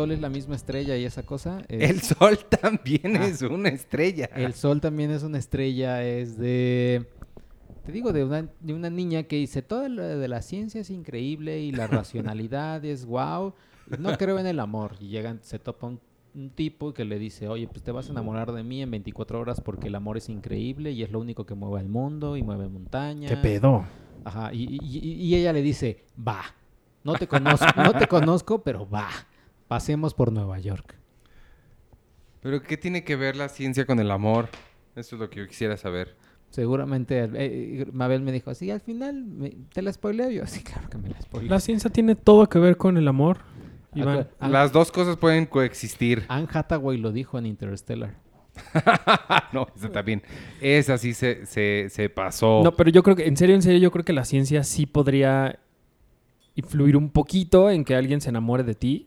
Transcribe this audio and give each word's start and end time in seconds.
sol 0.00 0.12
es 0.12 0.20
la 0.20 0.28
misma 0.28 0.54
estrella 0.56 0.96
y 0.96 1.04
esa 1.04 1.22
cosa. 1.24 1.62
es- 1.68 1.90
El 1.90 2.00
sol 2.00 2.38
también 2.60 3.16
Ah. 3.16 3.26
es 3.26 3.42
una 3.42 3.68
estrella. 3.68 4.28
El 4.34 4.54
sol 4.54 4.80
también 4.80 5.10
es 5.10 5.22
una 5.22 5.38
estrella, 5.38 6.02
es 6.04 6.36
de... 6.38 7.06
Te 7.84 7.92
digo, 7.92 8.12
de 8.12 8.24
una, 8.24 8.46
de 8.60 8.74
una 8.74 8.90
niña 8.90 9.22
que 9.24 9.36
dice, 9.36 9.62
todo 9.62 9.88
lo 9.88 10.02
de 10.02 10.28
la 10.28 10.42
ciencia 10.42 10.80
es 10.82 10.90
increíble 10.90 11.60
y 11.60 11.72
la 11.72 11.86
racionalidad 12.04 12.84
es 12.84 13.06
wow, 13.06 13.54
no 13.98 14.16
creo 14.18 14.38
en 14.38 14.46
el 14.46 14.60
amor. 14.60 14.96
Y 15.00 15.08
llegan, 15.08 15.40
se 15.42 15.58
topa 15.58 15.86
un, 15.86 15.98
un 16.34 16.50
tipo 16.50 16.92
que 16.92 17.04
le 17.04 17.18
dice, 17.18 17.48
oye, 17.48 17.66
pues 17.66 17.82
te 17.82 17.90
vas 17.90 18.08
a 18.08 18.12
enamorar 18.12 18.52
de 18.52 18.62
mí 18.62 18.82
en 18.82 18.90
24 18.90 19.40
horas 19.40 19.60
porque 19.60 19.88
el 19.88 19.94
amor 19.94 20.16
es 20.18 20.28
increíble 20.28 20.92
y 20.92 21.02
es 21.02 21.10
lo 21.10 21.18
único 21.20 21.46
que 21.46 21.54
mueve 21.54 21.80
al 21.80 21.88
mundo 21.88 22.36
y 22.36 22.42
mueve 22.42 22.68
montañas. 22.68 23.30
¿Qué 23.30 23.36
pedo? 23.38 23.84
Ajá, 24.24 24.52
y- 24.52 24.78
y 24.82 25.34
ella 25.34 25.52
le 25.54 25.62
dice, 25.62 26.04
va, 26.16 26.42
no 27.02 27.14
te 27.14 27.26
conozco, 27.26 27.66
no 27.76 27.94
te 27.94 28.06
conozco, 28.06 28.62
pero 28.62 28.86
va, 28.88 29.08
pasemos 29.70 30.14
por 30.14 30.32
Nueva 30.32 30.58
York. 30.58 30.96
Pero 32.42 32.60
¿qué 32.60 32.76
tiene 32.76 33.04
que 33.04 33.14
ver 33.14 33.36
la 33.36 33.48
ciencia 33.48 33.86
con 33.86 34.00
el 34.00 34.10
amor? 34.10 34.48
Eso 34.96 35.14
es 35.14 35.20
lo 35.20 35.30
que 35.30 35.38
yo 35.38 35.46
quisiera 35.46 35.76
saber. 35.76 36.16
Seguramente 36.50 37.20
eh, 37.20 37.28
eh, 37.34 37.86
Mabel 37.92 38.20
me 38.22 38.32
dijo 38.32 38.50
así, 38.50 38.68
al 38.72 38.80
final 38.80 39.24
me- 39.24 39.54
te 39.72 39.80
la 39.80 39.92
spoileo 39.92 40.28
yo, 40.30 40.44
sí, 40.48 40.64
claro 40.64 40.90
que 40.90 40.98
me 40.98 41.08
la 41.08 41.20
spoileo. 41.20 41.48
La 41.48 41.60
ciencia 41.60 41.88
tiene 41.88 42.16
todo 42.16 42.48
que 42.48 42.58
ver 42.58 42.76
con 42.76 42.96
el 42.96 43.06
amor, 43.06 43.38
Iván. 43.94 44.26
Anne, 44.40 44.52
Las 44.52 44.72
dos 44.72 44.90
cosas 44.90 45.16
pueden 45.16 45.46
coexistir. 45.46 46.24
Anne 46.26 46.48
Hathaway 46.52 46.98
lo 46.98 47.12
dijo 47.12 47.38
en 47.38 47.46
Interstellar. 47.46 48.16
no, 49.52 49.68
esa 49.76 49.92
también. 49.92 50.20
Esa 50.60 50.98
sí 50.98 51.14
se, 51.14 51.46
se, 51.46 51.86
se 51.90 52.08
pasó. 52.10 52.62
No, 52.64 52.72
pero 52.72 52.90
yo 52.90 53.04
creo 53.04 53.14
que, 53.14 53.28
en 53.28 53.36
serio, 53.36 53.54
en 53.54 53.62
serio, 53.62 53.78
yo 53.78 53.92
creo 53.92 54.04
que 54.04 54.12
la 54.12 54.24
ciencia 54.24 54.64
sí 54.64 54.86
podría 54.86 55.60
influir 56.56 56.96
un 56.96 57.10
poquito 57.10 57.70
en 57.70 57.84
que 57.84 57.94
alguien 57.94 58.20
se 58.20 58.30
enamore 58.30 58.64
de 58.64 58.74
ti. 58.74 59.06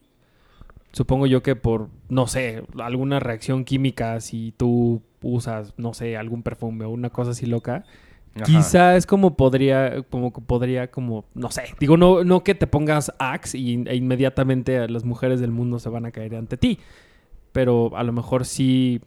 Supongo 0.93 1.25
yo 1.25 1.41
que 1.41 1.55
por, 1.55 1.89
no 2.07 2.27
sé, 2.27 2.63
alguna 2.79 3.19
reacción 3.19 3.65
química, 3.65 4.21
si 4.21 4.53
tú 4.55 5.01
usas, 5.23 5.73
no 5.75 5.93
sé, 5.93 6.15
algún 6.17 6.43
perfume 6.43 6.85
o 6.85 6.91
una 6.91 7.09
cosa 7.09 7.31
así 7.31 7.47
loca, 7.47 7.83
Ajá. 8.35 8.45
quizá 8.45 8.95
es 8.95 9.07
como 9.07 9.35
podría, 9.35 10.03
como 10.03 10.31
podría, 10.31 10.91
como, 10.91 11.25
no 11.33 11.49
sé, 11.49 11.63
digo, 11.79 11.97
no, 11.97 12.23
no 12.23 12.43
que 12.43 12.53
te 12.53 12.67
pongas 12.67 13.11
Axe 13.17 13.57
y, 13.57 13.83
e 13.87 13.95
inmediatamente 13.95 14.87
las 14.87 15.03
mujeres 15.03 15.39
del 15.39 15.51
mundo 15.51 15.79
se 15.79 15.89
van 15.89 16.05
a 16.05 16.11
caer 16.11 16.35
ante 16.35 16.57
ti, 16.57 16.77
pero 17.51 17.97
a 17.97 18.03
lo 18.03 18.13
mejor 18.13 18.45
sí 18.45 19.01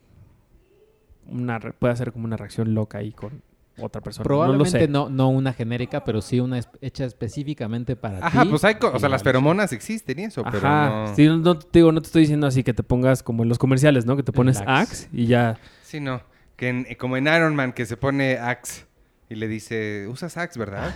una, 1.28 1.60
puede 1.60 1.92
hacer 1.92 2.12
como 2.12 2.24
una 2.24 2.36
reacción 2.36 2.74
loca 2.74 2.98
ahí 2.98 3.12
con 3.12 3.42
otra 3.78 4.00
persona. 4.00 4.24
Probablemente 4.24 4.88
no 4.88 4.98
lo 4.98 5.04
no, 5.04 5.06
sé. 5.08 5.12
no, 5.14 5.28
una 5.28 5.52
genérica, 5.52 6.04
pero 6.04 6.20
sí 6.22 6.40
una 6.40 6.58
es- 6.58 6.68
hecha 6.80 7.04
específicamente 7.04 7.96
para 7.96 8.26
Ajá, 8.26 8.42
ti. 8.42 8.48
pues 8.48 8.64
hay... 8.64 8.76
co- 8.76 8.92
O 8.94 8.98
sea, 8.98 9.08
las 9.08 9.22
feromonas 9.22 9.72
existen 9.72 10.18
y 10.18 10.24
eso, 10.24 10.42
pero 10.44 10.58
Ajá, 10.58 10.88
no... 11.08 11.14
sí, 11.16 11.26
no, 11.26 11.36
no 11.38 11.58
te 11.58 11.78
digo, 11.78 11.92
no 11.92 12.00
te 12.00 12.06
estoy 12.06 12.22
diciendo 12.22 12.46
así 12.46 12.62
que 12.62 12.72
te 12.74 12.82
pongas 12.82 13.22
como 13.22 13.42
en 13.42 13.48
los 13.48 13.58
comerciales, 13.58 14.06
¿no? 14.06 14.16
Que 14.16 14.22
te 14.22 14.32
pones 14.32 14.58
Axe. 14.60 14.70
Axe 14.70 15.08
y 15.12 15.26
ya. 15.26 15.58
Sí, 15.82 16.00
no. 16.00 16.20
Que 16.56 16.68
en- 16.68 16.86
como 16.98 17.16
en 17.16 17.26
Iron 17.26 17.54
Man, 17.54 17.72
que 17.72 17.84
se 17.86 17.96
pone 17.96 18.38
Axe 18.38 18.84
y 19.28 19.34
le 19.34 19.48
dice, 19.48 20.06
usas 20.08 20.36
Axe, 20.36 20.58
¿verdad? 20.58 20.94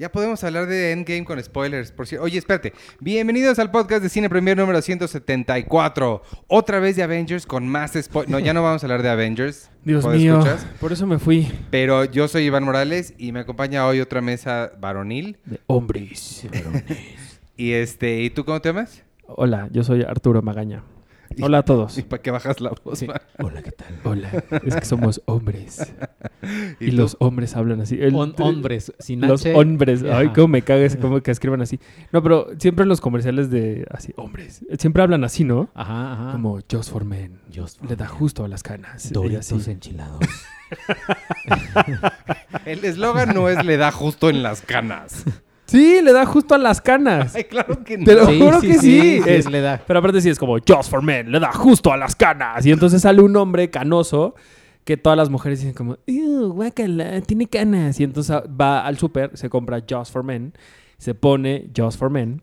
Ya 0.00 0.10
podemos 0.10 0.42
hablar 0.44 0.66
de 0.66 0.92
Endgame 0.92 1.26
con 1.26 1.44
spoilers. 1.44 1.92
Por 1.92 2.06
cierto. 2.06 2.24
Oye, 2.24 2.38
espérate. 2.38 2.72
Bienvenidos 3.00 3.58
al 3.58 3.70
podcast 3.70 4.02
de 4.02 4.08
Cine 4.08 4.30
Premier 4.30 4.56
número 4.56 4.80
174. 4.80 6.22
Otra 6.46 6.80
vez 6.80 6.96
de 6.96 7.02
Avengers 7.02 7.44
con 7.44 7.68
más 7.68 7.92
spoilers. 8.00 8.30
No, 8.30 8.38
ya 8.38 8.54
no 8.54 8.62
vamos 8.62 8.82
a 8.82 8.86
hablar 8.86 9.02
de 9.02 9.10
Avengers. 9.10 9.70
Dios 9.84 10.02
¿Puedo 10.02 10.16
mío, 10.16 10.38
escuchas? 10.38 10.66
por 10.80 10.92
eso 10.92 11.06
me 11.06 11.18
fui. 11.18 11.52
Pero 11.70 12.06
yo 12.06 12.28
soy 12.28 12.44
Iván 12.44 12.64
Morales 12.64 13.12
y 13.18 13.32
me 13.32 13.40
acompaña 13.40 13.86
hoy 13.86 14.00
otra 14.00 14.22
mesa 14.22 14.72
varonil. 14.80 15.36
De 15.44 15.60
hombres. 15.66 16.46
Y 17.58 17.72
este, 17.72 18.22
¿y 18.22 18.30
tú 18.30 18.46
cómo 18.46 18.58
te 18.62 18.70
llamas? 18.70 19.02
Hola, 19.26 19.68
yo 19.70 19.84
soy 19.84 20.00
Arturo 20.00 20.40
Magaña. 20.40 20.82
Hola 21.40 21.58
a 21.58 21.62
todos. 21.62 21.96
¿Y 21.96 22.02
para 22.02 22.20
qué 22.20 22.30
bajas 22.30 22.60
la 22.60 22.70
voz? 22.84 22.98
Sí. 22.98 23.06
Hola, 23.38 23.62
¿qué 23.62 23.70
tal? 23.70 23.98
Hola, 24.04 24.30
es 24.64 24.74
que 24.76 24.84
somos 24.84 25.22
hombres. 25.26 25.92
¿Y 26.80 26.90
los 26.90 27.16
hombres 27.20 27.54
hablan 27.56 27.80
así. 27.80 27.98
El- 28.00 28.14
hombres, 28.14 28.92
sin 28.98 29.20
Los 29.20 29.42
H. 29.42 29.54
hombres. 29.54 30.02
Ay, 30.02 30.28
cómo 30.34 30.48
me 30.48 30.62
cagas, 30.62 30.96
cómo 30.96 31.20
que 31.22 31.30
escriban 31.30 31.62
así. 31.62 31.78
No, 32.12 32.22
pero 32.22 32.48
siempre 32.58 32.82
en 32.82 32.88
los 32.88 33.00
comerciales 33.00 33.50
de 33.50 33.86
así, 33.90 34.12
hombres. 34.16 34.64
Siempre 34.78 35.02
hablan 35.02 35.22
así, 35.24 35.44
¿no? 35.44 35.70
Ajá, 35.74 36.12
ajá. 36.14 36.32
Como 36.32 36.58
Just 36.70 36.90
for 36.90 37.04
Men. 37.04 37.40
Just 37.54 37.78
for 37.78 37.88
Le 37.88 37.96
da 37.96 38.06
justo 38.08 38.44
a 38.44 38.48
las 38.48 38.62
canas. 38.62 39.12
Doritos 39.12 39.52
así. 39.52 39.70
enchilados. 39.70 40.20
El 42.64 42.84
eslogan 42.84 43.34
no 43.34 43.48
es 43.48 43.64
le 43.64 43.76
da 43.76 43.90
justo 43.92 44.30
en 44.30 44.42
las 44.42 44.62
canas. 44.62 45.24
Sí, 45.70 46.00
le 46.02 46.12
da 46.12 46.26
justo 46.26 46.54
a 46.54 46.58
las 46.58 46.80
canas. 46.80 47.34
Ay, 47.34 47.44
claro 47.44 47.82
que 47.84 47.96
no. 47.98 48.04
Te 48.04 48.14
lo 48.14 48.26
juro 48.26 48.60
que 48.60 48.74
sí. 48.74 49.20
sí, 49.20 49.22
Es- 49.26 49.50
le 49.50 49.60
da. 49.60 49.82
Pero 49.86 49.98
aparte 50.00 50.20
sí 50.20 50.28
es 50.28 50.38
como 50.38 50.56
Just 50.58 50.90
for 50.90 51.02
Men, 51.02 51.30
le 51.30 51.38
da 51.40 51.52
justo 51.52 51.92
a 51.92 51.96
las 51.96 52.14
canas. 52.16 52.64
Y 52.66 52.72
entonces 52.72 53.02
sale 53.02 53.20
un 53.22 53.36
hombre 53.36 53.70
canoso 53.70 54.34
que 54.84 54.96
todas 54.96 55.16
las 55.16 55.30
mujeres 55.30 55.60
dicen 55.60 55.74
como, 55.74 55.98
"Ew, 56.06 56.52
guácala, 56.52 57.20
tiene 57.20 57.46
canas. 57.46 58.00
Y 58.00 58.04
entonces 58.04 58.36
va 58.60 58.84
al 58.86 58.98
súper, 58.98 59.36
se 59.36 59.48
compra 59.48 59.82
Just 59.88 60.12
for 60.12 60.24
Men, 60.24 60.52
se 60.98 61.14
pone 61.14 61.70
Just 61.76 61.98
for 61.98 62.10
Men 62.10 62.42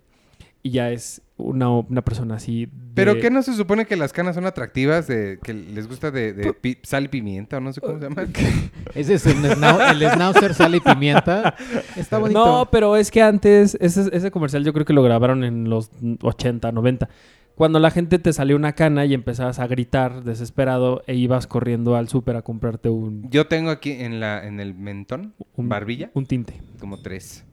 y 0.64 0.72
ya 0.72 0.92
es 0.92 1.22
una, 1.38 1.70
una 1.70 2.02
persona 2.02 2.36
así. 2.36 2.66
de- 2.66 2.72
¿Pero 2.96 3.20
qué 3.20 3.30
no 3.30 3.42
se 3.44 3.54
supone 3.54 3.86
que 3.86 3.96
las 3.96 4.12
canas 4.12 4.36
son 4.36 4.46
atractivas? 4.46 5.08
De, 5.08 5.40
que 5.44 5.54
les 5.54 5.88
gusta 5.88 6.10
de, 6.12 6.34
de 6.34 6.54
pi- 6.54 6.78
sal 6.84 7.06
y 7.06 7.08
pimienta 7.10 7.58
o 7.58 7.60
no 7.60 7.72
sé 7.74 7.80
cómo 7.82 8.00
se 8.00 8.04
llama. 8.10 8.24
Ese 8.96 9.14
es 9.16 9.26
el, 9.28 9.38
snau- 9.44 9.92
el 9.92 10.10
schnauzer 10.10 10.54
sal 10.54 10.74
y 10.76 10.80
pimienta. 10.80 11.56
Está 11.96 12.18
bonito. 12.18 12.44
No, 12.46 12.70
pero 12.72 12.96
es 12.98 13.12
que 13.12 13.22
antes, 13.22 13.78
ese, 13.80 14.10
ese 14.12 14.32
comercial 14.32 14.64
yo 14.64 14.74
creo 14.74 14.86
que 14.86 14.94
lo 14.94 15.04
grabaron 15.04 15.44
en 15.44 15.70
los 15.70 15.92
80, 16.22 16.72
90. 16.72 17.08
Cuando 17.56 17.80
la 17.80 17.90
gente 17.90 18.20
te 18.20 18.34
salió 18.34 18.56
una 18.56 18.74
cana 18.74 19.06
y 19.06 19.16
empezabas 19.16 19.58
a 19.58 19.66
gritar 19.66 20.24
desesperado 20.24 21.02
e 21.08 21.16
ibas 21.16 21.48
corriendo 21.48 21.96
al 21.96 22.08
súper 22.08 22.36
a 22.36 22.44
comprarte 22.44 22.90
un, 22.90 23.28
Yo 23.32 23.48
tengo 23.48 23.72
aquí 23.72 23.92
en 23.94 24.20
la 24.20 24.46
en 24.46 24.60
el 24.60 24.76
mentón, 24.76 25.34
un 25.56 25.68
barbilla, 25.68 26.12
un 26.14 26.28
tinte. 26.28 26.62
como 26.80 27.02
tres. 27.02 27.46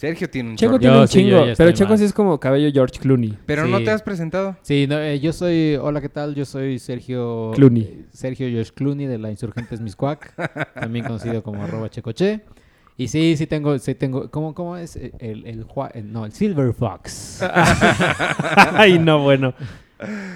Sergio 0.00 0.30
tiene 0.30 0.48
un 0.50 0.56
Checo 0.56 0.72
chorro. 0.72 0.80
tiene 0.80 0.94
Yo 0.96 1.00
un 1.02 1.08
sí, 1.08 1.18
yo 1.18 1.20
chingo, 1.28 1.46
ya 1.46 1.54
pero 1.56 1.68
estoy 1.70 1.72
Checo 1.86 1.96
sí 1.98 2.04
es 2.04 2.12
como 2.14 2.40
cabello 2.40 2.70
George 2.72 2.98
Clooney. 2.98 3.36
Pero 3.44 3.66
no 3.66 3.78
Sí. 3.78 3.84
te 3.84 3.90
has 3.90 4.02
presentado. 4.02 4.56
Sí, 4.62 4.86
no, 4.88 4.98
eh, 4.98 5.20
yo 5.20 5.32
soy, 5.34 5.76
hola, 5.76 6.00
¿qué 6.00 6.08
tal? 6.08 6.34
Yo 6.34 6.46
soy 6.46 6.78
Sergio 6.78 7.50
Clooney. 7.54 7.82
eh, 7.82 8.04
Sergio 8.12 8.48
Josh 8.50 8.70
Clooney 8.72 9.06
de 9.06 9.18
la 9.18 9.30
Insurgentes 9.30 9.80
Miscuac, 9.82 10.34
también 10.74 11.04
conocido 11.04 11.42
como 11.42 11.62
arroba 11.62 11.90
checoche. 11.90 12.40
Y 12.96 13.08
sí, 13.08 13.34
sí 13.36 13.46
tengo, 13.46 13.78
sí 13.78 13.94
tengo, 13.94 14.30
¿cómo, 14.30 14.54
cómo 14.54 14.76
es? 14.78 14.96
El, 14.96 15.12
el, 15.20 15.46
el 15.46 15.66
jua- 15.66 15.90
el- 15.94 16.10
no, 16.12 16.24
el 16.24 16.32
Silver 16.32 16.72
Fox. 16.72 17.42
Ay, 18.72 18.98
no, 18.98 19.22
bueno. 19.22 19.52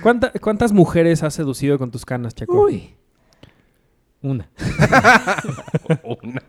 ¿Cuánta- 0.02 0.30
¿Cuántas 0.42 0.72
mujeres 0.72 1.22
has 1.22 1.32
seducido 1.32 1.78
con 1.78 1.90
tus 1.90 2.04
canas, 2.04 2.34
Checo? 2.34 2.64
Uy. 2.64 2.90
Una. 4.22 4.48
Una. 6.02 6.42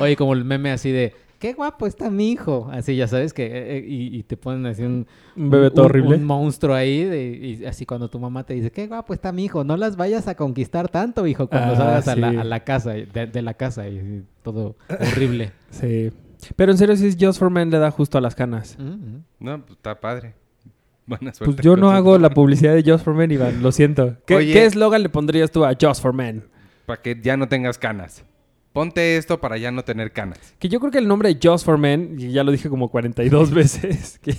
Oye, 0.00 0.16
como 0.16 0.32
el 0.34 0.44
meme 0.44 0.70
así 0.72 0.90
de, 0.90 1.14
qué 1.42 1.54
guapo 1.54 1.88
está 1.88 2.08
mi 2.08 2.30
hijo. 2.30 2.68
Así, 2.70 2.94
ya 2.94 3.08
sabes, 3.08 3.32
que 3.34 3.44
eh, 3.46 3.78
eh, 3.78 3.84
y, 3.84 4.16
y 4.16 4.22
te 4.22 4.36
ponen 4.36 4.64
así 4.66 4.84
un... 4.84 5.08
Un 5.36 5.50
bebé 5.50 5.70
todo 5.72 5.82
un- 5.82 5.90
horrible. 5.90 6.16
Un 6.16 6.24
monstruo 6.24 6.72
ahí, 6.72 7.02
de- 7.04 7.58
y 7.60 7.64
así 7.66 7.84
cuando 7.84 8.08
tu 8.08 8.20
mamá 8.20 8.44
te 8.44 8.54
dice, 8.54 8.70
qué 8.70 8.86
guapo 8.86 9.12
está 9.12 9.32
mi 9.32 9.44
hijo, 9.46 9.64
no 9.64 9.76
las 9.76 9.96
vayas 9.96 10.28
a 10.28 10.36
conquistar 10.36 10.88
tanto, 10.88 11.26
hijo, 11.26 11.48
cuando 11.48 11.72
Ah, 11.72 11.76
salgas 11.76 12.08
a, 12.08 12.14
la, 12.16 12.30
sí. 12.30 12.36
a 12.36 12.44
la 12.44 12.60
casa, 12.60 12.90
de, 12.92 13.26
de 13.26 13.42
la 13.42 13.54
casa, 13.54 13.88
y 13.88 14.22
todo 14.44 14.76
horrible. 14.88 15.50
Sí. 15.70 16.12
Pero 16.54 16.70
en 16.72 16.78
serio, 16.78 16.96
si 16.96 17.06
es 17.08 17.16
Just 17.20 17.38
for 17.40 17.50
Men, 17.50 17.70
le 17.70 17.78
da 17.78 17.90
justo 17.90 18.18
a 18.18 18.20
las 18.20 18.34
canas. 18.36 18.76
Mm, 18.78 18.84
mm. 18.84 19.24
No, 19.40 19.60
pues 19.62 19.72
está 19.78 19.98
padre. 20.00 20.34
Buena 21.06 21.34
suerte. 21.34 21.54
Pues 21.56 21.64
yo 21.64 21.76
no 21.76 21.90
hago 21.90 22.18
la 22.18 22.30
publicidad 22.34 22.74
de 22.74 22.82
Just 22.88 23.04
for 23.04 23.14
Men, 23.14 23.30
Iván. 23.32 23.62
Lo 23.62 23.72
siento. 23.72 24.16
¿Qué 24.26 24.36
Oye. 24.36 24.52
qué 24.52 24.64
eslogan 24.66 25.02
le 25.02 25.08
pondrías 25.08 25.50
tú 25.50 25.64
a 25.64 25.72
Just 25.80 26.00
for 26.02 26.12
Men? 26.12 26.44
Para 26.86 27.02
que 27.02 27.18
ya 27.20 27.36
no 27.36 27.48
tengas 27.48 27.78
canas. 27.78 28.24
Ponte 28.72 29.16
esto 29.18 29.38
para 29.40 29.58
ya 29.58 29.70
no 29.70 29.84
tener 29.84 30.12
canas. 30.12 30.38
Que 30.58 30.68
yo 30.68 30.80
creo 30.80 30.90
que 30.90 30.98
el 30.98 31.06
nombre 31.06 31.38
Just 31.42 31.64
for 31.66 31.76
Men, 31.76 32.16
y 32.18 32.32
ya 32.32 32.42
lo 32.42 32.52
dije 32.52 32.68
como 32.70 32.88
42 32.90 33.50
veces, 33.54 34.18
que 34.22 34.34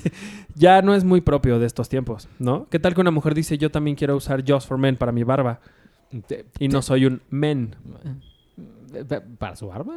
ya 0.56 0.81
no 0.81 0.95
es 0.95 1.03
muy 1.03 1.21
propio 1.21 1.59
de 1.59 1.68
estos 1.68 1.88
tiempos, 1.89 2.27
¿no? 2.39 2.68
¿Qué 2.69 2.80
tal 2.80 2.95
que 2.95 3.01
una 3.01 3.12
mujer 3.12 3.35
dice, 3.35 3.57
yo 3.57 3.69
también 3.71 3.95
quiero 3.95 4.15
usar 4.15 4.44
Just 4.47 4.68
for 4.68 4.77
Men 4.77 4.95
para 4.97 5.12
mi 5.12 5.24
barba? 5.24 5.59
Te- 6.27 6.45
Y 6.59 6.68
no 6.68 6.81
soy 6.81 7.06
un 7.06 7.21
men. 7.30 7.75
eh, 8.94 9.03
pa- 9.06 9.21
¿Para 9.38 9.56
su 9.56 9.68
barba? 9.68 9.94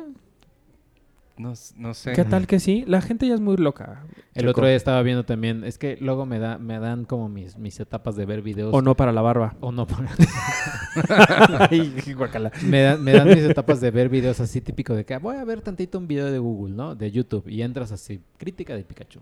No, 1.38 1.52
no 1.76 1.92
sé. 1.94 2.12
¿Qué 2.12 2.24
tal 2.24 2.46
que 2.46 2.58
sí? 2.60 2.84
La 2.86 3.02
gente 3.02 3.28
ya 3.28 3.34
es 3.34 3.40
muy 3.40 3.56
loca. 3.58 4.04
El 4.34 4.48
otro 4.48 4.66
día 4.66 4.74
estaba 4.74 5.02
viendo 5.02 5.24
también, 5.24 5.64
es 5.64 5.76
que 5.76 5.98
luego 6.00 6.24
me 6.24 6.38
da 6.38 6.56
me 6.56 6.78
dan 6.78 7.04
como 7.04 7.28
mis, 7.28 7.58
mis 7.58 7.78
etapas 7.78 8.16
de 8.16 8.24
ver 8.24 8.40
videos. 8.40 8.72
O 8.72 8.80
no 8.80 8.94
para 8.96 9.12
la 9.12 9.20
barba. 9.20 9.54
O 9.60 9.70
no. 9.70 9.86
Ay, 11.70 11.92
guácala. 12.16 12.50
me, 12.64 12.80
dan, 12.80 13.02
me 13.04 13.12
dan 13.12 13.28
mis 13.28 13.38
etapas 13.44 13.80
de 13.80 13.90
ver 13.90 14.08
videos 14.08 14.40
así 14.40 14.60
típico 14.60 14.94
de 14.94 15.04
que 15.04 15.16
voy 15.18 15.36
a 15.36 15.44
ver 15.44 15.60
tantito 15.60 15.98
un 15.98 16.06
video 16.08 16.30
de 16.30 16.38
Google, 16.38 16.74
¿no? 16.74 16.94
De 16.94 17.10
YouTube. 17.10 17.46
Y 17.48 17.62
entras 17.62 17.92
así, 17.92 18.20
crítica 18.38 18.74
de 18.74 18.82
Pikachu. 18.84 19.20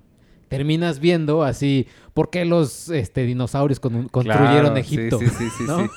Terminas 0.48 1.00
viendo 1.00 1.42
así, 1.42 1.88
¿por 2.12 2.30
qué 2.30 2.44
los 2.44 2.88
este, 2.90 3.24
dinosaurios 3.24 3.80
con- 3.80 4.08
construyeron 4.08 4.60
Claro, 4.60 4.76
Egipto? 4.76 5.18
Sí, 5.18 5.26
sí, 5.26 5.48
sí, 5.58 5.64
¿no? 5.66 5.78
sí. 5.84 5.88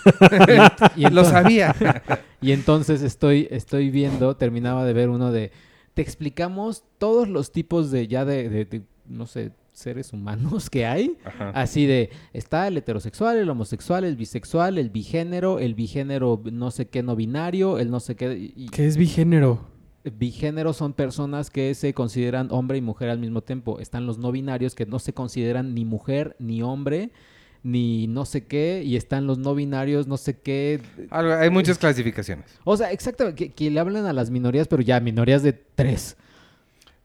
Y 0.95 1.01
Lo 1.01 1.07
entonces- 1.09 1.31
sabía. 1.31 1.75
Y 2.41 2.51
entonces 2.51 3.01
estoy, 3.01 3.47
estoy 3.49 3.89
viendo, 3.89 4.35
terminaba 4.35 4.85
de 4.85 4.93
ver 4.93 5.09
uno 5.09 5.31
de, 5.31 5.51
te 5.97 6.03
explicamos 6.03 6.83
todos 6.99 7.27
los 7.27 7.51
tipos 7.51 7.89
de 7.89 8.07
ya 8.07 8.23
de, 8.23 8.49
de- 8.49 8.65
de, 8.65 8.83
no 9.07 9.25
sé, 9.25 9.51
seres 9.73 10.13
humanos 10.13 10.69
que 10.69 10.85
hay. 10.85 11.17
Ajá. 11.25 11.49
Así 11.49 11.87
de, 11.87 12.11
está 12.33 12.67
el 12.67 12.77
heterosexual, 12.77 13.35
el 13.37 13.49
homosexual, 13.49 14.03
el 14.05 14.15
bisexual, 14.15 14.77
el 14.77 14.91
bigénero, 14.91 15.57
el 15.57 15.73
bigénero 15.73 16.39
no 16.51 16.69
sé 16.69 16.85
qué 16.87 17.01
no 17.01 17.15
binario, 17.15 17.79
el 17.79 17.89
no 17.89 17.99
sé 17.99 18.15
qué... 18.15 18.51
y- 18.55 18.67
¿Qué 18.69 18.85
es 18.85 18.95
bigénero? 18.95 19.65
Bigénero 20.03 20.71
son 20.73 20.93
personas 20.93 21.49
que 21.49 21.73
se 21.73 21.95
consideran 21.95 22.49
hombre 22.51 22.77
y 22.77 22.81
mujer 22.81 23.09
al 23.09 23.17
mismo 23.17 23.41
tiempo. 23.41 23.79
Están 23.79 24.05
los 24.05 24.19
no 24.19 24.31
binarios 24.31 24.75
que 24.75 24.85
no 24.85 24.99
se 24.99 25.13
consideran 25.13 25.73
ni 25.73 25.83
mujer 25.83 26.35
ni 26.37 26.61
hombre 26.61 27.09
ni 27.67 28.07
no 28.07 28.25
sé 28.25 28.45
qué. 28.45 28.81
Y 28.85 28.95
están 28.95 29.27
los 29.27 29.37
no 29.37 29.53
binarios, 29.55 30.07
no 30.07 30.17
sé 30.17 30.37
qué. 30.39 30.79
Algo- 31.09 31.33
hay 31.33 31.49
muchas 31.49 31.77
clasificaciones. 31.77 32.45
O 32.63 32.77
sea, 32.77 32.91
exactamente, 32.91 33.35
que, 33.47 33.53
que 33.53 33.69
le 33.69 33.79
hablan 33.79 34.05
a 34.05 34.13
las 34.13 34.29
minorías, 34.29 34.67
pero 34.67 34.81
ya 34.81 34.99
minorías 34.99 35.43
de 35.43 35.53
tres. 35.53 36.15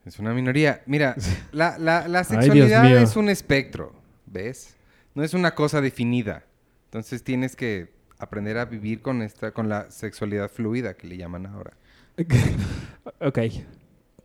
Es 0.05 0.19
una 0.19 0.33
minoría. 0.35 0.83
Mira, 0.87 1.15
la, 1.53 1.79
la- 1.79 2.07
la 2.09 2.25
sexualidad 2.25 2.85
es 3.03 3.17
un 3.17 3.29
espectro, 3.29 3.93
¿ves? 4.27 4.77
No 5.15 5.23
es 5.25 5.35
una 5.35 5.55
cosa 5.55 5.81
definida. 5.81 6.45
Entonces 6.87 7.23
tienes 7.23 7.57
que 7.57 7.93
aprender 8.19 8.59
a 8.59 8.65
vivir 8.67 9.01
con 9.03 9.23
esta, 9.23 9.51
con 9.53 9.69
la 9.69 9.91
sexualidad 9.91 10.49
fluida 10.51 10.95
que 10.95 11.07
le 11.07 11.17
llaman 11.17 11.47
ahora. 11.47 11.73
ok. 13.21 13.39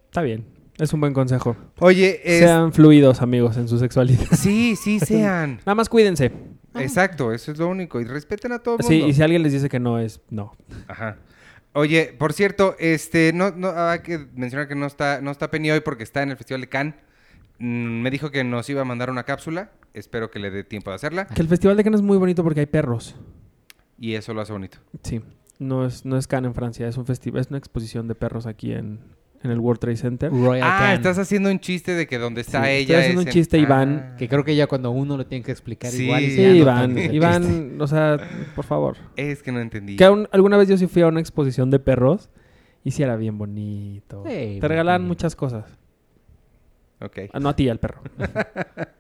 Está 0.06 0.22
bien. 0.22 0.46
Es 0.78 0.94
un 0.94 1.00
buen 1.00 1.14
consejo. 1.14 1.56
Oye, 1.80 2.22
es- 2.24 2.40
Sean 2.40 2.72
fluidos, 2.72 3.22
amigos, 3.22 3.58
en 3.58 3.68
su 3.68 3.80
sexualidad. 3.80 4.26
sí, 4.38 4.76
sí 4.76 5.00
sean. 5.06 5.58
Nada 5.66 5.76
más 5.76 5.90
cuídense. 5.90 6.32
Exacto, 6.76 7.34
eso 7.34 7.52
es 7.52 7.58
lo 7.58 7.68
único. 7.68 8.00
Y 8.00 8.04
respeten 8.04 8.52
a 8.52 8.60
todo 8.60 8.76
el 8.76 8.84
mundo. 8.84 8.90
Sí, 8.90 9.10
y 9.10 9.14
si 9.14 9.24
alguien 9.24 9.42
les 9.42 9.52
dice 9.54 9.68
que 9.70 9.80
no 9.80 10.00
es, 10.00 10.22
no. 10.30 10.54
Ajá. 10.88 11.18
Oye, 11.74 12.16
por 12.18 12.34
cierto, 12.34 12.76
este, 12.80 13.34
no, 13.34 13.52
no, 13.52 13.70
hay 13.70 14.00
que 14.00 14.28
mencionar 14.36 14.68
que 14.68 14.76
no 14.76 14.86
está, 14.86 15.22
no 15.22 15.32
está 15.32 15.50
Penny 15.50 15.72
hoy 15.72 15.80
porque 15.82 16.04
está 16.04 16.22
en 16.24 16.32
el 16.32 16.38
Festival 16.38 16.62
de 16.62 16.70
Cannes. 16.70 16.96
Mm, 17.60 18.02
me 18.02 18.12
dijo 18.12 18.30
que 18.30 18.44
nos 18.44 18.70
iba 18.70 18.82
a 18.82 18.86
mandar 18.86 19.10
una 19.10 19.24
cápsula. 19.24 19.72
Espero 19.94 20.30
que 20.30 20.38
le 20.40 20.52
dé 20.52 20.64
tiempo 20.64 20.92
de 20.92 20.96
hacerla. 20.96 21.26
Que 21.26 21.42
el 21.42 21.48
Festival 21.48 21.78
de 21.78 21.84
Cannes 21.84 22.02
es 22.02 22.06
muy 22.06 22.18
bonito 22.18 22.44
porque 22.44 22.60
hay 22.60 22.66
perros. 22.68 23.16
Y 24.00 24.14
eso 24.14 24.34
lo 24.36 24.42
hace 24.42 24.54
bonito. 24.54 24.78
Sí. 25.04 25.22
No 25.58 25.86
es, 25.88 26.06
no 26.06 26.18
es 26.18 26.28
Cannes 26.28 26.50
en 26.50 26.54
Francia, 26.56 26.88
es 26.88 26.98
un 26.98 27.08
festival, 27.08 27.42
es 27.42 27.48
una 27.50 27.58
exposición 27.58 28.08
de 28.08 28.14
perros 28.14 28.46
aquí 28.46 28.74
en, 28.74 29.00
en 29.44 29.52
el 29.52 29.60
World 29.60 29.80
Trade 29.80 29.98
Center. 29.98 30.32
Royal 30.32 30.64
ah, 30.68 30.78
Can. 30.80 30.94
estás 30.96 31.18
haciendo 31.20 31.50
un 31.50 31.60
chiste 31.60 31.94
de 31.94 32.08
que 32.08 32.18
donde 32.18 32.42
está 32.42 32.64
Sí, 32.64 32.70
ella 32.70 32.80
estoy 32.82 32.96
haciendo 32.96 33.22
es 33.22 33.26
un 33.26 33.30
en- 33.30 33.34
chiste, 33.34 33.58
Iván, 33.60 34.12
Ah. 34.14 34.16
Que 34.18 34.28
creo 34.28 34.44
que 34.44 34.56
ya 34.56 34.68
cuando 34.68 34.92
uno 34.92 35.16
lo 35.18 35.26
tiene 35.26 35.44
que 35.44 35.52
explicar 35.52 35.92
Sí. 35.92 36.06
igual. 36.06 36.24
y 36.24 36.32
Sí, 36.32 36.44
no 36.46 36.56
Iván, 36.56 36.96
chiste. 36.96 37.16
Iván, 37.16 37.78
o 37.82 37.88
sea, 37.88 38.18
por 38.56 38.66
favor. 38.66 38.98
Es 39.16 39.44
que 39.44 39.52
no 39.52 39.60
entendí. 39.60 39.96
Que 39.96 40.04
alguna 40.06 40.58
vez 40.58 40.68
yo 40.70 40.78
sí 40.78 40.88
fui 40.88 41.02
a 41.04 41.08
una 41.08 41.20
exposición 41.20 41.70
de 41.70 41.80
perros 41.80 42.30
y 42.84 42.92
sí 42.92 43.04
era 43.04 43.16
bien 43.16 43.38
bonito. 43.38 44.24
Te 44.24 44.60
regalaban 44.62 45.06
muchas 45.06 45.36
cosas. 45.36 45.66
Ok. 47.00 47.20
Ah, 47.32 47.40
no 47.40 47.50
a 47.50 47.56
ti, 47.56 47.70
al 47.70 47.80
perro. 47.80 48.02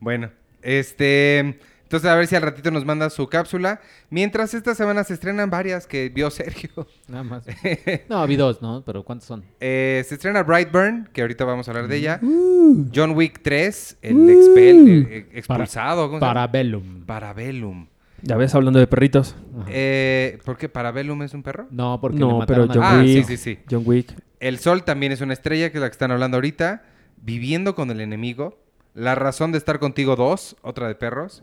Bueno, 0.00 0.30
este... 0.62 1.58
Entonces 1.94 2.10
a 2.10 2.16
ver 2.16 2.26
si 2.26 2.34
al 2.34 2.42
ratito 2.42 2.72
nos 2.72 2.84
manda 2.84 3.08
su 3.08 3.28
cápsula. 3.28 3.80
Mientras 4.10 4.52
esta 4.52 4.74
semana 4.74 5.04
se 5.04 5.14
estrenan 5.14 5.48
varias 5.48 5.86
que 5.86 6.08
vio 6.08 6.28
Sergio. 6.32 6.88
Nada 7.06 7.22
más. 7.22 7.44
No, 8.08 8.26
vi 8.26 8.34
dos, 8.34 8.60
¿no? 8.60 8.82
Pero 8.84 9.04
¿cuántos 9.04 9.28
son? 9.28 9.44
Eh, 9.60 10.02
se 10.04 10.16
estrena 10.16 10.42
Brightburn, 10.42 11.08
que 11.12 11.20
ahorita 11.20 11.44
vamos 11.44 11.68
a 11.68 11.70
hablar 11.70 11.86
de 11.86 11.96
ella. 11.98 12.18
Uh. 12.20 12.86
John 12.92 13.12
Wick 13.12 13.42
3, 13.42 13.98
el 14.02 14.28
expel, 14.28 14.76
el, 14.88 15.06
el 15.12 15.26
expulsado. 15.38 16.08
¿cómo 16.08 16.18
se 16.18 16.24
llama? 16.24 16.34
Parabellum. 16.34 17.04
Parabellum. 17.06 17.86
Ya 18.22 18.36
ves, 18.36 18.52
hablando 18.56 18.80
de 18.80 18.88
perritos. 18.88 19.36
Eh, 19.68 20.38
¿Por 20.44 20.56
qué 20.58 20.68
Parabellum 20.68 21.22
es 21.22 21.32
un 21.32 21.44
perro? 21.44 21.68
No, 21.70 22.00
porque 22.00 22.18
No, 22.18 22.32
le 22.32 22.38
mataron 22.38 22.68
pero 22.72 22.82
a- 22.82 22.88
John 22.88 22.98
Ah, 22.98 23.02
Wick. 23.04 23.24
sí, 23.24 23.36
sí, 23.36 23.54
sí. 23.54 23.58
John 23.70 23.84
Wick. 23.86 24.12
El 24.40 24.58
Sol 24.58 24.82
también 24.82 25.12
es 25.12 25.20
una 25.20 25.32
estrella, 25.32 25.70
que 25.70 25.78
es 25.78 25.80
la 25.80 25.88
que 25.88 25.92
están 25.92 26.10
hablando 26.10 26.38
ahorita. 26.38 26.82
Viviendo 27.22 27.76
con 27.76 27.92
el 27.92 28.00
enemigo. 28.00 28.58
La 28.94 29.14
razón 29.14 29.52
de 29.52 29.58
estar 29.58 29.78
contigo 29.78 30.16
2, 30.16 30.56
otra 30.62 30.88
de 30.88 30.94
perros. 30.94 31.42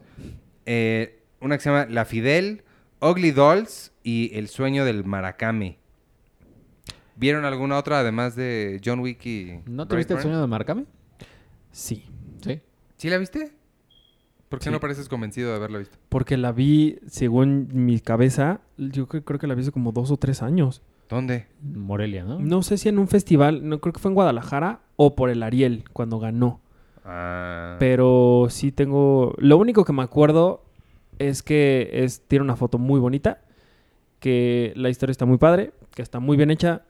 Eh, 0.65 1.21
una 1.41 1.57
que 1.57 1.63
se 1.63 1.69
llama 1.69 1.85
La 1.89 2.05
Fidel, 2.05 2.63
Ugly 3.01 3.31
Dolls 3.31 3.91
y 4.03 4.31
El 4.37 4.47
sueño 4.47 4.85
del 4.85 5.03
Maracame. 5.03 5.77
¿Vieron 7.15 7.45
alguna 7.45 7.77
otra 7.77 7.99
además 7.99 8.35
de 8.35 8.79
John 8.83 8.99
Wick 8.99 9.25
y 9.25 9.59
¿No 9.65 9.87
te 9.87 9.95
viste 9.95 10.13
el 10.13 10.21
sueño 10.21 10.39
de 10.41 10.47
Marcame? 10.47 10.85
Sí. 11.71 12.05
Sí. 12.41 12.61
¿Sí 12.97 13.09
la 13.09 13.17
viste? 13.17 13.51
¿Por 14.49 14.59
qué 14.59 14.65
Sí. 14.65 14.71
no 14.71 14.79
pareces 14.79 15.07
convencido 15.07 15.49
de 15.51 15.55
haberla 15.57 15.79
visto? 15.79 15.97
Porque 16.09 16.35
la 16.37 16.51
vi, 16.51 16.99
según 17.07 17.69
mi 17.73 17.99
cabeza, 17.99 18.61
yo 18.77 19.07
cre- 19.07 19.23
creo 19.23 19.39
que 19.39 19.47
la 19.47 19.55
vi 19.55 19.61
hace 19.61 19.71
como 19.71 19.91
dos 19.91 20.09
o 20.11 20.17
tres 20.17 20.41
años. 20.41 20.81
¿Dónde? 21.09 21.47
Morelia, 21.61 22.23
¿no? 22.23 22.39
No 22.39 22.63
sé 22.63 22.77
si 22.77 22.89
en 22.89 22.97
un 22.97 23.07
festival, 23.07 23.67
no 23.67 23.79
creo 23.81 23.93
que 23.93 23.99
fue 23.99 24.09
en 24.09 24.15
Guadalajara 24.15 24.79
o 24.95 25.15
por 25.15 25.29
el 25.29 25.43
Ariel 25.43 25.83
cuando 25.93 26.19
ganó. 26.19 26.60
Ah, 27.03 27.77
Pero 27.79 28.47
sí 28.49 28.71
tengo. 28.71 29.33
Lo 29.37 29.57
único 29.57 29.85
que 29.85 29.93
me 29.93 30.03
acuerdo 30.03 30.63
es 31.19 31.43
que 31.43 31.89
es, 31.91 32.21
tiene 32.27 32.43
una 32.43 32.55
foto 32.55 32.77
muy 32.77 32.99
bonita. 32.99 33.41
Que 34.19 34.73
la 34.75 34.89
historia 34.89 35.11
está 35.11 35.25
muy 35.25 35.37
padre. 35.37 35.73
Que 35.95 36.01
está 36.01 36.19
muy 36.19 36.37
bien 36.37 36.51
hecha. 36.51 36.83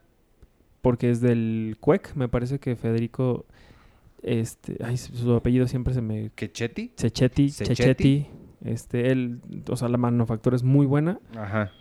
Porque 0.82 1.10
es 1.10 1.22
del 1.22 1.78
CUEC. 1.80 2.16
Me 2.16 2.28
parece 2.28 2.60
que 2.60 2.76
Federico. 2.76 3.46
Este. 4.22 4.78
Ay, 4.84 4.98
su 4.98 5.34
apellido 5.34 5.68
siempre 5.68 5.94
se 5.94 6.02
me. 6.02 6.32
¿Que 6.36 6.52
Chetty? 6.52 6.92
Cechetti. 6.98 7.50
Cechetti. 7.50 7.76
Cechetti. 7.76 8.28
Este, 8.64 9.12
él. 9.12 9.40
O 9.70 9.76
sea, 9.76 9.88
la 9.88 9.98
manufactura 9.98 10.56
es 10.56 10.64
muy 10.64 10.86
buena. 10.86 11.20
Ajá. 11.36 11.72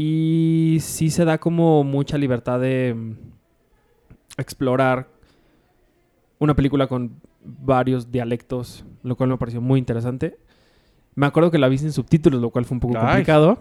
Y 0.00 0.78
sí 0.80 1.10
se 1.10 1.24
da 1.24 1.38
como 1.38 1.82
mucha 1.82 2.16
libertad 2.18 2.60
de 2.60 2.94
mm, 2.94 3.16
explorar 4.36 5.08
una 6.38 6.54
película 6.54 6.86
con 6.86 7.20
varios 7.60 8.10
dialectos, 8.10 8.84
lo 9.02 9.16
cual 9.16 9.30
me 9.30 9.38
pareció 9.38 9.60
muy 9.60 9.78
interesante. 9.78 10.36
Me 11.14 11.26
acuerdo 11.26 11.50
que 11.50 11.58
la 11.58 11.68
vi 11.68 11.78
sin 11.78 11.92
subtítulos, 11.92 12.40
lo 12.40 12.50
cual 12.50 12.64
fue 12.64 12.76
un 12.76 12.80
poco 12.80 12.94
Ay. 12.98 13.06
complicado. 13.06 13.58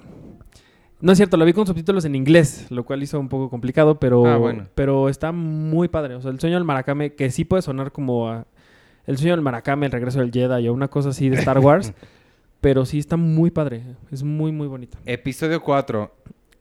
No 0.99 1.11
es 1.11 1.17
cierto, 1.19 1.37
la 1.37 1.45
vi 1.45 1.53
con 1.53 1.67
subtítulos 1.67 2.05
en 2.05 2.15
inglés, 2.15 2.67
lo 2.71 2.83
cual 2.83 3.03
hizo 3.03 3.19
un 3.19 3.29
poco 3.29 3.49
complicado, 3.49 3.99
pero, 3.99 4.25
Ah, 4.25 4.37
bueno. 4.37 4.65
pero 4.73 5.09
está 5.09 5.31
muy 5.31 5.87
padre. 5.87 6.15
O 6.15 6.21
sea, 6.21 6.31
el 6.31 6.39
sueño 6.39 6.55
del 6.55 6.63
Maracame, 6.63 7.13
que 7.13 7.29
sí 7.29 7.45
puede 7.45 7.61
sonar 7.61 7.91
como 7.91 8.29
a 8.29 8.45
el 9.05 9.17
sueño 9.17 9.33
del 9.33 9.41
Maracame, 9.43 9.85
el 9.85 9.91
regreso 9.91 10.19
del 10.19 10.31
Jedi 10.31 10.67
o 10.67 10.73
una 10.73 10.87
cosa 10.87 11.09
así 11.09 11.29
de 11.29 11.37
Star 11.37 11.59
Wars, 11.59 11.93
pero 12.61 12.83
sí 12.85 12.97
está 12.97 13.15
muy 13.15 13.51
padre. 13.51 13.83
Es 14.11 14.23
muy, 14.23 14.51
muy 14.51 14.67
bonito. 14.67 14.97
Episodio 15.05 15.61
4. 15.61 16.11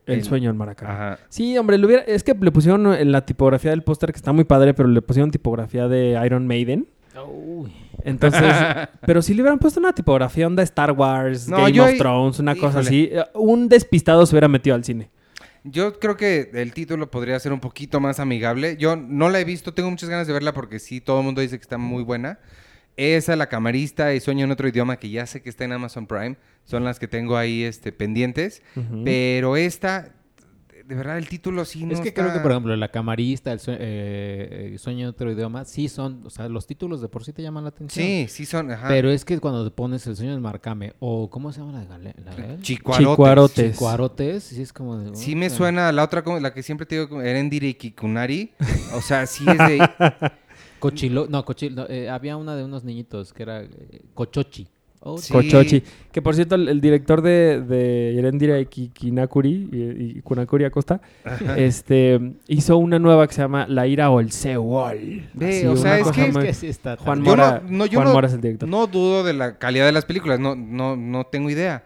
El 0.04 0.18
El- 0.18 0.24
sueño 0.24 0.50
del 0.50 0.56
Maracame. 0.56 0.92
Ajá. 0.92 1.18
Sí, 1.30 1.56
hombre, 1.58 1.78
le 1.78 1.86
hubiera- 1.86 2.02
es 2.04 2.22
que 2.22 2.34
le 2.34 2.52
pusieron 2.52 2.86
en 2.94 3.10
la 3.12 3.24
tipografía 3.26 3.70
del 3.70 3.82
póster 3.82 4.12
que 4.12 4.16
está 4.18 4.32
muy 4.32 4.44
padre, 4.44 4.74
pero 4.74 4.88
le 4.88 5.00
pusieron 5.02 5.30
tipografía 5.30 5.88
de 5.88 6.20
Iron 6.24 6.46
Maiden. 6.46 6.86
Uy. 7.25 7.73
Entonces, 8.04 8.42
pero 9.06 9.23
si 9.23 9.35
le 9.35 9.42
hubieran 9.42 9.58
puesto 9.58 9.80
una 9.80 9.92
tipografía 9.92 10.46
onda 10.46 10.62
Star 10.62 10.92
Wars, 10.92 11.49
No, 11.49 11.58
Game 11.58 11.73
yo 11.73 11.85
of 11.85 11.96
Thrones, 11.96 12.38
una 12.38 12.54
cosa 12.54 12.80
así, 12.80 13.11
un 13.35 13.68
despistado 13.68 14.25
se 14.26 14.35
hubiera 14.35 14.49
metido 14.49 14.76
al 14.76 14.85
cine. 14.85 15.11
Yo 15.64 15.99
creo 15.99 16.16
que 16.16 16.50
el 16.54 16.73
título 16.73 17.11
podría 17.11 17.38
ser 17.40 17.52
un 17.52 17.58
poquito 17.58 17.99
más 17.99 18.20
amigable. 18.20 18.76
Yo 18.76 18.94
no 18.94 19.28
la 19.28 19.40
he 19.40 19.44
visto, 19.44 19.75
tengo 19.75 19.90
muchas 19.90 20.08
ganas 20.08 20.28
de 20.28 20.32
verla 20.32 20.52
porque 20.52 20.78
sí, 20.78 21.00
todo 21.00 21.18
el 21.18 21.25
mundo 21.25 21.40
dice 21.40 21.58
que 21.58 21.62
está 21.62 21.76
muy 21.76 22.04
buena. 22.04 22.38
Esa, 22.96 23.35
La 23.37 23.49
Camarista 23.49 24.14
y 24.14 24.20
Sueño 24.20 24.44
en 24.44 24.52
otro 24.52 24.68
idioma, 24.68 24.96
que 24.96 25.11
ya 25.11 25.26
sé 25.26 25.42
que 25.42 25.50
está 25.50 25.64
en 25.64 25.73
Amazon 25.73 26.06
Prime, 26.06 26.37
son 26.64 26.85
las 26.85 26.99
que 26.99 27.08
tengo 27.08 27.37
ahí 27.37 27.64
este, 27.64 27.92
pendientes. 27.92 28.62
Ujú. 28.76 29.02
Pero 29.04 29.56
esta, 29.56 30.14
de- 30.86 30.94
de 30.94 30.94
verdad, 30.94 31.18
el 31.18 31.28
título 31.28 31.64
sí 31.64 31.84
no 31.84 31.92
es 31.92 32.00
que 32.00 32.08
está- 32.08 32.22
creo 32.22 32.32
que, 32.34 32.40
por 32.40 32.50
ejemplo, 32.52 32.74
La 32.76 32.88
Camarista, 32.88 33.52
El 33.52 33.60
eh, 33.66 34.70
eh, 34.74 34.78
Sueño 34.78 35.02
en 35.02 35.06
otro 35.08 35.30
idioma, 35.30 35.64
sí 35.64 35.88
son, 35.88 36.22
o 36.24 36.30
sea, 36.30 36.48
los 36.48 36.66
títulos 36.66 37.00
de 37.00 37.08
por 37.08 37.24
sí 37.24 37.32
te 37.32 37.42
llaman 37.42 37.64
la 37.64 37.70
atención. 37.70 38.04
Sí, 38.06 38.26
sí 38.28 38.46
son, 38.46 38.70
ajá. 38.70 38.88
Pero 38.88 39.10
es 39.10 39.24
que 39.24 39.38
cuando 39.40 39.64
te 39.64 39.70
pones 39.70 40.06
El 40.06 40.16
Sueño 40.16 40.32
del 40.32 40.40
Marcame, 40.40 40.94
o 40.98 41.28
¿cómo 41.30 41.52
se 41.52 41.60
llama 41.60 41.72
la 41.72 41.98
de 41.98 42.14
la 42.24 42.34
de- 42.34 42.60
Chicuarotes. 42.62 43.06
Chicuarotes. 43.08 43.72
Chicuarotes, 43.72 44.44
sí 44.44 44.62
es 44.62 44.72
como 44.72 44.98
de... 44.98 45.14
Sí 45.16 45.34
me 45.34 45.50
suena 45.50 45.88
a 45.88 45.92
la 45.92 46.04
otra, 46.04 46.22
como- 46.22 46.38
la 46.40 46.52
que 46.54 46.62
siempre 46.62 46.86
te 46.86 46.98
digo, 46.98 47.20
Erendire 47.22 47.68
y 47.68 47.74
Kikunari. 47.74 48.52
O 48.94 49.00
sea, 49.00 49.26
sí 49.26 49.44
es 49.48 49.58
de... 49.58 49.78
Cochilo, 50.78 51.26
no, 51.28 51.44
cochilo, 51.44 51.82
no, 51.82 51.88
eh, 51.88 52.08
había 52.10 52.36
una 52.36 52.54
de 52.54 52.62
unos 52.62 52.84
niñitos 52.84 53.32
que 53.32 53.42
era 53.42 53.62
eh, 53.62 54.02
Cochochi. 54.14 54.68
Oh, 55.08 55.18
Sí. 55.18 55.32
Kochochi. 55.32 55.82
Que 56.10 56.20
por 56.20 56.34
cierto, 56.34 56.54
el, 56.56 56.68
el 56.68 56.80
director 56.80 57.22
de, 57.22 57.60
de 57.60 58.18
Erendira 58.18 58.58
y 58.58 58.66
Ki- 58.66 58.88
Kinakuri 58.92 59.68
y, 59.72 60.18
y 60.18 60.22
Kunakuri 60.22 60.64
Acosta 60.64 61.00
este, 61.56 62.32
hizo 62.48 62.76
una 62.78 62.98
nueva 62.98 63.26
que 63.26 63.34
se 63.34 63.42
llama 63.42 63.66
La 63.68 63.86
Ira 63.86 64.10
o 64.10 64.20
el 64.20 64.32
Seol. 64.32 65.28
Así, 65.40 65.66
o 65.66 65.76
sea, 65.76 65.98
es 65.98 66.10
que- 66.10 66.26
Es 66.26 66.34
muy- 66.34 66.42
que 66.44 66.54
sí 66.54 66.66
está 66.66 66.96
Juan 66.96 67.22
Mora, 67.22 67.62
no- 67.64 67.78
no, 67.78 67.86
yo 67.86 67.98
Juan 67.98 68.08
no- 68.08 68.14
Mora 68.14 68.26
es 68.28 68.34
el 68.34 68.40
director. 68.40 68.68
No 68.68 68.86
dudo 68.86 69.25
de 69.25 69.32
la 69.34 69.58
calidad 69.58 69.86
de 69.86 69.92
las 69.92 70.04
películas, 70.04 70.40
no, 70.40 70.54
no, 70.56 70.96
no 70.96 71.25
tengo 71.25 71.50
idea. 71.50 71.84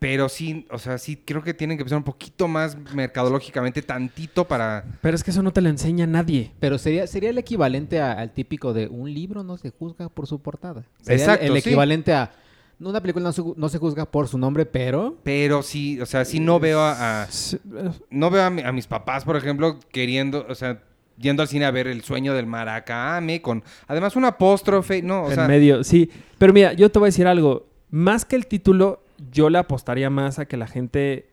Pero 0.00 0.28
sí, 0.28 0.66
o 0.70 0.76
sea, 0.78 0.98
sí 0.98 1.16
creo 1.16 1.42
que 1.42 1.54
tienen 1.54 1.78
que 1.78 1.82
empezar 1.82 1.96
un 1.96 2.04
poquito 2.04 2.46
más 2.46 2.76
mercadológicamente, 2.94 3.80
tantito 3.80 4.46
para... 4.46 4.84
Pero 5.00 5.14
es 5.14 5.24
que 5.24 5.30
eso 5.30 5.42
no 5.42 5.50
te 5.50 5.62
lo 5.62 5.70
enseña 5.70 6.06
nadie. 6.06 6.50
Pero 6.60 6.76
sería, 6.76 7.06
sería 7.06 7.30
el 7.30 7.38
equivalente 7.38 8.00
a- 8.00 8.12
al 8.12 8.30
típico 8.30 8.74
de 8.74 8.86
un 8.88 9.14
libro 9.14 9.42
no 9.44 9.56
se 9.56 9.70
juzga 9.70 10.10
por 10.10 10.26
su 10.26 10.40
portada. 10.42 10.84
Sería 11.00 11.24
Exacto, 11.24 11.46
el, 11.46 11.56
equivalente 11.56 12.12
a 12.12 12.32
una 12.80 13.00
película 13.00 13.22
no 13.24 13.32
se, 13.32 13.42
no 13.56 13.68
se 13.68 13.78
juzga 13.78 14.04
por 14.06 14.28
su 14.28 14.36
nombre, 14.38 14.66
pero 14.66 15.16
Pero 15.22 15.62
sí, 15.62 16.00
o 16.00 16.06
sea, 16.06 16.24
sí 16.24 16.40
no 16.40 16.58
veo 16.60 16.80
a... 16.80 17.26
eh, 17.26 17.90
no 18.10 18.30
veo 18.30 18.42
a, 18.42 18.50
mi- 18.50 18.62
a 18.62 18.72
mis 18.72 18.86
papás, 18.86 19.24
por 19.24 19.36
ejemplo, 19.36 19.78
queriendo, 19.92 20.44
o 20.48 20.54
sea, 20.54 20.82
yendo 21.16 21.42
al 21.42 21.48
cine 21.48 21.64
a 21.64 21.70
ver 21.70 21.86
El 21.86 22.02
sueño 22.02 22.34
del 22.34 22.46
Maracame, 22.46 23.40
con 23.40 23.62
además 23.86 24.16
un 24.16 24.24
apóstrofe, 24.24 25.02
no, 25.02 25.22
o 25.24 25.28
en 25.28 25.34
sea, 25.36 25.46
medio, 25.48 25.84
sí. 25.84 26.10
Pero 26.38 26.52
mira, 26.52 26.72
yo 26.72 26.90
te 26.90 26.98
voy 26.98 27.06
a 27.06 27.08
decir 27.08 27.26
algo. 27.26 27.66
Más 27.90 28.24
que 28.24 28.34
el 28.36 28.46
título, 28.46 29.02
yo 29.32 29.48
le 29.50 29.58
apostaría 29.58 30.10
más 30.10 30.38
a 30.40 30.46
que 30.46 30.56
la 30.56 30.66
gente 30.66 31.28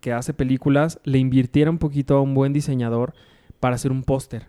que 0.00 0.12
hace 0.12 0.34
películas 0.34 1.00
le 1.04 1.16
invirtiera 1.18 1.70
un 1.70 1.78
poquito 1.78 2.16
a 2.16 2.20
un 2.20 2.34
buen 2.34 2.52
diseñador 2.52 3.14
para 3.58 3.76
hacer 3.76 3.90
un 3.90 4.02
póster. 4.04 4.48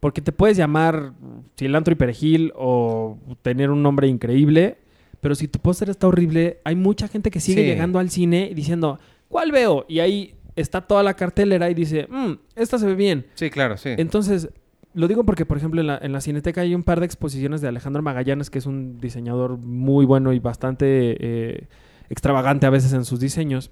Porque 0.00 0.20
te 0.20 0.32
puedes 0.32 0.58
llamar 0.58 1.12
cilantro 1.56 1.92
y 1.92 1.94
perejil 1.96 2.52
o 2.56 3.16
tener 3.40 3.70
un 3.70 3.82
nombre 3.82 4.08
increíble, 4.08 4.76
pero 5.22 5.34
si 5.34 5.48
tu 5.48 5.58
póster 5.60 5.88
está 5.88 6.06
horrible, 6.08 6.58
hay 6.64 6.76
mucha 6.76 7.08
gente 7.08 7.30
que 7.30 7.40
sigue 7.40 7.62
Sí. 7.62 7.66
llegando 7.68 7.98
al 7.98 8.10
cine 8.10 8.52
diciendo, 8.54 8.98
¿cuál 9.28 9.50
veo? 9.52 9.86
Y 9.88 10.00
ahí 10.00 10.34
está 10.56 10.82
toda 10.82 11.02
la 11.02 11.14
cartelera 11.14 11.70
y 11.70 11.74
dice, 11.74 12.06
"Mm, 12.10 12.32
esta 12.56 12.78
se 12.78 12.84
ve 12.86 12.94
bien. 12.94 13.24
sí, 13.34 13.48
claro, 13.48 13.78
sí. 13.78 13.88
Entonces, 13.96 14.50
lo 14.94 15.08
digo 15.08 15.24
porque, 15.24 15.46
por 15.46 15.56
ejemplo, 15.56 15.80
en 15.80 15.86
la, 15.86 15.98
en 16.02 16.12
la 16.12 16.20
Cineteca 16.20 16.60
hay 16.60 16.74
un 16.74 16.82
par 16.82 17.00
de 17.00 17.06
exposiciones 17.06 17.62
de 17.62 17.68
Alejandro 17.68 18.02
Magallanes, 18.02 18.50
que 18.50 18.58
es 18.58 18.66
un 18.66 18.98
diseñador 19.00 19.56
muy 19.56 20.04
bueno 20.04 20.34
y 20.34 20.38
bastante 20.40 21.16
eh, 21.18 21.68
extravagante 22.10 22.66
a 22.66 22.70
veces 22.70 22.92
en 22.92 23.06
sus 23.06 23.18
diseños. 23.18 23.70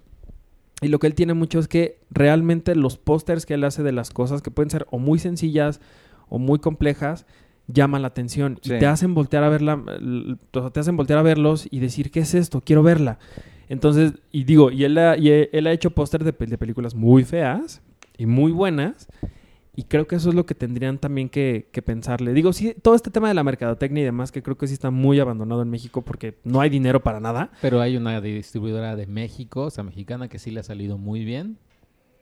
Y 0.81 0.89
lo 0.89 0.99
que 0.99 1.07
él 1.09 1.15
tiene 1.15 1.35
mucho 1.35 1.59
es 1.59 1.69
que 1.69 1.99
realmente 2.11 2.75
los 2.75 2.97
pósters 2.97 3.45
que 3.45 3.53
él 3.53 3.65
hace 3.65 3.83
de 3.83 3.93
las 3.93 4.09
cosas, 4.11 4.41
que 4.41 4.51
pueden 4.51 4.71
ser 4.71 4.87
o 4.91 4.99
muy 4.99 5.19
sencillas 5.19 5.83
o 6.31 6.39
muy 6.39 6.59
complejas, 6.59 7.27
llaman 7.73 8.03
la 8.03 8.09
atención 8.09 8.59
Sí. 8.63 8.75
y 8.75 8.79
te 8.79 8.87
hacen 8.87 9.15
voltear 9.15 9.45
a 9.45 9.49
verla, 9.49 9.83
te 10.73 10.81
hacen 10.81 10.97
voltear 10.97 11.19
a 11.19 11.23
verlos 11.23 11.67
y 11.71 11.81
decir, 11.81 12.11
¿qué 12.11 12.21
es 12.21 12.35
esto? 12.35 12.61
Quiero 12.61 12.83
verla. 12.83 13.19
Entonces, 13.69 14.15
y 14.33 14.45
digo, 14.45 14.71
y 14.71 14.85
él 14.85 14.99
ha, 14.99 15.17
y 15.17 15.29
e- 15.31 15.51
él 15.53 15.67
ha 15.67 15.73
hecho 15.73 15.91
póster 15.91 16.25
de, 16.25 16.33
de 16.33 16.59
películas 16.59 16.95
muy 16.95 17.25
feas 17.25 17.83
y 18.19 18.27
muy 18.27 18.53
buenas. 18.53 19.09
Y 19.77 19.85
creo 19.85 20.07
que 20.09 20.17
eso 20.17 20.29
es 20.31 20.35
lo 20.35 20.45
que 20.45 20.55
tendrían 20.57 20.99
también 20.99 21.29
que, 21.29 21.69
que 21.73 21.81
pensarle. 21.81 22.33
Digo, 22.35 22.53
sí, 22.53 22.75
todo 22.83 22.97
este 22.97 23.11
tema 23.11 23.29
de 23.29 23.35
la 23.35 23.45
mercadotecnia 23.45 24.03
y 24.03 24.05
demás, 24.05 24.33
que 24.33 24.43
creo 24.43 24.59
que 24.59 24.67
sí 24.67 24.75
está 24.75 24.91
muy 24.91 25.21
abandonado 25.21 25.63
en 25.63 25.71
México 25.71 26.03
porque 26.03 26.37
no 26.45 26.61
hay 26.61 26.69
dinero 26.69 27.01
para 27.01 27.21
nada. 27.21 27.53
Pero 27.63 27.81
hay 27.81 27.97
una 27.97 28.21
distribuidora 28.21 28.97
de 28.97 29.07
México, 29.07 29.63
o 29.67 29.71
sea, 29.71 29.85
mexicana, 29.85 30.29
que 30.29 30.39
sí 30.41 30.51
le 30.51 30.61
ha 30.61 30.65
salido 30.65 30.99
muy 30.99 31.25
bien, 31.25 31.57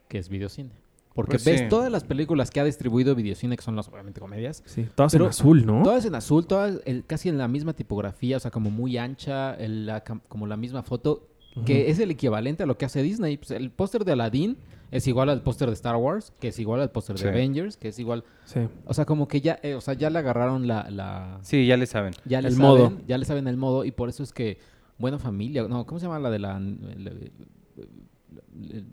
que 0.09 0.19
es 0.19 0.28
Videocine. 0.28 0.71
Porque 1.19 1.33
Pues 1.33 1.45
ves 1.47 1.61
sí. 1.63 1.67
todas 1.69 1.91
las 1.91 2.05
películas 2.05 2.53
que 2.53 2.61
ha 2.61 2.65
distribuido 2.65 3.17
Videocine, 3.17 3.57
que 3.57 3.63
son 3.65 3.75
las 3.75 3.89
obviamente 3.89 4.21
comedias, 4.21 4.63
Sí, 4.67 4.87
todas 4.95 5.13
en 5.15 5.23
azul, 5.23 5.67
¿no? 5.67 5.83
todas 5.83 6.05
en 6.05 6.15
azul, 6.15 6.47
todas 6.47 6.81
el- 6.85 7.05
casi 7.05 7.29
en 7.29 7.39
la 7.39 7.49
misma 7.49 7.73
tipografía, 7.73 8.37
o 8.37 8.41
sea, 8.41 8.53
como 8.53 8.71
muy 8.71 8.97
ancha, 8.99 9.53
el- 9.57 9.85
la 9.87 10.05
cam- 10.05 10.21
como 10.29 10.47
la 10.47 10.57
misma 10.57 10.85
foto, 10.85 11.27
que 11.67 11.91
es 11.91 11.99
el 11.99 12.13
equivalente 12.13 12.63
a 12.63 12.67
lo 12.67 12.79
que 12.79 12.85
hace 12.85 13.03
Disney. 13.03 13.37
Pues, 13.37 13.51
el 13.51 13.73
póster 13.73 14.05
de 14.05 14.13
Aladdin 14.13 14.59
es 14.93 15.09
igual 15.09 15.29
al 15.29 15.43
póster 15.43 15.67
de 15.67 15.75
Star 15.75 15.97
Wars, 15.97 16.33
que 16.39 16.49
es 16.49 16.59
igual 16.61 16.81
al 16.83 16.93
póster 16.93 17.19
de. 17.19 17.29
Avengers, 17.31 17.77
que 17.77 17.89
es 17.89 17.99
igual... 17.99 18.23
Sí. 18.45 18.61
O 18.87 18.95
sea, 18.95 19.05
como 19.05 19.27
que 19.27 19.41
ya, 19.41 19.59
eh, 19.65 19.75
o 19.75 19.81
sea, 19.81 19.95
ya 19.95 20.11
le 20.11 20.21
agarraron 20.21 20.69
la... 20.69 20.89
la 20.89 21.41
Sí, 21.43 21.67
ya 21.67 21.77
le 21.77 21.87
saben. 21.87 22.15
ya 22.27 22.41
le 22.41 22.47
El 22.51 22.55
saben, 22.55 22.69
modo. 22.71 22.93
Ya 23.09 23.19
le 23.19 23.25
saben 23.25 23.49
el 23.49 23.57
modo 23.57 23.85
y 23.85 23.91
por 23.91 24.09
eso 24.09 24.23
es 24.23 24.33
que 24.33 24.59
Buena 24.99 25.19
Familia... 25.19 25.67
No, 25.67 25.85
¿cómo 25.85 25.99
se 25.99 26.07
llama 26.07 26.21
la 26.21 26.31
de 26.31 26.39
la- 26.39 26.61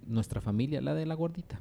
nuestra 0.07 0.41
familia, 0.41 0.81
la 0.81 0.93
de 0.93 1.05
la 1.05 1.15
gordita. 1.15 1.59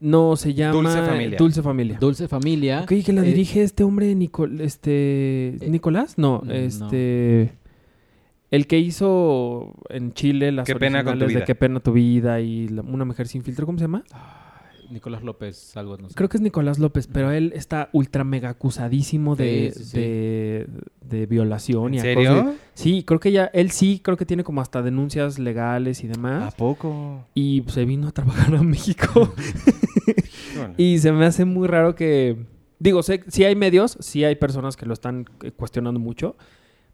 No, 0.00 0.36
se 0.36 0.54
llama 0.54 0.74
Dulce 0.74 1.02
Familia. 1.02 1.38
Dulce 1.38 1.62
Familia. 1.62 1.98
Dulce 2.00 2.28
Familia. 2.28 2.80
Ok, 2.82 2.92
que 3.04 3.12
la 3.12 3.22
eh, 3.22 3.24
dirige 3.24 3.62
este 3.62 3.82
hombre, 3.84 4.14
Nicol 4.14 4.60
este, 4.60 5.56
eh, 5.60 5.68
¿Nicolás? 5.68 6.14
No, 6.18 6.42
no. 6.44 6.52
este... 6.52 7.52
El 8.50 8.66
que 8.66 8.78
hizo 8.78 9.74
en 9.88 10.12
Chile 10.12 10.52
las 10.52 10.66
Qué 10.66 10.76
pena 10.76 11.02
con 11.02 11.18
tu 11.18 11.24
de. 11.26 11.42
Qué 11.42 11.54
pena 11.54 11.80
tu 11.80 11.92
vida 11.92 12.38
y 12.40 12.68
la- 12.68 12.82
Una 12.82 13.06
mujer 13.06 13.26
sin 13.26 13.42
filtro, 13.42 13.64
¿cómo 13.64 13.78
se 13.78 13.84
llama? 13.84 14.04
Nicolás 14.90 15.22
López, 15.22 15.76
algo, 15.76 15.96
no 15.98 16.08
sé. 16.08 16.14
Creo 16.14 16.28
que 16.28 16.36
es 16.36 16.40
Nicolás 16.42 16.78
López, 16.78 17.06
pero 17.06 17.30
él 17.30 17.52
está 17.54 17.88
ultra 17.92 18.24
mega 18.24 18.48
acusadísimo 18.50 19.36
de, 19.36 19.72
Sí, 19.74 19.78
sí, 19.78 19.90
sí. 19.90 19.98
de, 19.98 20.66
de 21.02 21.26
violación 21.26 21.94
y 21.94 21.98
¿En 22.00 22.10
acoso. 22.10 22.34
serio? 22.36 22.54
Sí, 22.74 23.04
creo 23.04 23.20
que 23.20 23.32
ya, 23.32 23.46
él 23.46 23.70
sí, 23.70 24.00
creo 24.02 24.16
que 24.16 24.26
tiene 24.26 24.44
como 24.44 24.60
hasta 24.60 24.82
denuncias 24.82 25.38
legales 25.38 26.02
y 26.04 26.06
¿A 26.06 26.10
demás. 26.10 26.54
poco? 26.54 27.24
Y 27.34 27.62
se 27.68 27.84
vino 27.84 28.08
a 28.08 28.12
trabajar 28.12 28.54
a 28.54 28.62
México. 28.62 29.32
Y 30.76 30.98
se 30.98 31.12
me 31.12 31.24
hace 31.24 31.44
muy 31.46 31.66
raro 31.66 31.94
que. 31.94 32.36
Digo, 32.78 33.02
sé, 33.02 33.22
sí 33.28 33.44
hay 33.44 33.56
medios, 33.56 33.96
sí 34.00 34.22
hay 34.24 34.34
personas 34.36 34.76
que 34.76 34.84
lo 34.86 34.92
están 34.92 35.24
eh, 35.42 35.50
cuestionando 35.52 35.98
mucho, 35.98 36.36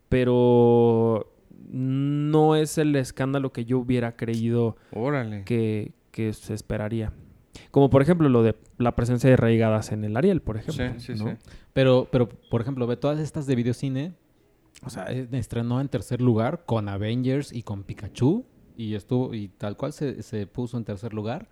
pero 0.08 1.32
no 1.70 2.56
es 2.56 2.78
el 2.78 2.94
escándalo 2.96 3.52
que 3.52 3.64
yo 3.64 3.78
hubiera 3.78 4.16
creído 4.16 4.76
Órale. 4.92 5.44
que, 5.44 5.92
que 6.10 6.32
se 6.32 6.54
esperaría. 6.54 7.12
Como 7.70 7.90
por 7.90 8.02
ejemplo 8.02 8.28
lo 8.28 8.42
de 8.42 8.54
la 8.78 8.94
presencia 8.94 9.28
de 9.30 9.36
reigadas 9.36 9.90
en 9.92 10.04
el 10.04 10.16
Ariel, 10.16 10.40
por 10.42 10.56
ejemplo. 10.56 10.92
Sí, 10.98 11.14
sí, 11.14 11.22
¿no? 11.24 11.30
sí. 11.30 11.36
Pero, 11.72 12.08
pero, 12.10 12.28
por 12.28 12.60
ejemplo, 12.60 12.86
ve 12.86 12.96
todas 12.96 13.18
estas 13.18 13.46
de 13.46 13.54
videocine. 13.56 14.14
O 14.84 14.90
sea, 14.90 15.04
estrenó 15.06 15.80
en 15.80 15.88
tercer 15.88 16.20
lugar 16.20 16.64
con 16.66 16.88
Avengers 16.88 17.52
y 17.52 17.62
con 17.62 17.82
Pikachu. 17.82 18.44
Y 18.76 18.94
estuvo, 18.94 19.34
y 19.34 19.48
tal 19.48 19.76
cual 19.76 19.92
se, 19.92 20.22
se 20.22 20.46
puso 20.46 20.76
en 20.78 20.84
tercer 20.84 21.12
lugar. 21.12 21.48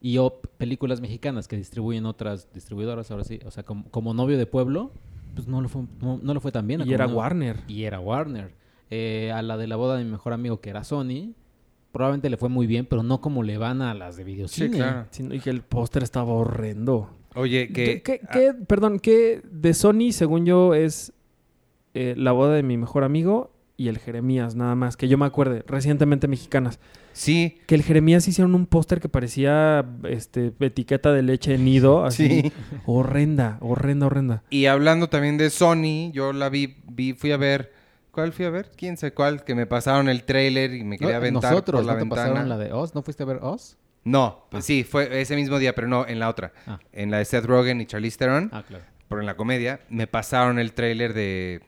Y 0.00 0.16
o 0.16 0.40
películas 0.56 1.00
mexicanas 1.02 1.46
que 1.46 1.56
distribuyen 1.56 2.06
otras 2.06 2.50
distribuidoras, 2.54 3.10
ahora 3.10 3.24
sí. 3.24 3.38
O 3.44 3.50
sea, 3.50 3.64
como, 3.64 3.84
como 3.90 4.14
novio 4.14 4.38
de 4.38 4.46
pueblo, 4.46 4.92
pues 5.34 5.46
no 5.46 5.60
lo 5.60 5.68
fue, 5.68 5.82
no, 6.00 6.18
no 6.22 6.32
le 6.32 6.40
fue 6.40 6.52
tan 6.52 6.66
bien. 6.66 6.82
Y 6.86 6.94
era 6.94 7.06
no- 7.06 7.14
Warner. 7.16 7.58
Y 7.68 7.82
era 7.84 8.00
Warner. 8.00 8.54
Eh, 8.88 9.30
a 9.32 9.42
la 9.42 9.56
de 9.58 9.66
la 9.66 9.76
boda 9.76 9.96
de 9.98 10.04
mi 10.04 10.10
mejor 10.10 10.32
amigo, 10.32 10.60
que 10.60 10.70
era 10.70 10.82
Sony, 10.84 11.34
probablemente 11.92 12.30
le 12.30 12.36
fue 12.36 12.48
muy 12.48 12.66
bien, 12.66 12.86
pero 12.86 13.02
no 13.02 13.20
como 13.20 13.42
le 13.42 13.58
van 13.58 13.82
a 13.82 13.94
las 13.94 14.16
de 14.16 14.24
Sí, 14.24 14.30
videocine. 14.32 14.76
claro. 14.76 15.06
Sí, 15.10 15.26
y 15.30 15.40
que 15.40 15.50
el 15.50 15.62
póster 15.62 16.02
estaba 16.02 16.32
horrendo. 16.32 17.10
Oye, 17.34 17.68
que... 17.68 17.84
¿Qué, 17.84 18.02
qué- 18.02 18.20
ah, 18.26 18.30
qué- 18.32 18.54
perdón, 18.66 18.98
que 18.98 19.40
de 19.50 19.74
Sony, 19.74 20.12
según 20.12 20.46
yo, 20.46 20.74
es 20.74 21.12
eh, 21.94 22.14
la 22.16 22.32
boda 22.32 22.54
de 22.54 22.62
mi 22.62 22.76
mejor 22.76 23.04
amigo 23.04 23.52
y 23.76 23.88
el 23.88 23.98
Jeremías, 23.98 24.54
nada 24.56 24.74
más. 24.74 24.96
Que 24.96 25.08
yo 25.08 25.16
me 25.16 25.24
acuerde, 25.26 25.64
recientemente 25.66 26.28
mexicanas. 26.28 26.78
sí, 27.12 27.58
Que 27.66 27.74
el 27.74 27.82
Jeremías 27.82 28.28
hicieron 28.28 28.54
un 28.54 28.66
póster 28.66 29.00
que 29.00 29.08
parecía 29.08 29.86
este, 30.04 30.52
etiqueta 30.60 31.12
de 31.12 31.22
leche 31.22 31.56
nido. 31.58 32.04
Así, 32.04 32.28
sí. 32.42 32.52
Horrenda, 32.86 33.58
horrenda, 33.60 34.06
horrenda. 34.06 34.42
Y 34.50 34.66
hablando 34.66 35.08
también 35.08 35.38
de 35.38 35.50
Sony, 35.50 36.10
yo 36.12 36.32
la 36.32 36.48
vi, 36.50 36.76
vi, 36.90 37.12
fui 37.14 37.32
a 37.32 37.36
ver... 37.36 37.72
¿Cuál 38.12 38.32
fui 38.32 38.44
a 38.44 38.50
ver? 38.50 38.70
¿Quién 38.76 38.96
sé 38.96 39.12
cuál? 39.12 39.44
Que 39.44 39.54
me 39.54 39.66
pasaron 39.66 40.08
el 40.08 40.24
tráiler 40.24 40.74
y 40.74 40.84
me 40.84 40.98
quería 40.98 41.14
No, 41.14 41.18
aventar 41.18 41.50
Nosotros, 41.52 41.80
por 41.80 41.86
la 41.86 41.92
¿no 41.92 41.98
te 41.98 42.04
ventana. 42.04 42.22
pasaron 42.30 42.48
la 42.48 42.58
de 42.58 42.72
Oz? 42.72 42.94
¿No 42.94 43.02
fuiste 43.02 43.22
a 43.22 43.26
ver 43.26 43.38
Oz? 43.42 43.76
No, 44.04 44.46
pues 44.50 44.64
sí, 44.64 44.82
fue 44.82 45.20
ese 45.20 45.36
mismo 45.36 45.58
día, 45.58 45.74
pero 45.74 45.86
no, 45.86 46.06
en 46.06 46.18
la 46.18 46.28
otra. 46.28 46.52
Ah. 46.66 46.80
En 46.92 47.10
la 47.10 47.18
de 47.18 47.24
Seth 47.24 47.44
Rogen 47.44 47.80
y 47.80 47.86
Charlize 47.86 48.16
Theron, 48.18 48.48
Ah, 48.52 48.64
claro. 48.66 48.84
pero 49.08 49.20
en 49.20 49.26
la 49.26 49.36
comedia, 49.36 49.80
me 49.90 50.06
pasaron 50.06 50.58
el 50.58 50.72
tráiler 50.72 51.12
de... 51.14 51.60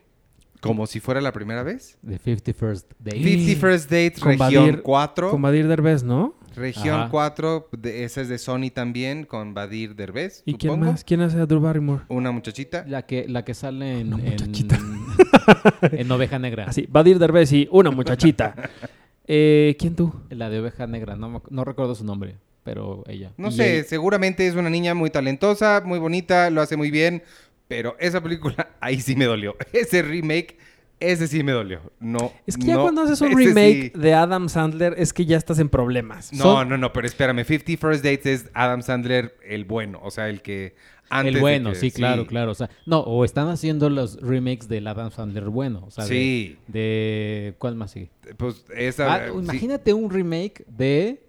Como 0.59 0.87
si 0.87 0.99
fuera 1.01 1.19
la 1.19 1.33
primera 1.33 1.61
vez. 1.61 1.97
The 2.07 2.17
51st 2.19 2.85
Day. 2.99 3.21
50 3.21 3.59
First 3.59 3.91
Dates, 3.91 4.19
Con 4.21 4.31
región 4.39 4.65
Badir- 4.77 4.81
4. 4.81 5.29
Con 5.31 5.41
Badir 5.41 5.67
Derbez, 5.67 6.03
¿no? 6.03 6.35
Región 6.55 7.01
Ajá. 7.01 7.09
4, 7.11 7.69
de, 7.73 8.03
esa 8.05 8.21
es 8.21 8.29
de 8.29 8.37
Sony 8.37 8.69
también, 8.73 9.25
con 9.25 9.53
Badir 9.53 9.95
Derbez, 9.95 10.41
¿Y 10.45 10.53
quién 10.53 10.79
más? 10.79 11.03
¿Quién 11.03 11.19
hace 11.21 11.37
a 11.39 11.45
Drew 11.47 11.59
Barrymore? 11.59 12.03
Una 12.07 12.31
muchachita. 12.31 12.85
La 12.87 13.05
que, 13.05 13.27
la 13.27 13.43
que 13.43 13.53
sale 13.55 13.99
en, 13.99 14.13
Una 14.13 14.23
muchachita. 14.23 14.75
en 14.75 15.02
Oveja 16.11 16.39
Negra. 16.39 16.65
Así, 16.67 16.87
Badir 16.89 17.19
Derbez 17.19 17.51
y 17.51 17.67
una 17.71 17.91
muchachita. 17.91 18.55
eh, 19.27 19.75
¿Quién 19.79 19.95
tú? 19.95 20.13
La 20.29 20.49
de 20.49 20.59
Oveja 20.59 20.87
Negra. 20.87 21.15
No, 21.15 21.41
recuerdo 21.63 21.95
su 21.95 22.05
nombre, 22.05 22.35
pero 22.63 23.03
ella. 23.07 23.31
No 23.37 23.49
Y 23.49 23.53
sé, 23.53 23.79
él- 23.79 23.85
seguramente 23.85 24.47
es 24.47 24.55
una 24.55 24.69
niña 24.69 24.93
muy 24.93 25.09
talentosa, 25.09 25.81
muy 25.85 25.99
bonita, 25.99 26.49
lo 26.49 26.61
hace 26.61 26.77
muy 26.77 26.91
bien, 26.91 27.23
pero 27.67 27.95
esa 27.99 28.21
película 28.21 28.69
ahí 28.79 28.99
sí 28.99 29.15
me 29.15 29.25
dolió. 29.25 29.55
Ese 29.71 30.01
remake, 30.01 30.57
ese 30.99 31.27
sí 31.27 31.43
me 31.43 31.51
dolió. 31.51 31.81
No. 31.99 32.31
Es 32.45 32.57
que 32.57 32.65
ya 32.67 32.75
no, 32.75 32.83
cuando 32.83 33.01
haces 33.01 33.19
un 33.21 33.35
remake 33.35 33.91
sí. 33.93 33.99
de 33.99 34.13
Adam 34.13 34.49
Sandler 34.49 34.95
es 34.97 35.11
que 35.13 35.25
ya 35.25 35.37
estás 35.37 35.59
en 35.59 35.69
problemas. 35.69 36.31
No, 36.31 36.43
Son- 36.43 36.69
no, 36.69 36.77
no, 36.77 36.93
pero 36.93 37.07
espérame, 37.07 37.43
50 37.43 37.77
First 37.77 38.03
Dates 38.03 38.25
es 38.25 38.49
Adam 38.53 38.81
Sandler 38.81 39.35
el 39.45 39.65
bueno, 39.65 39.99
o 40.03 40.11
sea, 40.11 40.29
el 40.29 40.41
que 40.41 40.75
antes 41.19 41.27
El 41.29 41.33
de 41.35 41.39
bueno, 41.41 41.69
que- 41.71 41.75
sí, 41.75 41.91
claro, 41.91 42.25
claro. 42.27 42.51
O 42.51 42.55
sea, 42.55 42.69
no, 42.85 42.99
o 42.99 43.23
están 43.25 43.47
haciendo 43.49 43.89
los 43.89 44.19
remakes 44.21 44.67
del 44.67 44.87
Adam 44.87 45.11
Sandler 45.11 45.45
bueno. 45.49 45.83
O 45.87 45.91
sea, 45.91 46.05
de- 46.05 46.09
Sí. 46.09 46.57
de, 46.67 47.55
¿Cuál 47.57 47.75
más 47.75 47.91
sigue? 47.91 48.09
Pues 48.37 48.65
esa 48.75 49.13
Ah, 49.13 49.21
sí. 49.27 49.37
Imagínate 49.39 49.93
un 49.93 50.09
remake 50.09 50.65
de 50.67 51.21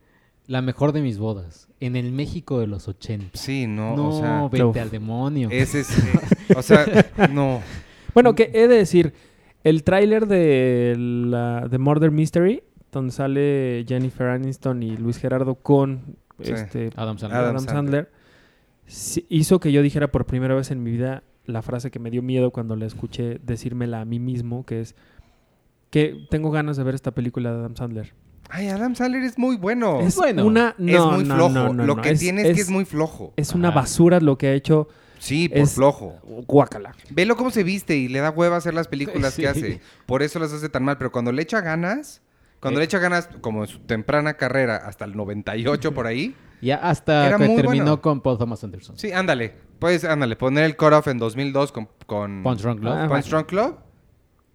La 0.47 0.61
mejor 0.61 0.93
de 0.93 1.00
mis 1.00 1.17
bodas. 1.19 1.69
En 1.81 1.97
el 1.97 2.12
México 2.12 2.61
de 2.61 2.67
los 2.67 2.87
80. 2.87 3.31
Sí, 3.38 3.67
no, 3.67 3.97
No, 3.97 4.09
o 4.11 4.21
sea, 4.21 4.43
Uf. 4.45 4.53
vete 4.53 4.79
al 4.81 4.91
demonio. 4.91 5.49
ese 5.50 5.81
es 5.81 5.88
eh, 5.99 6.55
o 6.55 6.61
sea, 6.62 6.85
no. 7.33 7.62
Bueno, 8.12 8.35
que 8.35 8.50
he 8.53 8.69
de 8.69 8.76
decir, 8.76 9.14
el 9.64 9.83
tráiler 9.85 10.26
de, 10.26 10.95
la, 10.99 11.67
de 11.67 11.79
Murder 11.79 12.11
Mystery, 12.11 12.62
donde 12.93 13.12
sale 13.12 13.85
Jennifer 13.88 14.26
Aniston 14.29 14.83
y 14.83 14.97
Luis 14.99 15.17
Gerardo 15.17 15.55
con 15.57 16.17
Sí. 16.43 16.53
este, 16.53 16.91
Adam 16.97 17.17
Sandler. 17.19 17.41
Adam, 17.41 17.57
Adam 17.57 17.64
Sandler, 17.67 18.11
hizo 19.29 19.61
que 19.61 19.73
yo 19.73 19.83
dijera 19.83 20.11
por 20.11 20.26
primera 20.26 20.55
vez 20.55 20.71
en 20.71 20.83
mi 20.83 20.91
vida 20.91 21.23
la 21.47 21.62
frase 21.62 21.91
que 21.91 21.99
me 21.99 22.11
dio 22.11 22.23
miedo 22.23 22.50
cuando 22.50 22.76
la 22.76 22.87
escuché 22.87 23.38
decírmela 23.43 24.00
a 24.00 24.05
mí 24.05 24.19
mismo, 24.19 24.64
que 24.64 24.81
es 24.81 24.95
que 25.91 26.26
tengo 26.31 26.50
ganas 26.50 26.76
de 26.76 26.83
ver 26.85 26.95
esta 26.95 27.12
película 27.12 27.53
de 27.53 27.59
Adam 27.61 27.76
Sandler. 27.76 28.14
Ay, 28.50 28.69
Adam 28.69 28.95
Sandler 28.95 29.23
es 29.23 29.38
muy 29.38 29.57
bueno. 29.57 30.00
Es 30.00 30.17
bueno. 30.17 30.45
una... 30.45 30.71
Es 30.71 30.76
No, 30.79 31.12
muy 31.12 31.25
no, 31.25 31.35
flojo. 31.37 31.50
no, 31.50 31.73
no, 31.73 31.87
Lo 31.87 31.97
no. 31.97 32.03
que 32.03 32.14
tiene 32.14 32.49
es, 32.49 32.55
que 32.55 32.61
es 32.62 32.71
muy 32.71 32.85
flojo. 32.85 33.33
Es 33.37 33.55
una 33.55 33.69
Ajá. 33.69 33.81
basura 33.81 34.21
lo 34.21 34.37
que 34.37 34.49
ha 34.49 34.53
hecho 34.55 34.88
Sí, 35.19 35.49
por 35.49 35.59
es- 35.59 35.75
flojo. 35.75 36.19
Guacala. 36.47 36.95
Velo 37.11 37.37
cómo 37.37 37.50
se 37.50 37.62
viste 37.62 37.97
y 37.97 38.09
le 38.09 38.19
da 38.21 38.31
hueva 38.31 38.57
hacer 38.57 38.75
las 38.75 38.88
películas 38.88 39.35
Sí. 39.35 39.43
que 39.43 39.49
hace. 39.49 39.81
Por 40.07 40.23
eso 40.23 40.38
las 40.38 40.53
hace 40.53 40.69
tan 40.69 40.83
mal. 40.85 40.99
Pero 40.99 41.11
cuando 41.12 41.33
le 41.33 41.41
echa 41.43 41.61
ganas, 41.61 42.21
cuando 42.61 42.81
le 42.81 42.85
echa 42.87 42.99
ganas, 42.99 43.29
como 43.41 43.62
en 43.62 43.69
su 43.69 43.79
temprana 43.81 44.35
carrera, 44.35 44.76
hasta 44.76 45.05
el 45.05 45.17
98 45.17 45.95
por 45.95 46.07
ahí. 46.07 46.35
Ya 46.61 46.77
hasta 46.77 47.27
Era 47.29 47.37
que 47.39 47.47
muy 47.47 47.57
terminó 47.57 47.85
bueno. 47.85 48.01
con 48.01 48.21
Paul 48.21 48.39
Thomas 48.39 48.63
Anderson. 48.65 48.97
Sí, 48.99 49.13
ándale. 49.13 49.55
Puedes, 49.79 50.05
ándale, 50.05 50.37
poner 50.37 50.65
el 50.65 50.77
cut-off 50.77 51.09
en 51.09 51.19
2002 51.19 51.73
con... 51.73 51.89
con 52.07 52.43
Punch 52.43 52.61
Drunk 52.63 52.83
Love. 52.83 52.95
Ah, 52.97 53.09
Punch 53.09 53.29
Drunk 53.29 53.53
Love. 53.53 53.75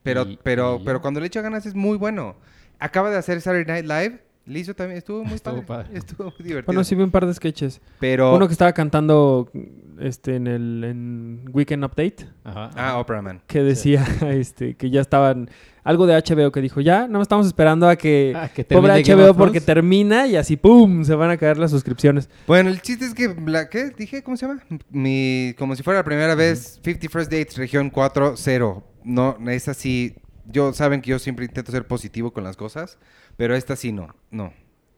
Pero, 0.03 0.23
Y- 0.23 0.39
pero, 0.41 0.79
y 0.81 0.85
pero 0.85 1.01
cuando 1.01 1.19
le 1.19 1.27
echa 1.27 1.41
ganas 1.41 1.65
es 1.65 1.75
muy 1.75 1.97
bueno. 1.97 2.35
Acaba 2.79 3.09
de 3.09 3.17
hacer 3.17 3.41
Saturday 3.41 3.65
Night 3.83 3.85
Live. 3.85 4.23
Le 4.45 4.59
hizo 4.59 4.73
también, 4.73 4.97
estuvo 4.97 5.23
muy 5.23 5.35
Estuvo 5.35 5.63
padre. 5.63 5.85
padre. 5.85 5.97
Estuvo 5.99 6.23
muy 6.25 6.37
divertido. 6.39 6.65
Bueno, 6.65 6.83
sí 6.83 6.95
vi 6.95 7.03
un 7.03 7.11
par 7.11 7.25
de 7.27 7.33
sketches. 7.35 7.81
Pero... 7.99 8.33
Uno 8.35 8.47
que 8.47 8.53
estaba 8.53 8.73
cantando 8.73 9.51
este, 9.99 10.37
en 10.37 10.47
el 10.47 10.83
en 10.83 11.49
Weekend 11.53 11.83
Update, 11.85 12.27
Ajá. 12.45 12.71
Ah, 12.75 12.97
Opera 12.97 13.21
Man. 13.21 13.41
que 13.45 13.61
decía 13.61 14.03
este, 14.31 14.73
que 14.75 14.89
ya 14.89 15.01
estaban... 15.01 15.51
Algo 15.89 16.05
de 16.05 16.13
HBO 16.13 16.51
que 16.51 16.61
dijo, 16.61 16.81
ya, 16.81 17.07
no 17.07 17.19
estamos 17.19 17.47
esperando 17.47 17.89
a 17.89 17.95
que... 17.95 18.33
Ah, 18.35 18.47
que 18.53 18.63
Pobre 18.63 19.01
HBO 19.03 19.33
porque 19.33 19.59
termina 19.59 20.27
y 20.27 20.35
así, 20.35 20.55
¡pum! 20.55 21.03
Se 21.03 21.15
van 21.15 21.31
a 21.31 21.37
caer 21.37 21.57
las 21.57 21.71
suscripciones. 21.71 22.29
Bueno, 22.45 22.69
el 22.69 22.79
chiste 22.79 23.05
es 23.05 23.15
que, 23.15 23.35
la, 23.47 23.69
¿qué 23.69 23.89
dije? 23.97 24.21
¿Cómo 24.21 24.37
se 24.37 24.45
llama? 24.45 24.61
Mi, 24.91 25.55
como 25.57 25.75
si 25.75 25.81
fuera 25.81 26.01
la 26.01 26.03
primera 26.03 26.35
vez, 26.35 26.79
50 26.83 27.09
First 27.09 27.31
Dates, 27.31 27.57
región 27.57 27.91
4-0. 27.91 28.83
No, 29.03 29.37
es 29.49 29.67
así. 29.67 30.13
Yo, 30.45 30.73
saben 30.73 31.01
que 31.01 31.09
yo 31.09 31.17
siempre 31.17 31.45
intento 31.45 31.71
ser 31.71 31.87
positivo 31.87 32.33
con 32.33 32.43
las 32.43 32.55
cosas, 32.55 32.99
pero 33.35 33.55
esta 33.55 33.75
sí 33.75 33.91
no, 33.91 34.13
no. 34.29 34.53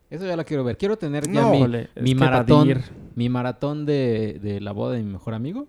Eso 0.09 0.27
ya 0.27 0.35
la 0.35 0.43
quiero 0.43 0.65
ver. 0.65 0.77
Quiero 0.77 0.97
tener 0.97 1.25
ya 1.25 1.39
No. 1.39 1.51
mi, 1.53 1.87
mi 2.01 2.15
maratón, 2.15 2.83
mi 3.15 3.29
maratón 3.29 3.85
de, 3.85 4.39
de 4.43 4.59
la 4.59 4.73
boda 4.73 4.95
de 4.97 5.03
mi 5.03 5.13
mejor 5.13 5.35
amigo. 5.35 5.67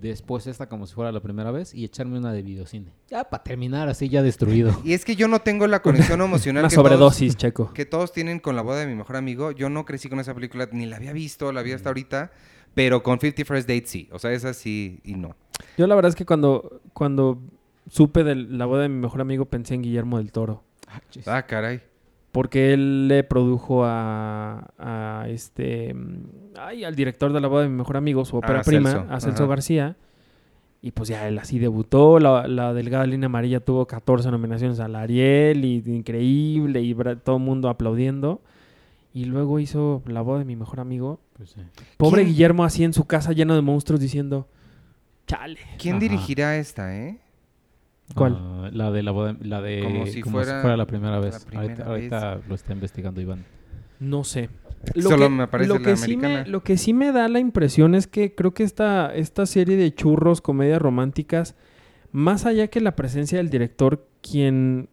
Después 0.00 0.46
esta 0.46 0.68
como 0.68 0.86
si 0.86 0.94
fuera 0.94 1.10
la 1.12 1.20
primera 1.20 1.50
vez 1.50 1.74
y 1.74 1.84
echarme 1.84 2.18
una 2.18 2.32
de 2.32 2.42
videocine. 2.42 2.92
Ya 3.08 3.24
para 3.24 3.42
terminar 3.42 3.88
así 3.88 4.08
ya 4.08 4.22
destruido. 4.22 4.74
Y 4.84 4.92
es 4.92 5.04
que 5.04 5.16
yo 5.16 5.28
no 5.28 5.40
tengo 5.40 5.66
la 5.66 5.82
conexión 5.82 6.20
emocional 6.20 6.64
Una 6.64 6.68
que 6.68 6.74
todos, 6.76 6.86
sobredosis, 6.86 7.36
Checo. 7.36 7.72
que 7.72 7.86
todos 7.86 8.12
tienen 8.12 8.38
con 8.38 8.56
la 8.56 8.62
boda 8.62 8.80
de 8.80 8.86
mi 8.86 8.94
mejor 8.94 9.16
amigo. 9.16 9.50
Yo 9.52 9.68
no 9.68 9.84
crecí 9.84 10.08
con 10.08 10.20
esa 10.20 10.34
película, 10.34 10.68
ni 10.72 10.86
la 10.86 10.96
había 10.96 11.12
visto, 11.12 11.52
la 11.52 11.62
vi 11.62 11.72
hasta 11.72 11.88
ahorita, 11.88 12.30
pero 12.74 13.02
con 13.02 13.18
50 13.18 13.44
First 13.44 13.68
Dates 13.68 13.90
sí. 13.90 14.08
O 14.12 14.18
sea, 14.18 14.32
esa 14.32 14.54
sí 14.54 15.00
y 15.04 15.14
no. 15.14 15.34
Yo 15.78 15.86
la 15.86 15.94
verdad 15.94 16.10
es 16.10 16.16
que 16.16 16.26
cuando, 16.26 16.80
cuando 16.92 17.40
supe 17.88 18.24
de 18.24 18.34
la 18.34 18.66
boda 18.66 18.82
de 18.82 18.88
mi 18.88 19.00
mejor 19.00 19.20
amigo 19.20 19.46
pensé 19.46 19.74
en 19.74 19.82
Guillermo 19.82 20.18
del 20.18 20.32
Toro. 20.32 20.62
Ah, 21.26 21.46
caray. 21.46 21.82
Porque 22.36 22.74
él 22.74 23.08
le 23.08 23.24
produjo 23.24 23.84
a, 23.84 24.68
a 24.78 25.26
este 25.28 25.94
mm, 25.94 26.18
ay, 26.58 26.84
al 26.84 26.94
director 26.94 27.32
de 27.32 27.40
la 27.40 27.48
boda 27.48 27.62
de 27.62 27.68
mi 27.70 27.76
mejor 27.76 27.96
amigo, 27.96 28.24
su 28.26 28.36
ópera 28.36 28.60
Ah, 28.60 28.62
prima, 28.62 28.90
Celso. 28.92 29.06
a 29.12 29.20
Celso 29.20 29.42
Ajá. 29.44 29.50
García. 29.50 29.96
Y 30.82 30.90
pues 30.92 31.08
ya 31.08 31.26
él 31.26 31.38
así 31.38 31.58
debutó. 31.58 32.18
La, 32.20 32.46
la 32.46 32.74
delgada 32.74 33.06
línea 33.06 33.26
amarilla 33.26 33.60
tuvo 33.60 33.86
14 33.86 34.30
nominaciones 34.30 34.78
al 34.80 34.94
Ariel 34.94 35.64
y 35.64 35.82
increíble 35.86 36.82
y 36.82 36.94
todo 37.24 37.36
el 37.38 37.42
mundo 37.42 37.68
aplaudiendo. 37.70 38.42
Y 39.14 39.24
luego 39.24 39.58
hizo 39.58 40.02
la 40.06 40.20
boda 40.20 40.40
de 40.40 40.44
mi 40.44 40.56
mejor 40.56 40.78
amigo. 40.80 41.20
Pues 41.32 41.50
sí. 41.50 41.60
Pobre 41.96 42.22
¿Quién? 42.22 42.34
Guillermo 42.34 42.64
así 42.64 42.84
en 42.84 42.92
su 42.92 43.06
casa 43.06 43.32
lleno 43.32 43.54
de 43.54 43.62
monstruos 43.62 43.98
diciendo, 44.00 44.46
chale. 45.26 45.58
¿Quién 45.78 45.94
Ajá. 45.96 46.00
dirigirá 46.02 46.56
esta, 46.58 46.94
eh? 46.94 47.18
¿Cuál? 48.14 48.36
Ah, 48.38 48.70
la 48.72 48.90
de 48.90 49.02
la 49.02 49.10
boda, 49.10 49.36
la 49.40 49.60
de 49.60 49.82
Como 49.82 50.06
si 50.06 50.22
fuera 50.22 50.76
la 50.76 50.86
primera 50.86 51.12
la 51.12 51.20
vez. 51.20 51.44
primera 51.44 51.66
ahorita 51.66 51.84
ahorita 51.86 52.48
lo 52.48 52.54
está 52.54 52.72
investigando 52.72 53.20
Iván. 53.20 53.44
No 53.98 54.24
sé. 54.24 54.50
Solo 54.94 55.28
me 55.30 55.44
aparece 55.44 55.68
lo 55.68 55.78
la 55.78 55.84
que 55.84 55.96
sí 55.96 56.16
me, 56.16 56.26
americana. 56.26 56.50
lo 56.50 56.62
que 56.62 56.76
sí 56.76 56.94
me 56.94 57.12
da 57.12 57.28
la 57.28 57.40
impresión 57.40 57.94
es 57.94 58.06
que 58.06 58.34
creo 58.34 58.54
que 58.54 58.62
esta, 58.62 59.14
esta 59.14 59.46
serie 59.46 59.76
de 59.76 59.92
churros, 59.92 60.40
comedias 60.40 60.80
románticas, 60.80 61.56
más 62.12 62.46
allá 62.46 62.68
que 62.68 62.80
la 62.80 62.94
presencia 62.94 63.38
del 63.38 63.50
director, 63.50 64.06
quien, 64.22 64.88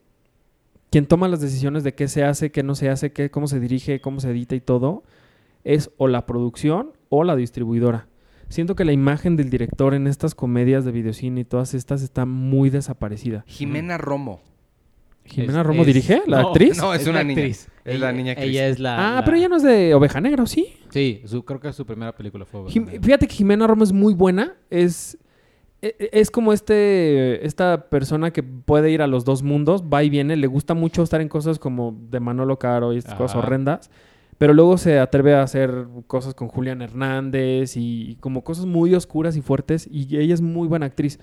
quien 0.90 1.06
toma 1.06 1.28
las 1.28 1.42
decisiones 1.42 1.84
de 1.84 1.94
qué 1.94 2.08
se 2.08 2.24
hace, 2.24 2.52
qué 2.52 2.64
no 2.64 2.76
se 2.76 2.90
hace, 2.90 3.12
qué, 3.12 3.30
cómo 3.30 3.48
se 3.48 3.60
dirige, 3.60 4.02
cómo 4.02 4.20
se 4.20 4.32
edita 4.32 4.56
y 4.56 4.62
todo, 4.62 5.04
es 5.64 5.92
o 5.98 6.08
la 6.08 6.26
producción 6.26 6.94
o 7.10 7.24
la 7.24 7.36
distribuidora. 7.36 8.08
Siento 8.54 8.76
que 8.76 8.86
la 8.86 8.92
imagen 8.92 9.36
del 9.36 9.50
director 9.50 9.96
en 9.96 10.06
estas 10.06 10.36
comedias 10.36 10.86
de 10.86 10.92
videocine 10.92 11.42
y 11.42 11.44
todas 11.44 11.74
estas 11.74 12.04
está 12.04 12.26
muy 12.26 12.70
desaparecida. 12.70 13.44
Jimena 13.48 13.98
Romo. 13.98 14.42
¿Jimena 15.26 15.62
Es- 15.62 15.66
Romo 15.66 15.82
es- 15.82 15.88
dirige? 15.88 16.22
¿La 16.28 16.42
no, 16.44 16.48
actriz? 16.50 16.78
No, 16.78 16.94
es 16.94 17.08
una 17.08 17.20
la 17.20 17.24
niña. 17.24 17.40
actriz. 17.42 17.68
Es 17.84 17.96
ella, 17.96 18.06
la 18.06 18.12
niña 18.12 18.32
actriz. 18.34 18.50
Ella 18.52 18.68
es 18.68 18.78
la. 18.80 18.96
ah, 18.96 19.16
la- 19.16 19.26
pero 19.26 19.38
ella 19.38 19.50
no 19.50 19.56
es 19.56 19.64
de 19.64 19.96
Oveja 19.96 20.22
Negra, 20.22 20.44
¿o 20.44 20.46
sí? 20.46 20.68
Sí, 20.90 21.22
su- 21.26 21.44
creo 21.44 21.60
que 21.60 21.74
su 21.74 21.84
primera 21.86 22.12
película 22.16 22.46
fue. 22.46 22.70
Jim- 22.70 22.84
Oveja 22.84 23.02
Fíjate 23.02 23.28
que 23.28 23.34
Jimena 23.34 23.66
Romo 23.66 23.84
es 23.84 23.92
muy 23.92 24.14
buena. 24.14 24.54
Es, 24.70 25.18
e- 25.82 25.96
e- 25.98 26.10
es 26.12 26.30
como 26.30 26.54
este 26.54 27.44
esta 27.48 27.90
persona 27.90 28.32
que 28.32 28.44
puede 28.44 28.92
ir 28.92 29.02
a 29.02 29.08
los 29.08 29.26
dos 29.26 29.42
mundos, 29.42 29.84
va 29.92 30.04
y 30.04 30.10
viene. 30.12 30.36
Le 30.36 30.46
gusta 30.48 30.76
mucho 30.76 31.02
estar 31.02 31.22
en 31.22 31.28
cosas 31.30 31.58
como 31.58 31.98
de 32.12 32.20
Manolo 32.20 32.60
Caro 32.60 32.94
y 32.94 32.98
estas 32.98 33.16
cosas 33.16 33.36
Ajá. 33.38 33.48
horrendas. 33.48 33.90
Pero 34.44 34.54
luego 34.54 34.78
se 34.78 35.00
atreve 35.00 35.34
a 35.36 35.42
hacer 35.42 35.86
cosas 36.06 36.34
con 36.34 36.50
Julián 36.50 36.82
Hernández 36.82 37.78
y, 37.78 38.18
como 38.20 38.44
cosas 38.44 38.66
muy 38.66 38.94
oscuras 38.94 39.38
y 39.38 39.42
fuertes. 39.42 39.88
Y 39.90 40.18
ella 40.18 40.34
es 40.34 40.42
muy 40.42 40.68
buena 40.68 40.86
actriz. 40.88 41.18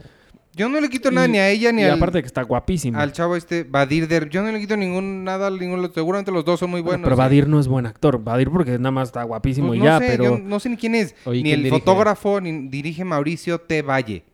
Yo 0.54 0.70
no 0.70 0.80
le 0.80 0.88
quito 0.88 1.10
nada 1.10 1.28
Y- 1.28 1.32
ni 1.32 1.38
a 1.38 1.50
ella 1.50 1.70
ni 1.70 1.82
y 1.82 1.84
al, 1.84 1.98
aparte 1.98 2.16
de 2.16 2.22
que 2.22 2.28
está 2.28 2.40
guapísima. 2.44 2.98
al 2.98 3.12
chavo 3.12 3.36
este 3.36 3.64
Badir 3.64 4.08
Der. 4.08 4.30
Yo 4.30 4.40
no 4.42 4.50
le 4.50 4.58
quito 4.58 4.74
ningún 4.74 5.22
nada, 5.22 5.50
ninguno, 5.50 5.90
seguramente 5.92 6.32
los 6.32 6.46
dos 6.46 6.60
son 6.60 6.70
muy 6.70 6.80
Bueno, 6.80 7.02
buenos. 7.02 7.04
pero 7.04 7.14
¿eh? 7.16 7.18
Badir 7.18 7.46
no 7.46 7.60
es 7.60 7.68
buen 7.68 7.84
actor. 7.84 8.24
Badir 8.24 8.48
porque 8.48 8.78
nada 8.78 8.90
más 8.90 9.08
está 9.10 9.22
guapísimo 9.24 9.66
Pues 9.68 9.76
y 9.76 9.80
no 9.80 9.84
ya, 9.84 9.98
sé, 9.98 10.06
pero... 10.06 10.24
yo 10.24 10.38
no 10.38 10.58
sé 10.58 10.70
ni 10.70 10.78
quién 10.78 10.94
es. 10.94 11.14
Oye, 11.26 11.40
ni 11.40 11.42
¿quién 11.42 11.54
el 11.58 11.64
dirige? 11.64 11.78
fotógrafo 11.78 12.40
ni 12.40 12.68
dirige 12.68 13.04
Mauricio 13.04 13.60
T. 13.60 13.82
Valle. 13.82 14.24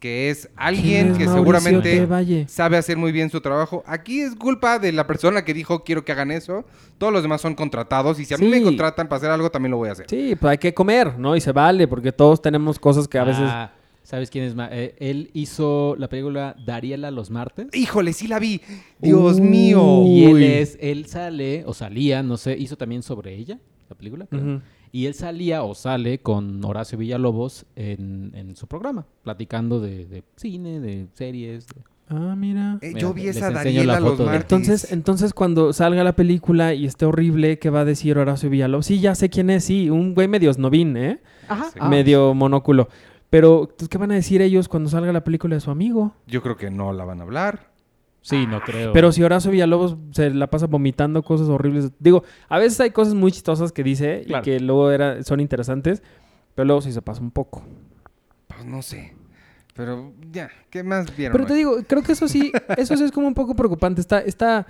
Que 0.00 0.30
es 0.30 0.46
¿Quién 0.46 0.52
alguien 0.56 1.06
es 1.12 1.18
que 1.18 1.26
Mauricio 1.26 1.34
seguramente 1.60 2.46
sabe 2.48 2.78
hacer 2.78 2.96
muy 2.96 3.12
bien 3.12 3.28
su 3.30 3.40
trabajo. 3.42 3.84
Aquí 3.86 4.20
es 4.22 4.34
culpa 4.34 4.78
de 4.78 4.92
la 4.92 5.06
persona 5.06 5.44
que 5.44 5.52
dijo 5.54 5.84
quiero 5.84 6.04
que 6.04 6.12
hagan 6.12 6.30
eso. 6.30 6.64
Todos 6.98 7.12
los 7.12 7.22
demás 7.22 7.40
son 7.42 7.54
contratados. 7.54 8.18
Y 8.18 8.24
si 8.24 8.32
a 8.34 8.38
mí 8.38 8.46
Sí. 8.46 8.50
me 8.50 8.62
contratan 8.62 9.08
para 9.08 9.18
hacer 9.18 9.30
algo, 9.30 9.50
también 9.50 9.70
lo 9.72 9.76
voy 9.76 9.90
a 9.90 9.92
hacer. 9.92 10.06
Sí, 10.08 10.34
pues 10.40 10.52
hay 10.52 10.58
que 10.58 10.72
comer, 10.74 11.18
¿no? 11.18 11.36
Y 11.36 11.40
se 11.42 11.52
vale, 11.52 11.86
porque 11.86 12.12
todos 12.12 12.40
tenemos 12.42 12.78
cosas 12.78 13.06
que 13.06 13.18
a 13.18 13.24
veces... 13.24 13.44
Ah, 13.46 13.72
¿Sabes 14.02 14.30
quién 14.30 14.44
es? 14.44 14.54
ma- 14.56 14.70
eh, 14.72 14.96
él 14.98 15.30
hizo 15.34 15.94
la 15.98 16.08
película 16.08 16.56
Dariela 16.64 17.10
los 17.12 17.30
martes. 17.30 17.68
Híjole, 17.74 18.12
sí 18.14 18.26
la 18.26 18.38
vi. 18.40 18.60
Dios 18.98 19.34
Uy. 19.36 19.40
mío. 19.42 20.02
Y 20.06 20.24
él 20.24 20.42
es, 20.42 20.78
él 20.80 21.06
sale, 21.06 21.62
o 21.66 21.74
salía, 21.74 22.22
no 22.22 22.36
sé, 22.38 22.56
hizo 22.58 22.76
también 22.76 23.02
sobre 23.02 23.34
ella, 23.36 23.58
la 23.88 23.94
película. 23.94 24.26
creo. 24.26 24.62
Y 24.92 25.06
él 25.06 25.14
salía 25.14 25.62
o 25.62 25.74
sale 25.74 26.18
con 26.18 26.64
Horacio 26.64 26.98
Villalobos 26.98 27.64
en, 27.76 28.32
en 28.34 28.56
su 28.56 28.66
programa, 28.66 29.06
platicando 29.22 29.80
de, 29.80 30.06
de 30.06 30.24
cine, 30.36 30.80
de 30.80 31.06
series. 31.14 31.66
de- 31.68 31.82
Ah, 32.12 32.34
mira. 32.36 32.78
Eh, 32.82 32.88
Mira, 32.88 33.00
yo 33.00 33.14
vi 33.14 33.28
esa 33.28 33.52
Daniela 33.52 33.94
la 33.94 34.00
los 34.00 34.18
de- 34.18 34.24
martes. 34.24 34.42
Entonces, 34.42 34.92
entonces 34.92 35.32
cuando 35.32 35.72
salga 35.72 36.02
la 36.02 36.16
película 36.16 36.74
y 36.74 36.84
esté 36.86 37.06
horrible, 37.06 37.60
¿qué 37.60 37.70
va 37.70 37.82
a 37.82 37.84
decir 37.84 38.18
Horacio 38.18 38.50
Villalobos? 38.50 38.86
Sí, 38.86 38.98
ya 38.98 39.14
sé 39.14 39.30
quién 39.30 39.48
es, 39.48 39.62
sí, 39.64 39.90
un 39.90 40.12
güey 40.14 40.26
medio 40.26 40.52
snovín, 40.52 40.96
¿eh? 40.96 41.20
Ajá. 41.48 41.70
Sí. 41.72 41.78
Medio 41.88 42.34
monóculo. 42.34 42.88
Pero, 43.30 43.76
¿qué 43.88 43.96
van 43.96 44.10
a 44.10 44.14
decir 44.16 44.42
ellos 44.42 44.66
cuando 44.66 44.90
salga 44.90 45.12
la 45.12 45.22
película 45.22 45.54
de 45.54 45.60
su 45.60 45.70
amigo? 45.70 46.16
Yo 46.26 46.42
creo 46.42 46.56
que 46.56 46.68
no 46.68 46.92
la 46.92 47.04
van 47.04 47.20
a 47.20 47.22
hablar. 47.22 47.69
Sí, 48.22 48.46
no 48.46 48.60
creo. 48.60 48.92
Pero 48.92 49.12
si 49.12 49.22
Horacio 49.22 49.50
Villalobos 49.50 49.96
se 50.12 50.30
la 50.30 50.48
pasa 50.48 50.66
vomitando 50.66 51.22
cosas 51.22 51.48
horribles. 51.48 51.90
Digo, 51.98 52.22
a 52.48 52.58
veces 52.58 52.78
hay 52.80 52.90
cosas 52.90 53.14
muy 53.14 53.32
chistosas 53.32 53.72
que 53.72 53.82
dice 53.82 54.24
Claro. 54.26 54.42
y 54.42 54.44
que 54.44 54.60
luego 54.60 54.90
era, 54.90 55.22
son 55.24 55.40
interesantes, 55.40 56.02
pero 56.54 56.66
luego 56.66 56.82
sí 56.82 56.92
se 56.92 57.00
pasa 57.02 57.20
un 57.22 57.30
poco. 57.30 57.62
Pues 58.48 58.64
no 58.66 58.82
sé. 58.82 59.14
Pero 59.74 60.12
ya, 60.30 60.50
¿qué 60.68 60.82
más 60.82 61.16
vieron? 61.16 61.32
Pero 61.32 61.46
te 61.46 61.52
hoy? 61.54 61.58
digo, 61.58 61.76
creo 61.86 62.02
que 62.02 62.12
eso 62.12 62.28
sí, 62.28 62.52
eso 62.76 62.96
sí 62.96 63.04
es 63.04 63.12
como 63.12 63.26
un 63.26 63.34
poco 63.34 63.54
preocupante. 63.56 64.02
Está, 64.02 64.18
está, 64.20 64.66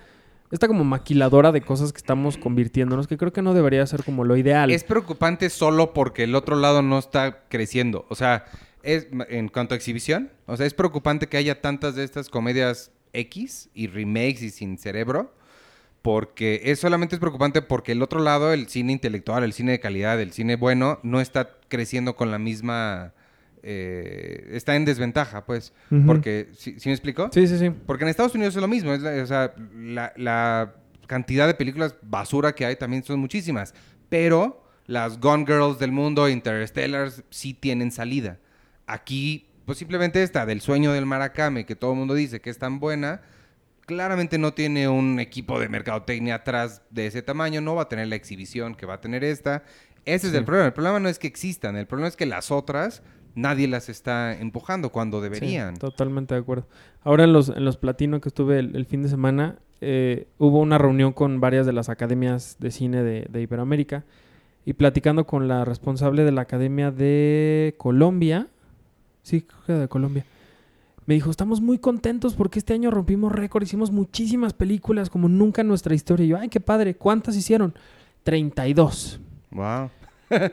está 0.53 0.69
como 0.69 0.85
maquiladora 0.85 1.51
de 1.51 1.61
cosas 1.63 1.93
que 1.93 1.99
estamos 1.99 2.39
convirtiéndonos, 2.39 3.09
que 3.09 3.17
creo 3.17 3.33
que 3.33 3.43
no 3.43 3.53
debería 3.55 3.85
ser 3.87 4.05
como 4.05 4.25
lo 4.25 4.37
ideal. 4.37 4.71
Es 4.71 4.85
preocupante 4.85 5.51
solo 5.51 5.93
porque 5.93 6.23
el 6.25 6.37
otro 6.37 6.55
lado 6.55 6.83
no 6.83 6.99
está 6.99 7.41
creciendo. 7.49 8.07
O 8.11 8.15
sea, 8.15 8.45
es 8.85 9.09
en 9.29 9.49
cuanto 9.49 9.75
a 9.75 9.77
exhibición, 9.77 10.31
o 10.47 10.57
sea, 10.57 10.67
es 10.67 10.75
preocupante 10.75 11.27
que 11.27 11.37
haya 11.37 11.61
tantas 11.61 11.97
de 11.97 12.05
estas 12.05 12.29
comedias 12.29 12.93
X 13.13 13.71
y 13.75 13.87
remakes 13.87 14.43
y 14.43 14.51
sin 14.51 14.79
cerebro. 14.79 15.35
Porque 16.03 16.63
es 16.65 16.79
solamente 16.81 17.17
es 17.17 17.21
preocupante 17.21 17.61
porque 17.61 17.93
el 17.93 18.03
otro 18.03 18.21
lado, 18.21 18.55
el 18.55 18.69
cine 18.69 18.93
intelectual, 18.93 19.45
el 19.45 19.53
cine 19.53 19.73
de 19.73 19.81
calidad, 19.81 20.19
el 20.19 20.33
cine 20.33 20.57
bueno, 20.57 20.99
no 21.03 21.21
está 21.21 21.59
creciendo 21.69 22.17
con 22.17 22.31
la 22.31 22.39
misma... 22.39 23.13
eh, 23.63 24.49
está 24.53 24.77
en 24.77 24.87
desventaja, 24.87 25.45
pues. 25.45 25.75
Porque, 26.07 26.49
¿sí, 26.57 26.77
sí 26.79 26.89
me 26.89 26.95
explico? 26.95 27.29
Sí, 27.33 27.47
sí, 27.47 27.59
sí. 27.59 27.69
Porque 27.69 28.05
en 28.05 28.09
Estados 28.09 28.35
Unidos 28.35 28.57
es 28.57 28.63
lo 28.63 28.69
mismo. 28.69 28.95
Es 28.95 29.03
la, 29.03 29.23
o 29.23 29.27
sea, 29.27 29.55
la, 29.75 30.15
la 30.17 30.75
cantidad 31.07 31.47
de 31.47 31.53
películas 31.53 31.95
basura 32.01 32.55
que 32.55 32.65
hay 32.65 32.77
también 32.77 33.05
son 33.05 33.21
muchísimas. 33.21 33.75
Pero 34.09 34.65
las 34.87 35.21
Gone 35.21 35.45
Girls 35.45 35.79
del 35.79 35.93
mundo, 35.93 36.31
Interstellars, 36.31 37.25
sí 37.29 37.53
tienen 37.53 37.91
salida. 37.91 38.39
Aquí, 38.87 39.50
pues 39.65 39.79
simplemente 39.79 40.23
esta, 40.23 40.47
del 40.47 40.61
sueño 40.61 40.93
del 40.93 41.07
Maracame, 41.07 41.67
que 41.67 41.77
todo 41.77 41.93
el 41.93 41.99
mundo 41.99 42.15
dice 42.15 42.41
que 42.41 42.51
es 42.51 42.59
tan 42.59 42.81
buena, 42.81 43.23
claramente 43.87 44.39
no 44.39 44.55
tiene 44.55 44.89
un 44.89 45.21
equipo 45.21 45.59
de 45.61 45.69
mercadotecnia 45.69 46.37
atrás 46.37 46.83
de 46.91 47.07
ese 47.07 47.23
tamaño, 47.23 47.61
no 47.61 47.75
va 47.75 47.83
a 47.83 47.89
tener 47.89 48.09
la 48.09 48.17
exhibición 48.17 48.75
que 48.75 48.87
va 48.87 48.95
a 48.95 49.01
tener 49.01 49.25
esta. 49.25 49.65
Ese 50.05 50.29
es 50.29 50.35
el 50.35 50.45
problema. 50.45 50.67
El 50.67 50.73
problema 50.73 51.01
no 51.01 51.09
es 51.09 51.19
que 51.19 51.27
existan, 51.27 51.77
el 51.77 51.87
problema 51.87 52.09
es 52.09 52.17
que 52.17 52.27
las 52.27 52.51
otras 52.51 53.03
nadie 53.35 53.69
las 53.69 53.89
está 53.89 54.35
empujando 54.35 54.91
cuando 54.91 55.21
deberían. 55.21 55.75
Sí, 55.75 55.81
totalmente 55.81 56.35
de 56.35 56.41
acuerdo. 56.41 56.67
Ahora 57.03 57.25
en 57.25 57.33
los, 57.33 57.49
en 57.49 57.65
los 57.65 57.77
platinos 57.77 58.21
que 58.21 58.29
estuve 58.29 58.59
el, 58.59 58.77
el 58.77 58.87
fin 58.87 59.03
de 59.03 59.09
semana, 59.09 59.59
eh, 59.81 60.29
hubo 60.39 60.61
una 60.61 60.79
reunión 60.79 61.13
con 61.13 61.41
varias 61.41 61.67
de 61.67 61.73
las 61.73 61.89
academias 61.89 62.57
de 62.59 62.71
cine 62.71 63.03
de, 63.03 63.27
de 63.31 63.43
Iberoamérica 63.43 64.05
y 64.65 64.75
platicando 64.75 65.27
con 65.27 65.49
la 65.49 65.65
responsable 65.65 66.25
de 66.25 66.33
la 66.33 66.43
Academia 66.43 66.91
de 66.91 67.75
Colombia, 67.79 68.49
sí, 69.23 69.43
creo 69.43 69.63
que 69.67 69.73
de 69.75 69.89
Colombia, 69.89 70.25
me 71.07 71.15
dijo, 71.15 71.31
estamos 71.31 71.61
muy 71.61 71.79
contentos 71.79 72.35
porque 72.35 72.59
este 72.59 72.73
año 72.75 72.91
rompimos 72.91 73.33
récord, 73.33 73.63
hicimos 73.65 73.91
muchísimas 73.91 74.53
películas 74.53 75.11
como 75.11 75.29
nunca 75.29 75.63
en 75.63 75.69
nuestra 75.69 75.95
historia. 75.95 76.25
Y 76.27 76.29
yo, 76.29 76.39
ay, 76.39 76.49
qué 76.49 76.61
padre, 76.61 76.95
¿cuántas 76.95 77.37
hicieron? 77.37 77.75
32. 78.23 79.21
Wow. 79.51 79.91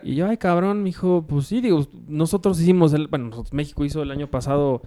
y 0.02 0.16
yo, 0.16 0.26
ay, 0.26 0.36
cabrón, 0.38 0.78
me 0.78 0.86
dijo, 0.86 1.24
pues 1.28 1.46
sí, 1.46 1.60
digo, 1.60 1.86
nosotros 2.08 2.60
hicimos, 2.60 2.92
el, 2.94 3.06
bueno, 3.06 3.26
nosotros, 3.26 3.52
México 3.52 3.84
hizo 3.84 4.02
el 4.02 4.10
año 4.10 4.28
pasado 4.28 4.82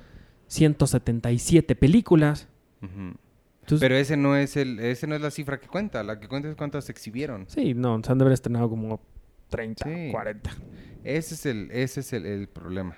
177 0.47 1.75
películas. 1.75 2.47
Ujú. 2.81 3.13
Entonces, 3.61 3.79
Pero 3.79 3.95
ese 3.95 4.17
no 4.17 4.35
es 4.35 4.57
el, 4.57 4.79
ese 4.79 5.07
no 5.07 5.15
es 5.15 5.21
la 5.21 5.31
cifra 5.31 5.59
que 5.59 5.67
cuenta. 5.67 6.03
La 6.03 6.19
que 6.19 6.27
cuenta 6.27 6.49
es 6.49 6.55
cuántas 6.55 6.85
se 6.85 6.91
exhibieron. 6.91 7.45
sí, 7.47 7.73
no, 7.73 8.01
se 8.03 8.11
han 8.11 8.17
de 8.17 8.23
haber 8.23 8.33
estrenado 8.33 8.69
como 8.69 8.99
30, 9.49 9.85
Sí. 9.85 10.11
40. 10.11 10.49
Ese 11.03 11.35
es 11.35 11.45
el, 11.45 11.69
ese 11.71 11.99
es 12.01 12.13
el, 12.13 12.25
el 12.25 12.47
problema. 12.47 12.95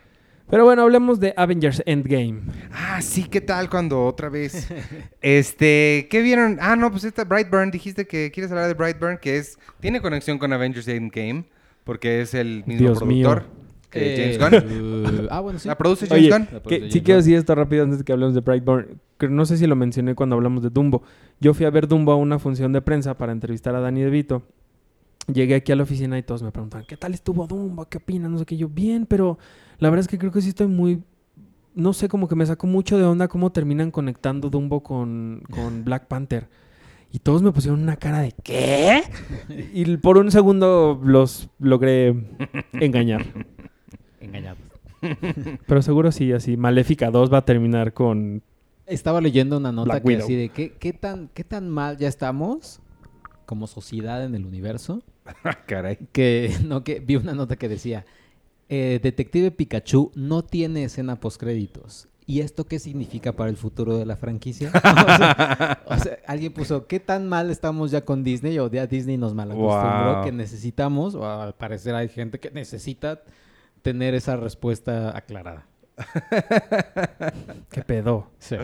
Pero 0.50 0.66
bueno, 0.66 0.84
hablemos 0.84 1.20
de 1.20 1.34
Avengers 1.36 1.82
Endgame. 1.86 2.42
Ah, 2.72 3.02
sí, 3.02 3.24
¿qué 3.24 3.42
tal 3.42 3.70
cuando 3.70 4.06
otra 4.06 4.30
vez? 4.30 4.68
este, 5.22 6.08
¿qué 6.12 6.22
vieron? 6.22 6.58
Ah, 6.62 6.76
no, 6.76 6.92
pues 6.92 7.04
esta 7.06 7.24
Brightburn, 7.24 7.72
dijiste 7.72 8.06
que 8.06 8.30
quieres 8.32 8.52
hablar 8.52 8.68
de 8.68 8.74
Brightburn, 8.74 9.18
que 9.20 9.38
es, 9.38 9.58
tiene 9.80 10.02
conexión 10.02 10.38
con 10.38 10.54
Avengers 10.54 10.88
Endgame, 10.88 11.46
porque 11.84 12.22
es 12.22 12.34
el 12.34 12.64
mismo 12.68 12.80
Dios 12.90 13.04
mío. 13.06 13.30
productor 13.30 13.64
que 13.90 14.34
Eh, 14.34 14.38
James 14.40 14.64
Gunn. 14.66 15.24
uh, 15.24 15.28
ah, 15.30 15.40
bueno, 15.40 15.60
sí. 15.60 15.68
¿La 15.68 15.78
produce 15.78 16.08
James 16.08 16.22
Oye, 16.24 16.30
Gunn? 16.32 16.40
La 16.42 16.48
que, 16.48 16.60
produce 16.60 16.80
sí 16.80 16.90
James 16.90 17.04
quiero 17.04 17.18
Gunn. 17.18 17.24
decir 17.26 17.38
esto 17.38 17.56
rápido 17.56 17.84
antes 17.84 18.00
de 18.00 18.06
que 18.06 18.12
hablemos 18.12 18.34
de 18.36 18.42
Brightburn. 18.42 19.00
Que 19.20 19.30
no 19.30 19.46
sé 19.46 19.58
si 19.58 19.66
lo 19.68 19.76
mencioné 19.76 20.14
cuando 20.16 20.36
hablamos 20.36 20.62
de 20.64 20.70
Dumbo. 20.70 21.04
Yo 21.40 21.54
fui 21.54 21.66
a 21.66 21.70
ver 21.70 21.88
Dumbo 21.88 22.12
a 22.12 22.16
una 22.16 22.38
función 22.40 22.74
de 22.74 22.82
prensa 22.82 23.16
para 23.18 23.32
entrevistar 23.32 23.76
a 23.76 23.80
Danny 23.80 24.02
DeVito. 24.02 24.44
Llegué 25.32 25.56
aquí 25.56 25.72
a 25.72 25.76
la 25.78 25.84
oficina 25.84 26.18
y 26.18 26.24
todos 26.24 26.44
me 26.44 26.52
preguntaban, 26.52 26.86
¿qué 26.86 26.98
tal 26.98 27.14
estuvo 27.14 27.48
Dumbo? 27.48 27.86
¿Qué 27.86 27.98
opinan? 28.00 28.32
No 28.32 28.40
sé 28.40 28.46
qué. 28.46 28.58
Yo, 28.58 28.68
bien, 28.68 29.06
pero 29.06 29.38
la 29.84 29.90
verdad 29.90 30.06
es 30.06 30.08
que 30.08 30.18
creo 30.18 30.32
que 30.32 30.42
sí 30.42 30.48
estoy 30.48 30.68
muy... 30.68 31.04
No 31.76 31.92
sé, 31.92 32.08
como 32.08 32.30
que 32.30 32.36
me 32.36 32.46
sacó 32.46 32.68
mucho 32.68 32.98
de 32.98 33.04
onda 33.04 33.28
cómo 33.28 33.52
terminan 33.52 33.92
conectando 33.92 34.50
Dumbo 34.50 34.82
con, 34.82 35.44
con 35.52 35.84
Black 35.86 36.08
Panther. 36.08 36.48
Y 37.12 37.20
todos 37.20 37.44
me 37.44 37.52
pusieron 37.52 37.82
una 37.82 37.98
cara 37.98 38.22
de 38.22 38.34
¿qué? 38.44 39.04
Y 39.74 39.98
por 39.98 40.18
un 40.18 40.32
segundo 40.32 41.02
los 41.04 41.50
logré 41.60 42.16
engañar. 42.72 43.26
Engañados. 44.22 44.62
Pero 45.68 45.82
seguro 45.82 46.14
sí, 46.14 46.32
así. 46.32 46.56
Maléfica 46.56 47.12
2 47.12 47.34
va 47.34 47.40
a 47.40 47.46
terminar 47.46 47.92
con 47.92 48.42
Estaba 48.86 49.20
leyendo 49.20 49.58
una 49.58 49.74
nota 49.74 49.96
Black 49.96 50.04
que 50.04 50.08
Widow. 50.08 50.24
así 50.24 50.36
de 50.36 50.48
¿qué, 50.48 50.72
qué, 50.80 50.94
tan, 50.94 51.28
qué 51.34 51.44
tan 51.44 51.70
mal 51.70 51.98
ya 51.98 52.08
estamos 52.08 52.80
como 53.46 53.68
sociedad 53.68 54.24
en 54.24 54.34
el 54.34 54.46
universo. 54.46 55.04
Ah, 55.44 55.60
Caray. 55.66 55.98
Que, 56.14 56.56
no, 56.64 56.86
que 56.86 57.02
vi 57.02 57.18
una 57.18 57.34
nota 57.34 57.58
que 57.58 57.68
decía, 57.68 58.06
eh, 58.76 59.00
Detective 59.04 59.52
Pikachu 59.52 60.12
no 60.16 60.44
tiene 60.44 60.86
escena 60.86 61.20
postcréditos. 61.20 62.08
¿Y 62.26 62.40
esto 62.40 62.66
qué 62.66 62.80
significa 62.80 63.34
para 63.34 63.52
el 63.52 63.58
futuro 63.58 63.98
de 64.00 64.06
la 64.08 64.16
franquicia? 64.16 64.72
o, 64.74 65.18
sea, 65.18 65.84
o 65.86 65.98
sea, 66.00 66.18
alguien 66.26 66.54
puso, 66.54 66.88
¿qué 66.88 67.00
tan 67.00 67.30
mal 67.30 67.52
estamos 67.52 67.92
ya 67.92 68.04
con 68.04 68.24
Disney? 68.24 68.58
O 68.58 68.72
ya 68.72 68.88
Disney 68.88 69.18
nos 69.18 69.36
malacostumbró 69.36 70.16
Wow. 70.16 70.24
que 70.24 70.32
necesitamos, 70.32 71.14
o 71.14 71.30
al 71.30 71.54
parecer 71.54 71.94
hay 71.94 72.10
gente 72.10 72.40
que 72.40 72.50
necesita 72.50 73.22
tener 73.84 74.16
esa 74.16 74.38
respuesta 74.38 75.16
aclarada. 75.16 75.68
¿Qué 77.70 77.82
pedo? 77.84 78.32
Sí. 78.40 78.56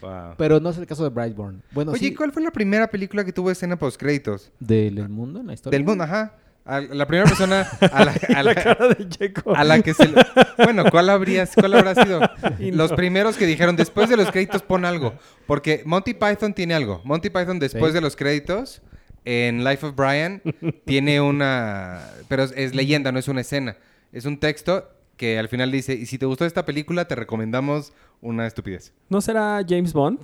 Wow. 0.00 0.34
Pero 0.38 0.58
no 0.58 0.70
es 0.70 0.78
el 0.78 0.86
caso 0.86 1.04
de 1.04 1.10
Brightburn. 1.10 1.62
Bueno, 1.70 1.92
Oye, 1.92 2.00
sí, 2.00 2.14
¿cuál 2.14 2.32
fue 2.32 2.42
la 2.42 2.50
primera 2.50 2.88
película 2.88 3.24
que 3.24 3.32
tuvo 3.32 3.52
escena 3.52 3.78
post 3.78 3.96
créditos? 4.00 4.50
del 4.58 5.08
mundo 5.08 5.38
en 5.38 5.46
la 5.46 5.54
historia. 5.54 5.78
Del 5.78 5.86
mundo, 5.86 6.02
ajá. 6.02 6.34
A- 6.66 6.80
la 6.80 7.06
primera 7.06 7.26
persona 7.28 7.60
a 7.80 8.04
la, 8.04 8.14
a 8.36 8.42
la- 8.42 8.54
cara 8.54 8.88
de 8.88 9.08
Checo. 9.08 9.54
a 9.54 9.62
la 9.64 9.80
que 9.82 9.94
se... 9.94 10.08
le- 10.08 10.14
Bueno, 10.58 10.84
¿cuál, 10.90 11.08
habría, 11.10 11.46
¿cuál 11.46 11.74
habrá 11.74 11.94
sido? 11.94 12.20
Los 12.58 12.92
primeros 12.92 13.36
que 13.36 13.46
dijeron, 13.46 13.76
después 13.76 14.08
de 14.10 14.16
los 14.16 14.30
créditos 14.32 14.62
pon 14.62 14.84
algo. 14.84 15.14
Porque 15.46 15.82
Monty 15.86 16.14
Python 16.14 16.52
tiene 16.54 16.74
algo. 16.74 17.00
Monty 17.04 17.30
Python 17.30 17.58
después 17.58 17.92
Sí. 17.92 17.94
de 17.94 18.00
los 18.00 18.16
créditos, 18.16 18.82
en 19.24 19.64
Life 19.64 19.86
of 19.86 19.94
Brian, 19.96 20.42
tiene 20.84 21.20
una... 21.20 22.00
Pero 22.28 22.42
es 22.44 22.74
leyenda, 22.74 23.12
no 23.12 23.18
es 23.18 23.28
una 23.28 23.40
escena. 23.42 23.76
Es 24.12 24.24
un 24.24 24.38
texto 24.38 24.90
que 25.16 25.38
al 25.38 25.48
final 25.48 25.70
dice, 25.72 25.94
y 25.94 26.06
si 26.06 26.18
te 26.18 26.26
gustó 26.26 26.44
esta 26.46 26.64
película, 26.66 27.06
te 27.06 27.14
recomendamos 27.14 27.92
una 28.20 28.46
estupidez. 28.46 28.92
¿No 29.08 29.20
será 29.20 29.64
James 29.68 29.92
Bond? 29.92 30.20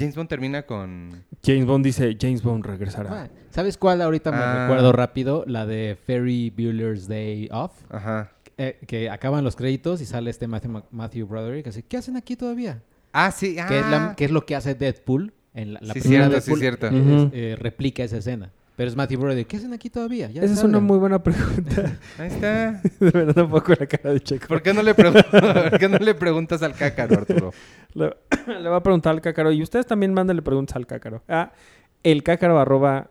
James 0.00 0.16
Bond 0.16 0.28
termina 0.28 0.62
con... 0.62 1.24
James 1.44 1.64
Bond 1.66 1.84
dice, 1.84 2.16
James 2.20 2.42
Bond 2.42 2.64
regresará. 2.66 3.24
Ah, 3.24 3.28
¿Sabes 3.50 3.76
cuál 3.78 4.02
ahorita 4.02 4.32
me 4.32 4.38
Ah. 4.38 4.62
recuerdo 4.66 4.90
rápido? 4.92 5.44
La 5.46 5.66
de 5.66 5.96
Ferry 6.06 6.50
Bueller's 6.50 7.06
Day 7.06 7.48
Off. 7.52 7.72
Ajá. 7.90 8.32
eh, 8.58 8.78
que 8.86 9.08
acaban 9.08 9.42
los 9.44 9.56
créditos 9.56 10.02
y 10.02 10.04
sale 10.06 10.30
este 10.30 10.46
Matthew, 10.46 10.82
Matthew 10.90 11.26
Broderick 11.26 11.66
así, 11.68 11.82
¿qué 11.82 11.96
hacen 11.96 12.16
aquí 12.18 12.36
todavía? 12.36 12.82
Ah, 13.12 13.30
sí. 13.30 13.56
Ah. 13.58 13.66
Que, 13.66 13.78
es 13.80 13.86
la- 13.86 14.14
que 14.16 14.24
es 14.26 14.30
lo 14.30 14.44
que 14.44 14.54
hace 14.54 14.74
Deadpool 14.74 15.32
en 15.54 15.72
la, 15.74 15.80
la 15.82 15.94
Sí, 15.94 16.00
primera 16.00 16.28
cierto, 16.28 16.40
sí, 16.40 16.50
Deadpool. 16.50 16.60
cierto. 16.60 16.86
eh, 16.88 17.00
Ujú. 17.00 17.30
eh, 17.32 17.56
replica 17.58 18.02
esa 18.04 18.18
escena. 18.18 18.52
Pero 18.80 18.88
es 18.88 18.96
Matthew 18.96 19.20
Broderick, 19.20 19.46
¿qué 19.46 19.58
hacen 19.58 19.74
aquí 19.74 19.90
todavía? 19.90 20.30
Ya 20.30 20.40
Esa 20.40 20.54
es 20.54 20.60
una 20.60 20.68
salgan". 20.78 20.84
muy 20.84 20.96
buena 20.96 21.22
pregunta. 21.22 21.98
Ahí 22.16 22.28
está. 22.28 22.80
de 23.00 23.10
verdad, 23.10 23.34
tampoco 23.34 23.74
la 23.78 23.86
cara 23.86 24.14
de 24.14 24.20
Checo. 24.22 24.46
¿Por 24.48 24.62
qué 24.62 24.72
no 24.72 24.82
le, 24.82 24.96
pregun- 24.96 25.22
¿Por 25.70 25.78
qué 25.78 25.86
no 25.86 25.98
le 25.98 26.14
preguntas 26.14 26.62
al 26.62 26.72
cácaro, 26.74 27.18
Arturo? 27.18 27.52
Le, 27.94 28.16
le 28.46 28.68
va 28.70 28.76
a 28.76 28.82
preguntar 28.82 29.12
al 29.12 29.20
cácaro. 29.20 29.52
Y 29.52 29.62
ustedes 29.62 29.84
también 29.86 30.14
mándenle 30.14 30.40
preguntas 30.40 30.76
al 30.76 30.86
cácaro. 30.86 31.22
A 31.28 31.52
el 32.02 32.22
cácaro 32.22 32.58
arroba 32.58 33.10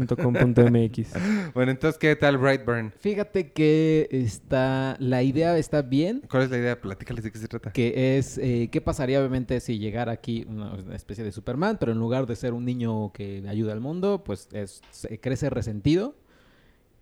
cinepremiere.com.mx. 0.00 1.14
Bueno, 1.54 1.70
entonces, 1.70 1.98
¿qué 1.98 2.14
tal 2.16 2.38
Brightburn? 2.38 2.92
Fíjate 2.98 3.52
que 3.52 4.08
está, 4.10 4.96
la 4.98 5.22
idea 5.22 5.56
está 5.56 5.82
bien, 5.82 6.22
¿Cuál 6.30 6.44
es 6.44 6.50
la 6.50 6.58
idea? 6.58 6.80
Platícales 6.80 7.24
de 7.24 7.32
qué 7.32 7.38
se 7.38 7.48
trata. 7.48 7.72
que 7.72 8.18
es, 8.18 8.38
eh, 8.38 8.68
¿qué 8.70 8.80
pasaría 8.80 9.18
obviamente 9.20 9.60
si 9.60 9.78
llegara 9.78 10.12
aquí 10.12 10.44
una, 10.48 10.74
una 10.74 10.96
especie 10.96 11.24
de 11.24 11.32
Superman, 11.32 11.76
pero 11.78 11.92
en 11.92 11.98
lugar 11.98 12.26
de 12.26 12.36
ser 12.36 12.52
un 12.52 12.64
niño 12.64 13.12
que 13.12 13.42
ayuda 13.48 13.72
al 13.72 13.80
mundo, 13.80 14.22
pues 14.24 14.48
es, 14.52 14.82
se 14.90 15.18
crece 15.20 15.50
resentido 15.50 16.14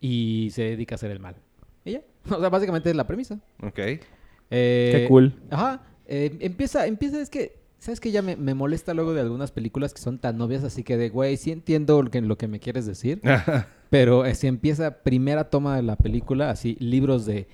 y 0.01 0.51
se 0.53 0.63
dedica 0.63 0.95
a 0.95 0.97
hacer 0.97 1.11
el 1.11 1.21
mal. 1.21 1.37
Y 1.85 1.93
ya. 1.93 2.03
O 2.31 2.41
sea, 2.41 2.49
básicamente 2.49 2.91
es 2.91 2.97
la 2.97 3.07
premisa. 3.07 3.39
Ok. 3.63 3.79
Eh, 3.79 3.99
Qué 4.51 5.07
cool. 5.09 5.35
Ajá. 5.51 5.83
eh, 6.07 6.37
empieza, 6.41 6.87
empieza, 6.87 7.21
es 7.21 7.31
que, 7.31 7.57
¿sabes 7.85 8.01
que 8.01 8.11
Ya 8.11 8.23
me, 8.23 8.37
me 8.37 8.55
molesta 8.55 8.95
luego 8.95 9.13
de 9.15 9.21
algunas 9.21 9.53
películas 9.53 9.93
que 9.95 10.01
son 10.01 10.19
tan 10.19 10.41
obvias, 10.41 10.65
así 10.65 10.83
que 10.83 10.97
de, 10.97 11.11
güey, 11.11 11.37
sí 11.37 11.53
entiendo 11.53 12.01
lo 12.03 12.11
que, 12.11 12.21
lo 12.21 12.37
que 12.39 12.49
me 12.49 12.59
quieres 12.61 12.87
decir, 12.87 13.21
pero 13.91 14.25
eh, 14.25 14.35
si 14.35 14.47
empieza 14.47 15.03
primera 15.03 15.51
toma 15.51 15.77
de 15.77 15.83
la 15.83 15.97
película, 15.97 16.51
así, 16.51 16.77
libros 16.81 17.27
de 17.27 17.47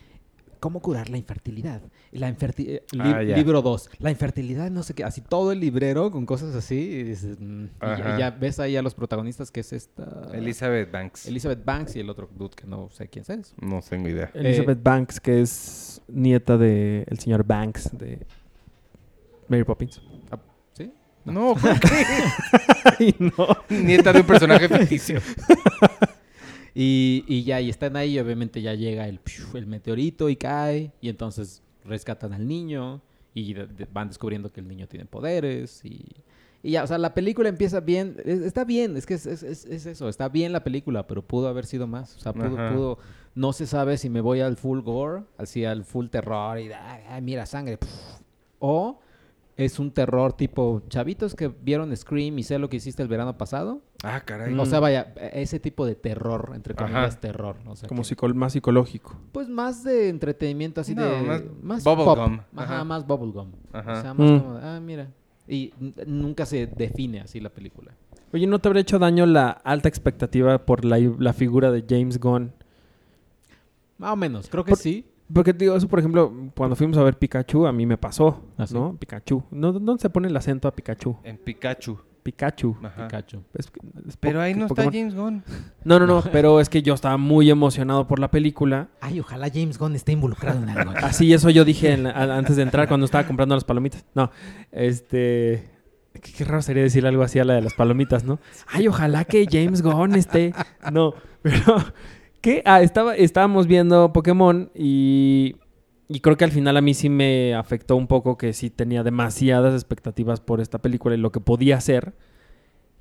cómo 0.61 0.81
curar 0.83 1.09
la 1.09 1.17
infertilidad. 1.17 1.81
La 2.13 2.29
inferti- 2.29 2.67
eh, 2.69 2.83
li- 2.93 3.01
Ah, 3.01 3.23
libro 3.23 3.63
2, 3.63 3.91
la 3.99 4.11
infertilidad, 4.11 4.71
no 4.71 4.83
sé 4.83 4.93
qué, 4.95 5.05
así 5.05 5.21
todo 5.23 5.53
el 5.53 5.61
librero 5.61 6.11
con 6.11 6.27
cosas 6.27 6.55
así, 6.55 6.77
y, 6.79 7.03
dices, 7.05 7.39
mm, 7.41 7.65
y 7.65 8.19
ya, 8.19 8.31
ves 8.31 8.61
ahí 8.61 8.77
a 8.77 8.83
los 8.83 8.95
protagonistas 8.95 9.51
que 9.51 9.61
es 9.61 9.73
esta... 9.73 10.29
Elizabeth 10.35 10.91
Banks. 10.93 11.27
Elizabeth 11.27 11.65
Banks 11.65 11.97
y 11.97 12.01
el 12.01 12.11
otro 12.11 12.29
dude 12.37 12.55
que 12.55 12.67
no 12.67 12.91
sé 12.91 13.09
quién 13.09 13.25
es. 13.29 13.55
no 13.61 13.81
tengo 13.89 14.09
idea. 14.09 14.31
Elizabeth 14.35 14.83
Banks, 14.83 15.19
que 15.19 15.41
es 15.41 16.03
nieta 16.09 16.59
del 16.59 17.05
el 17.09 17.19
señor 17.19 17.45
Banks 17.45 17.91
de 17.97 18.27
Mary 19.51 19.65
Poppins. 19.65 20.01
¿Sí? 20.73 20.91
No, 21.27 21.55
¿cómo 21.61 21.75
que? 21.81 21.89
Ay, 22.99 23.15
no. 23.19 23.47
Nieta 23.69 24.13
de 24.15 24.21
un 24.21 24.27
personaje 24.27 24.67
ficticio. 24.69 25.21
Y, 26.73 27.25
y 27.27 27.43
ya, 27.43 27.61
y 27.61 27.69
están 27.69 27.97
ahí, 27.97 28.13
y 28.15 28.19
obviamente 28.21 28.63
ya 28.63 28.75
llega 28.75 29.09
el, 29.09 29.19
el 29.55 29.67
meteorito 29.67 30.29
y 30.29 30.37
cae, 30.37 30.93
y 31.01 31.09
entonces 31.09 31.65
rescatan 31.85 32.33
al 32.33 32.47
niño, 32.47 33.03
y 33.35 33.55
van 33.93 34.07
descubriendo 34.07 34.53
que 34.53 34.61
el 34.61 34.69
niño 34.69 34.87
tiene 34.87 35.05
poderes, 35.05 35.85
y, 35.85 36.07
y 36.63 36.71
ya, 36.71 36.85
o 36.85 36.87
sea, 36.87 36.97
la 36.99 37.13
película 37.13 37.49
empieza 37.49 37.81
bien, 37.81 38.17
es- 38.25 38.43
está 38.43 38.65
bien, 38.65 38.97
es 38.97 39.05
que 39.05 39.15
es, 39.15 39.27
es- 39.27 39.43
es- 39.43 39.65
es 39.65 39.85
eso, 39.85 40.09
está 40.09 40.29
bien 40.29 40.53
la 40.53 40.63
película, 40.63 41.09
pero 41.09 41.23
pudo 41.27 41.49
haber 41.49 41.67
sido 41.67 41.89
más, 41.89 42.17
o 42.17 42.21
sea, 42.21 42.33
pudo, 42.33 42.51
pudo- 42.73 42.99
no 43.35 43.53
se 43.53 43.67
sabe 43.67 43.99
si 43.99 44.09
me 44.09 44.21
voy 44.21 44.39
al 44.41 44.57
full 44.57 44.79
gore, 44.81 45.25
así 45.39 45.65
al 45.65 45.85
full 45.85 46.07
terror, 46.07 46.57
y 46.61 46.71
ay, 46.73 47.21
mira, 47.21 47.47
sangre, 47.47 47.79
o 48.61 49.01
es 49.65 49.79
un 49.79 49.91
terror 49.91 50.33
tipo 50.33 50.83
chavitos 50.89 51.35
que 51.35 51.49
vieron 51.49 51.95
Scream 51.97 52.39
y 52.39 52.43
sé 52.43 52.59
lo 52.59 52.69
que 52.69 52.77
hiciste 52.79 53.03
el 53.03 53.09
verano 53.09 53.37
pasado, 53.39 53.83
Ah, 54.03 54.21
caray. 54.25 54.57
o 54.59 54.67
sea, 54.67 54.81
vaya, 54.81 55.13
e- 55.17 55.43
ese 55.43 55.61
tipo 55.61 55.85
de 55.87 55.95
terror, 55.95 56.53
entre 56.55 56.75
Ajá. 56.75 56.85
comillas, 56.87 57.21
terror. 57.21 57.57
O 57.67 57.77
sea, 57.77 57.89
Como 57.89 58.03
que- 58.03 58.09
psico- 58.09 58.29
más 58.35 58.53
psicológico. 58.53 59.17
Pues 59.33 59.49
más 59.49 59.85
de 59.85 60.09
entretenimiento, 60.09 60.81
así 60.81 60.95
No, 60.95 61.05
de... 61.05 61.23
más 61.23 61.43
Más, 61.63 61.85
bubblegum. 61.85 62.37
pop. 62.39 62.47
Ajá, 62.57 62.75
Ajá. 62.77 62.85
más 62.85 63.07
bubblegum. 63.07 63.53
Ajá. 63.73 63.93
O 63.93 64.03
sea, 64.03 64.15
más 64.15 64.31
Mm. 64.31 64.39
como, 64.41 64.55
de, 64.59 64.67
ah, 64.67 64.81
mira, 64.81 65.09
Y 65.49 65.73
nunca 66.07 66.47
se 66.47 66.69
define 66.69 67.21
así 67.23 67.41
la 67.41 67.49
película. 67.51 67.93
Oye, 68.33 68.47
¿no 68.47 68.61
te 68.61 68.69
habría 68.69 68.83
hecho 68.83 69.01
daño 69.01 69.27
la 69.27 69.51
alta 69.51 69.89
expectativa 69.89 70.65
por 70.65 70.85
la, 70.85 70.97
la 71.19 71.33
figura 71.33 71.73
de 71.73 71.85
James 71.89 72.21
Gunn? 72.21 72.53
Más 73.99 74.13
o 74.13 74.17
menos, 74.17 74.49
creo 74.49 74.65
que 74.65 74.71
Por- 74.71 74.79
sí. 74.79 75.07
Porque 75.33 75.53
digo, 75.53 75.77
eso 75.77 75.87
por 75.89 75.99
ejemplo, 75.99 76.33
cuando 76.57 76.75
fuimos 76.77 76.97
a 76.99 77.03
ver 77.03 77.17
Pikachu, 77.19 77.67
a 77.67 77.73
mí 77.73 77.87
me 77.87 77.97
pasó, 77.97 78.43
¿Ah? 78.59 78.65
¿no? 78.73 78.97
Pikachu. 78.99 79.43
¿No, 79.51 79.73
¿Dónde 79.73 80.01
se 80.01 80.11
pone 80.11 80.29
el 80.29 80.37
acento 80.37 80.67
a 80.69 80.75
Pikachu? 80.75 81.17
En 81.25 81.37
Pikachu. 81.39 81.99
Pikachu. 82.23 82.77
Ajá. 82.83 83.07
Pikachu. 83.07 83.43
Es- 83.55 83.71
es 84.07 84.17
Pero 84.19 84.41
ahí 84.43 84.55
no 84.55 84.67
está. 84.67 84.85
James 84.85 85.15
Gunn. 85.15 85.43
No, 85.85 85.99
no, 85.99 86.07
no, 86.07 86.23
pero 86.33 86.61
es 86.61 86.69
que 86.69 86.83
yo 86.83 86.93
estaba 86.95 87.17
muy 87.17 87.49
emocionado 87.51 88.07
por 88.07 88.19
la 88.19 88.31
película. 88.31 88.89
Ay, 89.01 89.21
ojalá 89.21 89.49
James 89.53 89.79
Gunn 89.79 89.95
esté 89.95 90.13
involucrado 90.13 90.63
en 90.63 90.69
algo. 90.69 90.93
Así, 91.03 91.33
eso 91.33 91.49
yo 91.49 91.65
dije 91.65 91.93
en 91.93 92.03
la- 92.05 92.11
a- 92.11 92.37
antes 92.37 92.57
de 92.57 92.63
entrar 92.63 92.89
cuando 92.89 93.07
estaba 93.07 93.27
comprando 93.27 93.55
las 93.55 93.65
palomitas. 93.65 94.05
No, 94.15 94.31
este... 94.73 95.71
Qué, 96.21 96.33
qué 96.37 96.45
raro 96.45 96.61
sería 96.61 96.83
decir 96.83 97.07
algo 97.07 97.23
así 97.23 97.39
a 97.39 97.45
la 97.45 97.55
de 97.55 97.63
las 97.63 97.73
palomitas, 97.75 98.25
¿no? 98.25 98.41
Ay, 98.67 98.89
ojalá 98.89 99.25
que 99.25 99.47
James 99.51 99.81
Gunn 99.81 100.17
esté... 100.17 100.53
No, 100.93 101.15
pero... 101.43 101.77
¿Qué? 102.41 102.63
Ah, 102.65 102.81
estaba, 102.83 103.17
estábamos 103.17 103.67
viendo 103.67 104.13
Pokémon 104.13 104.71
y... 104.75 105.57
Y 106.13 106.19
creo 106.19 106.37
que 106.37 106.43
al 106.43 106.51
final 106.51 106.77
a 106.77 106.81
mí 106.81 106.93
sí 106.93 107.09
me 107.09 107.55
afectó 107.55 107.95
un 107.95 108.09
poco 108.09 108.37
que 108.37 108.53
sí 108.53 108.69
tenía 108.69 109.05
demasiadas 109.05 109.75
expectativas 109.75 110.41
por 110.41 110.61
esta 110.61 110.81
película 110.81 111.15
y 111.15 111.19
lo 111.19 111.31
que 111.31 111.39
podía 111.39 111.77
hacer, 111.77 112.15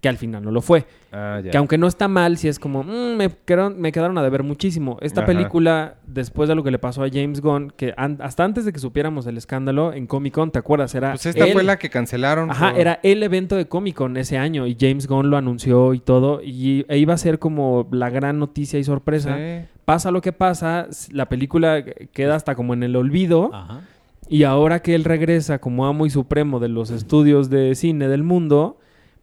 que 0.02 0.08
al 0.08 0.18
final 0.18 0.44
no 0.44 0.52
lo 0.52 0.62
fue. 0.62 0.86
Ah, 1.12 1.42
ya. 1.44 1.52
Que 1.52 1.58
aunque 1.58 1.78
no 1.78 1.86
está 1.88 2.08
mal, 2.08 2.38
sí 2.38 2.48
es 2.48 2.58
como, 2.58 2.84
"Mm, 2.84 3.16
me, 3.18 3.30
quedaron, 3.46 3.82
me 3.82 3.92
quedaron 3.92 4.18
a 4.18 4.24
deber 4.24 4.44
muchísimo. 4.44 4.98
Esta 5.02 5.22
Ajá. 5.22 5.28
película, 5.28 5.96
después 6.08 6.48
de 6.48 6.56
lo 6.56 6.64
que 6.64 6.72
le 6.72 6.80
pasó 6.80 7.04
a 7.04 7.10
James 7.10 7.42
Gunn, 7.42 7.74
que 7.76 7.94
an- 7.98 8.18
hasta 8.22 8.46
antes 8.46 8.64
de 8.64 8.72
que 8.72 8.80
supiéramos 8.80 9.28
el 9.28 9.38
escándalo 9.38 9.92
en 9.92 10.08
Comic 10.08 10.34
Con, 10.34 10.52
¿te 10.52 10.60
acuerdas? 10.60 10.96
Era 10.96 11.12
Pues 11.12 11.26
esta 11.26 11.46
fue 11.48 11.64
la 11.64 11.78
que 11.78 11.90
cancelaron. 11.90 12.50
Ajá, 12.50 12.72
por- 12.72 12.80
era 12.80 13.00
el 13.04 13.22
evento 13.24 13.58
de 13.58 13.68
Comic 13.68 13.96
Con 13.96 14.16
ese 14.16 14.38
año 14.38 14.68
y 14.68 14.78
James 14.80 15.06
Gunn 15.08 15.30
lo 15.30 15.36
anunció 15.36 15.94
y 15.94 16.00
todo. 16.00 16.42
Y 16.42 16.86
e 16.88 16.98
iba 16.98 17.14
a 17.14 17.18
ser 17.18 17.38
como 17.40 17.88
la 17.92 18.10
gran 18.10 18.40
noticia 18.40 18.80
y 18.80 18.84
sorpresa. 18.86 19.36
Sí. 19.38 19.68
Pasa 19.84 20.12
lo 20.12 20.22
que 20.22 20.32
pasa, 20.32 20.88
la 21.12 21.28
película 21.28 21.84
queda 22.14 22.36
hasta 22.36 22.56
como 22.56 22.74
en 22.74 22.84
el 22.84 22.96
olvido. 22.96 23.50
Ajá. 23.54 23.82
Y 24.30 24.44
ahora 24.44 24.82
que 24.82 24.94
él 24.96 25.04
regresa 25.04 25.60
como 25.60 25.88
amo 25.88 26.06
y 26.06 26.10
supremo 26.12 26.60
de 26.60 26.70
los 26.70 26.92
estudios 26.92 27.50
de 27.50 27.74
cine 27.74 28.08
del 28.08 28.22
mundo, 28.24 28.78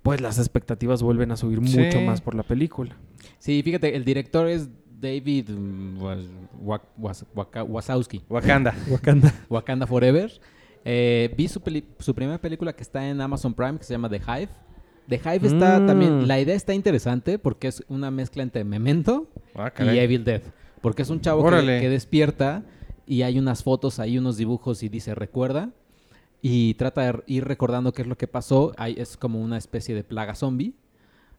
pues 0.07 0.21
las 0.21 0.39
expectativas 0.39 1.03
vuelven 1.03 1.31
a 1.33 1.37
subir 1.37 1.59
Sí. 1.69 1.79
mucho 1.79 2.01
más 2.01 2.21
por 2.21 2.35
la 2.35 2.43
película. 2.43 2.97
Sí, 3.39 3.61
fíjate, 3.63 3.95
el 3.97 4.05
director 4.05 4.47
es 4.49 4.69
David 5.01 5.51
mm, 5.51 5.99
Wazowski. 7.69 8.23
Wakanda. 8.29 8.75
Wakanda. 8.91 9.33
Wakanda 9.49 9.87
Forever. 9.87 10.33
Eh, 10.85 11.35
vi 11.37 11.49
su, 11.49 11.61
peli- 11.61 11.85
su 11.99 12.15
primera 12.15 12.39
película 12.41 12.73
que 12.75 12.83
está 12.83 13.09
en 13.09 13.21
Amazon 13.21 13.53
Prime, 13.55 13.79
que 13.79 13.85
se 13.85 13.93
llama 13.95 14.09
The 14.09 14.19
Hive. 14.27 14.49
The 15.09 15.17
Hive 15.17 15.47
está 15.49 15.79
Mm. 15.81 15.87
también... 15.87 16.29
La 16.29 16.41
idea 16.41 16.55
está 16.55 16.75
interesante 16.75 17.39
porque 17.39 17.69
es 17.69 17.85
una 17.89 18.11
mezcla 18.11 18.43
entre 18.43 18.65
Memento 18.65 19.29
Ah, 19.55 19.73
y. 19.81 19.99
Evil 19.99 20.25
Dead. 20.25 20.43
Porque 20.81 21.03
es 21.03 21.11
un 21.11 21.21
chavo 21.21 21.49
que, 21.49 21.57
que 21.81 21.89
despierta 21.89 22.63
y 23.07 23.23
hay 23.23 23.39
unas 23.39 23.63
fotos, 23.63 23.99
hay 23.99 24.19
unos 24.19 24.37
dibujos 24.37 24.83
y 24.83 24.89
dice 24.89 25.15
recuerda. 25.15 25.71
Y 26.49 26.75
trata 26.75 27.01
de 27.13 27.23
ir 27.27 27.45
recordando 27.45 27.93
qué 27.93 28.03
es 28.03 28.09
lo 28.09 28.17
que 28.17 28.29
pasó. 28.29 28.73
Hay, 28.77 28.95
es 28.99 29.17
como 29.17 29.41
una 29.41 29.57
especie 29.59 29.95
de 29.95 30.05
plaga 30.05 30.35
zombie. 30.35 30.75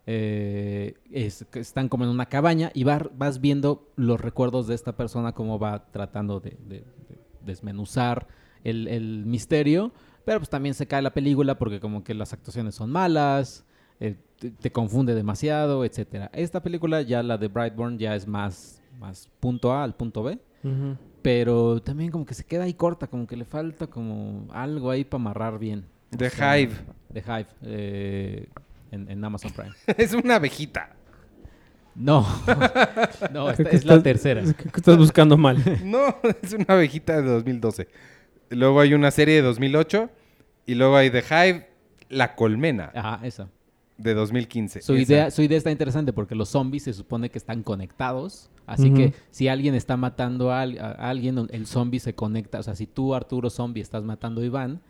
Eh, 0.06 0.96
es- 1.12 1.46
están 1.54 1.90
como 1.90 2.04
en 2.06 2.10
una 2.10 2.28
cabaña 2.28 2.72
y 2.74 2.84
va- 2.84 3.10
vas 3.18 3.42
viendo 3.42 3.90
los 3.96 4.20
recuerdos 4.22 4.68
de 4.68 4.76
esta 4.76 4.96
persona, 4.96 5.34
cómo 5.34 5.60
va 5.60 5.86
tratando 5.92 6.40
de, 6.40 6.58
de- 6.68 6.80
de 7.10 7.18
desmenuzar 7.46 8.28
el, 8.64 8.88
el 8.88 9.26
misterio. 9.26 9.92
Pero 10.26 10.40
pues 10.40 10.50
también 10.50 10.74
se 10.76 10.88
cae 10.88 11.02
la 11.02 11.14
película 11.14 11.58
porque 11.58 11.80
como 11.80 12.04
que 12.04 12.14
las 12.14 12.34
actuaciones 12.34 12.76
son 12.76 12.90
malas, 12.92 13.66
eh, 14.00 14.16
te, 14.40 14.52
te 14.52 14.72
confunde 14.72 15.16
demasiado, 15.16 15.86
etcétera. 15.86 16.30
Esta 16.34 16.62
película, 16.62 17.02
ya 17.02 17.24
la 17.24 17.38
de 17.38 17.48
Brightburn, 17.48 17.98
ya 17.98 18.16
es 18.16 18.28
más, 18.28 18.82
más 19.00 19.30
punto 19.40 19.72
A 19.72 19.84
al 19.84 19.96
punto 19.96 20.24
B. 20.24 20.38
Ujú. 20.64 20.98
Pero 21.28 21.82
también 21.82 22.10
como 22.10 22.26
que 22.26 22.34
se 22.34 22.46
queda 22.46 22.64
ahí 22.64 22.74
corta, 22.74 23.08
como 23.08 23.28
que 23.28 23.36
le 23.36 23.44
falta 23.44 23.88
como 23.88 24.48
algo 24.54 24.90
ahí 24.90 25.04
para 25.04 25.20
amarrar 25.20 25.60
bien. 25.60 25.84
The 26.18 26.28
O 26.28 26.30
sea, 26.30 26.58
Hive. 26.58 26.74
The 27.12 27.20
Hive. 27.20 27.48
eh, 27.64 28.48
en, 28.92 29.12
en 29.12 29.26
Amazon 29.26 29.52
Prime. 29.52 29.74
es 29.98 30.14
una 30.14 30.36
abejita. 30.36 30.96
No. 31.96 32.26
no, 33.34 33.50
esta 33.50 33.70
es 33.72 33.84
la 33.84 34.02
tercera. 34.02 34.40
estás 34.42 34.98
buscando 34.98 35.36
mal. 35.36 35.58
No, 35.84 36.16
es 36.42 36.54
una 36.54 36.66
abejita 36.70 37.22
de 37.22 37.28
2012. 37.28 37.90
Luego 38.52 38.80
hay 38.80 38.94
una 38.94 39.12
serie 39.12 39.36
de 39.36 39.42
2008. 39.42 40.10
Y 40.66 40.76
luego 40.76 40.96
hay 40.96 41.10
The 41.10 41.24
Hive, 41.30 41.68
La 42.08 42.36
Colmena, 42.36 42.94
Ajá, 42.96 43.20
esa. 43.28 43.50
De 43.98 44.14
2015. 44.14 44.82
Su 44.82 44.94
Esa. 44.94 45.02
idea, 45.02 45.32
su 45.32 45.42
idea 45.42 45.58
está 45.58 45.72
interesante 45.72 46.14
porque 46.14 46.36
los 46.36 46.50
zombies 46.50 46.84
se 46.84 46.94
supone 46.94 47.30
que 47.30 47.38
están 47.38 47.64
conectados. 47.64 48.50
Así 48.66 48.94
que 48.94 49.14
si 49.32 49.48
alguien 49.48 49.76
está 49.76 49.96
matando 49.98 50.52
a, 50.52 50.62
a 50.62 51.10
alguien, 51.10 51.48
el 51.52 51.66
zombie 51.68 52.00
se 52.00 52.14
conecta. 52.16 52.60
O 52.60 52.64
sea, 52.64 52.76
si 52.76 52.86
tú, 52.86 53.16
Arturo 53.16 53.50
Zombie, 53.50 53.82
estás 53.82 54.04
matando 54.04 54.42
a 54.42 54.46
Iván, 54.46 54.82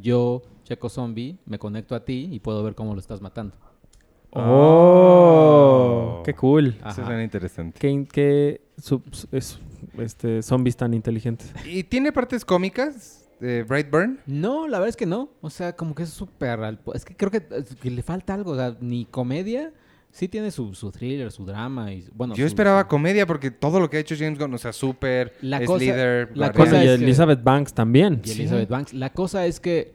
yo, 0.00 0.42
Checo 0.64 0.88
Zombie, 0.88 1.38
me 1.46 1.58
conecto 1.58 1.94
a 1.94 2.04
ti 2.04 2.28
y 2.32 2.40
puedo 2.40 2.62
ver 2.64 2.74
cómo 2.74 2.94
lo 2.94 3.00
estás 3.00 3.20
matando. 3.20 3.54
Oh, 4.34 6.22
qué 6.24 6.34
cool. 6.34 6.68
Eso 6.78 6.86
Ajá. 6.88 7.06
suena 7.06 7.22
interesante. 7.22 7.78
Qué, 7.78 8.06
qué 8.10 8.60
sub- 8.78 9.02
es, 9.30 9.58
este, 9.98 10.42
zombies 10.42 10.76
tan 10.76 10.94
inteligentes. 10.94 11.52
¿Y 11.64 11.84
tiene 11.84 12.12
partes 12.12 12.44
cómicas 12.44 13.21
de 13.42 13.62
Brightburn? 13.64 14.20
No, 14.26 14.66
la 14.68 14.78
verdad 14.78 14.88
es 14.90 14.96
que 14.96 15.06
no. 15.06 15.30
O 15.40 15.50
sea, 15.50 15.74
como 15.76 15.94
que 15.94 16.04
es 16.04 16.08
súper... 16.10 16.60
al- 16.60 16.80
Es 16.94 17.04
que 17.04 17.14
creo 17.16 17.30
que, 17.30 17.42
que 17.80 17.90
le 17.90 18.02
falta 18.02 18.34
algo. 18.34 18.52
O 18.52 18.56
sea, 18.56 18.76
ni 18.80 19.04
comedia. 19.04 19.72
Sí 20.10 20.28
tiene 20.28 20.50
su, 20.50 20.74
su 20.74 20.90
thriller, 20.92 21.32
su 21.32 21.46
drama 21.46 21.90
y... 21.92 22.04
Bueno, 22.14 22.34
Yo 22.34 22.42
su- 22.44 22.48
esperaba 22.48 22.82
su- 22.82 22.88
comedia 22.88 23.26
porque 23.26 23.50
todo 23.50 23.80
lo 23.80 23.88
que 23.88 23.96
ha 23.96 24.00
hecho 24.00 24.14
James 24.18 24.38
Gunn, 24.38 24.52
o 24.52 24.58
sea, 24.58 24.72
Super, 24.72 25.32
La 25.40 25.64
cosa- 25.64 25.78
Slither, 25.78 26.36
la 26.36 26.52
cosa 26.52 26.84
y 26.84 26.88
es 26.88 26.98
que- 26.98 27.04
Elizabeth 27.04 27.42
Banks 27.42 27.72
también. 27.72 28.20
y 28.24 28.30
Elizabeth 28.30 28.68
Banks. 28.68 28.92
La 28.92 29.10
cosa 29.10 29.46
es 29.46 29.58
que 29.58 29.94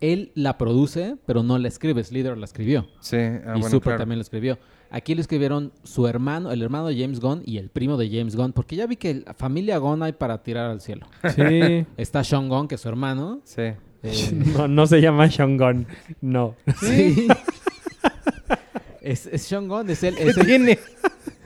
él 0.00 0.32
la 0.34 0.56
produce, 0.58 1.16
pero 1.26 1.42
no 1.42 1.58
la 1.58 1.68
escribe. 1.68 2.02
Slither 2.02 2.36
la 2.38 2.46
escribió. 2.46 2.88
Sí, 3.00 3.16
ah, 3.16 3.40
y 3.56 3.60
bueno, 3.60 3.68
Super 3.68 3.82
claro. 3.82 3.98
también 3.98 4.18
lo 4.18 4.22
escribió. 4.22 4.58
Aquí 4.96 5.16
lo 5.16 5.20
escribieron 5.20 5.72
su 5.82 6.06
hermano, 6.06 6.52
el 6.52 6.62
hermano 6.62 6.86
de 6.86 6.96
James 6.96 7.18
Gunn 7.18 7.42
y 7.44 7.58
el 7.58 7.68
primo 7.68 7.96
de 7.96 8.08
James 8.08 8.36
Gunn. 8.36 8.52
Porque 8.52 8.76
ya 8.76 8.86
vi 8.86 8.94
que 8.94 9.22
la 9.26 9.34
familia 9.34 9.78
Gunn 9.78 10.04
hay 10.04 10.12
para 10.12 10.40
tirar 10.44 10.70
al 10.70 10.80
cielo. 10.80 11.08
Sí. 11.34 11.84
Está 11.96 12.22
Sean 12.22 12.48
Gunn, 12.48 12.68
que 12.68 12.76
es 12.76 12.80
su 12.80 12.88
hermano. 12.88 13.40
Sí. 13.42 13.62
eh, 13.62 13.76
No, 14.56 14.68
no 14.68 14.86
se 14.86 15.00
llama 15.00 15.28
Sean 15.28 15.56
Gunn. 15.56 15.86
No. 16.20 16.54
sí. 16.80 17.26
es, 19.00 19.26
es 19.26 19.42
Sean 19.42 19.66
Gunn, 19.66 19.90
es 19.90 20.00
él. 20.04 20.14
¿Qué 20.14 20.28
Es 20.28 20.36
el- 20.36 20.46
tiene? 20.46 20.78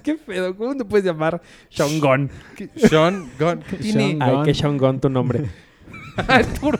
¿Qué 0.03 0.15
pedo? 0.17 0.55
¿Cómo 0.55 0.77
te 0.77 0.85
puedes 0.85 1.07
llamar 1.07 1.41
Sean 1.71 2.01
Gunn? 2.01 2.31
¿Qué- 2.55 2.69
Sean 2.77 3.31
Gunn. 3.41 3.61
¿Qué 3.71 3.77
tiene? 3.79 4.11
Sean- 4.11 4.23
Ay, 4.23 4.35
Gunn. 4.35 4.45
que 4.45 4.55
Sean 4.55 4.77
Gunn 4.77 5.01
tu 5.01 5.09
nombre. 5.09 5.47
Arturo. 6.29 6.79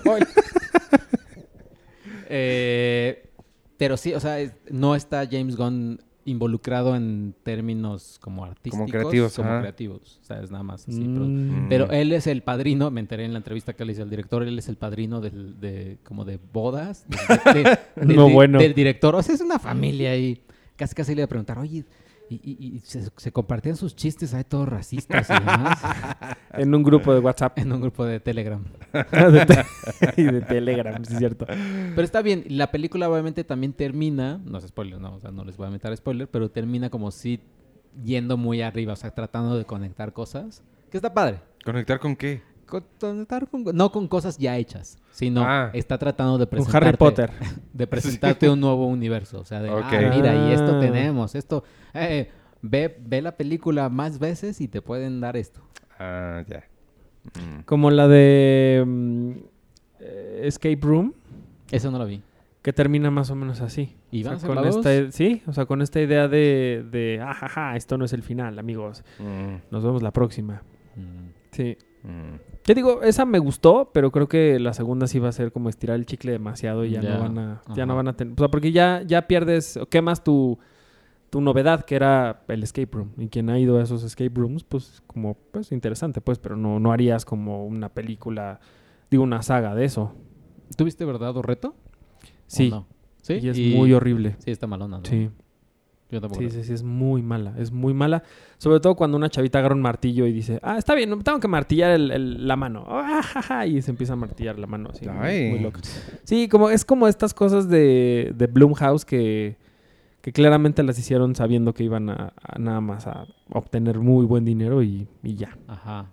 Eh, 2.29 3.27
pero 3.77 3.97
sí, 3.97 4.13
o 4.13 4.21
sea, 4.21 4.37
no 4.71 4.95
está 4.95 5.27
James 5.31 5.57
Gunn 5.57 6.01
involucrado 6.29 6.95
en 6.97 7.35
términos 7.43 8.19
como 8.21 8.45
artísticos. 8.45 8.91
creativos, 8.91 9.35
Como 9.35 9.49
ajá. 9.49 9.61
creativos. 9.61 10.19
O 10.23 10.25
sea, 10.25 10.41
es 10.43 10.51
nada 10.51 10.63
más 10.63 10.89
así. 10.89 11.01
pero- 11.01 11.25
Mm. 11.27 11.69
Pero 11.69 11.91
él 11.91 12.13
es 12.13 12.27
el 12.27 12.43
padrino, 12.43 12.91
me 12.91 13.01
enteré 13.01 13.25
en 13.25 13.33
la 13.33 13.39
entrevista 13.39 13.73
que 13.75 13.85
le 13.85 13.93
hice 13.93 14.03
al 14.03 14.11
director, 14.11 14.43
él 14.43 14.59
es 14.59 14.69
el 14.69 14.77
padrino 14.77 15.21
del, 15.21 15.59
de, 15.61 15.99
como 16.05 16.25
de 16.25 16.39
bodas. 16.53 17.05
de- 17.09 17.53
de- 17.53 17.63
de- 17.63 17.79
del 18.07 18.17
No, 18.17 18.27
di- 18.27 18.33
bueno. 18.33 18.59
Del 18.59 18.75
director. 18.75 19.15
O 19.15 19.23
sea, 19.23 19.35
es 19.35 19.41
una 19.41 19.59
familia 19.59 20.11
ahí. 20.13 20.43
Casi 20.77 20.95
casi 20.95 21.15
le 21.15 21.21
iba 21.23 21.25
a 21.25 21.29
preguntar, 21.29 21.59
oye, 21.59 21.85
y, 22.31 22.35
y- 22.43 22.77
y 22.77 22.79
se, 22.81 23.09
se 23.17 23.33
compartían 23.33 23.77
sus 23.77 23.95
chistes 23.97 24.35
ahí 24.35 24.45
todos 24.45 24.69
racistas 24.69 25.29
y 25.31 25.33
demás 25.33 25.79
En 26.53 26.75
un 26.75 26.83
grupo 26.83 27.13
de 27.15 27.21
WhatsApp. 27.21 27.59
en 27.59 27.73
un 27.73 27.81
grupo 27.81 28.05
de 28.05 28.21
Telegram. 28.21 28.63
De 28.93 29.47
te- 29.47 29.65
y 30.21 30.25
de 30.25 30.41
Telegram, 30.41 31.05
sí 31.05 31.13
es 31.13 31.19
cierto. 31.19 31.47
Pero 31.47 32.03
está 32.03 32.23
bien, 32.23 32.45
la 32.49 32.71
película 32.71 33.09
obviamente 33.09 33.45
también 33.45 33.73
termina, 33.73 34.41
no 34.45 34.59
es 34.59 34.67
spoiler, 34.67 35.01
no, 35.01 35.15
o 35.15 35.21
sea, 35.21 35.31
no 35.31 35.45
les 35.45 35.57
voy 35.57 35.67
a 35.67 35.71
meter 35.71 35.97
spoiler, 35.97 36.29
pero 36.29 36.51
termina 36.51 36.91
como 36.91 37.11
si 37.11 37.41
yendo 38.05 38.37
muy 38.37 38.63
arriba, 38.63 38.93
o 38.93 38.97
sea, 38.97 39.11
tratando 39.11 39.57
de 39.57 39.65
conectar 39.65 40.13
cosas, 40.13 40.63
que 40.91 40.97
está 40.99 41.13
padre. 41.15 41.41
¿Conectar 41.65 41.99
con 41.99 42.17
qué? 42.17 42.43
Con- 42.69 42.85
Conectar 43.01 43.49
con, 43.49 43.65
no 43.75 43.91
con 43.91 44.07
cosas 44.09 44.37
ya 44.39 44.57
hechas, 44.57 44.99
sino 45.11 45.43
Ah. 45.45 45.71
está 45.73 45.97
tratando 45.99 46.37
de 46.39 46.47
presentarte 46.47 46.89
Harry 46.89 46.97
Potter. 46.97 47.31
de 47.73 47.87
presentarte 47.87 48.49
un 48.51 48.61
nuevo 48.61 48.87
universo, 48.87 49.41
o 49.41 49.45
sea, 49.45 49.61
de 49.63 49.71
Ok. 49.71 49.85
ah, 49.85 50.11
mira, 50.15 50.35
y 50.49 50.53
esto 50.53 50.77
Ah. 50.77 50.81
tenemos, 50.81 51.35
esto 51.35 51.65
eh, 51.95 52.29
ve 52.63 52.97
ve 53.01 53.23
la 53.23 53.37
película 53.37 53.89
más 53.89 54.19
veces 54.19 54.61
y 54.61 54.69
te 54.69 54.83
pueden 54.83 55.21
dar 55.21 55.37
esto. 55.37 55.61
Ah, 55.99 56.45
ya. 56.47 56.65
Mm. 57.35 57.63
Como 57.65 57.91
la 57.91 58.07
de 58.09 58.85
mm, 58.87 59.31
eh, 60.01 60.41
Escape 60.45 60.79
Room, 60.83 61.13
Eso 61.71 61.91
no 61.91 61.99
lo 61.99 62.07
vi. 62.07 62.23
que 62.63 62.73
termina 62.73 63.11
más 63.11 63.31
o 63.31 63.35
menos 63.35 63.61
así. 63.61 63.97
¿Y 64.11 64.25
O 64.25 64.39
sea, 64.39 64.49
con 64.49 64.67
esta, 64.67 65.11
sí, 65.13 65.43
o 65.47 65.53
sea, 65.53 65.67
con 65.67 65.83
esta 65.83 66.01
idea 66.01 66.29
de, 66.29 66.85
de, 66.91 67.21
ajaja, 67.21 67.77
esto 67.77 67.97
no 67.99 68.05
es 68.05 68.13
el 68.13 68.23
final, 68.23 68.59
amigos. 68.59 69.03
Mm. 69.19 69.57
Nos 69.71 69.83
vemos 69.83 70.03
la 70.03 70.11
próxima. 70.13 70.63
Mm. 70.97 71.31
Sí. 71.53 71.77
Te 72.69 72.75
digo, 72.75 73.01
esa 73.01 73.25
me 73.25 73.39
gustó, 73.39 73.93
pero 73.95 74.11
creo 74.13 74.29
que 74.29 74.61
la 74.61 74.75
segunda 74.75 75.07
sí 75.07 75.19
va 75.19 75.31
a 75.31 75.33
ser 75.33 75.53
como 75.53 75.71
estirar 75.71 75.97
el 75.97 76.05
chicle 76.05 76.33
demasiado 76.33 76.85
y 76.85 76.91
ya, 76.91 77.01
no 77.01 77.19
van 77.19 77.39
a, 77.39 77.63
ya 77.75 77.87
no 77.87 77.97
van 77.97 78.09
a 78.09 78.13
tener, 78.15 78.35
o 78.35 78.37
sea, 78.37 78.49
porque 78.49 78.73
ya, 78.73 79.01
ya 79.07 79.27
pierdes, 79.27 79.81
quemas 79.89 80.23
tu, 80.23 80.59
tu 81.31 81.41
novedad 81.41 81.87
que 81.87 81.95
era 81.97 82.43
el 82.47 82.63
escape 82.63 82.91
room. 82.93 83.13
Y 83.17 83.29
quien 83.29 83.49
ha 83.49 83.59
ido 83.59 83.79
a 83.79 83.83
esos 83.83 84.03
escape 84.03 84.35
rooms, 84.35 84.65
pues 84.65 85.03
como, 85.07 85.33
pues 85.51 85.73
interesante, 85.73 86.21
pues, 86.21 86.39
pero 86.39 86.59
no, 86.59 86.79
no 86.79 86.93
harías 86.93 87.25
como 87.25 87.65
una 87.65 87.89
película, 87.89 88.61
digo, 89.11 89.23
una 89.23 89.41
saga 89.41 89.75
de 89.75 89.87
eso. 89.87 90.13
¿Tuviste 90.77 91.07
verdad 91.07 91.35
o 91.39 91.41
reto? 91.41 91.69
¿O 91.69 91.75
Sí, 92.49 92.69
no? 92.69 92.87
¿Sí? 93.23 93.39
y 93.41 93.49
es 93.49 93.59
muy 93.75 93.95
horrible. 93.95 94.37
Sí, 94.41 94.51
está 94.51 94.67
malona, 94.67 94.99
¿no? 94.99 95.05
Sí, 95.07 95.31
Yo 96.11 96.21
tampoco. 96.23 96.41
sí, 96.43 96.49
sí, 96.51 96.65
sí, 96.65 96.73
es 96.73 96.83
muy 96.83 97.21
mala, 97.23 97.53
es 97.59 97.71
muy 97.71 97.93
mala. 97.93 98.23
Sobre 98.57 98.81
todo 98.81 98.95
cuando 98.95 99.17
una 99.19 99.29
chavita 99.29 99.59
agarra 99.59 99.75
un 99.75 99.83
martillo 99.83 100.27
y 100.27 100.33
dice, 100.33 100.59
ah, 100.63 100.79
está 100.79 100.95
bien, 100.95 101.11
tengo 101.23 101.39
que 101.39 101.49
martillar 101.49 101.91
el- 101.91 102.11
el- 102.11 102.49
la 102.49 102.57
mano. 102.57 102.85
Ah, 102.89 103.21
ja, 103.23 103.43
ja, 103.43 103.67
y 103.67 103.83
se 103.83 103.91
empieza 103.91 104.15
a 104.15 104.17
martillar 104.17 104.59
la 104.59 104.67
mano, 104.67 104.89
así, 104.91 105.07
muy- 105.07 105.19
Ay. 105.19 105.51
muy 105.51 105.59
loca. 105.61 105.81
Sí, 106.25 106.49
como, 106.49 106.71
es 106.71 106.85
como 106.87 107.09
estas 107.09 107.35
cosas 107.35 107.69
de, 107.69 108.33
de 108.35 108.47
Blumhouse 108.47 109.05
que, 109.05 109.57
que 110.23 110.33
claramente 110.33 110.83
las 110.83 110.99
hicieron 110.99 111.35
sabiendo 111.35 111.75
que 111.75 111.85
iban 111.85 112.09
a, 112.09 112.33
a 112.43 112.59
nada 112.59 112.81
más 112.81 113.07
a 113.07 113.27
obtener 113.51 113.99
muy 113.99 114.25
buen 114.25 114.47
dinero 114.47 114.83
y, 114.83 115.07
y 115.23 115.35
ya. 115.35 115.59
Ajá. 115.67 116.07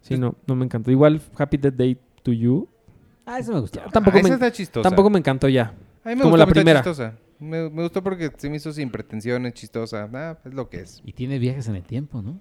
Sí, 0.00 0.18
no, 0.18 0.34
no 0.48 0.56
me 0.56 0.64
encantó. 0.64 0.90
Igual 0.90 1.20
Happy 1.38 1.56
Death 1.56 1.74
Day 1.74 1.96
to 2.24 2.32
You. 2.32 2.66
Ah, 3.26 3.38
eso 3.38 3.52
me 3.52 3.60
gustó. 3.60 3.78
Tampoco, 3.92 4.16
Ah, 4.16 4.20
esa 4.20 4.28
me, 4.30 4.34
está 4.34 4.50
chistosa. 4.50 4.88
tampoco 4.88 5.08
me 5.08 5.18
encantó 5.20 5.48
ya. 5.48 5.66
A 6.04 6.08
mí 6.08 6.16
me 6.16 6.22
como 6.22 6.30
gustó, 6.30 6.36
la 6.38 6.46
pero 6.46 6.48
está 6.48 6.52
primera. 6.60 6.80
chistosa. 6.80 7.14
Me, 7.40 7.70
me 7.70 7.82
gustó 7.82 8.02
porque 8.02 8.30
se 8.36 8.50
me 8.50 8.56
hizo 8.56 8.72
sin 8.72 8.90
pretensiones, 8.90 9.54
chistosa. 9.54 10.08
Ah, 10.12 10.38
es 10.44 10.54
lo 10.54 10.68
que 10.68 10.80
es. 10.80 11.02
Y 11.04 11.12
tiene 11.12 11.38
viajes 11.38 11.66
en 11.68 11.76
el 11.76 11.82
tiempo, 11.84 12.20
¿no? 12.22 12.38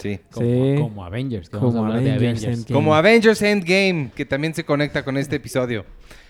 Sí. 0.00 0.20
Como, 0.30 0.46
Sí. 0.46 0.74
como 0.80 1.04
Avengers. 1.04 1.48
Que 1.50 1.56
vamos 1.56 1.74
a 1.74 1.78
Como 1.78 1.86
hablar 1.88 2.02
de 2.04 2.10
Avengers 2.12 2.42
Avengers. 2.44 2.58
Endgame. 2.60 2.74
Como 2.74 2.94
Avengers 2.94 3.42
Endgame, 3.42 4.10
que 4.14 4.24
también 4.24 4.54
se 4.54 4.64
conecta 4.64 5.04
con 5.04 5.16
este 5.16 5.36
episodio. 5.36 5.84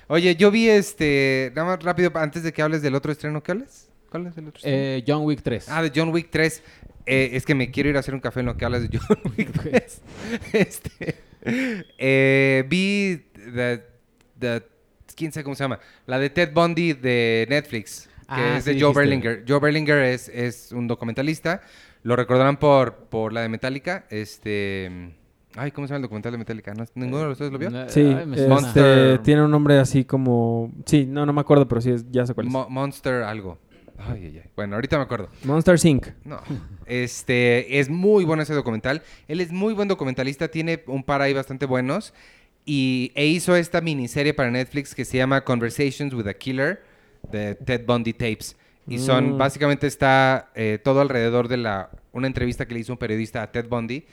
Oye, 0.09 0.35
yo 0.37 0.51
vi 0.51 0.69
este... 0.69 1.53
Nada 1.55 1.69
más 1.77 1.83
rápido, 1.85 2.11
antes 2.15 2.43
de 2.43 2.53
que 2.53 2.61
hables 2.63 2.83
del 2.83 2.95
otro 2.95 3.13
estreno, 3.13 3.43
¿qué 3.43 3.53
hables? 3.53 3.89
¿Cuál 4.11 4.27
es 4.27 4.37
el 4.37 4.49
otro 4.49 4.59
estreno? 4.59 4.77
Eh, 4.77 5.05
John 5.07 5.23
Wick 5.25 5.43
3. 5.43 5.69
Ah, 5.69 5.83
de 5.83 5.93
John 5.95 6.11
Wick 6.11 6.29
3. 6.31 6.63
Eh, 7.07 7.31
es 7.33 7.45
que 7.47 7.55
me 7.55 7.71
quiero 7.71 7.89
ir 7.89 7.97
a 7.97 8.01
hacer 8.01 8.15
un 8.15 8.21
café 8.21 8.41
en 8.41 8.47
lo 8.47 8.57
que 8.57 8.65
hablas 8.65 8.83
de 8.89 8.99
John 8.99 9.19
Wick 9.39 9.51
3. 9.53 10.03
este, 10.53 11.15
eh, 11.99 12.65
vi 12.69 13.25
the, 13.55 13.83
the- 14.39 14.63
quién 15.17 15.33
sabe 15.33 15.45
cómo 15.45 15.55
se 15.57 15.65
llama, 15.65 15.81
la 16.07 16.19
de 16.19 16.31
Ted 16.31 16.53
Bundy 16.53 16.93
de 16.93 17.47
Netflix, 17.49 18.09
Ah, 18.35 18.57
es 18.59 18.65
de 18.65 18.73
Joe 18.73 18.81
dijiste. 18.91 18.99
Berlinger. 19.01 19.45
Joe 19.49 19.61
Berlinger 19.61 19.99
es, 20.05 20.29
es 20.29 20.73
un 20.73 20.87
documentalista. 20.89 21.61
Lo 22.03 22.17
recordarán 22.17 22.57
por, 22.59 22.95
por 23.09 23.33
la 23.33 23.43
de 23.43 23.49
Metallica. 23.49 24.05
Este, 24.11 25.13
ay, 25.57 25.71
¿cómo 25.71 25.87
se 25.87 25.93
llama 25.93 25.99
el 25.99 26.03
documental 26.03 26.33
de 26.33 26.39
Metallica? 26.39 26.75
¿No- 26.75 26.85
¿Ninguno 26.95 27.25
de 27.25 27.31
ustedes 27.33 27.53
lo 27.53 27.59
vio? 27.59 27.71
No, 27.71 27.89
Sí, 27.89 28.01
ay, 28.01 28.33
este, 28.35 29.19
tiene 29.19 29.43
un 29.45 29.51
nombre 29.51 29.79
así 29.79 30.05
como... 30.05 30.73
Sí, 30.87 31.07
no, 31.07 31.25
no 31.27 31.33
me 31.33 31.41
acuerdo, 31.41 31.69
pero 31.69 31.81
sí, 31.81 31.91
es- 31.91 32.11
ya 32.11 32.27
sé 32.27 32.35
cuál 32.35 32.47
es. 32.49 32.53
Mo- 32.53 32.69
Monster 32.69 33.23
algo. 33.23 33.59
Ay, 33.99 34.25
ay, 34.27 34.41
ay. 34.45 34.51
Bueno, 34.57 34.75
ahorita 34.75 34.97
me 34.97 35.05
acuerdo. 35.05 35.29
Monster 35.45 35.77
Inc. 35.85 36.09
No, 36.25 36.41
este 36.87 37.79
es 37.79 37.89
muy 37.89 38.25
bueno 38.25 38.43
ese 38.43 38.55
documental. 38.55 39.03
Él 39.29 39.41
es 39.41 39.53
muy 39.53 39.75
buen 39.75 39.87
documentalista, 39.89 40.49
tiene 40.49 40.83
un 40.87 41.05
par 41.05 41.23
ahí 41.23 41.33
bastante 41.33 41.67
buenos. 41.67 42.13
Y 42.65 43.13
e 43.15 43.27
hizo 43.27 43.57
esta 43.57 43.81
miniserie 43.81 44.35
para 44.35 44.51
Netflix 44.51 44.95
que 44.95 45.05
se 45.05 45.19
llama 45.19 45.43
Conversations 45.43 46.15
with 46.15 46.27
a 46.29 46.35
Killer 46.35 46.83
de 47.33 47.57
Ted 47.57 47.85
Bundy 47.87 48.13
Tapes. 48.13 48.57
Y 48.87 48.99
son, 48.99 49.37
Mm. 49.37 49.39
básicamente 49.39 49.87
está 49.87 50.51
eh, 50.55 50.79
todo 50.83 51.01
alrededor 51.01 51.49
de 51.49 51.57
la 51.57 51.91
una 52.13 52.27
entrevista 52.29 52.67
que 52.67 52.75
le 52.75 52.81
hizo 52.81 52.93
un 52.93 52.99
periodista 52.99 53.43
a 53.43 53.51
Ted 53.53 53.69
Bundy. 53.69 54.05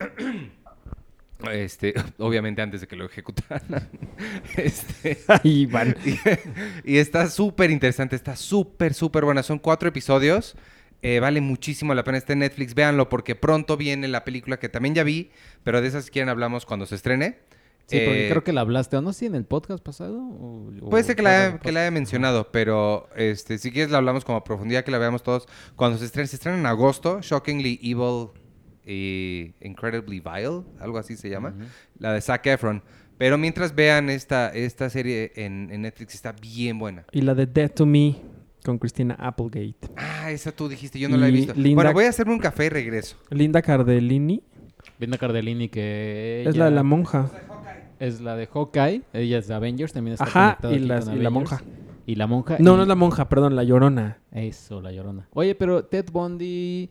Este, 1.52 1.92
obviamente 2.18 2.62
antes 2.62 2.80
de 2.80 2.86
que 2.86 2.96
lo 2.96 3.04
ejecutaran. 3.04 3.62
Este, 4.56 5.18
y 6.84 6.96
está 6.96 7.28
súper 7.28 7.70
interesante, 7.70 8.16
está 8.16 8.36
súper, 8.36 8.94
súper 8.94 9.24
buena. 9.24 9.42
Son 9.42 9.58
cuatro 9.58 9.88
episodios. 9.88 10.56
eh, 11.02 11.20
vale 11.20 11.40
muchísimo 11.42 11.94
la 11.94 12.04
pena. 12.04 12.16
Está 12.18 12.32
en 12.32 12.38
Netflix, 12.40 12.74
véanlo, 12.74 13.08
porque 13.10 13.34
pronto 13.34 13.76
viene 13.76 14.08
la 14.08 14.24
película 14.24 14.58
que 14.58 14.68
también 14.70 14.94
ya 14.94 15.04
vi, 15.04 15.30
pero 15.62 15.82
de 15.82 15.88
esas 15.88 16.06
si 16.06 16.10
quieren 16.10 16.30
hablamos 16.30 16.64
cuando 16.64 16.86
se 16.86 16.94
estrene. 16.94 17.38
Sí, 17.86 17.98
porque 18.04 18.26
Eh, 18.26 18.30
creo 18.30 18.42
que 18.42 18.52
la 18.52 18.62
hablaste, 18.62 18.96
¿o 18.96 19.00
no? 19.02 19.12
Sí, 19.12 19.26
en 19.26 19.34
el 19.36 19.44
podcast 19.44 19.82
pasado. 19.82 20.18
o- 20.18 20.70
o 20.82 20.90
Puede 20.90 21.04
ser 21.04 21.14
que 21.16 21.22
la, 21.22 21.30
haya- 21.46 21.58
que 21.60 21.70
la 21.70 21.82
haya 21.82 21.90
mencionado, 21.92 22.50
pero 22.50 23.08
este, 23.16 23.58
si 23.58 23.70
quieres 23.70 23.92
la 23.92 23.98
hablamos 23.98 24.24
como 24.24 24.38
a 24.38 24.44
profundidad, 24.44 24.84
que 24.84 24.90
la 24.90 24.98
veamos 24.98 25.22
todos. 25.22 25.46
Cuando 25.76 25.96
se 25.98 26.04
estrene, 26.06 26.26
se 26.26 26.34
estrena 26.36 26.58
en 26.58 26.66
agosto, 26.66 27.20
Shockingly 27.22 27.78
Evil 27.82 28.28
y 28.84 29.52
Incredibly 29.60 30.20
Vile, 30.20 30.62
algo 30.80 30.98
así 30.98 31.16
se 31.16 31.28
llama, 31.30 31.50
Ujú. 31.50 31.64
la 32.00 32.12
de 32.12 32.20
Zac 32.20 32.46
Efron. 32.46 32.82
Pero 33.18 33.38
mientras 33.38 33.74
vean 33.74 34.10
esta, 34.10 34.50
esta 34.50 34.90
serie 34.90 35.32
en, 35.36 35.70
en 35.72 35.82
Netflix, 35.82 36.14
está 36.14 36.32
bien 36.32 36.78
buena. 36.78 37.04
Y 37.12 37.22
la 37.22 37.34
de 37.34 37.46
Dead 37.46 37.70
to 37.70 37.86
Me 37.86 38.16
con 38.64 38.78
Christina 38.78 39.14
Applegate. 39.18 39.76
Ah, 39.96 40.30
esa 40.30 40.52
tú 40.52 40.68
dijiste, 40.68 40.98
yo 40.98 41.08
no 41.08 41.16
la 41.16 41.26
he 41.26 41.30
Y 41.30 41.32
visto. 41.32 41.54
Linda- 41.54 41.74
Bueno, 41.76 41.92
voy 41.92 42.04
a 42.04 42.08
hacerme 42.10 42.32
un 42.32 42.40
café 42.40 42.66
y 42.66 42.68
regreso. 42.68 43.16
Linda 43.30 43.62
Cardellini 43.62 44.42
Linda 44.98 45.18
Cardellini, 45.18 45.68
que 45.68 46.44
es 46.46 46.56
la 46.56 46.64
de 46.66 46.70
ella 46.70 46.76
la 46.76 46.82
monja. 46.82 47.30
Es 47.98 48.20
la 48.20 48.36
de 48.36 48.46
Hawkeye. 48.46 49.02
Ella 49.12 49.38
es 49.38 49.48
de 49.48 49.54
Avengers, 49.54 49.92
también 49.92 50.14
está 50.14 50.24
Ajá, 50.24 50.56
conectada 50.60 50.72
y, 50.72 50.76
aquí 50.76 50.86
las- 50.86 51.04
con 51.06 51.16
y 51.18 51.20
la 51.22 51.30
monja. 51.30 51.62
Y 52.06 52.14
la 52.14 52.26
monja. 52.26 52.56
No, 52.60 52.74
y- 52.74 52.76
no 52.76 52.82
es 52.82 52.88
la 52.88 52.94
monja, 52.94 53.28
perdón, 53.28 53.56
la 53.56 53.64
llorona. 53.64 54.18
Eso, 54.32 54.80
la 54.80 54.92
llorona. 54.92 55.28
Oye, 55.32 55.54
pero 55.54 55.84
Ted 55.84 56.06
Bundy, 56.12 56.90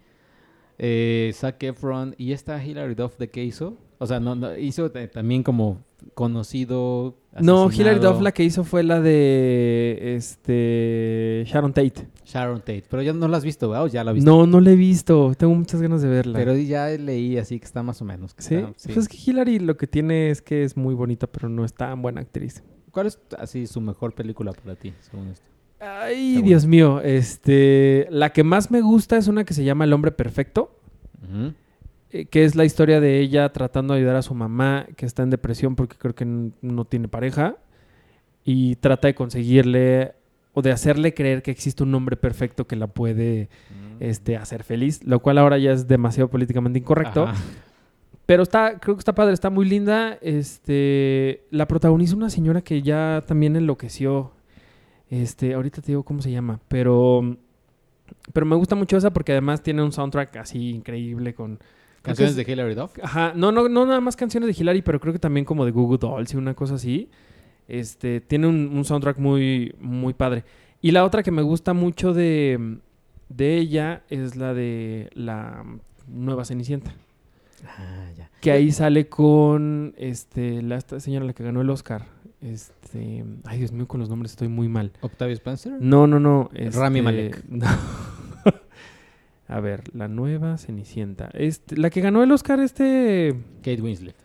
eh, 0.78 1.32
Zac 1.34 1.62
Efron 1.64 2.16
y 2.18 2.32
esta 2.34 2.64
Hilary 2.64 2.96
Duff, 2.96 3.18
¿de 3.18 3.30
qué 3.30 3.44
hizo? 3.44 3.78
O 3.98 4.06
sea, 4.08 4.20
no, 4.20 4.36
no, 4.36 4.56
hizo 4.58 4.92
también 4.92 5.44
como 5.44 5.82
conocido. 6.14 7.16
No, 7.40 7.72
Hilary 7.72 8.00
Duff 8.00 8.22
la 8.22 8.32
que 8.34 8.44
hizo 8.44 8.64
fue 8.64 8.84
la 8.84 9.02
de 9.02 10.16
este 10.16 11.44
Sharon 11.48 11.74
Tate. 11.74 12.08
Sharon 12.26 12.60
Tate. 12.60 12.84
Pero 12.90 13.02
ya 13.02 13.14
no 13.14 13.28
la 13.28 13.38
has 13.38 13.44
visto, 13.44 13.70
¿verdad? 13.70 13.86
¿O 13.86 13.88
ya 13.88 14.04
la 14.04 14.12
viste? 14.12 14.30
No, 14.30 14.46
no 14.46 14.60
la 14.60 14.72
he 14.72 14.76
visto. 14.76 15.34
Tengo 15.38 15.54
muchas 15.56 15.82
ganas 15.82 16.02
de 16.02 16.10
verla. 16.10 16.38
Pero 16.38 16.56
ya 16.56 16.90
leí 16.90 17.38
así 17.38 17.60
que 17.60 17.66
está 17.66 17.84
más 17.84 18.02
o 18.02 18.06
menos. 18.06 18.34
que 18.34 18.42
¿Sí? 18.42 18.56
está- 18.56 18.74
sí. 18.76 18.90
Pues 18.94 18.98
es 18.98 19.08
que 19.08 19.18
Hilary 19.32 19.60
lo 19.60 19.78
que 19.78 19.88
tiene 19.88 20.30
es 20.30 20.42
que 20.42 20.64
es 20.64 20.76
muy 20.78 20.94
bonita, 20.96 21.28
pero 21.28 21.50
no 21.50 21.64
es 21.66 21.74
tan 21.74 22.02
buena 22.02 22.22
actriz. 22.22 22.64
¿Cuál 22.92 23.08
es 23.08 23.20
así 23.38 23.68
su 23.68 23.82
mejor 23.82 24.14
película 24.14 24.54
para 24.54 24.76
ti, 24.76 24.94
según 25.02 25.28
esto? 25.30 25.46
Ay, 25.80 26.42
Dios 26.42 26.66
mío. 26.66 27.02
Este, 27.02 28.08
la 28.10 28.32
que 28.32 28.44
más 28.44 28.72
me 28.72 28.82
gusta 28.82 29.18
es 29.18 29.28
una 29.28 29.44
que 29.44 29.54
se 29.54 29.64
llama 29.64 29.84
El 29.84 29.94
hombre 29.94 30.12
perfecto. 30.12 30.72
Eh, 31.24 31.52
que 32.30 32.46
es 32.46 32.56
la 32.56 32.66
historia 32.66 33.00
de 33.00 33.20
ella 33.20 33.52
tratando 33.52 33.94
de 33.94 34.00
ayudar 34.00 34.16
a 34.16 34.22
su 34.22 34.34
mamá 34.34 34.88
que 34.96 35.06
está 35.06 35.24
en 35.24 35.30
depresión 35.30 35.76
porque 35.76 35.98
creo 35.98 36.16
que 36.16 36.26
no 36.26 36.86
tiene 36.86 37.08
pareja 37.08 37.58
y 38.44 38.76
trata 38.76 39.08
de 39.08 39.16
conseguirle 39.16 40.14
o 40.54 40.62
de 40.62 40.72
hacerle 40.72 41.14
creer 41.14 41.44
que 41.44 41.52
existe 41.52 41.84
un 41.84 41.94
hombre 41.94 42.16
perfecto 42.16 42.66
que 42.66 42.78
la 42.78 42.88
puede 42.88 43.50
este, 44.00 44.38
hacer 44.38 44.64
feliz, 44.64 45.04
lo 45.04 45.20
cual 45.20 45.38
ahora 45.38 45.58
ya 45.58 45.72
es 45.72 45.88
demasiado 45.88 46.30
políticamente 46.30 46.80
incorrecto. 46.80 47.24
Ajá. 47.24 47.36
Pero 48.26 48.42
está, 48.42 48.80
creo 48.80 48.96
que 48.96 49.00
está 49.00 49.14
padre, 49.14 49.34
está 49.34 49.50
muy 49.50 49.66
linda. 49.66 50.18
Este, 50.22 51.44
la 51.52 51.68
protagoniza 51.68 52.16
una 52.16 52.30
señora 52.30 52.62
que 52.62 52.82
ya 52.82 53.24
también 53.28 53.56
enloqueció. 53.56 54.32
Este, 55.10 55.54
ahorita 55.54 55.82
te 55.82 55.88
digo 55.88 56.04
cómo 56.04 56.22
se 56.22 56.32
llama, 56.32 56.60
pero, 56.68 57.38
pero 58.34 58.46
me 58.48 58.56
gusta 58.56 58.76
mucho 58.76 58.98
esa 58.98 59.14
porque 59.14 59.34
además 59.34 59.62
tiene 59.62 59.84
un 59.84 59.92
soundtrack 59.92 60.38
así 60.38 60.70
increíble 60.72 61.36
con 61.36 61.60
¿Canciones 62.06 62.38
es- 62.38 62.46
de 62.46 62.52
Hilary 62.52 62.76
Duff? 62.76 62.92
Ajá, 63.04 63.34
no, 63.36 63.52
no, 63.52 63.68
no 63.70 63.86
nada 63.86 64.00
más 64.02 64.16
canciones 64.16 64.48
de 64.56 64.62
Hilary, 64.62 64.82
pero 64.82 65.00
creo 65.00 65.14
que 65.14 65.20
también 65.20 65.46
como 65.46 65.66
de 65.66 65.72
Google 65.72 65.98
Dolls 65.98 66.34
y 66.34 66.38
una 66.38 66.54
cosa 66.54 66.76
así. 66.76 67.10
Este, 67.68 68.22
tiene 68.22 68.48
un, 68.48 68.70
un 68.74 68.86
soundtrack 68.86 69.18
muy, 69.18 69.74
muy 69.80 70.14
padre. 70.14 70.44
Y 70.82 70.92
la 70.92 71.04
otra 71.04 71.24
que 71.24 71.32
me 71.32 71.42
gusta 71.42 71.74
mucho 71.74 72.14
de, 72.14 72.78
de 73.30 73.58
ella 73.58 74.04
es 74.10 74.36
la 74.36 74.54
de 74.54 75.10
la 75.14 75.64
nueva 76.08 76.46
Cenicienta. 76.46 76.94
Ah, 77.66 78.12
ya. 78.16 78.30
Que 78.42 78.52
ahí 78.52 78.72
sale 78.72 79.08
con 79.10 79.96
este, 79.98 80.62
la 80.62 80.76
esta 80.76 81.00
señora 81.00 81.26
la 81.26 81.34
que 81.34 81.44
ganó 81.44 81.62
el 81.62 81.70
Oscar. 81.72 82.06
Este, 82.42 83.26
ay 83.46 83.58
Dios 83.58 83.72
mío, 83.72 83.88
con 83.88 84.00
los 84.00 84.10
nombres 84.10 84.32
estoy 84.34 84.50
muy 84.50 84.68
mal. 84.70 84.92
¿Octavia 85.02 85.34
Spencer? 85.34 85.74
No, 85.80 86.06
no, 86.06 86.20
no. 86.20 86.52
este, 86.54 86.78
Rami 86.80 87.02
Malek. 87.02 87.44
no. 87.50 87.66
A 89.48 89.60
ver, 89.60 89.84
la 89.94 90.08
nueva 90.08 90.58
Cenicienta. 90.58 91.30
Este, 91.34 91.78
la 91.78 91.90
que 91.90 92.02
ganó 92.02 92.24
el 92.24 92.32
Oscar, 92.32 92.60
este. 92.60 93.36
Kate 93.58 93.82
Winslet. 93.82 94.16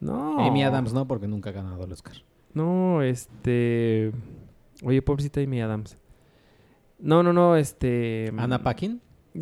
No. 0.00 0.38
Amy 0.46 0.62
Adams 0.62 0.92
no, 0.92 1.06
porque 1.06 1.26
nunca 1.28 1.50
ha 1.50 1.52
ganado 1.52 1.84
el 1.84 1.92
Oscar. 1.92 2.14
No, 2.54 3.02
este. 3.02 4.12
Oye, 4.82 5.00
pobrecita 5.02 5.40
Amy 5.40 5.60
Adams. 5.62 5.96
No, 6.98 7.22
no, 7.22 7.32
no, 7.32 7.56
este. 7.56 8.32
Anna 8.36 8.62
Paquin. 8.62 9.00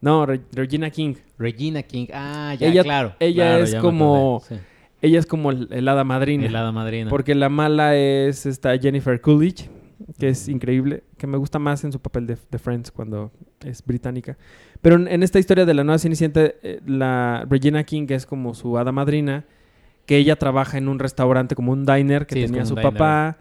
No, 0.00 0.26
Re- 0.26 0.42
Regina 0.52 0.90
King. 0.90 1.14
Regina 1.38 1.82
King. 1.82 2.06
Ah, 2.12 2.54
ya, 2.58 2.68
Ella- 2.68 2.82
claro. 2.82 3.14
ella 3.18 3.44
Claro, 3.44 3.64
es 3.64 3.74
como 3.76 4.42
Ella 5.00 5.18
es 5.18 5.26
como 5.26 5.50
el, 5.50 5.68
el 5.72 5.88
hada 5.88 6.04
madrina. 6.04 6.46
El 6.46 6.54
hada 6.54 6.70
madrina. 6.70 7.08
Porque 7.10 7.34
la 7.34 7.48
mala 7.48 7.96
es 7.96 8.46
esta 8.46 8.76
Jennifer 8.78 9.20
Coolidge. 9.20 9.68
Que 10.18 10.28
es 10.28 10.48
increíble, 10.48 11.04
que 11.16 11.26
me 11.26 11.36
gusta 11.38 11.58
más 11.58 11.84
en 11.84 11.92
su 11.92 12.00
papel 12.00 12.26
de, 12.26 12.36
de 12.50 12.58
Friends 12.58 12.90
cuando 12.90 13.30
es 13.64 13.84
británica. 13.84 14.36
Pero 14.82 14.96
en, 14.96 15.08
en 15.08 15.22
esta 15.22 15.38
historia 15.38 15.64
de 15.64 15.74
la 15.74 15.84
nueva 15.84 15.98
Cenicienta, 15.98 16.40
eh, 16.62 16.80
la 16.86 17.46
Regina 17.48 17.82
King 17.84 18.06
es 18.10 18.26
como 18.26 18.54
su 18.54 18.76
hada 18.78 18.92
madrina, 18.92 19.44
que 20.04 20.16
ella 20.18 20.36
trabaja 20.36 20.78
en 20.78 20.88
un 20.88 20.98
restaurante 20.98 21.54
como 21.54 21.72
un 21.72 21.84
diner 21.84 22.26
que 22.26 22.34
Sí, 22.36 22.46
tenía 22.46 22.64
su 22.64 22.74
diner. 22.74 22.92
papá. 22.92 23.38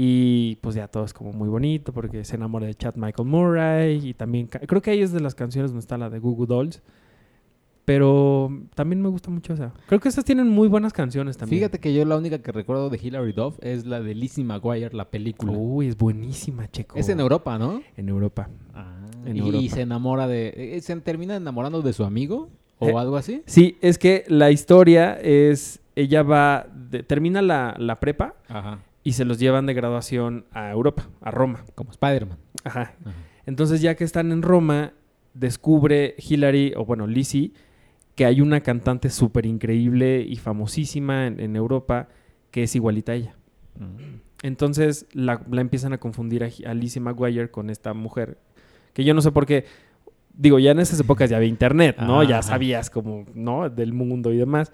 Y 0.00 0.56
pues 0.60 0.76
ya 0.76 0.86
todo 0.86 1.04
es 1.04 1.12
como 1.12 1.32
muy 1.32 1.48
bonito 1.48 1.92
porque 1.92 2.24
se 2.24 2.36
enamora 2.36 2.66
de 2.66 2.74
Chad 2.74 2.94
Michael 2.94 3.28
Murray 3.28 4.08
y 4.08 4.14
también 4.14 4.46
creo 4.46 4.80
que 4.80 4.92
ahí 4.92 5.00
es 5.02 5.10
de 5.12 5.18
las 5.20 5.34
canciones 5.34 5.72
donde 5.72 5.80
está 5.80 5.98
la 5.98 6.08
de 6.08 6.20
Goo 6.20 6.32
Goo 6.36 6.46
Dolls. 6.46 6.82
Pero 7.88 8.52
también 8.74 9.00
me 9.00 9.08
gusta 9.08 9.30
mucho 9.30 9.54
esa. 9.54 9.72
Creo 9.86 9.98
que 9.98 10.10
estas 10.10 10.22
tienen 10.22 10.46
muy 10.46 10.68
buenas 10.68 10.92
canciones 10.92 11.38
también. 11.38 11.58
Fíjate 11.60 11.78
que 11.78 11.94
yo 11.94 12.04
la 12.04 12.18
única 12.18 12.38
que 12.42 12.52
recuerdo 12.52 12.90
de 12.90 13.00
Hilary 13.02 13.32
Duff 13.32 13.56
es 13.62 13.86
la 13.86 13.98
de 14.02 14.14
Lizzie 14.14 14.44
McGuire, 14.44 14.94
la 14.94 15.06
película. 15.10 15.52
Uy, 15.52 15.88
es 15.88 15.96
buenísima, 15.96 16.70
Checo. 16.70 16.98
es 16.98 17.08
en 17.08 17.18
Europa, 17.18 17.58
¿no? 17.58 17.80
En 17.96 18.10
Europa. 18.10 18.50
En 19.24 19.36
y, 19.36 19.40
Europa. 19.40 19.56
y 19.56 19.68
se 19.70 19.80
enamora 19.80 20.26
de... 20.28 20.52
eh, 20.76 20.80
¿Se 20.82 20.94
termina 21.00 21.34
enamorando 21.36 21.80
de 21.80 21.94
su 21.94 22.04
amigo? 22.04 22.50
¿O 22.78 22.88
Eh, 22.90 22.94
algo 22.94 23.16
así? 23.16 23.42
Sí, 23.46 23.78
es 23.80 23.96
que 23.98 24.24
la 24.28 24.50
historia 24.50 25.14
es, 25.14 25.80
ella 25.96 26.22
va, 26.22 26.66
de- 26.90 27.02
termina 27.02 27.40
la, 27.40 27.74
la 27.78 28.00
prepa 28.00 28.34
Ajá. 28.48 28.80
y 29.02 29.12
se 29.14 29.24
los 29.24 29.38
llevan 29.38 29.64
de 29.64 29.72
graduación 29.72 30.44
a 30.52 30.70
Europa, 30.70 31.08
a 31.22 31.30
Roma. 31.30 31.64
Como 31.74 31.90
Spider-Man. 31.92 32.36
Ajá. 32.64 32.80
Ajá. 33.00 33.14
Entonces 33.46 33.80
ya 33.80 33.94
que 33.94 34.04
están 34.04 34.30
en 34.30 34.42
Roma, 34.42 34.92
descubre 35.32 36.14
Hillary, 36.18 36.74
o 36.76 36.84
bueno, 36.84 37.06
Lizzie, 37.06 37.52
que 38.18 38.26
hay 38.26 38.40
una 38.40 38.62
cantante 38.62 39.10
súper 39.10 39.46
increíble 39.46 40.26
y 40.28 40.34
famosísima 40.34 41.28
en, 41.28 41.38
en 41.38 41.54
Europa 41.54 42.08
que 42.50 42.64
es 42.64 42.74
igualita 42.74 43.12
a 43.12 43.14
ella. 43.14 43.36
Mm. 43.78 44.16
Entonces 44.42 45.06
la, 45.12 45.40
la 45.48 45.60
empiezan 45.60 45.92
a 45.92 45.98
confundir 45.98 46.42
a, 46.42 46.48
a 46.68 46.74
Lizzie 46.74 47.00
McGuire 47.00 47.52
con 47.52 47.70
esta 47.70 47.94
mujer, 47.94 48.36
que 48.92 49.04
yo 49.04 49.14
no 49.14 49.20
sé 49.20 49.30
por 49.30 49.46
qué. 49.46 49.66
Digo, 50.34 50.58
ya 50.58 50.72
en 50.72 50.80
esas 50.80 50.98
épocas 50.98 51.30
ya 51.30 51.36
había 51.36 51.48
internet, 51.48 51.98
¿no? 52.00 52.24
Ya 52.24 52.42
sabías 52.42 52.90
como, 52.90 53.24
¿no? 53.34 53.70
Del 53.70 53.92
mundo 53.92 54.32
y 54.32 54.36
demás. 54.36 54.72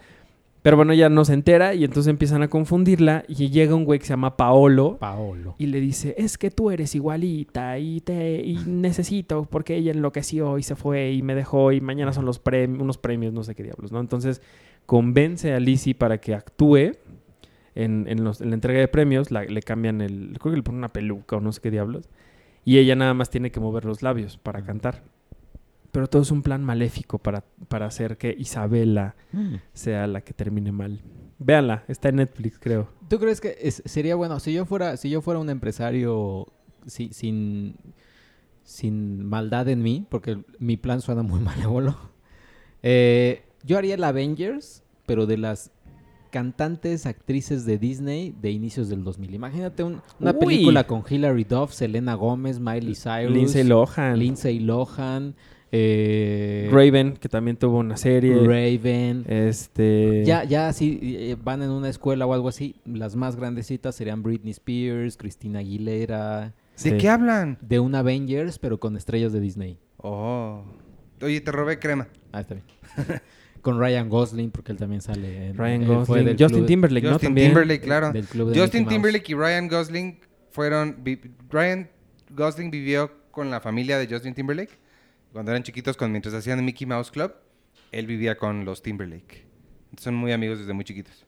Pero 0.65 0.79
bueno, 0.79 0.93
ella 0.95 1.11
no 1.11 1.27
se 1.27 1.35
entera 1.35 1.75
y 1.75 1.85
entonces 1.85 2.09
empiezan 2.11 2.43
a 2.43 2.49
confundirla 2.49 3.25
y 3.29 3.51
llega 3.51 3.75
un 3.75 3.85
güey 3.85 3.99
que 3.99 4.07
se 4.07 4.15
llama 4.15 4.35
Paolo 4.39 4.97
Paolo. 4.99 5.55
y 5.59 5.67
le 5.67 5.79
dice, 5.79 6.15
es 6.17 6.39
que 6.39 6.51
tú 6.51 6.71
eres 6.71 6.95
igualita 6.95 7.79
y 7.79 8.01
te 8.01 8.41
y 8.41 8.57
necesito 8.67 9.45
porque 9.45 9.77
ella 9.77 9.93
enloqueció 9.93 10.57
y 10.57 10.63
se 10.63 10.75
fue 10.75 11.13
y 11.13 11.21
me 11.21 11.35
dejó 11.35 11.71
y 11.73 11.83
mañana 11.83 12.15
son 12.15 12.25
los 12.25 12.43
premi- 12.43 12.81
unos 12.81 12.97
premios, 12.97 13.35
no 13.35 13.43
sé 13.45 13.55
qué 13.55 13.63
diablos, 13.63 13.93
¿no? 13.93 14.01
Entonces 14.01 14.41
convence 14.87 15.53
a 15.53 15.61
Lizzie 15.61 15.95
para 15.95 16.17
que 16.19 16.35
actúe 16.35 16.93
en, 17.75 18.07
en 18.09 18.25
los- 18.25 18.41
en 18.41 18.49
la 18.49 18.55
entrega 18.55 18.81
de 18.81 18.89
premios, 18.89 19.31
la- 19.31 19.45
le 19.45 19.61
cambian 19.61 20.01
el, 20.01 20.39
creo 20.41 20.53
que 20.53 20.57
le 20.57 20.63
ponen 20.63 20.79
una 20.79 20.95
peluca 20.95 21.37
o 21.37 21.41
no 21.41 21.53
sé 21.53 21.61
qué 21.61 21.71
diablos, 21.71 22.09
y 22.65 22.79
ella 22.79 22.97
nada 22.97 23.13
más 23.13 23.29
tiene 23.29 23.51
que 23.51 23.61
mover 23.61 23.85
los 23.85 24.01
labios 24.03 24.39
para 24.39 24.63
cantar. 24.63 25.03
Pero 25.95 26.09
todo 26.09 26.23
es 26.23 26.31
un 26.33 26.43
plan 26.43 26.65
maléfico 26.65 27.19
para, 27.19 27.45
para 27.69 27.87
hacer 27.87 28.19
que 28.19 28.35
Isabela 28.37 29.15
Mm. 29.33 29.55
sea 29.73 30.07
la 30.09 30.23
que 30.23 30.33
termine 30.35 30.73
mal. 30.73 31.01
Véanla, 31.39 31.85
está 31.89 32.09
en 32.09 32.17
Netflix, 32.17 32.59
creo. 32.59 32.89
¿Tú 33.09 33.19
crees 33.21 33.41
que 33.41 33.57
es- 33.61 33.81
sería 33.87 34.17
bueno 34.17 34.41
si 34.41 34.53
yo 34.53 34.67
fuera 34.67 34.97
si 34.97 35.09
yo 35.09 35.21
fuera 35.23 35.39
un 35.41 35.51
empresario 35.51 36.49
si- 36.87 37.13
sin 37.13 37.77
sin 38.65 39.25
maldad 39.25 39.69
en 39.69 39.83
mí, 39.83 40.05
porque 40.11 40.43
mi 40.59 40.77
plan 40.77 41.01
suena 41.01 41.23
muy 41.23 41.41
malévolo? 41.71 41.97
eh, 42.83 43.45
yo 43.63 43.79
haría 43.79 43.95
el 43.95 44.05
Avengers, 44.05 44.83
pero 45.07 45.27
de 45.27 45.39
las 45.39 45.71
cantantes, 46.31 47.07
actrices 47.07 47.65
de 47.65 47.79
Disney 47.79 48.35
de 48.43 48.51
inicios 48.51 48.89
del 48.89 49.05
2000. 49.05 49.35
Imagínate 49.35 49.85
un- 49.85 50.03
una 50.19 50.33
Uy. 50.33 50.39
película 50.39 50.85
con 50.87 51.05
Hilary 51.09 51.45
Duff, 51.45 51.73
Selena 51.73 52.15
Gómez, 52.15 52.59
Miley 52.59 52.95
Cyrus, 52.97 53.33
Lindsay 53.33 53.63
Lohan, 53.65 54.19
Lindsay 54.19 54.59
Lohan, 54.59 55.37
eh, 55.77 56.69
Raven, 56.71 57.17
que 57.17 57.29
también 57.29 57.57
tuvo 57.57 57.79
una 57.79 57.97
serie. 57.97 58.35
Raven. 58.37 59.25
Este. 59.29 60.23
Ya, 60.25 60.45
ya 60.45 60.73
si 60.73 60.99
eh, 61.03 61.37
van 61.43 61.63
en 61.63 61.71
una 61.71 61.89
escuela 61.89 62.27
o 62.27 62.33
algo 62.35 62.49
así, 62.49 62.77
las 62.85 63.17
más 63.17 63.37
grandecitas 63.37 63.95
serían 63.95 64.23
Britney 64.23 64.53
Spears, 64.53 65.17
Christina 65.17 65.59
Aguilera, 65.61 66.53
Sí. 66.77 66.91
¿De 66.91 66.97
qué 66.99 67.09
hablan? 67.09 67.57
de 67.61 67.79
un 67.79 67.95
Avengers, 67.95 68.59
pero 68.59 68.81
con 68.81 68.97
estrellas 68.97 69.33
de 69.33 69.39
Disney. 69.41 69.79
Oh. 69.99 70.65
Oye, 71.23 71.41
te 71.41 71.53
robé 71.53 71.79
crema. 71.79 72.09
Ah, 72.33 72.41
está 72.41 72.55
bien. 72.55 72.67
con 73.63 73.79
Ryan 73.79 74.09
Gosling, 74.09 74.51
porque 74.51 74.73
él 74.73 74.79
también 74.79 75.01
sale 75.01 75.49
en 75.51 75.57
Ryan 75.57 75.83
él 75.83 75.87
fue 75.87 75.97
Gosling. 75.97 76.25
del 76.27 76.37
Justin 76.37 76.59
club- 76.59 76.67
Timberlake, 76.67 77.05
¿no? 77.07 77.13
Justin 77.13 77.27
También. 77.29 77.49
Timberlake, 77.49 77.81
claro. 77.81 78.13
del 78.13 78.27
club 78.27 78.51
de 78.51 78.61
Justin. 78.61 78.87
Timberlake 78.87 79.31
y 79.31 79.35
Ryan 79.35 79.69
Gosling 79.69 80.19
fueron... 80.51 80.97
Ryan 81.51 81.89
Gosling 82.31 82.71
vivió 82.71 83.11
con 83.31 83.51
la 83.51 83.61
familia 83.61 83.97
de 83.99 84.07
Justin 84.09 84.35
Timberlake. 84.35 84.73
Cuando 85.35 85.51
eran 85.51 85.65
chiquitos, 85.65 85.97
con, 85.97 86.13
mientras 86.13 86.33
hacían 86.33 86.65
Mickey 86.65 86.87
Mouse 86.87 87.11
Club, 87.11 87.33
él 87.91 88.07
vivía 88.07 88.39
con 88.39 88.65
los 88.65 88.83
Timberlake. 88.83 89.45
Son 89.99 90.15
muy 90.15 90.31
amigos 90.31 90.61
desde 90.61 90.73
muy 90.73 90.85
chiquitos. 90.85 91.27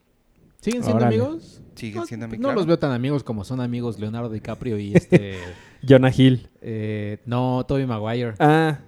¿Siguen 0.61 0.81
siendo 0.81 1.03
Órale. 1.05 1.17
amigos? 1.21 1.61
Siguen 1.75 1.99
No, 1.99 2.05
siendo 2.05 2.25
amigos. 2.25 2.39
No 2.41 2.47
claro. 2.47 2.55
los 2.59 2.65
veo 2.67 2.79
tan 2.79 2.93
amigos 2.93 3.25
como 3.25 3.43
son 3.43 3.59
amigos 3.59 3.99
Leonardo 3.99 4.29
DiCaprio 4.29 4.79
y 4.79 4.95
este... 4.95 5.37
Jonah 5.87 6.09
Hill. 6.15 6.47
eh, 6.61 7.17
no, 7.25 7.65
Tobey 7.67 7.85
Maguire. 7.85 8.35
Ah. 8.39 8.79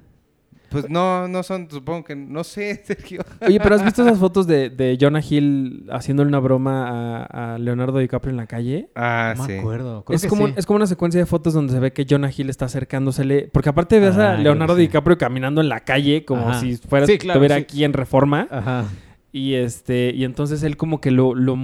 Pues 0.70 0.90
no, 0.90 1.28
no 1.28 1.44
son, 1.44 1.70
supongo 1.70 2.04
que... 2.04 2.16
No 2.16 2.44
sé, 2.44 2.76
Sergio. 2.86 3.22
Oye, 3.46 3.60
pero 3.60 3.76
¿has 3.76 3.84
visto 3.84 4.02
esas 4.04 4.18
fotos 4.20 4.46
de, 4.48 4.70
de 4.70 4.98
Jonah 5.00 5.22
Hill 5.28 5.88
haciéndole 5.92 6.28
una 6.30 6.40
broma 6.40 7.26
a, 7.28 7.54
a 7.54 7.58
Leonardo 7.58 7.98
DiCaprio 8.00 8.32
en 8.32 8.38
la 8.38 8.48
calle? 8.48 8.90
Ah, 8.96 9.34
no 9.38 9.46
sí. 9.46 9.54
me 9.54 9.60
acuerdo. 9.60 10.04
Creo 10.06 10.16
Es 10.16 10.22
que 10.24 10.28
como, 10.30 10.48
sí. 10.48 10.54
es 10.58 10.66
como 10.66 10.78
una 10.78 10.88
secuencia 10.88 11.20
de 11.20 11.26
fotos 11.26 11.54
donde 11.54 11.74
se 11.74 11.80
ve 11.80 11.92
que 11.94 12.06
Jonah 12.10 12.32
Hill 12.36 12.50
está 12.50 12.66
acercándosele. 12.66 13.50
Porque 13.52 13.70
aparte 13.70 14.00
ves 14.00 14.16
Ah, 14.18 14.30
a 14.32 14.34
creo 14.34 14.44
Leonardo. 14.44 14.76
DiCaprio 14.76 15.18
caminando 15.18 15.62
en 15.62 15.70
la 15.70 15.82
calle 15.82 16.26
como 16.26 16.50
Ajá. 16.50 16.60
si 16.60 16.78
fuera, 16.78 17.06
Sí, 17.06 17.18
claro, 17.18 17.38
estuviera 17.40 17.56
sí. 17.56 17.62
aquí 17.62 17.84
en 17.84 17.94
reforma. 17.94 18.48
Ajá. 18.52 18.86
Y 19.32 19.54
este, 19.54 20.12
y 20.16 20.24
entonces 20.24 20.64
él 20.64 20.76
como 20.76 21.00
que 21.02 21.12
lo, 21.12 21.36
lo- 21.36 21.56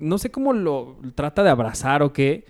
no 0.00 0.18
sé 0.18 0.30
cómo 0.30 0.52
lo 0.52 0.96
trata 1.14 1.42
de 1.44 1.50
abrazar 1.50 2.02
o 2.02 2.12
qué. 2.12 2.44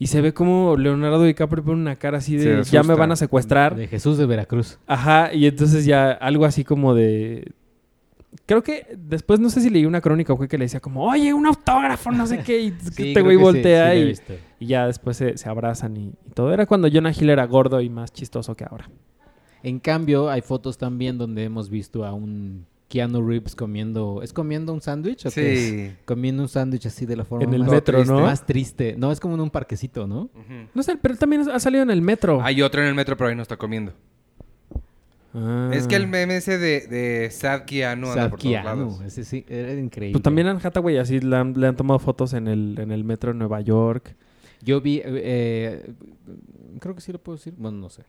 Y 0.00 0.06
se 0.06 0.22
ve 0.22 0.32
como 0.32 0.78
Leonardo 0.78 1.22
DiCaprio 1.22 1.62
pone 1.62 1.82
una 1.82 1.94
cara 1.94 2.18
así 2.18 2.34
de 2.34 2.62
ya 2.64 2.82
me 2.82 2.94
van 2.94 3.12
a 3.12 3.16
secuestrar. 3.16 3.76
De 3.76 3.86
Jesús 3.86 4.16
de 4.16 4.24
Veracruz. 4.24 4.78
Ajá, 4.86 5.34
y 5.34 5.44
entonces 5.44 5.84
ya 5.84 6.10
algo 6.10 6.46
así 6.46 6.64
como 6.64 6.94
de. 6.94 7.52
Creo 8.46 8.62
que 8.62 8.86
después 8.96 9.40
no 9.40 9.50
sé 9.50 9.60
si 9.60 9.68
leí 9.68 9.84
una 9.84 10.00
crónica 10.00 10.32
o 10.32 10.38
qué 10.38 10.48
que 10.48 10.56
le 10.56 10.64
decía 10.64 10.80
como, 10.80 11.04
oye, 11.04 11.34
un 11.34 11.44
autógrafo, 11.44 12.10
no 12.12 12.26
sé 12.26 12.38
qué. 12.38 12.60
Y 12.62 12.70
Sí, 12.92 13.08
este 13.08 13.20
güey 13.20 13.36
sí, 13.36 13.42
voltea 13.42 13.92
sí 13.92 14.14
y 14.58 14.66
ya 14.66 14.86
después 14.86 15.18
se, 15.18 15.36
se 15.36 15.48
abrazan 15.50 15.94
y, 15.98 16.14
y 16.26 16.30
todo. 16.32 16.50
Era 16.50 16.64
cuando 16.64 16.88
Jonah 16.90 17.12
Hill 17.12 17.28
era 17.28 17.44
gordo 17.44 17.78
y 17.82 17.90
más 17.90 18.10
chistoso 18.10 18.56
que 18.56 18.64
ahora. 18.64 18.88
En 19.62 19.80
cambio, 19.80 20.30
hay 20.30 20.40
fotos 20.40 20.78
también 20.78 21.18
donde 21.18 21.44
hemos 21.44 21.68
visto 21.68 22.06
a 22.06 22.14
un 22.14 22.64
Keanu 22.90 23.26
Reeves 23.26 23.54
comiendo... 23.54 24.20
¿Es 24.22 24.32
comiendo 24.32 24.74
un 24.74 24.80
sándwich 24.82 25.24
o 25.26 25.30
qué 25.30 25.52
es? 25.52 25.60
Sí. 25.60 25.92
Comiendo 26.04 26.42
un 26.42 26.48
sándwich 26.48 26.86
así 26.86 27.06
de 27.06 27.16
la 27.16 27.24
forma 27.24 27.44
En 27.44 27.54
el 27.54 27.60
más, 27.60 27.70
metro, 27.70 27.98
triste, 27.98 28.12
¿no? 28.12 28.20
más 28.20 28.44
triste. 28.44 28.94
No, 28.98 29.12
es 29.12 29.20
como 29.20 29.36
en 29.36 29.40
un 29.40 29.50
parquecito, 29.50 30.06
¿no? 30.08 30.28
No 30.74 30.82
sé, 30.82 30.96
pero 31.00 31.14
él 31.14 31.18
también 31.18 31.48
ha 31.48 31.60
salido 31.60 31.84
en 31.84 31.90
el 31.90 32.02
metro. 32.02 32.42
Hay 32.42 32.60
otro 32.60 32.82
en 32.82 32.88
el 32.88 32.94
metro, 32.94 33.16
pero 33.16 33.30
ahí 33.30 33.36
no 33.36 33.42
está 33.42 33.56
comiendo. 33.56 33.92
Ah. 35.32 35.70
Es 35.72 35.86
que 35.86 35.94
el 35.94 36.08
meme 36.08 36.38
ese 36.38 36.58
de, 36.58 36.88
de 36.88 37.30
Sad 37.30 37.64
Keanu 37.64 38.08
anda 38.08 38.22
Sad 38.22 38.30
por 38.30 38.40
todos 38.40 38.50
Keanu, 38.52 38.64
lados. 38.64 39.00
ese 39.02 39.22
sí, 39.24 39.44
era 39.48 39.72
increíble. 39.74 40.14
Pues 40.14 40.24
también 40.24 40.48
Anne 40.48 40.58
Hathaway 40.60 40.98
así 40.98 41.20
le 41.20 41.36
han, 41.36 41.52
le 41.58 41.68
han 41.68 41.76
tomado 41.76 42.00
fotos 42.00 42.32
en 42.32 42.48
el, 42.48 42.76
en 42.80 42.90
el 42.90 43.04
metro 43.04 43.32
de 43.32 43.38
Nueva 43.38 43.60
York. 43.60 44.16
Yo 44.62 44.80
vi, 44.80 44.96
eh, 44.98 45.02
eh, 45.06 45.92
creo 46.80 46.96
que 46.96 47.00
sí 47.00 47.12
lo 47.12 47.20
puedo 47.20 47.36
decir, 47.38 47.54
bueno, 47.56 47.78
no 47.78 47.88
sé. 47.90 48.02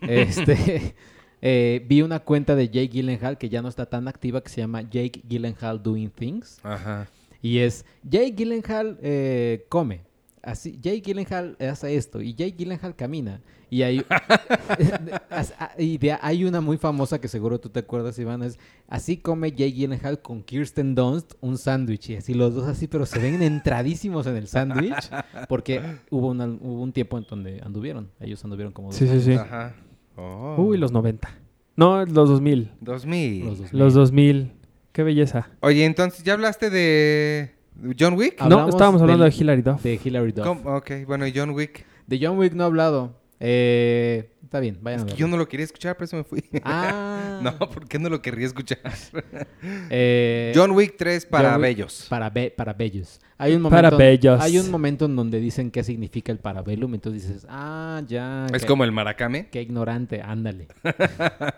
Este, 0.00 0.94
eh, 1.42 1.84
vi 1.88 2.02
una 2.02 2.18
cuenta 2.20 2.54
de 2.56 2.66
Jake 2.68 2.88
Gyllenhaal 2.88 3.38
que 3.38 3.48
ya 3.48 3.62
no 3.62 3.68
está 3.68 3.86
tan 3.86 4.08
activa, 4.08 4.40
que 4.42 4.48
se 4.50 4.60
llama 4.60 4.82
Jake 4.82 5.22
Gyllenhaal 5.28 5.82
Doing 5.82 6.10
Things. 6.10 6.58
Ajá. 6.62 7.08
Y 7.42 7.58
es, 7.58 7.84
Jake 8.02 8.32
Gyllenhaal 8.32 8.98
eh, 9.02 9.64
come. 9.68 10.02
Así, 10.42 10.78
Jake 10.80 11.00
Gyllenhaal 11.00 11.56
hace 11.60 11.96
esto 11.96 12.22
y 12.22 12.32
Jake 12.34 12.54
Gyllenhaal 12.56 12.94
camina. 12.96 13.40
Y 13.70 13.82
hay, 13.82 14.02
y 15.78 15.98
de- 15.98 16.16
hay 16.20 16.44
una 16.44 16.60
muy 16.60 16.78
famosa 16.78 17.20
que 17.20 17.28
seguro 17.28 17.58
tú 17.60 17.68
te 17.68 17.80
acuerdas, 17.80 18.18
Iván, 18.18 18.42
es 18.42 18.58
así 18.88 19.18
come 19.18 19.50
Jake 19.50 19.72
Gyllenhaal 19.72 20.20
con 20.22 20.42
Kirsten 20.42 20.94
Dunst 20.94 21.34
un 21.40 21.58
sándwich. 21.58 22.10
Y 22.10 22.16
así 22.16 22.34
los 22.34 22.54
dos 22.54 22.66
así, 22.68 22.86
pero 22.86 23.04
se 23.06 23.18
ven 23.18 23.42
entradísimos 23.42 24.26
en 24.26 24.36
el 24.36 24.48
sándwich. 24.48 25.10
Porque 25.48 25.82
hubo, 26.10 26.28
una- 26.28 26.46
hubo 26.46 26.82
un 26.82 26.92
tiempo 26.92 27.18
en 27.18 27.24
donde 27.28 27.60
anduvieron. 27.62 28.10
Ellos 28.20 28.42
anduvieron 28.44 28.72
como 28.72 28.88
dos 28.88 28.96
Sí, 28.96 29.06
sí, 29.06 29.32
años. 29.32 29.46
sí. 29.46 29.74
Oh. 30.20 30.56
Uy, 30.58 30.78
los 30.78 30.90
90. 30.92 31.28
No, 31.76 32.04
los 32.04 32.28
2000. 32.28 32.72
2000. 32.80 33.44
Los 33.44 33.58
dos. 33.60 33.72
Los 33.72 33.94
2000. 33.94 34.52
Qué 34.92 35.02
belleza. 35.04 35.48
Oye, 35.60 35.84
entonces, 35.84 36.24
¿ya 36.24 36.32
hablaste 36.32 36.70
de 36.70 37.54
John 37.98 38.14
Wick? 38.14 38.34
Hablamos 38.42 38.64
no, 38.66 38.70
estábamos 38.70 39.00
hablando 39.02 39.22
del- 39.24 39.32
de 39.32 39.38
Hilary 39.38 39.62
Duff. 39.62 39.82
De 39.82 40.00
Hilary 40.02 40.32
Duff. 40.32 40.44
¿Cómo? 40.46 40.74
Ok, 40.76 40.90
bueno, 41.06 41.24
y 41.26 41.32
John 41.34 41.50
Wick. 41.50 41.84
De 42.08 42.18
John 42.20 42.36
Wick 42.38 42.52
no 42.54 42.64
he 42.64 42.66
hablado. 42.66 43.14
Eh, 43.38 44.30
está 44.48 44.60
bien, 44.60 44.78
vayan 44.80 45.00
Es 45.00 45.04
a 45.04 45.08
que 45.08 45.14
yo 45.20 45.28
no 45.28 45.36
lo 45.36 45.46
quería 45.46 45.64
escuchar, 45.64 45.94
por 45.96 46.04
eso 46.04 46.16
me 46.16 46.24
fui. 46.24 46.42
Ah. 46.64 47.38
no, 47.42 47.58
¿por 47.58 47.86
qué 47.86 47.98
no 47.98 48.08
lo 48.08 48.22
querría 48.22 48.46
escuchar? 48.46 48.78
Eh, 49.90 50.52
John 50.54 50.70
Wick 50.72 50.96
3 50.96 51.26
para 51.26 51.54
Wick- 51.56 51.60
bellos. 51.62 52.06
Para, 52.08 52.30
be- 52.30 52.50
para 52.50 52.72
bellos. 52.72 53.20
Hay 53.36 53.54
un 53.54 53.62
Para 53.64 53.90
momento, 53.90 53.96
bellos. 53.98 54.40
Hay 54.40 54.58
un 54.58 54.70
momento 54.70 55.04
en 55.04 55.16
donde 55.16 55.38
dicen 55.40 55.70
qué 55.70 55.84
significa 55.84 56.32
el 56.32 56.38
parabellum. 56.38 56.94
Entonces 56.94 57.28
dices, 57.28 57.46
ah, 57.48 58.02
ya. 58.06 58.46
Es 58.54 58.64
como 58.64 58.84
el 58.84 58.92
maracame. 58.92 59.48
Qué 59.50 59.60
ignorante, 59.62 60.22
ándale. 60.22 60.68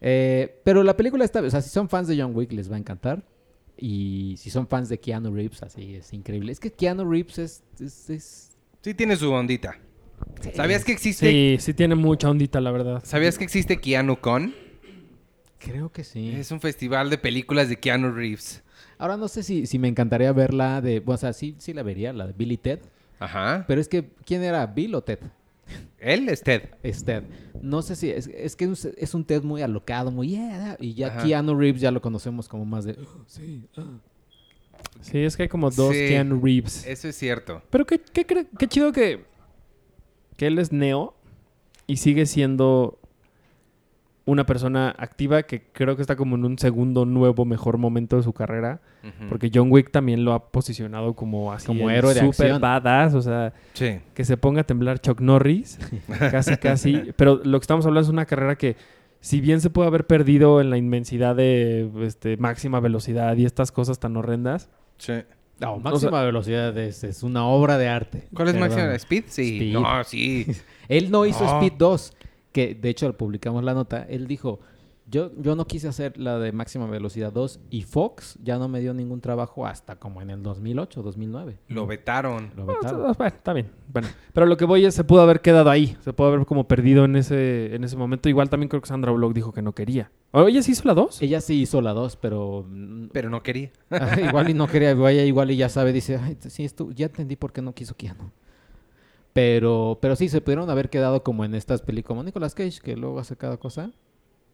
Eh, 0.00 0.60
pero 0.64 0.84
la 0.84 0.96
película 0.96 1.24
está, 1.24 1.40
o 1.40 1.50
sea, 1.50 1.60
si 1.60 1.70
son 1.70 1.88
fans 1.88 2.06
de 2.06 2.16
John 2.20 2.30
Wick 2.34 2.52
les 2.52 2.70
va 2.70 2.76
a 2.76 2.78
encantar. 2.78 3.24
Y 3.76 4.34
si 4.38 4.50
son 4.50 4.66
fans 4.68 4.88
de 4.88 4.98
Keanu 5.00 5.32
Reeves, 5.34 5.62
así 5.62 5.96
es 5.96 6.12
increíble. 6.12 6.52
Es 6.52 6.60
que 6.60 6.70
Keanu 6.72 7.08
Reeves 7.10 7.38
es... 7.38 7.62
es- 7.80 8.10
es- 8.10 8.44
Sí 8.82 8.94
tiene 8.94 9.16
su 9.16 9.30
ondita. 9.32 9.76
¿Sabías 10.54 10.84
que 10.84 10.92
existe? 10.92 11.30
Sí, 11.30 11.56
sí 11.60 11.74
tiene 11.74 11.94
mucha 11.94 12.30
ondita, 12.30 12.60
la 12.60 12.70
verdad. 12.70 13.02
¿Sabías 13.04 13.38
que 13.38 13.44
existe 13.44 13.78
Keanu 13.80 14.16
Con? 14.18 14.54
Creo 15.58 15.90
que 15.90 16.04
sí. 16.04 16.30
Es 16.30 16.50
un 16.52 16.60
festival 16.60 17.10
de 17.10 17.18
películas 17.18 17.68
de 17.68 17.76
Keanu 17.76 18.12
Reeves. 18.12 18.62
Ahora 18.96 19.16
no 19.16 19.28
sé 19.28 19.42
si, 19.42 19.66
si 19.66 19.78
me 19.78 19.88
encantaría 19.88 20.32
verla 20.32 20.80
de... 20.80 21.02
O 21.04 21.16
sea, 21.16 21.32
sí, 21.32 21.54
sí 21.58 21.72
la 21.72 21.82
vería, 21.82 22.12
la 22.12 22.26
de 22.26 22.32
Billy 22.32 22.56
Ted. 22.56 22.80
Ajá. 23.18 23.64
Pero 23.66 23.80
es 23.80 23.88
que, 23.88 24.08
¿quién 24.24 24.42
era? 24.42 24.66
¿Bill 24.66 24.94
o 24.94 25.02
Ted? 25.02 25.18
Él 25.98 26.28
es 26.28 26.42
Ted. 26.42 26.62
Es 26.82 27.04
Ted. 27.04 27.24
No 27.60 27.82
sé 27.82 27.96
si... 27.96 28.10
Es, 28.10 28.28
es 28.28 28.56
que 28.56 28.64
es, 28.66 28.84
es 28.84 29.14
un 29.14 29.24
Ted 29.24 29.42
muy 29.42 29.62
alocado, 29.62 30.10
muy... 30.10 30.28
"Yeah", 30.30 30.76
y 30.80 30.94
ya 30.94 31.08
Ajá. 31.08 31.24
Keanu 31.24 31.56
Reeves 31.58 31.80
ya 31.80 31.90
lo 31.90 32.00
conocemos 32.00 32.48
como 32.48 32.64
más 32.64 32.84
de... 32.84 32.92
"Oh, 32.92 33.24
sí, 33.26 33.64
ah". 33.76 33.98
Sí, 35.00 35.18
es 35.18 35.36
que 35.36 35.44
hay 35.44 35.48
como 35.48 35.70
dos 35.70 35.92
Sí. 35.94 36.06
Keanu 36.08 36.40
Reeves. 36.40 36.86
Eso 36.86 37.08
es 37.08 37.16
cierto. 37.16 37.62
Pero 37.70 37.84
qué, 37.86 38.00
qué, 38.00 38.24
qué 38.24 38.66
chido 38.68 38.92
que, 38.92 39.24
que 40.38 40.46
él 40.46 40.58
es 40.58 40.72
Neo 40.72 41.14
y 41.86 41.98
sigue 41.98 42.24
siendo 42.24 42.98
una 44.24 44.44
persona 44.44 44.94
activa 44.98 45.42
que 45.44 45.62
creo 45.72 45.96
que 45.96 46.02
está 46.02 46.14
como 46.14 46.36
en 46.36 46.44
un 46.44 46.58
segundo 46.58 47.06
nuevo 47.06 47.44
mejor 47.46 47.78
momento 47.78 48.16
de 48.16 48.22
su 48.22 48.32
carrera. 48.32 48.80
Porque 49.30 49.50
John 49.54 49.68
Wick 49.70 49.90
también 49.90 50.24
lo 50.24 50.34
ha 50.34 50.50
posicionado 50.50 51.14
como 51.14 51.50
así 51.52 51.66
Como 51.66 51.88
héroe 51.88 52.12
de 52.12 52.20
super 52.20 52.46
acción. 52.46 52.60
badass, 52.60 53.14
o 53.14 53.22
sea, 53.22 53.54
Sí. 53.72 54.00
que 54.12 54.24
se 54.26 54.36
ponga 54.36 54.60
a 54.60 54.64
temblar 54.64 55.00
Chuck 55.00 55.20
Norris, 55.22 55.78
casi 56.30 56.56
casi. 56.58 57.12
Pero 57.16 57.40
lo 57.42 57.58
que 57.58 57.62
estamos 57.64 57.86
hablando 57.86 58.06
es 58.06 58.12
una 58.12 58.26
carrera 58.26 58.56
que, 58.56 58.76
si 59.20 59.40
bien 59.40 59.62
se 59.62 59.70
puede 59.70 59.88
haber 59.88 60.06
perdido 60.06 60.60
en 60.60 60.68
la 60.68 60.76
inmensidad 60.76 61.34
de 61.34 61.90
este, 62.02 62.36
máxima 62.36 62.80
velocidad 62.80 63.34
y 63.36 63.46
estas 63.46 63.72
cosas 63.72 63.98
tan 63.98 64.16
horrendas, 64.16 64.68
Sí. 64.98 65.14
No, 65.60 65.78
máxima 65.78 66.22
velocidad 66.22 66.76
es, 66.78 67.02
es 67.04 67.22
una 67.22 67.46
obra 67.46 67.78
de 67.78 67.88
arte. 67.88 68.28
¿Cuál 68.34 68.48
es 68.48 68.54
Perdón. 68.54 68.68
máxima? 68.70 68.94
¿Speed? 68.94 69.24
Sí. 69.28 69.56
Speed. 69.56 69.72
No, 69.72 70.04
sí. 70.04 70.46
Él 70.88 71.10
no 71.10 71.26
hizo 71.26 71.44
No. 71.44 71.50
Speed 71.60 71.72
2, 71.78 72.12
que 72.52 72.74
de 72.74 72.88
hecho 72.88 73.12
publicamos 73.16 73.64
la 73.64 73.74
nota. 73.74 74.06
Él 74.08 74.26
dijo, 74.26 74.60
yo, 75.10 75.30
yo 75.40 75.56
no 75.56 75.66
quise 75.66 75.88
hacer 75.88 76.18
la 76.18 76.38
de 76.38 76.52
máxima 76.52 76.86
velocidad 76.86 77.32
2 77.32 77.60
y 77.70 77.82
Fox 77.82 78.38
ya 78.42 78.58
no 78.58 78.68
me 78.68 78.80
dio 78.80 78.92
ningún 78.94 79.20
trabajo 79.20 79.66
hasta 79.66 79.96
como 79.96 80.20
en 80.22 80.30
el 80.30 80.42
2008, 80.42 81.02
2009. 81.02 81.58
Lo 81.68 81.86
vetaron. 81.86 82.50
Lo 82.56 82.64
Ah, 82.64 82.66
vetaron. 82.66 83.00
está- 83.10 83.12
bueno, 83.18 83.36
está 83.36 83.52
bien. 83.52 83.70
Bueno, 83.92 84.08
pero 84.32 84.46
lo 84.46 84.56
que 84.56 84.64
voy 84.66 84.84
es, 84.84 84.94
se 84.94 85.04
pudo 85.04 85.22
haber 85.22 85.40
quedado 85.40 85.70
ahí. 85.70 85.96
Se 86.00 86.12
pudo 86.12 86.28
haber 86.28 86.44
como 86.46 86.68
perdido 86.68 87.04
en 87.06 87.16
ese, 87.16 87.74
en 87.74 87.84
ese 87.84 87.96
momento. 87.96 88.28
Igual 88.28 88.50
también 88.50 88.68
creo 88.68 88.82
que 88.82 88.88
Sandra 88.88 89.10
Bullock 89.12 89.32
dijo 89.34 89.52
que 89.52 89.62
no 89.62 89.72
quería. 89.74 90.10
¿O 90.30 90.46
ella 90.46 90.62
sí 90.62 90.72
hizo 90.72 90.82
la 90.86 90.94
2? 90.94 91.22
Ella 91.22 91.40
sí 91.40 91.60
hizo 91.62 91.80
la 91.80 91.92
2, 91.94 92.16
pero... 92.16 92.66
Pero 93.12 93.30
no 93.30 93.42
quería. 93.42 93.70
igual 94.28 94.50
y 94.50 94.54
no 94.54 94.66
quería, 94.68 94.90
ella 94.90 95.24
igual 95.24 95.50
y 95.50 95.56
ya 95.56 95.68
sabe, 95.70 95.92
dice, 95.94 96.18
Ay, 96.22 96.36
sí, 96.40 96.64
esto, 96.64 96.90
ya 96.90 97.06
entendí 97.06 97.36
por 97.36 97.52
qué 97.52 97.62
no 97.62 97.72
quiso 97.74 97.96
Keanu. 97.96 98.30
Pero, 99.32 99.98
pero 100.02 100.16
sí, 100.16 100.28
se 100.28 100.40
pudieron 100.40 100.68
haber 100.68 100.90
quedado 100.90 101.22
como 101.22 101.44
en 101.44 101.54
estas 101.54 101.80
películas, 101.82 102.08
como 102.08 102.22
Nicolas 102.24 102.54
Cage, 102.54 102.80
que 102.82 102.96
luego 102.96 103.18
hace 103.20 103.36
cada 103.36 103.56
cosa. 103.56 103.92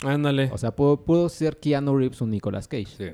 Ándale. 0.03 0.51
O 0.53 0.59
sea, 0.59 0.75
pudo, 0.75 1.05
pudo 1.05 1.29
ser 1.29 1.59
Keanu 1.59 1.97
Reeves 1.97 2.21
un 2.21 2.31
Nicolas 2.31 2.69
Cage. 2.69 2.87
Sí. 2.87 3.05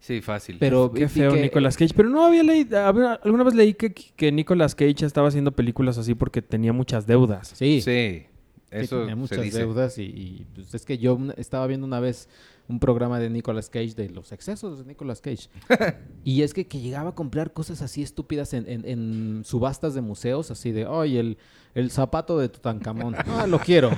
Sí, 0.00 0.20
fácil. 0.20 0.58
Pero 0.60 0.92
Qué 0.92 1.08
feo 1.08 1.32
que- 1.34 1.42
Nicolas 1.42 1.76
Cage. 1.76 1.92
Pero 1.94 2.08
no 2.08 2.24
había 2.24 2.42
leído... 2.44 2.78
había- 2.84 3.14
Alguna 3.14 3.42
vez 3.44 3.54
leí 3.54 3.74
que, 3.74 3.92
que 3.92 4.30
Nicolas 4.32 4.74
Cage 4.74 5.04
estaba 5.04 5.28
haciendo 5.28 5.52
películas 5.52 5.98
así 5.98 6.14
porque 6.14 6.40
tenía 6.40 6.72
muchas 6.72 7.06
deudas. 7.06 7.52
Sí, 7.54 7.80
Sí. 7.82 8.24
Eso 8.70 8.98
tenía 9.00 9.14
se 9.14 9.16
muchas 9.16 9.42
dice. 9.42 9.58
deudas 9.60 9.96
y, 9.98 10.02
y, 10.04 10.46
pues, 10.54 10.74
es 10.74 10.84
que 10.84 10.98
yo 10.98 11.18
estaba 11.38 11.66
viendo 11.66 11.86
una 11.86 12.00
vez 12.00 12.28
un 12.68 12.80
programa 12.80 13.18
de 13.18 13.30
Nicolas 13.30 13.70
Cage 13.70 13.94
de 13.94 14.10
los 14.10 14.30
excesos 14.32 14.78
de 14.78 14.84
Nicolas 14.84 15.20
Cage 15.22 15.48
y 16.24 16.42
es 16.42 16.52
que, 16.52 16.66
que 16.66 16.80
llegaba 16.80 17.10
a 17.10 17.14
comprar 17.14 17.52
cosas 17.54 17.80
así 17.82 18.02
estúpidas 18.02 18.52
en, 18.52 18.68
en- 18.68 18.84
en 18.86 19.42
subastas 19.44 19.94
de 19.94 20.02
museos 20.02 20.50
así 20.50 20.70
de 20.72 20.86
oye 20.86 21.18
el, 21.20 21.38
el 21.74 21.90
zapato 21.90 22.38
de 22.38 22.48
Tutankamón 22.50 23.14
ah 23.26 23.46
lo 23.46 23.58
quiero 23.58 23.90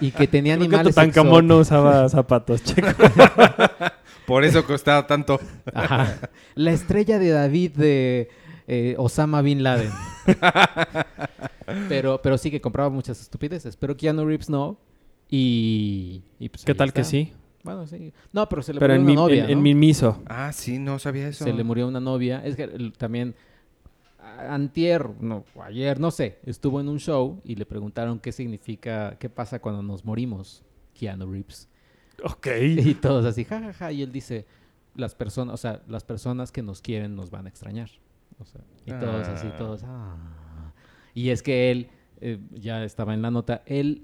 y 0.00 0.10
que 0.10 0.28
tenía 0.28 0.54
Creo 0.56 0.68
que 0.68 0.76
animales 0.76 0.94
Tutankamón 0.94 1.46
no 1.46 1.58
usaba 1.58 2.08
zapatos, 2.10 2.62
checo. 2.62 2.88
Por 4.26 4.44
eso 4.44 4.64
costaba 4.66 5.06
tanto. 5.06 5.38
Ajá. 5.72 6.18
la 6.56 6.72
estrella 6.72 7.18
de 7.20 7.30
David 7.30 7.70
de 7.76 8.28
eh, 8.66 8.96
Osama 8.98 9.40
Bin 9.40 9.62
Laden 9.62 9.92
pero 11.88 12.20
pero 12.22 12.36
sí 12.38 12.50
que 12.50 12.60
compraba 12.60 12.90
muchas 12.90 13.20
estupideces 13.20 13.76
pero 13.76 13.96
Keanu 13.96 14.24
Reeves 14.26 14.50
no 14.50 14.78
y, 15.28 16.22
y, 16.38 16.48
pues 16.50 16.64
¿Qué 16.64 16.74
tal 16.74 16.92
que 16.92 17.02
sí? 17.02 17.32
Bueno, 17.66 17.86
sí. 17.86 18.12
No, 18.32 18.48
pero 18.48 18.62
se 18.62 18.72
le 18.72 18.80
Pero 18.80 18.94
murió 18.94 18.96
en, 18.96 19.02
una 19.02 19.10
mi, 19.10 19.14
novia, 19.16 19.44
en, 19.44 19.50
en 19.50 19.58
¿no? 19.58 19.62
Mimiso. 19.62 20.22
Ah, 20.26 20.50
sí, 20.52 20.78
no 20.78 20.98
sabía 20.98 21.28
eso. 21.28 21.44
Se 21.44 21.52
le 21.52 21.62
murió 21.64 21.86
una 21.86 22.00
novia. 22.00 22.42
Es 22.44 22.56
que 22.56 22.62
el- 22.64 22.92
también 22.94 23.34
antier, 24.48 25.08
no, 25.20 25.44
o 25.54 25.62
ayer, 25.62 25.98
no 26.00 26.10
sé, 26.10 26.38
estuvo 26.44 26.80
en 26.80 26.88
un 26.88 26.98
show 26.98 27.40
y 27.44 27.54
le 27.54 27.64
preguntaron 27.66 28.18
qué 28.18 28.32
significa, 28.32 29.16
qué 29.18 29.28
pasa 29.30 29.60
cuando 29.60 29.82
nos 29.82 30.04
morimos, 30.04 30.64
Keanu 30.94 31.30
Reeves. 31.30 31.68
Ok. 32.24 32.46
Y 32.60 32.94
todos 32.94 33.24
así, 33.24 33.44
jajaja, 33.44 33.92
y 33.92 34.02
él 34.02 34.12
dice, 34.12 34.46
las 34.94 35.14
personas, 35.14 35.54
o 35.54 35.56
sea, 35.58 35.82
las 35.86 36.04
personas 36.04 36.50
que 36.52 36.62
nos 36.62 36.80
quieren 36.80 37.14
nos 37.14 37.30
van 37.30 37.46
a 37.46 37.48
extrañar. 37.48 37.90
O 38.38 38.44
sea, 38.44 38.60
y 38.84 38.90
todos 38.92 39.28
así, 39.28 39.48
Ah. 39.52 39.56
todos, 39.56 39.82
ah. 39.84 40.72
Y 41.14 41.30
es 41.30 41.42
que 41.42 41.70
él, 41.70 41.88
eh, 42.20 42.38
ya 42.52 42.84
estaba 42.84 43.14
en 43.14 43.22
la 43.22 43.30
nota, 43.30 43.62
él, 43.66 44.02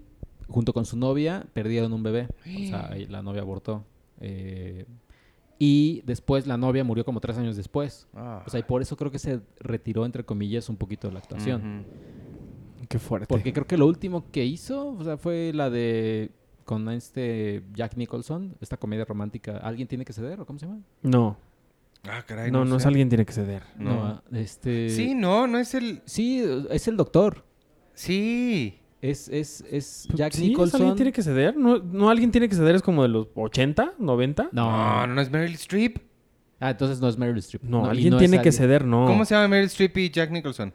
junto 0.48 0.72
con 0.72 0.84
su 0.84 0.96
novia, 0.96 1.46
perdieron 1.52 1.92
un 1.92 2.02
bebé. 2.02 2.28
O 2.46 2.68
sea, 2.68 2.90
la 3.08 3.22
novia 3.22 3.42
abortó. 3.42 3.84
Eh, 4.20 4.86
y 5.58 6.02
después 6.06 6.46
la 6.46 6.56
novia 6.56 6.82
murió 6.82 7.04
como 7.04 7.20
tres 7.20 7.38
años 7.38 7.56
después. 7.56 8.08
Ah. 8.14 8.42
O 8.46 8.50
sea, 8.50 8.60
y 8.60 8.62
por 8.64 8.82
eso 8.82 8.96
creo 8.96 9.10
que 9.10 9.18
se 9.18 9.40
retiró, 9.60 10.04
entre 10.04 10.24
comillas, 10.24 10.68
un 10.68 10.76
poquito 10.76 11.06
de 11.06 11.14
la 11.14 11.20
actuación. 11.20 11.84
Qué 12.88 12.98
fuerte. 12.98 13.28
Porque 13.28 13.52
creo 13.52 13.66
que 13.66 13.76
lo 13.76 13.86
último 13.86 14.30
que 14.30 14.44
hizo, 14.44 14.88
o 14.88 15.04
sea, 15.04 15.16
fue 15.16 15.52
la 15.54 15.70
de 15.70 16.32
con 16.64 16.88
este 16.88 17.62
Jack 17.74 17.96
Nicholson, 17.96 18.56
esta 18.60 18.76
comedia 18.76 19.04
romántica, 19.04 19.58
¿Alguien 19.58 19.88
tiene 19.88 20.04
que 20.04 20.12
ceder 20.12 20.40
o 20.40 20.46
cómo 20.46 20.58
se 20.58 20.66
llama? 20.66 20.80
No. 21.02 21.36
Ah, 22.08 22.24
caray. 22.26 22.50
No, 22.50 22.64
no, 22.64 22.76
es 22.76 22.82
sé. 22.82 22.88
alguien 22.88 23.08
tiene 23.08 23.24
que 23.24 23.32
ceder. 23.32 23.62
No. 23.76 24.20
este 24.32 24.88
Sí, 24.90 25.14
no, 25.14 25.46
no 25.46 25.58
es 25.58 25.74
el. 25.74 26.02
Sí, 26.04 26.44
es 26.70 26.88
el 26.88 26.96
doctor. 26.96 27.44
Sí. 27.94 28.80
Es 29.02 29.28
es 29.28 29.62
es 29.70 30.04
Pues, 30.08 30.18
Jack 30.18 30.32
¿Sí? 30.32 30.44
¿Es 30.44 30.48
Nicholson. 30.50 30.80
¿Alguien 30.80 30.96
tiene 30.96 31.12
que 31.12 31.22
ceder? 31.22 31.56
¿No, 31.56 31.78
¿No 31.78 32.08
alguien 32.08 32.30
tiene 32.30 32.48
que 32.48 32.54
ceder? 32.54 32.76
¿Es 32.76 32.82
como 32.82 33.02
de 33.02 33.08
los 33.08 33.26
80, 33.34 33.94
90? 33.98 34.48
No. 34.52 35.06
No, 35.06 35.14
no 35.14 35.20
es 35.20 35.28
Meryl 35.30 35.52
Streep. 35.54 35.98
Ah, 36.60 36.70
entonces 36.70 37.00
no 37.00 37.08
es 37.08 37.18
Meryl 37.18 37.38
Streep. 37.38 37.64
No, 37.64 37.84
alguien 37.86 38.10
no 38.12 38.18
tiene 38.18 38.36
que 38.36 38.48
alguien- 38.48 38.52
ceder, 38.52 38.84
no. 38.86 39.04
¿Cómo 39.06 39.24
se 39.24 39.34
llama 39.34 39.48
Meryl 39.48 39.66
Streep 39.66 39.96
y 39.98 40.10
Jack 40.10 40.30
Nicholson? 40.30 40.72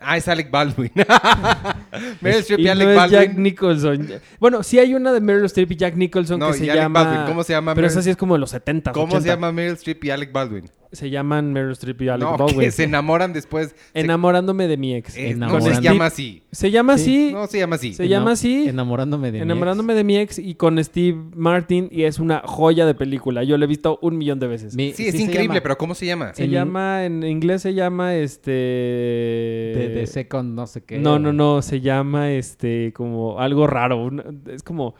Ah, 0.00 0.16
es 0.16 0.26
Alec 0.26 0.50
Baldwin. 0.50 0.90
Meryl 2.20 2.40
Streep 2.40 2.58
y, 2.58 2.62
Y 2.62 2.66
no 2.66 2.72
Alec 2.72 2.88
es 2.88 2.96
Baldwin. 2.96 3.20
Jack 3.20 3.36
Nicholson. 3.38 4.08
Bueno, 4.40 4.62
sí 4.64 4.78
hay 4.80 4.94
una 4.94 5.12
de 5.12 5.20
Meryl 5.20 5.44
Streep 5.44 5.70
y 5.70 5.76
Jack 5.76 5.94
Nicholson 5.94 6.40
No, 6.40 6.48
que 6.48 6.54
se 6.54 6.66
y 6.66 6.70
Alec 6.70 6.82
llama... 6.82 7.04
Baldwin. 7.04 7.26
¿Cómo 7.26 7.44
se 7.44 7.52
llama 7.52 7.74
Pero 7.76 7.86
Meryl- 7.86 7.90
esa 7.90 8.02
sí 8.02 8.10
es 8.10 8.16
como 8.16 8.34
de 8.34 8.40
los 8.40 8.50
70, 8.50 8.90
¿Cómo 8.92 9.04
80. 9.06 9.20
se 9.22 9.28
llama 9.28 9.52
Meryl 9.52 9.74
Streep 9.74 10.02
y 10.04 10.10
Alec 10.10 10.32
Baldwin? 10.32 10.64
Se 10.92 11.08
llaman 11.08 11.52
Meryl 11.52 11.70
Streep 11.72 12.02
y 12.02 12.08
Alec 12.08 12.28
no, 12.28 12.36
Baldwin. 12.36 12.60
que 12.60 12.70
se 12.72 12.82
enamoran 12.84 13.32
después. 13.32 13.74
Se- 13.92 14.00
Enamorándome 14.00 14.66
de 14.66 14.76
mi 14.76 14.94
ex. 14.96 15.16
eh, 15.16 15.34
no 15.36 15.60
se 15.60 15.80
llama 15.80 16.06
así. 16.06 16.42
Se 16.50 16.70
llama 16.72 16.98
Sí. 16.98 17.26
así. 17.28 17.32
No 17.32 17.46
se 17.46 17.58
llama 17.60 17.76
así. 17.76 17.94
Se 17.94 18.08
llama 18.08 18.32
así. 18.32 18.68
Enamorándome 18.68 19.28
de 19.30 19.38
mi 19.38 19.42
Enamorándome 19.42 19.94
de 19.94 20.02
mi 20.04 20.16
ex 20.18 20.38
y 20.40 20.56
con 20.56 20.82
Steve 20.82 21.16
Martin 21.36 21.88
y 21.92 22.02
es 22.04 22.18
una 22.18 22.42
joya 22.44 22.86
de 22.86 22.94
película. 22.94 23.44
Yo 23.44 23.56
la 23.56 23.66
he 23.66 23.68
visto 23.68 23.98
un 24.02 24.18
millón 24.18 24.40
de 24.40 24.48
veces. 24.48 24.68
ex. 24.72 24.76
Mi- 24.76 24.92
Sí, 24.92 25.06
es 25.06 25.14
increíble, 25.14 25.54
llama 25.54 25.60
pero 25.62 25.78
¿cómo 25.78 25.94
se 25.94 26.06
llama? 26.06 26.34
Se 26.34 26.44
en- 26.44 26.50
llama, 26.50 27.04
en 27.04 27.22
inglés 27.22 27.62
se 27.62 27.72
llama 27.74 28.16
este... 28.16 28.50
de, 28.50 29.88
de 29.94 30.06
Second 30.06 30.54
no 30.54 30.66
sé 30.66 30.82
qué. 30.82 30.98
No, 30.98 31.18
no, 31.18 31.32
no, 31.32 31.62
se 31.62 31.80
llama 31.80 32.32
este 32.32 32.92
como 32.94 33.38
algo 33.38 33.66
raro. 33.66 34.10
es 34.52 34.62
como 34.62 34.94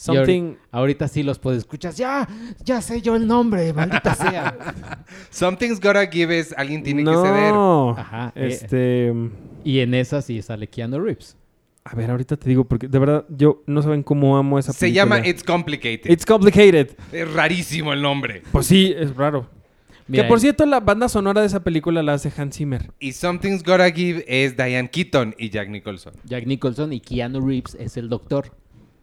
something... 0.00 0.54
Ahorita 0.72 1.08
sí 1.08 1.22
los 1.22 1.38
puedes 1.38 1.58
escuchar. 1.58 1.92
Ya, 1.94 2.28
ya 2.64 2.80
sé 2.80 3.02
yo 3.02 3.16
el 3.16 3.26
nombre, 3.26 3.72
maldita 3.72 4.14
sea. 4.14 4.74
Something's 5.30 5.80
gotta 5.80 6.06
give 6.06 6.36
es 6.36 6.54
alguien 6.56 6.82
tiene 6.82 7.04
que 7.04 7.10
ceder. 7.10 7.52
no. 7.52 7.90
Ajá. 7.98 8.32
eh, 8.34 8.46
Este... 8.50 9.12
y 9.64 9.80
en 9.80 9.94
esa 9.94 10.22
sí 10.22 10.40
sale 10.42 10.66
Keanu 10.68 11.00
Reeves. 11.00 11.36
A 11.84 11.94
ver, 11.94 12.10
ahorita 12.10 12.36
te 12.36 12.48
digo 12.48 12.64
porque 12.64 12.88
de 12.88 12.98
verdad 12.98 13.24
yo 13.30 13.62
no 13.66 13.80
saben 13.82 14.02
cómo 14.02 14.36
amo 14.36 14.58
esa 14.58 14.72
Se 14.72 14.80
película. 14.86 15.02
llama 15.16 15.26
It's 15.26 15.42
Complicated. 15.42 16.10
It's 16.10 16.26
complicated. 16.26 16.90
Es 17.10 17.32
rarísimo 17.32 17.92
el 17.92 18.02
nombre. 18.02 18.42
Pues 18.52 18.66
sí, 18.66 18.94
es 18.96 19.16
raro. 19.16 19.48
Mira, 20.06 20.24
que 20.24 20.28
por 20.28 20.36
el- 20.36 20.40
cierto, 20.42 20.66
la 20.66 20.80
banda 20.80 21.08
sonora 21.08 21.40
de 21.40 21.46
esa 21.46 21.62
película 21.64 22.02
la 22.02 22.14
hace 22.14 22.30
Hans 22.36 22.56
Zimmer. 22.56 22.90
Y 22.98 23.12
Something's 23.12 23.62
Gotta 23.62 23.90
Give 23.92 24.24
es 24.28 24.56
Diane 24.56 24.90
Keaton 24.90 25.34
y 25.38 25.48
Jack 25.50 25.68
Nicholson. 25.70 26.12
Jack 26.24 26.46
Nicholson 26.46 26.92
y 26.92 27.00
Keanu 27.00 27.40
Reeves 27.46 27.76
es 27.80 27.96
el 27.96 28.08
doctor. 28.08 28.52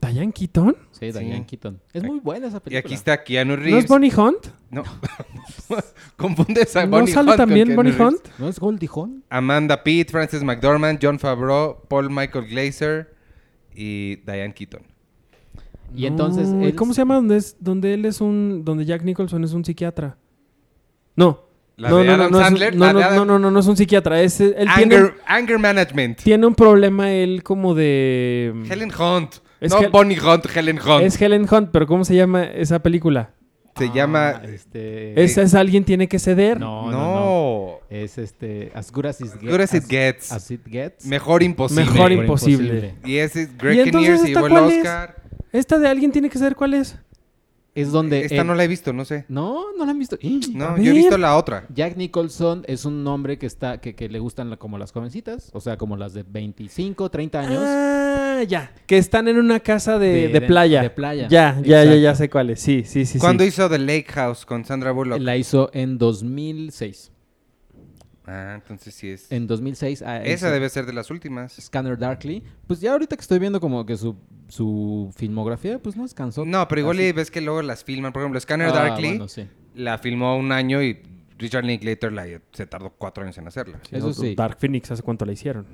¿Diane 0.07 0.31
Keaton? 0.31 0.75
Sí, 0.91 1.11
Sí. 1.11 1.19
Diane 1.19 1.45
Keaton. 1.45 1.79
Es 1.93 2.03
muy 2.03 2.19
buena 2.19 2.47
esa 2.47 2.57
Y 2.57 2.59
película. 2.61 2.79
aquí 2.79 2.93
está 2.93 3.23
Keanu 3.23 3.55
Reeves. 3.55 3.71
¿No 3.73 3.77
es 3.79 3.87
Bonnie 3.87 4.11
Hunt? 4.15 4.47
No. 4.71 4.83
Confundes 6.17 6.75
a 6.75 6.85
¿No 6.85 6.91
Bonnie 6.97 7.13
sale 7.13 7.29
Hunt 7.31 7.37
con 7.37 7.47
también 7.47 7.67
Keanu 7.67 7.75
Bonnie 7.77 7.91
Reeves. 7.91 8.13
Hunt? 8.15 8.39
¿No 8.39 8.47
es 8.49 8.59
Goldie 8.59 8.89
Hawn? 8.93 9.23
Amanda 9.29 9.83
Pitt, 9.83 10.09
Frances 10.11 10.43
McDormand, 10.43 10.99
John 11.01 11.19
Favreau, 11.19 11.81
Paul 11.87 12.09
Michael 12.09 12.47
Glazer 12.47 13.13
y 13.75 14.17
Diane 14.17 14.53
Keaton. 14.53 14.81
Y 15.95 16.05
entonces 16.05 16.49
No, 16.49 16.63
¿y 16.63 16.65
él- 16.67 16.75
¿Cómo 16.75 16.93
se 16.93 17.01
llama? 17.01 17.15
Donde, 17.15 17.37
es, 17.37 17.55
donde 17.59 17.93
él 17.93 18.05
es 18.05 18.19
un... 18.19 18.63
Donde 18.65 18.83
Jack 18.85 19.03
Nicholson 19.03 19.43
es 19.43 19.53
un 19.53 19.63
psiquiatra. 19.63 20.17
No. 21.15 21.45
¿La 21.77 21.89
no, 21.89 21.97
de 21.97 22.05
no, 22.05 22.13
Adam 22.13 22.31
no, 22.31 22.37
no, 22.39 22.43
Sandler? 22.43 22.75
no, 22.75 22.85
¿La 22.85 22.93
no, 22.93 22.99
de 22.99 23.05
Adam- 23.05 23.15
no, 23.17 23.25
no, 23.25 23.39
no, 23.39 23.51
no 23.51 23.59
es 23.59 23.67
un 23.67 23.77
psiquiatra. 23.77 24.21
Es, 24.21 24.41
él 24.41 24.55
tiene, 24.75 24.95
Anger, 24.95 25.13
anger 25.27 25.59
Management. 25.59 26.17
tiene 26.23 26.45
un 26.47 26.55
problema 26.55 27.11
él 27.13 27.43
como 27.43 27.73
de... 27.75 28.53
Helen 28.69 28.91
Hunt. 28.99 29.35
Es 29.59 29.71
no 29.71 29.79
Hel- 29.81 29.89
Bonnie 29.91 30.19
Hunt, 30.19 30.45
Helen 30.55 30.79
Hunt. 30.79 31.03
Es 31.03 31.19
Helen 31.21 31.47
Hunt, 31.49 31.69
pero 31.71 31.87
¿cómo 31.87 32.05
se 32.05 32.15
llama 32.15 32.43
esa 32.43 32.79
película? 32.79 33.31
Se 33.77 33.85
Ah, 33.85 33.91
llama... 33.93 34.41
Este... 34.43 35.23
Es, 35.23 35.37
es 35.37 35.53
alguien 35.53 35.83
tiene 35.83 36.07
que 36.07 36.17
ceder. 36.19 36.59
No, 36.59 36.89
no, 36.89 36.91
no. 36.91 37.13
no. 37.15 37.79
Es 37.89 38.17
este... 38.17 38.71
As 38.73 38.91
good 38.91 39.05
as 39.05 39.21
it, 39.21 39.27
get- 39.39 39.49
Good 39.51 39.61
as 39.61 39.73
it 39.73 39.83
as- 39.83 39.87
gets. 39.89 40.31
as 40.31 40.49
it 40.51 40.61
gets. 40.67 41.05
Mejor 41.05 41.43
imposible. 41.43 41.85
Mejor 41.85 42.11
imposible. 42.11 42.95
Y 43.05 43.17
ese 43.17 43.43
es 43.43 43.49
¿Y 43.49 43.57
Greg 43.57 43.83
Kinnear 43.91 44.17
se 44.17 44.27
llevó 44.29 44.47
el 44.47 44.71
es? 44.71 44.77
Oscar. 44.79 45.15
Esta 45.53 45.77
de 45.77 45.87
alguien 45.87 46.11
tiene 46.11 46.29
que 46.29 46.37
saber 46.39 46.55
cuál 46.55 46.73
es. 46.73 46.97
Es 47.81 47.91
donde... 47.91 48.21
Esta 48.21 48.41
él- 48.41 48.47
no 48.47 48.55
la 48.55 48.63
he 48.63 48.67
visto, 48.67 48.91
no 48.93 49.05
sé. 49.05 49.25
No, 49.29 49.65
no 49.77 49.85
la 49.85 49.91
han 49.91 49.99
visto. 49.99 50.17
No, 50.53 50.77
yo 50.81 50.91
he 50.91 50.95
visto 50.95 51.17
la 51.17 51.37
otra. 51.37 51.65
Jack 51.73 51.95
Nicholson 51.97 52.63
es 52.67 52.85
un 52.85 53.05
hombre 53.07 53.37
que 53.37 53.45
está 53.45 53.79
que, 53.79 53.95
que 53.95 54.09
le 54.09 54.19
gustan 54.19 54.55
como 54.57 54.77
las 54.77 54.91
jovencitas, 54.91 55.49
o 55.53 55.59
sea, 55.61 55.77
como 55.77 55.97
las 55.97 56.13
de 56.13 56.23
25, 56.23 57.09
30 57.09 57.39
años. 57.39 57.63
Ah, 57.65 58.43
ya. 58.47 58.71
Que 58.85 58.97
están 58.97 59.27
en 59.27 59.37
una 59.37 59.59
casa 59.59 59.97
de, 59.99 60.27
De- 60.29 60.41
playa. 60.41 60.81
de 60.81 60.89
playa. 60.89 61.27
Ya, 61.29 61.59
ya, 61.63 61.83
ya, 61.83 61.95
ya 61.95 62.15
sé 62.15 62.29
cuál 62.29 62.49
es. 62.51 62.59
Sí, 62.61 62.83
sí, 62.85 63.05
sí. 63.05 63.19
¿Cuándo 63.19 63.43
sí. 63.43 63.49
hizo 63.49 63.69
The 63.69 63.79
Lake 63.79 64.07
House 64.13 64.45
con 64.45 64.65
Sandra 64.65 64.91
Bullock? 64.91 65.19
La 65.19 65.37
hizo 65.37 65.69
en 65.73 65.97
2006. 65.97 67.11
Ah, 68.27 68.55
entonces 68.55 68.93
sí 68.93 69.09
es. 69.09 69.31
En 69.31 69.47
2006 69.47 70.01
ah, 70.01 70.21
Esa 70.23 70.51
debe 70.51 70.67
ser 70.69 70.85
de 70.85 70.91
las 70.93 71.09
últimas. 71.09 71.53
Scanner 71.59 71.97
Darkly. 71.97 72.43
Pues 72.67 72.81
ya 72.81 72.91
ahorita 72.91 73.15
que 73.15 73.21
estoy 73.21 73.39
viendo 73.39 73.59
como 73.61 73.85
que 73.85 73.95
su, 73.95 74.17
su 74.49 75.13
filmografía, 75.15 75.79
pues 75.79 75.95
no 75.95 76.03
es 76.05 76.13
cansón. 76.13 76.51
No, 76.51 76.67
pero 76.67 76.81
igual 76.81 76.97
Así. 76.97 77.11
ves 77.13 77.31
que 77.31 77.39
luego 77.41 77.61
las 77.61 77.83
filman. 77.85 78.11
Por 78.11 78.21
ejemplo, 78.21 78.39
Scanner 78.39 78.67
Ah, 78.69 78.73
Darkly 78.73 79.07
bueno, 79.09 79.27
sí. 79.29 79.47
la 79.75 79.97
filmó 79.97 80.37
un 80.37 80.51
año 80.51 80.83
y 80.83 81.01
Richard 81.37 81.63
Linklater 81.63 82.11
la, 82.11 82.25
se 82.51 82.65
tardó 82.67 82.89
cuatro 82.89 83.23
años 83.23 83.37
en 83.37 83.47
hacerla. 83.47 83.79
Sí, 83.89 83.95
Eso 83.95 84.07
no, 84.07 84.13
sí. 84.13 84.35
Dark 84.35 84.57
Phoenix, 84.59 84.91
¿hace 84.91 85.03
cuánto 85.03 85.23
la 85.25 85.31
hicieron? 85.31 85.65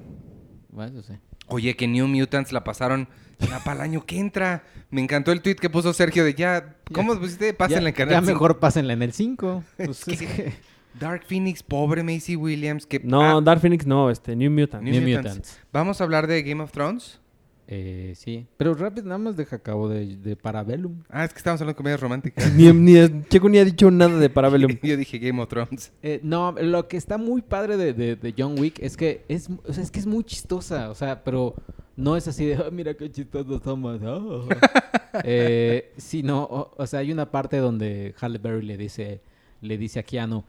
Bueno, 0.69 0.99
eso 0.99 1.11
sí. 1.13 1.19
Oye, 1.47 1.75
que 1.75 1.87
New 1.87 2.07
Mutants 2.07 2.51
la 2.51 2.63
pasaron 2.63 3.07
ya 3.39 3.59
para 3.63 3.77
el 3.77 3.81
año 3.91 4.05
que 4.05 4.17
entra. 4.19 4.63
Me 4.91 5.01
encantó 5.01 5.31
el 5.31 5.41
tweet 5.41 5.55
que 5.55 5.69
puso 5.69 5.91
Sergio 5.93 6.23
de 6.23 6.33
ya. 6.35 6.75
¿Cómo 6.93 7.17
pusiste? 7.19 7.53
Pásenla 7.53 7.89
en 7.89 7.95
ya, 7.95 7.97
canal. 7.97 8.13
ya 8.13 8.19
5. 8.21 8.31
mejor 8.33 8.59
pásenla 8.59 8.93
en 8.93 9.01
el 9.01 9.11
5. 9.13 9.63
Pues 9.77 10.07
es 10.07 10.19
que- 10.19 10.53
Dark 10.99 11.23
Phoenix, 11.25 11.63
pobre 11.63 12.03
Macy 12.03 12.35
Williams. 12.35 12.85
Que, 12.85 12.99
No, 12.99 13.37
Ah, 13.37 13.41
Dark 13.41 13.61
Phoenix 13.61 13.85
no, 13.85 14.09
este, 14.09 14.35
New 14.35 14.51
Mutant. 14.51 14.83
New 14.83 14.93
New 14.93 15.01
Mutants. 15.01 15.27
Mutants. 15.35 15.59
Vamos 15.71 15.99
a 15.99 16.03
hablar 16.03 16.27
de 16.27 16.43
Game 16.43 16.61
of 16.63 16.71
Thrones. 16.71 17.19
Eh, 17.65 18.11
sí. 18.15 18.45
Pero 18.57 18.73
rápido, 18.73 19.05
nada 19.07 19.17
más 19.17 19.37
deja 19.37 19.55
acabo 19.55 19.87
de, 19.87 20.17
de 20.17 20.35
Parabellum. 20.35 21.01
Ah, 21.09 21.23
es 21.23 21.31
que 21.31 21.37
estamos 21.37 21.61
hablando 21.61 21.73
de 21.75 21.77
comedias 21.77 21.99
románticas. 22.01 22.53
Ni, 22.55 22.71
ni, 22.73 23.23
Checo 23.29 23.47
ni 23.49 23.57
ha 23.57 23.65
dicho 23.65 23.89
nada 23.89 24.17
de 24.19 24.29
Parabellum. 24.29 24.77
Yo 24.83 24.97
dije 24.97 25.17
Game 25.17 25.41
of 25.41 25.47
Thrones. 25.49 25.91
Eh, 26.03 26.19
no, 26.23 26.51
lo 26.51 26.87
que 26.87 26.97
está 26.97 27.17
muy 27.17 27.41
padre 27.41 27.77
de, 27.77 27.93
de- 27.93 28.15
de 28.17 28.33
John 28.37 28.59
Wick 28.59 28.79
es 28.79 28.97
que 28.97 29.23
es, 29.29 29.49
o 29.65 29.71
sea, 29.73 29.81
es 29.81 29.91
que 29.91 29.99
es 29.99 30.05
muy 30.05 30.23
chistosa, 30.25 30.89
o 30.91 30.95
sea, 30.95 31.23
pero 31.23 31.55
no 31.95 32.17
es 32.17 32.27
así 32.27 32.45
de, 32.45 32.55
"Ah, 32.55 32.69
mira 32.71 32.93
qué 32.95 33.09
chistoso 33.09 33.59
somos. 33.63 33.99
ah". 34.03 35.21
eh, 35.23 35.93
sino, 35.97 36.43
o, 36.43 36.73
o 36.77 36.85
sea, 36.85 36.99
hay 36.99 37.11
una 37.13 37.31
parte 37.31 37.57
donde 37.57 38.13
Halle 38.19 38.39
Berry 38.39 38.65
le 38.65 38.77
dice, 38.77 39.21
le 39.61 39.77
dice 39.77 39.99
a 39.99 40.03
Keanu, 40.03 40.43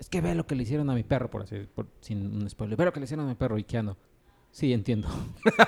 es 0.00 0.08
que 0.08 0.20
ve 0.20 0.34
lo 0.34 0.46
que 0.48 0.56
le 0.56 0.64
hicieron 0.64 0.90
a 0.90 0.94
mi 0.94 1.04
perro, 1.04 1.30
por 1.30 1.42
así, 1.42 1.56
por- 1.72 1.86
sin 2.00 2.26
un 2.42 2.50
spoiler, 2.50 2.76
ve 2.76 2.84
lo 2.86 2.92
que 2.92 2.98
le 2.98 3.04
hicieron 3.04 3.26
a 3.26 3.28
mi 3.28 3.34
perro 3.36 3.56
y 3.58 3.62
Keanu. 3.64 3.94
Sí, 4.50 4.72
entiendo. 4.72 5.08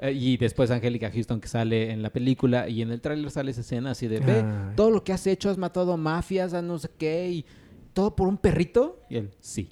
Eh, 0.00 0.12
y 0.12 0.36
después 0.36 0.70
Angélica 0.70 1.10
Houston 1.10 1.40
que 1.40 1.48
sale 1.48 1.90
en 1.90 2.02
la 2.02 2.10
película 2.10 2.68
y 2.68 2.82
en 2.82 2.92
el 2.92 3.00
tráiler 3.00 3.30
sale 3.32 3.50
esa 3.50 3.62
escena 3.62 3.90
así 3.92 4.06
de, 4.06 4.20
ve, 4.20 4.44
Ay. 4.44 4.74
todo 4.76 4.90
lo 4.92 5.02
que 5.02 5.12
has 5.12 5.26
hecho, 5.26 5.50
has 5.50 5.58
matado 5.58 5.96
mafias, 5.96 6.54
a 6.54 6.62
no 6.62 6.78
sé 6.78 6.88
qué, 6.96 7.28
y 7.30 7.44
todo 7.94 8.14
por 8.14 8.28
un 8.28 8.36
perrito. 8.38 9.00
Y 9.10 9.16
él, 9.16 9.30
sí. 9.40 9.70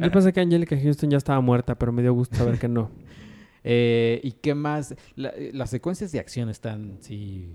Yo 0.00 0.10
pensé 0.10 0.32
que 0.32 0.40
Angelica 0.40 0.78
Houston 0.80 1.10
ya 1.10 1.18
estaba 1.18 1.40
muerta, 1.42 1.74
pero 1.74 1.92
me 1.92 2.00
dio 2.00 2.14
gusto 2.14 2.36
saber 2.36 2.58
que 2.58 2.68
no. 2.68 2.90
Eh, 3.64 4.20
¿Y 4.24 4.32
qué 4.32 4.56
más? 4.56 4.92
La- 5.14 5.28
eh, 5.28 5.50
las 5.54 5.70
secuencias 5.70 6.10
de 6.10 6.18
acción 6.18 6.48
están, 6.48 6.96
sí, 7.00 7.46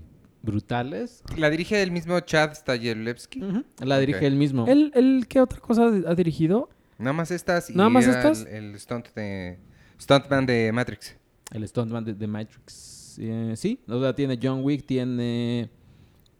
brutales. 0.48 1.22
La 1.36 1.50
dirige 1.50 1.80
el 1.82 1.90
mismo 1.90 2.18
Chad 2.20 2.54
Stahelewski. 2.54 3.40
La 3.80 3.98
dirige 3.98 4.18
Ok. 4.18 4.24
él 4.24 4.36
mismo. 4.36 4.66
¿Él, 4.66 4.90
él 4.94 5.26
qué 5.28 5.40
otra 5.40 5.60
cosa 5.60 5.84
ha 5.86 6.14
dirigido? 6.14 6.68
Nada 6.98 7.12
más 7.12 7.30
estas 7.30 7.70
y 7.70 7.74
¿Nada 7.74 7.88
más 7.90 8.06
estas? 8.06 8.40
El, 8.46 8.72
el 8.72 8.80
stunt 8.80 9.14
de, 9.14 9.58
stuntman 10.00 10.46
de 10.46 10.72
Matrix. 10.72 11.16
El 11.52 11.66
stuntman 11.68 12.04
de, 12.04 12.14
de 12.14 12.26
Matrix. 12.26 13.16
Eh, 13.20 13.54
sí, 13.56 13.80
o 13.88 14.00
sea, 14.00 14.14
tiene 14.14 14.38
John 14.42 14.60
Wick, 14.62 14.84
tiene... 14.86 15.70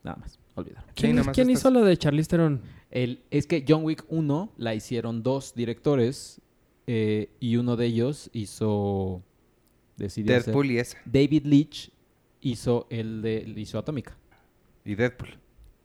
Nada 0.03 0.17
más, 0.17 0.39
olvídalo. 0.55 0.87
¿Quién, 0.95 1.51
hizo 1.51 1.71
lo 1.71 1.85
de 1.85 1.97
Charlize 1.97 2.29
Theron? 2.29 2.61
El, 2.91 3.23
es 3.31 3.47
que 3.47 3.65
John 3.69 3.85
Wick 3.85 4.05
1 4.09 4.53
la 4.57 4.75
hicieron 4.75 5.23
dos 5.23 5.55
directores 5.55 6.41
eh, 6.87 7.31
y 7.41 7.57
uno 7.57 7.77
de 7.77 7.87
ellos 7.87 8.31
hizo... 8.33 9.23
Decidió 9.97 10.37
hacer- 10.37 10.47
Deadpool 10.47 10.71
y 10.71 10.79
esa. 10.79 10.99
David 11.05 11.45
Leitch 11.45 11.91
hizo 12.41 12.87
el 12.91 13.23
de 13.23 13.53
hizo 13.57 13.79
Atómica. 13.79 14.17
Y 14.85 14.95
Deadpool. 14.95 15.29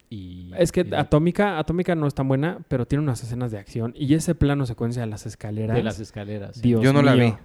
Y, 0.10 0.52
Es 0.58 0.72
que 0.72 0.82
y 0.90 0.94
Atómica, 0.94 1.58
Atómica 1.58 1.96
no 1.96 2.06
es 2.08 2.14
tan 2.14 2.28
buena, 2.28 2.60
pero 2.68 2.86
tiene 2.86 3.04
unas 3.04 3.24
escenas 3.24 3.52
de 3.52 3.58
acción. 3.58 3.94
Y 3.98 4.14
ese 4.14 4.36
plano 4.36 4.66
secuencia 4.66 5.02
de 5.02 5.08
las 5.08 5.26
escaleras. 5.26 5.76
de 5.76 5.84
las 5.84 6.00
escaleras. 6.00 6.62
Dios 6.62 6.84
Yo 6.84 6.94
no 6.94 7.02
la 7.02 7.16
mío. 7.16 7.38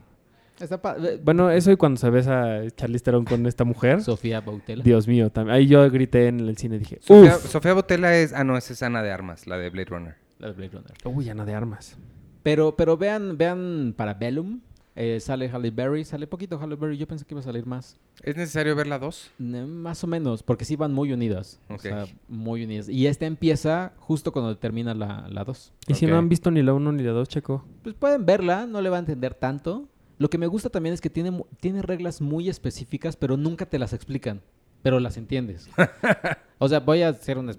vi. 0.59 0.63
Está 0.65 0.83
pa- 0.83 0.97
eh, 0.99 1.21
Bueno, 1.23 1.51
eso 1.51 1.71
y 1.71 1.77
cuando 1.77 1.99
se 2.01 2.11
besa 2.11 2.57
a 2.57 2.71
Charlize 2.73 3.05
Theron 3.05 3.25
con 3.25 3.47
esta 3.47 3.65
mujer. 3.65 4.03
Sofía 4.03 4.41
Bautela. 4.41 4.83
Dios 4.83 5.07
mío, 5.09 5.31
también. 5.31 5.55
Ahí 5.57 5.67
yo 5.69 5.89
grité 5.91 6.27
en 6.27 6.41
el 6.41 6.57
cine 6.59 6.77
y 6.77 6.79
dije, 6.81 6.99
Sofía, 7.01 7.73
Botella 7.75 8.15
es... 8.17 8.33
Ah, 8.33 8.43
no, 8.45 8.57
esa 8.57 8.73
es 8.73 8.83
Ana 8.83 9.03
de 9.03 9.13
Armas, 9.13 9.47
la 9.47 9.57
de 9.57 9.71
Blade 9.71 9.87
Runner. 9.87 10.17
la 10.41 10.49
de 10.49 10.53
Blade 10.55 10.71
Runner. 10.73 10.93
Uy, 11.05 11.29
Ana 11.31 11.45
de 11.45 11.55
Armas. 11.55 11.97
Pero, 12.43 12.75
pero 12.77 12.97
vean, 12.97 13.39
vean 13.39 13.95
para 13.97 14.15
Bellum. 14.15 14.61
Eh, 15.01 15.21
sale 15.21 15.49
Halle 15.49 15.71
Berry, 15.71 16.05
sale 16.05 16.27
poquito 16.27 16.59
Halle 16.61 16.75
Berry. 16.75 16.99
Yo 16.99 17.07
pensé 17.07 17.25
que 17.25 17.33
iba 17.35 17.41
a 17.41 17.45
salir 17.45 17.65
más. 17.67 17.97
¿Es 18.23 18.37
necesario 18.37 18.75
ver 18.75 18.89
la 18.89 18.99
2? 18.99 19.31
Ne- 19.39 19.65
Más 19.65 20.03
o 20.03 20.09
menos, 20.09 20.43
porque 20.43 20.65
sí 20.65 20.75
van 20.75 20.93
muy 20.93 21.13
unidas. 21.13 21.61
Ok. 21.69 21.77
O 21.77 21.79
sea, 21.79 22.07
muy 22.27 22.65
unidas. 22.65 22.89
Y 22.89 23.07
esta 23.07 23.25
empieza 23.27 23.93
justo 23.99 24.33
cuando 24.33 24.59
termina 24.59 24.95
la 24.95 25.45
2. 25.45 25.73
Y 25.87 25.95
si 25.95 26.07
no 26.07 26.19
han 26.19 26.29
visto 26.29 26.51
ni 26.51 26.63
la 26.63 26.75
1 26.75 26.93
ni 26.93 27.03
la 27.05 27.13
2, 27.13 27.29
Checo. 27.29 27.65
Pues 27.83 27.95
pueden 27.95 28.27
verla, 28.27 28.67
no 28.67 28.81
le 28.81 28.91
va 28.91 28.97
a 28.97 29.01
entender 29.01 29.35
tanto. 29.35 29.89
Lo 30.19 30.29
que 30.31 30.37
me 30.39 30.49
gusta 30.49 30.69
también 30.69 30.93
es 30.95 31.01
que 31.01 31.11
tiene, 31.11 31.45
tiene 31.61 31.81
reglas 31.81 32.21
muy 32.21 32.49
específicas, 32.49 33.15
pero 33.17 33.37
nunca 33.37 33.67
te 33.67 33.79
las 33.79 33.93
explican. 33.93 34.41
Pero 34.83 34.99
las 34.99 35.17
entiendes. 35.17 35.69
o 36.59 36.69
sea, 36.69 36.81
voy 36.81 37.03
a 37.03 37.11
hacer 37.11 37.39
un... 37.39 37.53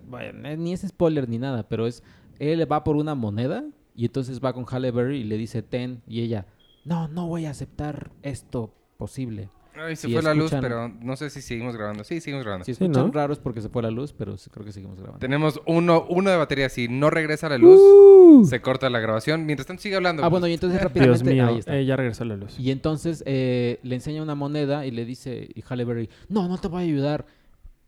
ni 0.58 0.74
es 0.74 0.82
spoiler 0.82 1.30
ni 1.30 1.38
nada, 1.38 1.64
pero 1.70 1.88
es... 1.88 2.04
Él 2.38 2.70
va 2.70 2.84
por 2.84 2.98
una 2.98 3.16
moneda 3.16 3.64
y 3.96 4.06
entonces 4.06 4.40
va 4.44 4.52
con 4.54 4.66
Halle 4.70 4.92
Berry 4.92 5.20
y 5.20 5.24
le 5.24 5.38
dice 5.38 5.62
ten. 5.62 6.02
Y 6.08 6.22
ella, 6.22 6.46
no, 6.86 7.08
no 7.08 7.28
voy 7.28 7.46
a 7.46 7.52
aceptar 7.52 8.12
esto 8.24 8.74
posible. 8.98 9.50
Ay, 9.76 9.96
se 9.96 10.08
Si 10.08 10.14
fue 10.14 10.22
la 10.22 10.34
luz, 10.34 10.52
pero 10.60 10.90
no 10.90 11.16
sé 11.16 11.30
si 11.30 11.42
seguimos 11.42 11.74
grabando. 11.76 12.04
Sí, 12.04 12.20
seguimos 12.20 12.44
grabando. 12.44 12.66
Si 12.66 12.74
Sí, 12.74 12.84
escuchan 12.84 13.06
¿no? 13.08 13.12
raro 13.14 13.32
es 13.32 13.40
porque 13.40 13.62
se 13.62 13.70
fue 13.70 13.82
la 13.82 13.90
luz, 13.92 14.12
pero 14.12 14.36
creo 14.52 14.66
que 14.66 14.74
seguimos 14.74 14.98
grabando. 14.98 15.20
Tenemos 15.20 15.62
uno, 15.68 16.06
uno 16.10 16.30
de 16.32 16.36
batería. 16.36 16.68
Si 16.68 16.90
no 16.90 17.10
regresa 17.10 17.48
la 17.48 17.58
luz, 17.58 17.80
Uh. 17.80 18.46
se 18.46 18.60
corta 18.62 18.90
la 18.90 19.00
grabación. 19.00 19.46
Mientras 19.46 19.68
tanto, 19.68 19.82
sigue 19.82 19.96
hablando. 19.96 20.24
Ah, 20.24 20.28
bueno, 20.28 20.48
y 20.48 20.54
entonces 20.54 20.80
Dios 20.82 20.92
rápidamente... 20.92 21.34
mío, 21.34 21.48
ahí 21.48 21.58
está. 21.60 21.78
eh, 21.78 21.86
ya 21.86 21.96
regresó 21.96 22.26
la 22.26 22.36
luz. 22.36 22.60
Y 22.60 22.72
entonces 22.72 23.24
eh, 23.26 23.80
le 23.84 23.96
enseña 23.96 24.22
una 24.22 24.36
moneda 24.36 24.86
y 24.86 24.92
le 24.92 25.06
dice, 25.06 25.48
y 25.56 25.64
Halle 25.70 25.86
Berry, 25.86 26.10
no, 26.28 26.50
no 26.50 26.58
te 26.58 26.68
voy 26.68 26.82
a 26.82 26.86
ayudar. 26.86 27.26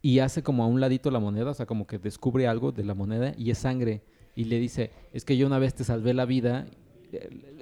Y 0.02 0.20
hace 0.20 0.44
como 0.44 0.64
a 0.64 0.68
un 0.68 0.80
ladito 0.80 1.12
la 1.12 1.20
moneda, 1.20 1.50
o 1.52 1.54
sea, 1.54 1.66
como 1.66 1.88
que 1.88 1.98
descubre 2.00 2.48
algo 2.48 2.72
de 2.72 2.86
la 2.86 2.94
moneda 2.94 3.34
y 3.38 3.52
es 3.52 3.58
sangre. 3.58 4.02
Y 4.34 4.46
le 4.46 4.60
dice, 4.60 4.92
es 5.12 5.26
que 5.26 5.36
yo 5.36 5.46
una 5.46 5.60
vez 5.60 5.74
te 5.76 5.84
salvé 5.84 6.14
la 6.14 6.26
vida. 6.26 6.68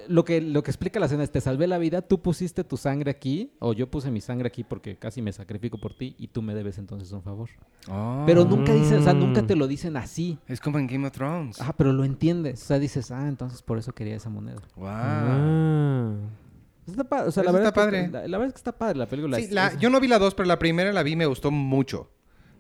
Lo 0.08 0.26
que, 0.26 0.42
lo 0.42 0.62
que 0.64 0.72
explica 0.72 1.00
la 1.00 1.08
escena 1.08 1.24
es, 1.24 1.32
te 1.32 1.42
salvé 1.42 1.66
la 1.68 1.78
vida, 1.78 2.02
tú 2.02 2.22
pusiste 2.22 2.64
tu 2.64 2.78
sangre 2.78 3.12
aquí, 3.12 3.52
o 3.60 3.74
yo 3.74 3.90
puse 3.90 4.12
mi 4.12 4.22
sangre 4.22 4.48
aquí 4.48 4.64
porque 4.64 4.98
casi 4.98 5.22
me 5.22 5.32
sacrifico 5.34 5.80
por 5.80 5.94
ti 5.96 6.16
y 6.18 6.28
tú 6.28 6.42
me 6.42 6.54
debes 6.54 6.78
entonces 6.78 7.12
un 7.12 7.22
favor. 7.24 7.50
Ah. 7.88 8.24
Pero 8.26 8.46
nunca 8.46 8.74
dicen, 8.74 9.00
o 9.00 9.04
sea, 9.04 9.14
nunca 9.14 9.42
Mm. 9.42 9.48
te 9.48 9.56
lo 9.56 9.68
dicen 9.68 9.98
así. 9.98 10.38
Es 10.48 10.60
como 10.60 10.78
en 10.80 10.88
Game 10.88 11.06
of 11.08 11.14
Thrones. 11.14 11.60
Ah, 11.62 11.74
pero 11.78 11.94
lo 11.94 12.04
entiendes. 12.04 12.62
O 12.62 12.66
sea, 12.66 12.80
dices, 12.80 13.12
ah, 13.12 13.28
entonces 13.28 13.62
por 13.62 13.78
eso 13.78 13.94
quería 13.94 14.16
esa 14.16 14.30
moneda. 14.30 14.62
Wow. 14.76 14.88
Ah. 14.90 16.16
Está 16.88 17.04
pa- 17.04 17.24
o 17.26 17.32
sea, 17.32 17.44
la 17.44 17.52
verdad 17.52 17.68
está 17.70 17.82
es 17.82 17.88
que- 17.88 17.92
padre. 17.92 18.08
La, 18.12 18.28
la 18.28 18.38
verdad 18.38 18.48
es 18.48 18.54
que 18.54 18.58
está 18.60 18.72
padre 18.78 18.98
la 18.98 19.06
película. 19.08 19.38
Sí, 19.38 19.44
es- 19.46 19.52
la- 19.52 19.68
es- 19.68 19.80
yo 19.80 19.90
no 19.90 20.00
vi 20.00 20.08
la 20.08 20.18
2, 20.20 20.34
pero 20.34 20.48
la 20.48 20.58
primera 20.60 20.92
la 20.92 21.04
vi 21.04 21.12
y 21.12 21.16
me 21.16 21.26
gustó 21.28 21.52
mucho. 21.52 22.10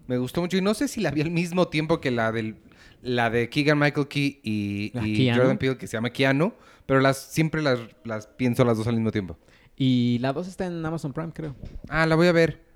Me 0.08 0.18
gustó 0.18 0.42
mucho. 0.42 0.58
Y 0.58 0.62
no 0.62 0.74
sé 0.74 0.88
si 0.88 1.02
la 1.02 1.12
vi 1.12 1.22
al 1.22 1.32
mismo 1.32 1.68
tiempo 1.68 2.00
que 2.02 2.12
la 2.12 2.32
del 2.32 2.58
la 3.02 3.30
de 3.30 3.50
Keegan 3.50 3.80
Michael 3.80 4.08
Key 4.10 4.42
y. 4.44 4.92
Jordan 5.34 5.58
Peele, 5.58 5.78
que 5.78 5.88
se 5.88 5.96
llama 5.96 6.10
Keanu, 6.10 6.52
pero 6.90 7.00
las 7.00 7.18
siempre 7.18 7.62
las, 7.62 7.80
las 8.04 8.28
pienso 8.28 8.66
las 8.66 8.78
dos 8.78 8.88
al 8.88 8.96
mismo 8.96 9.12
tiempo. 9.12 9.38
Y 9.78 10.18
la 10.20 10.34
2 10.34 10.48
está 10.50 10.66
en 10.66 10.86
Amazon 10.86 11.14
Prime, 11.14 11.32
creo. 11.34 11.56
Ah, 11.88 12.06
la 12.06 12.16
voy 12.18 12.28
a 12.28 12.34
ver. 12.34 12.68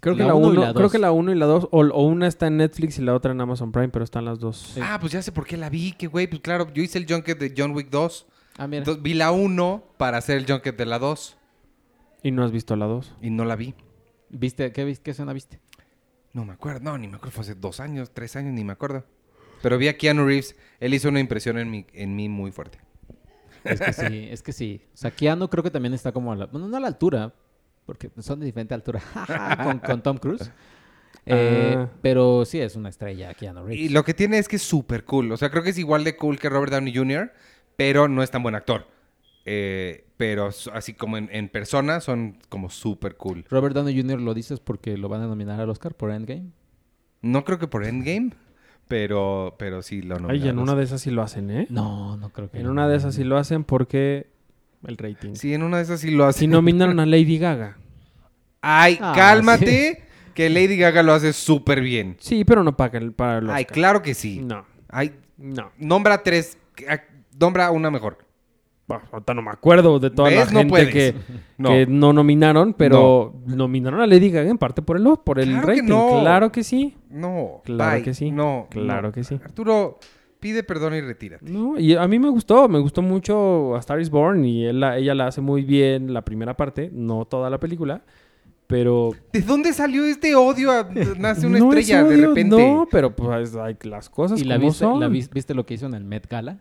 Creo 0.00 0.16
que 0.16 0.22
La 0.24 0.34
uno 0.34 0.48
y 0.48 0.56
1 0.56 0.60
la 0.60 0.72
creo 0.72 0.82
dos. 0.84 0.92
que 0.92 0.98
la 0.98 1.12
1 1.12 1.32
y 1.32 1.34
la 1.34 1.44
2 1.46 1.68
o, 1.70 1.80
o 1.84 2.06
una 2.06 2.26
está 2.28 2.46
en 2.46 2.56
Netflix 2.58 2.98
y 2.98 3.02
la 3.02 3.14
otra 3.14 3.32
en 3.32 3.40
Amazon 3.40 3.72
Prime, 3.72 3.88
pero 3.90 4.04
están 4.04 4.24
las 4.24 4.38
dos. 4.38 4.74
Ah, 4.80 4.96
pues 5.00 5.12
ya 5.12 5.20
sé 5.20 5.32
por 5.32 5.46
qué 5.46 5.56
la 5.58 5.68
vi, 5.68 5.92
que 5.92 6.06
güey, 6.06 6.26
pues 6.26 6.40
claro, 6.40 6.72
yo 6.72 6.82
hice 6.82 6.96
el 6.98 7.06
junket 7.06 7.38
de 7.38 7.52
John 7.56 7.72
Wick 7.72 7.90
2. 7.90 8.26
Ah, 8.58 8.66
mira. 8.66 8.78
Entonces 8.78 9.02
vi 9.02 9.12
la 9.14 9.32
1 9.32 9.84
para 9.98 10.16
hacer 10.18 10.38
el 10.38 10.46
junket 10.46 10.76
de 10.78 10.86
la 10.86 10.98
2 10.98 11.36
Y 12.22 12.30
no 12.30 12.42
has 12.44 12.52
visto 12.52 12.74
la 12.76 12.86
2. 12.86 13.16
y 13.20 13.30
no 13.30 13.44
la 13.44 13.56
vi. 13.56 13.74
¿Viste? 14.30 14.72
¿Qué, 14.72 14.96
qué 15.02 15.10
escena 15.10 15.32
viste? 15.34 15.60
No 16.32 16.44
me 16.44 16.52
acuerdo, 16.54 16.80
no, 16.80 16.96
ni 16.98 17.08
me 17.08 17.16
acuerdo, 17.16 17.32
fue 17.32 17.42
hace 17.42 17.54
dos 17.54 17.80
años, 17.80 18.12
tres 18.12 18.36
años, 18.36 18.52
ni 18.54 18.64
me 18.64 18.72
acuerdo. 18.72 19.04
Pero 19.62 19.78
vi 19.78 19.88
a 19.88 19.96
Keanu 19.96 20.26
Reeves, 20.26 20.56
él 20.80 20.92
hizo 20.94 21.08
una 21.08 21.20
impresión 21.20 21.58
en 21.58 21.70
mí, 21.70 21.86
en 21.94 22.14
mí 22.14 22.28
muy 22.28 22.50
fuerte. 22.52 22.78
Es 23.68 23.80
que 23.80 23.92
sí, 23.92 24.28
es 24.30 24.42
que 24.42 24.52
sí. 24.52 24.80
O 24.94 24.96
sea, 24.96 25.10
Keanu 25.10 25.48
creo 25.48 25.62
que 25.62 25.70
también 25.70 25.94
está 25.94 26.12
como 26.12 26.32
a 26.32 26.36
la... 26.36 26.46
Bueno, 26.46 26.68
no 26.68 26.76
a 26.76 26.80
la 26.80 26.88
altura, 26.88 27.32
porque 27.84 28.10
son 28.18 28.40
de 28.40 28.46
diferente 28.46 28.74
altura 28.74 29.00
con, 29.64 29.78
con 29.78 30.02
Tom 30.02 30.18
Cruise. 30.18 30.50
Eh, 31.24 31.74
Ah. 31.76 31.88
Pero 32.02 32.44
sí 32.44 32.60
es 32.60 32.76
una 32.76 32.88
estrella 32.88 33.34
Keanu 33.34 33.64
Reeves. 33.64 33.84
Y 33.84 33.88
lo 33.88 34.04
que 34.04 34.14
tiene 34.14 34.38
es 34.38 34.48
que 34.48 34.56
es 34.56 34.62
súper 34.62 35.04
cool. 35.04 35.32
O 35.32 35.36
sea, 35.36 35.50
creo 35.50 35.62
que 35.62 35.70
es 35.70 35.78
igual 35.78 36.04
de 36.04 36.16
cool 36.16 36.38
que 36.38 36.48
Robert 36.48 36.72
Downey 36.72 36.94
Jr., 36.94 37.32
pero 37.76 38.08
no 38.08 38.22
es 38.22 38.30
tan 38.30 38.42
buen 38.42 38.54
actor. 38.54 38.86
Eh, 39.44 40.06
pero 40.16 40.50
así 40.72 40.94
como 40.94 41.16
en, 41.16 41.28
en 41.32 41.48
persona 41.48 42.00
son 42.00 42.38
como 42.48 42.70
súper 42.70 43.16
cool. 43.16 43.44
Robert 43.50 43.74
Downey 43.74 44.00
Jr. 44.00 44.20
lo 44.20 44.34
dices 44.34 44.60
porque 44.60 44.96
lo 44.96 45.08
van 45.08 45.22
a 45.22 45.26
nominar 45.26 45.60
al 45.60 45.68
Oscar 45.70 45.94
por 45.94 46.10
Endgame. 46.10 46.50
No 47.22 47.44
creo 47.44 47.58
que 47.58 47.68
por 47.68 47.84
Endgame, 47.84 48.30
pero, 48.88 49.54
pero 49.58 49.82
sí 49.82 50.02
lo 50.02 50.16
Ay, 50.16 50.22
nominaron. 50.22 50.48
en 50.50 50.58
una 50.58 50.74
de 50.74 50.84
esas 50.84 51.00
sí 51.00 51.10
lo 51.10 51.22
hacen, 51.22 51.50
¿eh? 51.50 51.66
No, 51.70 52.16
no 52.16 52.30
creo 52.30 52.50
que. 52.50 52.58
En 52.60 52.68
una 52.68 52.88
de 52.88 52.96
esas 52.96 53.14
sí 53.14 53.24
lo 53.24 53.36
hacen 53.38 53.64
porque 53.64 54.28
el 54.86 54.96
rating. 54.96 55.34
Sí, 55.34 55.52
en 55.54 55.62
una 55.62 55.78
de 55.78 55.82
esas 55.84 56.00
sí 56.00 56.10
lo 56.10 56.24
hace. 56.26 56.40
Si 56.40 56.46
nominaron 56.46 57.00
a 57.00 57.06
Lady 57.06 57.38
Gaga. 57.38 57.76
Ay, 58.60 58.98
Ah, 59.00 59.12
cálmate, 59.14 60.02
que 60.34 60.50
Lady 60.50 60.76
Gaga 60.76 61.02
lo 61.02 61.12
hace 61.12 61.32
súper 61.32 61.80
bien. 61.80 62.16
Sí, 62.20 62.44
pero 62.44 62.62
no 62.64 62.76
para, 62.76 62.98
el- 62.98 63.12
para 63.12 63.38
el 63.38 63.50
Ay, 63.50 63.64
claro 63.64 64.02
que 64.02 64.14
sí. 64.14 64.40
No, 64.42 64.64
Ay, 64.88 65.12
no. 65.38 65.70
nombra 65.78 66.22
tres, 66.22 66.58
ah, 66.88 67.00
nombra 67.38 67.70
una 67.70 67.90
mejor. 67.90 68.18
Ahorita 68.88 69.34
no 69.34 69.42
me 69.42 69.50
acuerdo 69.50 69.98
de 69.98 70.10
toda 70.10 70.30
la 70.30 70.40
¿Ves? 70.44 70.52
No 70.52 70.60
gente 70.60 70.88
que, 70.90 71.14
No. 71.58 71.70
que 71.70 71.86
no 71.86 72.12
nominaron, 72.12 72.72
pero 72.72 73.34
nominaron 73.46 74.00
a 74.00 74.06
Lady 74.06 74.30
Gaga 74.30 74.48
en 74.48 74.58
parte 74.58 74.80
por 74.82 74.96
el, 74.96 75.04
por 75.24 75.40
el 75.40 75.48
Claro 75.50 75.66
que 75.66 75.72
rating. 75.72 75.88
no. 75.88 76.20
Claro 76.20 76.52
que 76.52 76.62
sí. 76.62 76.96
No. 77.10 77.62
Claro 77.64 77.94
bye. 77.96 78.02
que 78.04 78.14
sí. 78.14 78.30
No. 78.30 78.68
Claro 78.70 79.08
no. 79.08 79.12
que 79.12 79.24
sí. 79.24 79.40
Arturo, 79.42 79.98
pide 80.38 80.62
perdón 80.62 80.94
y 80.94 81.00
retírate. 81.00 81.50
No, 81.50 81.76
y 81.78 81.96
a 81.96 82.06
mí 82.06 82.18
me 82.20 82.28
gustó, 82.28 82.68
me 82.68 82.78
gustó 82.78 83.02
mucho 83.02 83.74
A 83.74 83.80
Star 83.80 84.00
is 84.00 84.08
Born 84.10 84.44
y 84.44 84.66
él 84.66 84.78
la- 84.78 84.98
ella 84.98 85.14
la 85.16 85.26
hace 85.26 85.40
muy 85.40 85.62
bien 85.62 86.12
la 86.14 86.22
primera 86.22 86.56
parte, 86.56 86.88
no 86.92 87.24
toda 87.24 87.50
la 87.50 87.58
película, 87.58 88.02
pero... 88.68 89.10
¿De 89.32 89.40
dónde 89.40 89.72
salió 89.72 90.04
este 90.04 90.36
odio? 90.36 90.70
a- 90.70 90.88
nace 91.18 91.46
una 91.48 91.58
No 91.58 91.72
es 91.72 91.78
estrella 91.80 92.04
de 92.04 92.16
repente. 92.28 92.56
No, 92.72 92.86
pero 92.90 93.14
pues 93.16 93.56
hay 93.56 93.76
las 93.82 94.08
cosas 94.10 94.40
¿Y 94.40 94.44
la 94.44 94.56
como 94.56 94.68
viste, 94.68 94.84
son. 94.84 95.00
la 95.00 95.08
vis- 95.08 95.30
viste 95.30 95.54
lo 95.54 95.66
que 95.66 95.74
hizo 95.74 95.86
en 95.86 95.94
el 95.94 96.04
Met 96.04 96.28
Gala? 96.28 96.58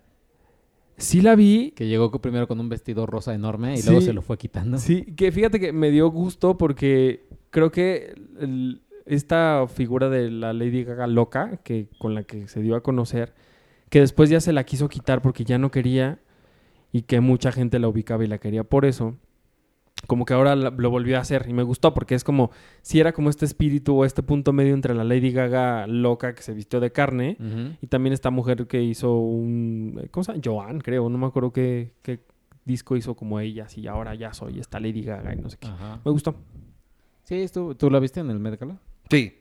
Sí 0.98 1.22
la 1.22 1.36
vi, 1.36 1.72
Que 1.72 1.88
llegó 1.88 2.10
primero 2.22 2.48
con 2.48 2.60
un 2.60 2.70
vestido 2.70 3.06
rosa 3.06 3.34
enorme 3.34 3.74
y 3.74 3.78
Sí. 3.78 3.88
luego 3.89 4.02
se 4.02 4.14
lo 4.14 4.22
fue 4.22 4.38
quitando. 4.38 4.78
sí, 4.78 5.04
que 5.16 5.32
fíjate 5.32 5.60
que 5.60 5.74
me 5.74 5.91
dio 5.91 6.10
gusto 6.10 6.58
porque 6.58 7.26
creo 7.50 7.72
que 7.72 8.14
el- 8.39 8.82
esta 9.06 9.66
figura 9.68 10.10
de 10.10 10.32
la 10.32 10.54
Lady 10.54 10.84
Gaga 10.84 11.06
loca, 11.08 11.60
que 11.64 11.88
con 12.00 12.16
la 12.16 12.24
que 12.24 12.48
se 12.48 12.62
dio 12.62 12.76
a 12.76 12.82
conocer, 12.82 13.34
que 13.89 14.00
después 14.00 14.30
ya 14.30 14.39
se 14.41 14.52
la 14.54 14.64
quiso 14.64 14.89
quitar 14.89 15.22
porque 15.22 15.43
ya 15.43 15.58
no 15.58 15.70
quería 15.70 16.20
y 16.91 17.04
que 17.04 17.20
mucha 17.20 17.52
gente 17.52 17.78
la 17.80 17.88
ubicaba 17.88 18.24
y 18.24 18.28
la 18.28 18.38
quería 18.39 18.64
por 18.64 18.86
eso. 18.86 19.16
Como 20.08 20.26
que 20.26 20.34
ahora 20.34 20.56
lo 20.56 20.89
volvió 20.89 21.18
a 21.18 21.22
hacer 21.22 21.45
y 21.49 21.53
me 21.53 21.64
gustó 21.64 21.93
porque 21.93 22.16
es 22.16 22.24
como 22.24 22.51
si 22.82 22.99
era 22.99 23.12
como 23.14 23.30
este 23.30 23.45
espíritu 23.45 23.95
o 23.97 24.06
este 24.06 24.22
punto 24.24 24.53
medio 24.53 24.74
entre 24.74 24.93
la 24.93 25.03
Lady 25.03 25.32
Gaga 25.32 25.88
loca 25.88 26.34
que 26.36 26.41
se 26.41 26.53
vistió 26.53 26.80
de 26.80 26.91
carne 26.91 27.38
y 27.82 27.88
también 27.88 28.14
esta 28.14 28.30
mujer 28.32 28.68
que 28.68 28.82
hizo 28.84 29.18
un 29.18 30.08
¿cómo 30.12 30.24
se 30.24 30.32
llama? 30.34 30.41
Joan, 30.43 30.80
creo, 30.80 31.10
no 31.10 31.18
me 31.18 31.26
acuerdo 31.28 31.51
qué, 31.51 31.93
qué 32.01 32.20
disco 32.66 32.95
hizo 32.95 33.16
como 33.16 33.39
ella, 33.39 33.66
así 33.66 33.86
ahora 33.88 34.16
ya 34.16 34.34
soy 34.34 34.60
esta 34.60 34.80
Lady 34.80 35.03
Gaga 35.03 35.34
y 35.34 35.38
no 35.38 35.49
sé 35.49 35.58
qué. 35.60 35.68
Ajá. 35.68 35.99
Me 36.03 36.12
gustó. 36.12 36.36
Sí, 37.24 37.36
estuvo- 37.36 37.76
¿tú 37.76 37.89
la 37.89 37.99
viste 37.99 38.20
en 38.20 38.30
el 38.30 38.39
Met 38.39 38.60
Gala? 38.60 38.78
Sí. 39.10 39.34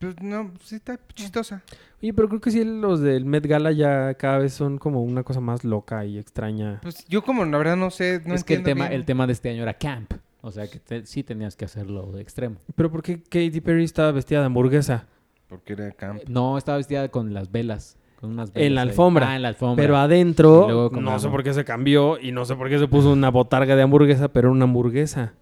Pues 0.00 0.20
no, 0.22 0.50
sí 0.64 0.76
está 0.76 0.98
chistosa. 1.14 1.62
Oye, 2.02 2.14
pero 2.14 2.26
creo 2.28 2.40
que 2.40 2.50
sí 2.50 2.64
los 2.64 3.00
del 3.00 3.26
Met 3.26 3.46
Gala 3.46 3.70
ya 3.70 4.14
cada 4.14 4.38
vez 4.38 4.54
son 4.54 4.78
como 4.78 5.02
una 5.02 5.22
cosa 5.22 5.40
más 5.40 5.62
loca 5.62 6.06
y 6.06 6.16
extraña. 6.18 6.78
Pues 6.82 7.04
yo 7.06 7.22
como 7.22 7.44
la 7.44 7.58
verdad 7.58 7.76
no 7.76 7.90
sé, 7.90 8.22
no 8.24 8.34
es 8.34 8.42
que 8.42 8.54
el 8.54 8.62
tema, 8.62 8.86
bien. 8.88 8.98
el 8.98 9.04
tema 9.04 9.26
de 9.26 9.34
este 9.34 9.50
año 9.50 9.62
era 9.62 9.74
camp. 9.74 10.14
O 10.40 10.50
sea 10.50 10.66
que 10.68 10.78
te- 10.78 11.04
sí 11.04 11.22
tenías 11.22 11.54
que 11.54 11.66
hacerlo 11.66 12.10
de 12.12 12.22
extremo. 12.22 12.56
Pero 12.74 12.90
¿por 12.90 13.02
qué 13.02 13.22
Katy 13.22 13.60
Perry 13.60 13.84
estaba 13.84 14.10
vestida 14.10 14.40
de 14.40 14.46
hamburguesa? 14.46 15.06
Porque 15.48 15.74
era 15.74 15.90
camp. 15.92 16.22
No, 16.28 16.56
estaba 16.56 16.78
vestida 16.78 17.06
con 17.10 17.34
las 17.34 17.52
velas. 17.52 17.98
Con 18.18 18.30
unas 18.30 18.52
velas 18.54 18.66
En 18.68 18.74
la 18.76 18.80
ahí. 18.82 18.88
alfombra. 18.88 19.30
Ah, 19.32 19.36
en 19.36 19.42
la 19.42 19.48
alfombra. 19.48 19.82
Pero 19.82 19.98
adentro, 19.98 20.66
luego 20.66 20.98
no 20.98 21.18
sé 21.18 21.28
por 21.28 21.42
qué 21.42 21.52
se 21.52 21.64
cambió 21.66 22.18
y 22.18 22.32
no 22.32 22.46
sé 22.46 22.54
por 22.56 22.70
qué 22.70 22.78
se 22.78 22.88
puso 22.88 23.12
una 23.12 23.30
botarga 23.30 23.76
de 23.76 23.82
hamburguesa, 23.82 24.28
pero 24.32 24.48
era 24.48 24.52
una 24.52 24.64
hamburguesa. 24.64 25.34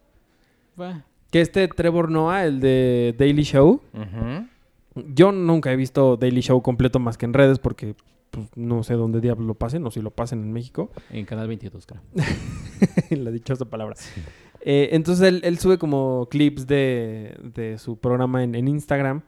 Bueno, 0.75 1.05
Que 1.31 1.41
este 1.41 1.69
Trevor 1.69 2.11
Noah, 2.11 2.45
el 2.47 2.61
de 2.61 3.15
Daily 3.19 3.43
Show, 3.43 3.83
Ujú. 3.93 5.05
yo 5.15 5.33
nunca 5.33 5.71
he 5.73 5.77
visto 5.77 6.17
Daily 6.17 6.41
Show 6.41 6.63
completo 6.63 6.99
más 6.99 7.19
que 7.19 7.27
en 7.27 7.35
redes 7.35 7.59
porque 7.59 7.95
pues, 8.31 8.47
no 8.57 8.83
sé 8.83 8.95
dónde 8.95 9.21
diablos 9.21 9.47
lo 9.47 9.55
pasen 9.55 9.87
o 9.87 9.91
si 9.91 10.01
lo 10.01 10.11
pasen 10.11 10.41
en 10.43 10.53
México. 10.53 10.91
en 11.11 11.25
Canal 11.27 11.49
22, 11.49 11.87
creo. 11.87 12.01
la 13.23 13.31
dichosa 13.31 13.65
palabra. 13.67 13.95
Eh, 14.61 14.89
entonces 14.93 15.27
él, 15.29 15.41
él 15.45 15.59
sube 15.59 15.79
como 15.79 16.27
clips 16.31 16.67
de, 16.67 17.37
de 17.55 17.79
su 17.79 17.99
programa 17.99 18.43
en, 18.43 18.55
en 18.55 18.67
Instagram. 18.69 19.23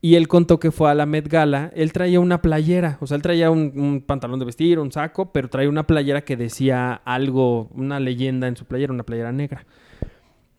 Y 0.00 0.16
él 0.16 0.28
contó 0.28 0.60
que 0.60 0.70
fue 0.70 0.90
a 0.90 0.94
la 0.94 1.06
Met 1.06 1.28
Gala. 1.28 1.70
Él 1.74 1.92
traía 1.92 2.20
una 2.20 2.42
playera. 2.42 2.98
O 3.00 3.06
sea, 3.06 3.16
él 3.16 3.22
traía 3.22 3.50
un, 3.50 3.72
un 3.74 4.02
pantalón 4.02 4.38
de 4.38 4.44
vestir, 4.44 4.78
un 4.78 4.92
saco, 4.92 5.32
pero 5.32 5.48
traía 5.48 5.68
una 5.68 5.86
playera 5.86 6.22
que 6.24 6.36
decía 6.36 6.92
algo, 6.92 7.68
una 7.72 7.98
leyenda 8.00 8.46
en 8.46 8.56
su 8.56 8.66
playera, 8.66 8.92
una 8.92 9.04
playera 9.04 9.32
negra. 9.32 9.64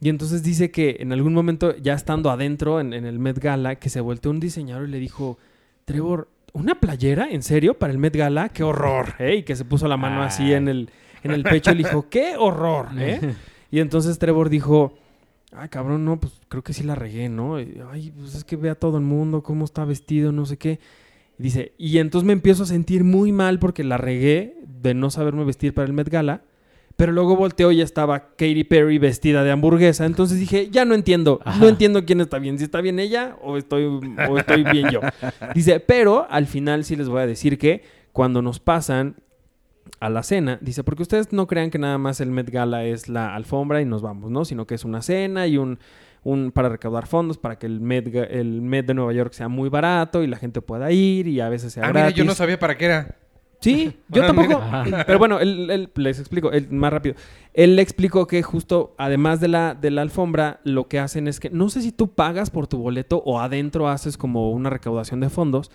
Y 0.01 0.09
entonces 0.09 0.43
dice 0.43 0.71
que 0.71 0.97
en 0.99 1.11
algún 1.11 1.33
momento, 1.33 1.75
ya 1.77 1.93
estando 1.93 2.29
adentro 2.29 2.79
en, 2.79 2.93
en 2.93 3.05
el 3.05 3.19
Met 3.19 3.39
Gala, 3.39 3.75
que 3.75 3.89
se 3.89 4.01
volteó 4.01 4.31
un 4.31 4.39
diseñador 4.39 4.87
y 4.87 4.91
le 4.91 4.99
dijo, 4.99 5.37
Trevor, 5.85 6.27
¿una 6.55 6.79
playera? 6.79 7.29
¿En 7.29 7.43
serio? 7.43 7.77
¿Para 7.77 7.91
el 7.91 7.99
Met 7.99 8.15
Gala? 8.15 8.49
¡Qué 8.49 8.63
horror! 8.63 9.15
¿eh? 9.19 9.35
Y 9.37 9.43
que 9.43 9.55
se 9.55 9.65
puso 9.65 9.87
la 9.87 9.97
mano 9.97 10.23
así 10.23 10.53
en 10.53 10.67
el, 10.67 10.89
en 11.23 11.31
el 11.31 11.43
pecho 11.43 11.71
y 11.71 11.75
le 11.75 11.83
dijo, 11.83 12.09
¡qué 12.09 12.35
horror! 12.37 12.89
¿eh? 12.97 13.35
Y 13.71 13.79
entonces 13.81 14.19
Trevor 14.19 14.47
dijo, 14.49 14.93
ay, 15.51 15.67
cabrón, 15.67 16.05
no, 16.05 16.17
pues 16.17 16.39
creo 16.47 16.63
que 16.63 16.71
sí 16.71 16.83
la 16.83 16.95
regué, 16.95 17.27
¿no? 17.27 17.55
Ay, 17.55 18.13
pues 18.15 18.35
es 18.35 18.45
que 18.45 18.55
ve 18.55 18.69
a 18.69 18.75
todo 18.75 18.97
el 18.97 19.03
mundo 19.03 19.43
cómo 19.43 19.65
está 19.65 19.83
vestido, 19.83 20.31
no 20.31 20.45
sé 20.45 20.55
qué. 20.57 20.79
Y 21.37 21.43
dice, 21.43 21.73
y 21.77 21.97
entonces 21.97 22.25
me 22.25 22.31
empiezo 22.31 22.63
a 22.63 22.67
sentir 22.67 23.03
muy 23.03 23.33
mal 23.33 23.59
porque 23.59 23.83
la 23.83 23.97
regué 23.97 24.55
de 24.81 24.93
no 24.93 25.09
saberme 25.09 25.43
vestir 25.43 25.73
para 25.73 25.87
el 25.87 25.93
Met 25.93 26.07
Gala. 26.07 26.43
Pero 26.97 27.11
luego 27.11 27.35
volteó 27.35 27.71
y 27.73 27.81
estaba 27.81 28.29
Katy 28.37 28.63
Perry 28.63 28.97
vestida 28.99 29.43
de 29.43 29.51
hamburguesa. 29.51 30.05
Entonces 30.05 30.39
dije, 30.39 30.69
ya 30.71 30.85
no 30.85 30.95
entiendo. 30.95 31.41
Ajá. 31.43 31.59
No 31.59 31.67
entiendo 31.67 32.05
quién 32.05 32.21
está 32.21 32.39
bien. 32.39 32.57
Si 32.57 32.63
está 32.63 32.79
bien 32.79 32.99
ella 32.99 33.35
o 33.41 33.57
estoy, 33.57 33.83
o 34.29 34.37
estoy 34.37 34.63
bien 34.63 34.89
yo. 34.91 35.01
Dice, 35.53 35.81
pero 35.81 36.25
al 36.29 36.47
final 36.47 36.85
sí 36.85 36.95
les 36.95 37.09
voy 37.09 37.21
a 37.21 37.27
decir 37.27 37.57
que 37.57 37.83
cuando 38.13 38.41
nos 38.41 38.59
pasan 38.61 39.15
a 39.99 40.09
la 40.09 40.23
cena, 40.23 40.57
dice, 40.61 40.83
porque 40.85 41.03
ustedes 41.03 41.33
no 41.33 41.47
crean 41.47 41.69
que 41.69 41.77
nada 41.79 41.97
más 41.97 42.21
el 42.21 42.31
Met 42.31 42.49
Gala 42.49 42.85
es 42.85 43.09
la 43.09 43.35
alfombra 43.35 43.81
y 43.81 43.85
nos 43.85 44.01
vamos, 44.01 44.31
¿no? 44.31 44.45
Sino 44.45 44.65
que 44.65 44.75
es 44.75 44.85
una 44.85 45.01
cena 45.01 45.47
y 45.47 45.57
un, 45.57 45.79
un 46.23 46.51
para 46.51 46.69
recaudar 46.69 47.07
fondos 47.07 47.37
para 47.37 47.59
que 47.59 47.65
el 47.65 47.81
Met, 47.81 48.07
el 48.31 48.61
Met 48.61 48.85
de 48.85 48.93
Nueva 48.93 49.11
York 49.11 49.33
sea 49.33 49.47
muy 49.49 49.67
barato 49.69 50.23
y 50.23 50.27
la 50.27 50.37
gente 50.37 50.61
pueda 50.61 50.91
ir 50.91 51.27
y 51.27 51.41
a 51.41 51.49
veces 51.49 51.73
sea 51.73 51.83
Ah, 51.83 51.87
mira, 51.89 51.99
gratis. 52.01 52.15
yo 52.17 52.23
no 52.23 52.33
sabía 52.35 52.57
para 52.57 52.77
qué 52.77 52.85
era. 52.85 53.15
Sí, 53.65 53.97
yo 54.09 54.25
tampoco. 54.25 54.61
Pero 55.05 55.19
bueno, 55.19 55.39
él- 55.39 55.69
él- 55.69 55.89
les 55.95 56.19
explico, 56.19 56.51
él- 56.51 56.67
más 56.71 56.91
rápido. 56.93 57.15
Él 57.53 57.75
le 57.75 57.81
explicó 57.81 58.27
que 58.27 58.41
justo, 58.43 58.95
además 58.97 59.39
de 59.39 59.47
la, 59.47 59.73
de 59.75 59.91
la 59.91 60.01
alfombra, 60.01 60.59
lo 60.63 60.87
que 60.87 60.99
hacen 60.99 61.27
es 61.27 61.39
que, 61.39 61.49
no 61.49 61.69
sé 61.69 61.81
si 61.81 61.91
tú 61.91 62.13
pagas 62.13 62.49
por 62.49 62.67
tu 62.67 62.77
boleto 62.77 63.21
o 63.25 63.39
adentro 63.39 63.87
haces 63.89 64.17
como 64.17 64.51
una 64.51 64.69
recaudación 64.69 65.19
de 65.19 65.29
fondos, 65.29 65.71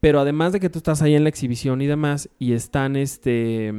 pero 0.00 0.20
además 0.20 0.52
de 0.52 0.60
que 0.60 0.68
tú 0.70 0.78
estás 0.78 1.02
ahí 1.02 1.14
en 1.14 1.22
la 1.24 1.28
exhibición 1.28 1.80
y 1.82 1.86
demás, 1.86 2.28
y 2.38 2.52
están, 2.52 2.96
este, 2.96 3.72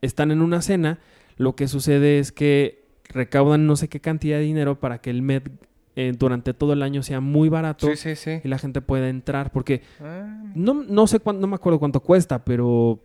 están 0.00 0.30
en 0.30 0.42
una 0.42 0.60
cena, 0.62 0.98
lo 1.36 1.54
que 1.56 1.68
sucede 1.68 2.18
es 2.18 2.32
que 2.32 2.84
recaudan 3.08 3.66
no 3.66 3.76
sé 3.76 3.88
qué 3.88 4.00
cantidad 4.00 4.38
de 4.38 4.44
dinero 4.44 4.80
para 4.80 4.98
que 5.00 5.10
el 5.10 5.22
Met 5.22 5.48
eh, 5.96 6.12
durante 6.18 6.54
todo 6.54 6.72
el 6.72 6.82
año 6.82 7.02
sea 7.02 7.20
muy 7.20 7.48
barato 7.48 7.86
Sí, 7.88 7.96
sí, 7.96 8.16
sí. 8.16 8.40
y 8.42 8.48
la 8.48 8.58
gente 8.58 8.80
pueda 8.80 9.08
entrar, 9.08 9.50
porque 9.52 9.82
Ah, 10.00 10.42
no, 10.54 10.74
no 10.74 11.06
sé 11.06 11.20
cuánto, 11.20 11.40
no 11.40 11.46
me 11.46 11.56
acuerdo 11.56 11.78
cuánto 11.78 12.00
cuesta, 12.00 12.44
pero 12.44 12.98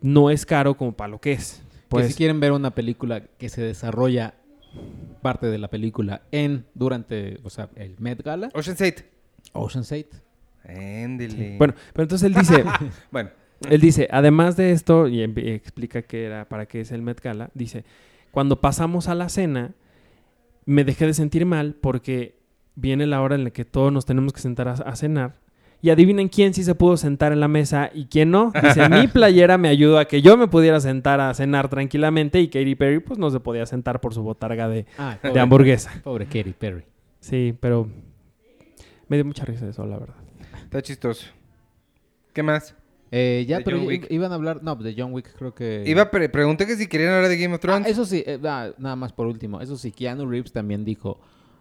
no 0.00 0.30
es 0.30 0.44
caro 0.44 0.74
como 0.76 0.92
para 0.92 1.08
lo 1.08 1.20
que 1.20 1.32
es. 1.32 1.62
que 1.64 1.86
Pues, 1.88 2.08
si 2.08 2.14
quieren 2.14 2.40
ver 2.40 2.52
una 2.52 2.74
película 2.74 3.22
que 3.38 3.48
se 3.48 3.62
desarrolla 3.62 4.34
parte 5.22 5.46
de 5.46 5.56
la 5.58 5.68
película 5.68 6.22
en 6.32 6.66
durante, 6.74 7.38
o 7.44 7.48
sea, 7.50 7.68
el 7.76 7.94
Met 8.00 8.22
Gala, 8.22 8.50
Ocean's 8.54 8.80
8. 8.82 9.04
Ocean's 9.52 9.92
8. 9.92 10.06
Éndele. 10.64 11.56
Bueno, 11.58 11.74
pero 11.92 12.02
entonces 12.04 12.26
él 12.26 12.34
dice, 12.34 12.64
Bueno, 13.10 13.30
él 13.70 13.80
dice, 13.80 14.08
además 14.10 14.56
de 14.56 14.72
esto, 14.72 15.08
y 15.08 15.22
explica 15.22 16.02
que 16.02 16.24
era 16.24 16.48
para 16.48 16.66
qué 16.66 16.80
es 16.80 16.92
el 16.92 17.02
Met 17.02 17.20
Gala, 17.22 17.50
dice, 17.54 17.84
cuando 18.30 18.60
pasamos 18.60 19.08
a 19.08 19.14
la 19.14 19.28
cena, 19.28 19.72
me 20.66 20.84
dejé 20.84 21.06
de 21.06 21.14
sentir 21.14 21.46
mal 21.46 21.74
porque 21.80 22.38
viene 22.74 23.06
la 23.06 23.20
hora 23.22 23.34
en 23.34 23.44
la 23.44 23.50
que 23.50 23.64
todos 23.64 23.92
nos 23.92 24.04
tenemos 24.06 24.32
que 24.32 24.40
sentar 24.40 24.68
a, 24.68 24.72
a 24.72 24.96
cenar. 24.96 25.40
Y 25.82 25.90
adivinen 25.90 26.28
quién 26.28 26.54
sí 26.54 26.64
se 26.64 26.74
pudo 26.74 26.96
sentar 26.96 27.32
en 27.32 27.40
la 27.40 27.48
mesa 27.48 27.90
y 27.92 28.06
quién 28.06 28.30
no. 28.30 28.52
Dice, 28.62 28.88
mi 28.88 29.06
playera 29.12 29.58
me 29.58 29.68
ayudó 29.68 29.98
a 29.98 30.06
que 30.06 30.22
yo 30.22 30.38
me 30.38 30.48
pudiera 30.48 30.80
sentar 30.80 31.20
a 31.20 31.34
cenar 31.34 31.68
tranquilamente 31.68 32.40
y 32.40 32.48
Katy 32.48 32.74
Perry 32.74 33.00
pues 33.00 33.18
no 33.18 33.30
se 33.30 33.38
podía 33.38 33.66
sentar 33.66 34.00
por 34.00 34.14
su 34.14 34.22
botarga 34.22 34.66
de, 34.66 34.86
de 35.22 35.40
hamburguesa. 35.40 35.92
pobre 36.02 36.24
Katy 36.24 36.54
Perry. 36.54 36.84
Sí, 37.20 37.54
pero 37.60 37.86
me 39.08 39.16
dio 39.18 39.26
mucha 39.26 39.44
risa 39.44 39.68
eso, 39.68 39.84
la 39.86 39.98
verdad. 39.98 40.16
está 40.62 40.80
chistoso. 40.80 41.26
¿Qué 42.32 42.42
más? 42.42 42.74
Eh, 43.16 43.44
ya, 43.46 43.58
De 43.58 43.64
pero 43.64 43.92
i- 43.92 44.02
iban 44.10 44.32
a 44.32 44.34
hablar, 44.34 44.60
no, 44.64 44.74
de 44.74 44.92
John 44.98 45.12
Wick 45.12 45.36
creo 45.36 45.54
que... 45.54 45.84
Iba 45.86 46.10
pre- 46.10 46.28
pregunté 46.28 46.66
que 46.66 46.74
si 46.74 46.88
querían 46.88 47.12
hablar 47.12 47.28
de 47.30 47.36
Game 47.38 47.54
of 47.54 47.58
Ah, 47.58 47.60
Thrones. 47.60 47.86
eso 47.88 48.04
sí, 48.04 48.24
eh, 48.26 48.40
ah, 48.44 48.70
nada 48.76 48.96
más 48.96 49.12
por 49.12 49.28
último. 49.28 49.60
Eso 49.60 49.76
sí, 49.76 49.92
Keanu 49.92 50.26
Reeves 50.28 50.50
también 50.50 50.84
dijo, 50.84 51.20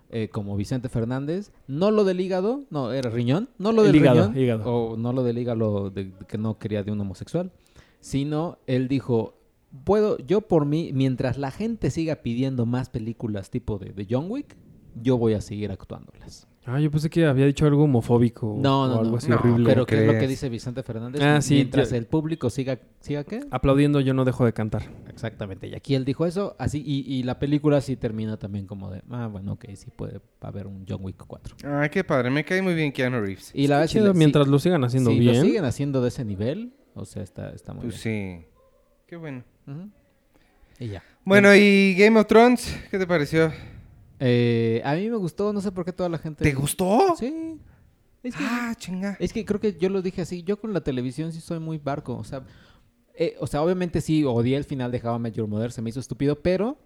eh, 0.10 0.30
como 0.30 0.56
Vicente 0.58 0.89
Fernández, 0.89 1.51
no 1.68 1.91
lo 1.91 2.06
del 2.06 2.22
hígado, 2.22 2.64
no, 2.72 2.91
era 2.91 3.12
riñón, 3.12 3.49
no 3.60 3.72
lo 3.72 3.82
El 3.84 3.91
del 3.91 4.01
hígado, 4.01 4.28
riñón, 4.30 4.38
hígado. 4.43 4.64
o 4.66 4.97
no 4.97 5.14
lo 5.14 5.24
del 5.24 5.38
hígado 5.38 5.91
de, 5.91 6.06
de 6.06 6.26
que 6.28 6.39
no 6.39 6.58
quería 6.58 6.82
de 6.84 6.91
un 6.91 6.99
homosexual, 7.01 7.51
sino 7.99 8.58
él 8.66 8.88
dijo, 8.88 9.36
puedo, 9.84 10.18
yo 10.26 10.41
por 10.41 10.66
mí, 10.66 10.89
mientras 10.93 11.38
la 11.38 11.51
gente 11.51 11.91
siga 11.91 12.16
pidiendo 12.18 12.66
más 12.66 12.89
películas 12.89 13.51
tipo 13.51 13.78
de, 13.78 13.91
de 13.93 14.08
John 14.10 14.26
Wick, 14.28 14.56
yo 15.01 15.18
voy 15.20 15.34
a 15.34 15.41
seguir 15.41 15.72
actuándolas. 15.72 16.47
Ah, 16.66 16.80
yo 16.80 16.89
pensé 16.89 17.09
que 17.09 17.26
había 17.26 17.45
dicho 17.45 17.66
algo 17.66 17.84
homofóbico 17.84 18.55
No, 18.57 18.84
o 18.84 18.88
no, 18.88 18.99
algo 18.99 19.11
no. 19.11 19.18
así 19.18 19.30
No, 19.30 19.36
horrible. 19.36 19.66
Pero 19.66 19.86
¿qué 19.86 19.99
es 19.99 20.05
lo 20.14 20.18
que 20.18 20.28
dice 20.28 20.47
Vicente 20.47 20.82
Fernández? 20.82 21.22
Ah, 21.22 21.41
sí, 21.41 21.55
mientras 21.55 21.89
yo- 21.91 21.97
el 21.97 22.05
público 22.05 22.49
siga, 22.49 22.80
siga 23.01 23.26
qué? 23.26 23.41
Aplaudiendo 23.51 23.99
yo 23.99 24.14
no 24.14 24.24
dejo 24.24 24.45
de 24.45 24.53
cantar. 24.53 24.84
Exactamente, 25.09 25.68
y 25.68 25.76
aquí 25.76 25.93
él 25.93 26.05
dijo 26.05 26.26
eso, 26.26 26.55
así, 26.59 26.82
y, 26.86 27.01
y 27.16 27.24
la 27.24 27.38
película 27.38 27.82
sí 27.82 27.97
termina 27.97 28.38
también 28.38 28.66
como 28.66 28.89
de, 28.91 29.01
ah, 29.09 29.28
bueno, 29.28 29.53
ok, 29.53 29.66
sí 29.76 29.88
puede 29.93 30.22
haber 30.39 30.68
un 30.68 30.86
John 30.88 30.99
Wick 31.03 31.22
4. 31.28 31.57
Ay, 31.66 31.89
qué 31.89 32.03
padre. 32.05 32.30
Me 32.30 32.45
cae 32.45 32.61
muy 32.61 32.76
bien 32.76 32.93
Keanu 32.93 33.20
Reeves. 33.20 33.51
Y 33.53 33.68
la 33.68 33.86
Chido, 33.86 34.07
le- 34.07 34.14
mientras 34.14 34.47
lo 34.47 34.57
sigan 34.57 34.84
haciendo 34.86 35.09
si 35.11 35.20
bien. 35.20 35.36
lo 35.36 35.41
siguen 35.41 35.66
haciendo 35.66 36.01
de 36.01 36.07
ese 36.07 36.24
nivel, 36.24 36.72
o 36.95 37.03
sea, 37.03 37.24
está, 37.24 37.49
está 37.49 37.74
muy 37.74 37.84
Pues 37.88 37.95
sí. 37.97 38.45
Qué 39.05 39.18
bueno. 39.18 39.43
bien. 39.66 39.91
Y 40.80 40.88
ya. 40.88 41.03
Bueno, 41.26 41.53
¿y 41.53 41.93
Game 41.97 42.18
of 42.20 42.26
Thrones? 42.28 42.74
¿Qué 42.89 42.97
te 42.97 43.05
pareció? 43.05 43.51
Eh, 44.26 44.82
a 44.86 44.96
mí 44.96 45.10
me 45.10 45.18
gustó, 45.18 45.52
no 45.52 45.60
sé 45.60 45.72
por 45.72 45.84
qué 45.84 45.92
toda 45.92 46.08
la 46.08 46.18
gente... 46.18 46.44
¿Te 46.44 46.54
gustó? 46.54 47.16
Sí. 47.20 47.60
Es 48.24 48.36
que, 48.36 48.44
Ah, 48.48 48.74
chinga. 48.78 49.18
es 49.20 49.34
que 49.34 49.44
creo 49.44 49.60
que 49.60 49.74
yo 49.78 49.90
lo 49.90 50.02
dije 50.02 50.22
así, 50.22 50.44
yo 50.44 50.58
con 50.58 50.72
la 50.74 50.80
televisión 50.82 51.34
sí 51.34 51.42
soy 51.42 51.60
muy 51.60 51.78
barco, 51.78 52.16
o 52.16 52.24
sea... 52.24 52.44
eh, 53.16 53.36
o 53.42 53.48
sea, 53.48 53.62
obviamente 53.62 54.00
sí, 54.00 54.24
odié 54.24 54.56
el 54.56 54.64
final 54.64 54.92
de 54.94 55.02
How 55.04 55.18
I 55.18 55.20
Met 55.20 55.34
Your 55.36 55.48
Mother, 55.50 55.74
se 55.74 55.82
me 55.82 55.90
hizo 55.90 56.00
estúpido, 56.00 56.40
pero 56.42 56.78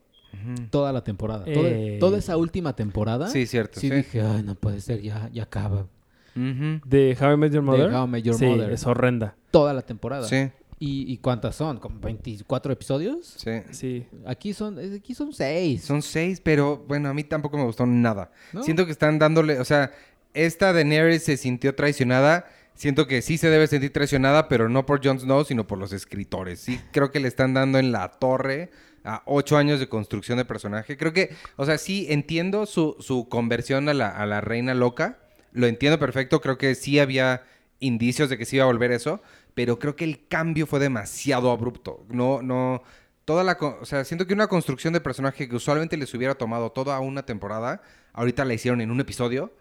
toda 0.71 0.91
la 0.91 1.03
temporada, 1.03 1.45
toda, 1.45 1.69
Eh. 1.69 1.97
toda 1.99 2.17
esa 2.17 2.37
última 2.37 2.75
temporada, 2.75 3.27
Sí, 3.27 3.45
cierto. 3.45 3.79
sí 3.79 3.89
Sí. 3.89 3.95
dije, 3.97 4.21
ay, 4.21 4.41
no 4.43 4.55
puede 4.55 4.81
ser, 4.81 5.01
ya, 5.03 5.29
ya 5.31 5.43
acaba. 5.43 5.85
De 6.35 7.17
How 7.19 7.33
I 7.33 7.37
Met 7.37 7.51
Your 7.53 7.61
De 7.63 7.67
Mother. 7.71 7.93
How 7.93 8.05
I 8.05 8.09
Met 8.09 8.23
Your 8.23 8.35
sí, 8.35 8.45
Mother. 8.45 8.71
es 8.71 8.85
horrenda. 8.87 9.35
Toda 9.51 9.73
la 9.73 9.83
temporada. 9.83 10.27
Sí, 10.27 10.49
¿Y, 10.79 11.11
y 11.11 11.17
cuántas 11.17 11.55
son? 11.55 11.79
¿Como 11.79 11.99
24 11.99 12.71
episodios? 12.73 13.35
sí. 13.37 13.51
Sí. 13.71 14.05
Aquí 14.25 14.53
son, 14.53 14.77
aquí 14.95 15.15
son 15.15 15.33
6. 15.33 15.83
Son 15.83 16.01
seis, 16.01 16.39
pero 16.39 16.77
bueno, 16.87 17.09
a 17.09 17.13
mí 17.13 17.23
tampoco 17.23 17.57
me 17.57 17.63
gustó 17.63 17.85
nada. 17.85 18.31
¿No? 18.53 18.61
Siento 18.63 18.85
que 18.85 18.91
están 18.91 19.17
dándole, 19.17 19.59
o 19.59 19.65
sea, 19.65 19.91
esta 20.33 20.73
Daenerys 20.73 21.23
se 21.23 21.37
sintió 21.37 21.73
traicionada. 21.73 22.45
Siento 22.75 23.07
que 23.07 23.23
sí 23.23 23.39
se 23.39 23.49
debe 23.49 23.65
sentir 23.65 23.91
traicionada, 23.91 24.47
pero 24.47 24.69
no 24.69 24.85
por 24.85 25.03
Jon 25.03 25.19
Snow, 25.19 25.43
sino 25.45 25.65
por 25.65 25.79
los 25.79 25.93
escritores. 25.93 26.59
Sí, 26.59 26.79
creo 26.91 27.11
que 27.11 27.19
le 27.19 27.27
están 27.27 27.55
dando 27.55 27.79
en 27.79 27.91
la 27.91 28.11
torre 28.11 28.69
a 29.03 29.23
ocho 29.25 29.57
años 29.57 29.79
de 29.79 29.89
construcción 29.89 30.37
de 30.37 30.45
personaje. 30.45 30.95
Creo 30.95 31.11
que, 31.11 31.33
o 31.55 31.65
sea, 31.65 31.79
sí 31.79 32.05
entiendo 32.09 32.67
su, 32.67 32.95
su 32.99 33.29
conversión 33.29 33.89
a 33.89 33.95
la, 33.95 34.09
a 34.09 34.27
la 34.27 34.41
reina 34.41 34.75
loca. 34.75 35.17
Lo 35.53 35.65
entiendo 35.65 35.97
perfecto. 35.97 36.39
Creo 36.39 36.59
que 36.59 36.75
sí 36.75 36.99
había 36.99 37.41
indicios 37.79 38.29
de 38.29 38.37
que 38.37 38.45
sí 38.45 38.57
iba 38.57 38.65
a 38.65 38.67
volver 38.67 38.91
eso. 38.91 39.21
Pero 39.57 39.79
creo 39.79 39.95
que 39.95 40.03
el 40.03 40.27
cambio 40.27 40.67
fue 40.67 40.79
demasiado 40.79 41.49
abrupto. 41.49 42.05
No, 42.09 42.43
no. 42.43 42.83
Toda 43.25 43.43
la. 43.43 43.57
O 43.81 43.85
sea, 43.85 44.05
siento 44.05 44.27
que 44.27 44.35
una 44.35 44.45
construcción 44.45 44.93
de 44.93 45.01
personaje 45.01 45.49
que 45.49 45.55
usualmente 45.55 45.97
les 45.97 46.13
hubiera 46.13 46.35
tomado 46.35 46.71
toda 46.71 46.99
una 46.99 47.25
temporada, 47.25 47.81
ahorita 48.13 48.45
la 48.45 48.53
hicieron 48.53 48.81
en 48.81 48.91
un 48.91 48.99
episodio. 48.99 49.51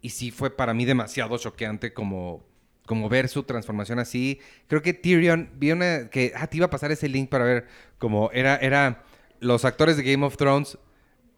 Y 0.00 0.08
sí 0.08 0.30
fue 0.30 0.56
para 0.56 0.72
mí 0.72 0.86
demasiado 0.86 1.36
choqueante 1.36 1.92
como, 1.92 2.42
como 2.86 3.10
ver 3.10 3.28
su 3.28 3.42
transformación 3.42 3.98
así. 3.98 4.40
Creo 4.68 4.80
que 4.80 4.94
Tyrion, 4.94 5.50
vi 5.56 5.72
una 5.72 6.08
que, 6.08 6.32
ah, 6.34 6.46
te 6.46 6.56
iba 6.56 6.64
a 6.64 6.70
pasar 6.70 6.90
ese 6.90 7.10
link 7.10 7.28
para 7.28 7.44
ver 7.44 7.66
como 7.98 8.30
era, 8.32 8.56
era 8.56 9.04
los 9.38 9.66
actores 9.66 9.98
de 9.98 10.02
Game 10.02 10.24
of 10.24 10.38
Thrones 10.38 10.78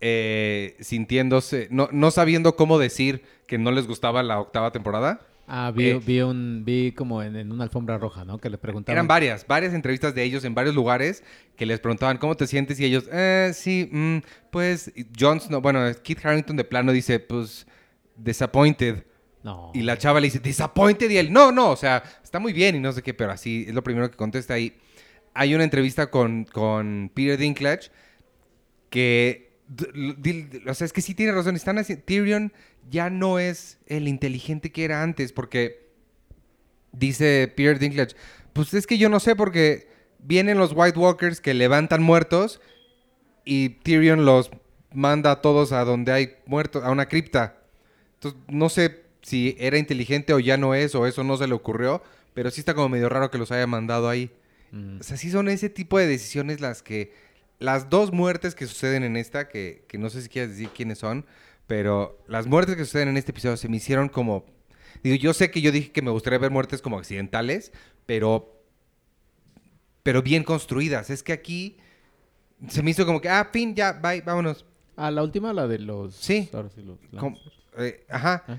eh, 0.00 0.76
sintiéndose, 0.78 1.66
no, 1.72 1.88
no 1.90 2.12
sabiendo 2.12 2.54
cómo 2.54 2.78
decir 2.78 3.24
que 3.48 3.58
no 3.58 3.72
les 3.72 3.88
gustaba 3.88 4.22
la 4.22 4.38
octava 4.38 4.70
temporada. 4.70 5.26
Ah, 5.46 5.70
vi, 5.74 5.90
Eh. 5.90 6.00
vi, 6.04 6.20
un, 6.20 6.62
vi 6.64 6.92
como 6.92 7.22
en, 7.22 7.36
en 7.36 7.52
una 7.52 7.64
alfombra 7.64 7.98
roja, 7.98 8.24
¿no? 8.24 8.38
Que 8.38 8.48
le 8.48 8.56
preguntaban. 8.58 8.96
Eran 8.96 9.06
varias, 9.06 9.46
varias 9.46 9.74
entrevistas 9.74 10.14
de 10.14 10.22
ellos 10.22 10.44
en 10.44 10.54
varios 10.54 10.74
lugares 10.74 11.22
que 11.56 11.66
les 11.66 11.80
preguntaban 11.80 12.16
cómo 12.16 12.34
te 12.36 12.46
sientes 12.46 12.80
y 12.80 12.84
ellos, 12.86 13.08
eh, 13.12 13.50
sí, 13.54 13.88
mm, 13.92 14.18
pues, 14.50 14.90
y 14.96 15.06
Jon 15.18 15.40
Snow, 15.40 15.60
bueno, 15.60 15.80
Kit 16.02 16.24
Harrington 16.24 16.56
de 16.56 16.64
plano 16.64 16.92
dice, 16.92 17.20
pues, 17.20 17.66
disappointed. 18.16 19.04
No. 19.42 19.70
Y 19.74 19.82
la 19.82 19.98
chava 19.98 20.20
le 20.20 20.28
dice, 20.28 20.38
disappointed. 20.38 21.10
Y 21.10 21.18
él, 21.18 21.30
no, 21.30 21.52
no, 21.52 21.70
o 21.70 21.76
sea, 21.76 22.02
está 22.22 22.38
muy 22.38 22.54
bien 22.54 22.76
y 22.76 22.80
no 22.80 22.92
sé 22.92 23.02
qué, 23.02 23.12
pero 23.12 23.30
así 23.30 23.66
es 23.68 23.74
lo 23.74 23.82
primero 23.84 24.10
que 24.10 24.16
contesta 24.16 24.54
ahí. 24.54 24.74
Hay 25.34 25.54
una 25.54 25.64
entrevista 25.64 26.10
con, 26.10 26.44
con 26.44 27.10
Peter 27.12 27.36
Dinklage 27.36 27.90
que, 28.88 29.58
o 30.66 30.74
sea, 30.74 30.86
es 30.86 30.92
que 30.92 31.02
sí 31.02 31.14
tiene 31.14 31.32
razón. 31.32 31.56
Están 31.56 31.84
Tyrion 32.06 32.52
ya 32.90 33.10
no 33.10 33.38
es 33.38 33.78
el 33.86 34.08
inteligente 34.08 34.72
que 34.72 34.84
era 34.84 35.02
antes 35.02 35.32
porque 35.32 35.90
dice 36.92 37.52
Peter 37.54 37.78
Dinklage, 37.78 38.14
pues 38.52 38.72
es 38.74 38.86
que 38.86 38.98
yo 38.98 39.08
no 39.08 39.20
sé 39.20 39.36
porque 39.36 39.88
vienen 40.18 40.58
los 40.58 40.72
White 40.74 40.98
Walkers 40.98 41.40
que 41.40 41.54
levantan 41.54 42.02
muertos 42.02 42.60
y 43.44 43.70
Tyrion 43.70 44.24
los 44.24 44.50
manda 44.92 45.32
a 45.32 45.40
todos 45.40 45.72
a 45.72 45.84
donde 45.84 46.12
hay 46.12 46.36
muertos, 46.46 46.82
a 46.84 46.90
una 46.90 47.08
cripta. 47.08 47.58
Entonces, 48.14 48.40
no 48.48 48.68
sé 48.68 49.02
si 49.22 49.56
era 49.58 49.76
inteligente 49.76 50.32
o 50.32 50.38
ya 50.38 50.56
no 50.56 50.74
es, 50.74 50.94
o 50.94 51.06
eso 51.06 51.24
no 51.24 51.36
se 51.36 51.46
le 51.46 51.54
ocurrió, 51.54 52.02
pero 52.32 52.50
sí 52.50 52.60
está 52.60 52.74
como 52.74 52.88
medio 52.88 53.08
raro 53.08 53.30
que 53.30 53.38
los 53.38 53.50
haya 53.52 53.66
mandado 53.66 54.08
ahí. 54.08 54.30
Mm. 54.70 55.00
O 55.00 55.02
sea, 55.02 55.16
sí 55.16 55.30
son 55.30 55.48
ese 55.48 55.68
tipo 55.68 55.98
de 55.98 56.06
decisiones 56.06 56.60
las 56.60 56.82
que... 56.82 57.12
Las 57.60 57.88
dos 57.88 58.12
muertes 58.12 58.54
que 58.54 58.66
suceden 58.66 59.04
en 59.04 59.16
esta, 59.16 59.48
que, 59.48 59.84
que 59.86 59.96
no 59.96 60.10
sé 60.10 60.22
si 60.22 60.28
quieres 60.28 60.50
decir 60.50 60.70
quiénes 60.74 60.98
son, 60.98 61.24
pero 61.66 62.18
las 62.28 62.46
muertes 62.46 62.76
que 62.76 62.84
suceden 62.84 63.08
en 63.08 63.16
este 63.16 63.32
episodio 63.32 63.56
se 63.56 63.68
me 63.68 63.76
hicieron 63.76 64.08
como... 64.08 64.44
Digo, 65.02 65.16
yo 65.16 65.34
sé 65.34 65.50
que 65.50 65.60
yo 65.60 65.72
dije 65.72 65.92
que 65.92 66.02
me 66.02 66.10
gustaría 66.10 66.38
ver 66.38 66.50
muertes 66.50 66.82
como 66.82 66.98
accidentales, 66.98 67.72
pero... 68.06 68.50
Pero 70.02 70.22
bien 70.22 70.44
construidas. 70.44 71.08
Es 71.08 71.22
que 71.22 71.32
aquí 71.32 71.78
se 72.68 72.82
me 72.82 72.90
hizo 72.90 73.06
como 73.06 73.20
que, 73.20 73.28
ah, 73.28 73.48
fin, 73.52 73.74
ya, 73.74 73.92
bye, 73.92 74.20
vámonos. 74.20 74.64
Ah, 74.96 75.10
la 75.10 75.22
última, 75.22 75.52
la 75.52 75.66
de 75.66 75.78
los. 75.78 76.14
Sí. 76.14 76.48
sí, 76.74 76.82
los 76.82 77.00
eh, 77.78 78.04
ajá. 78.08 78.44
Ah. 78.46 78.58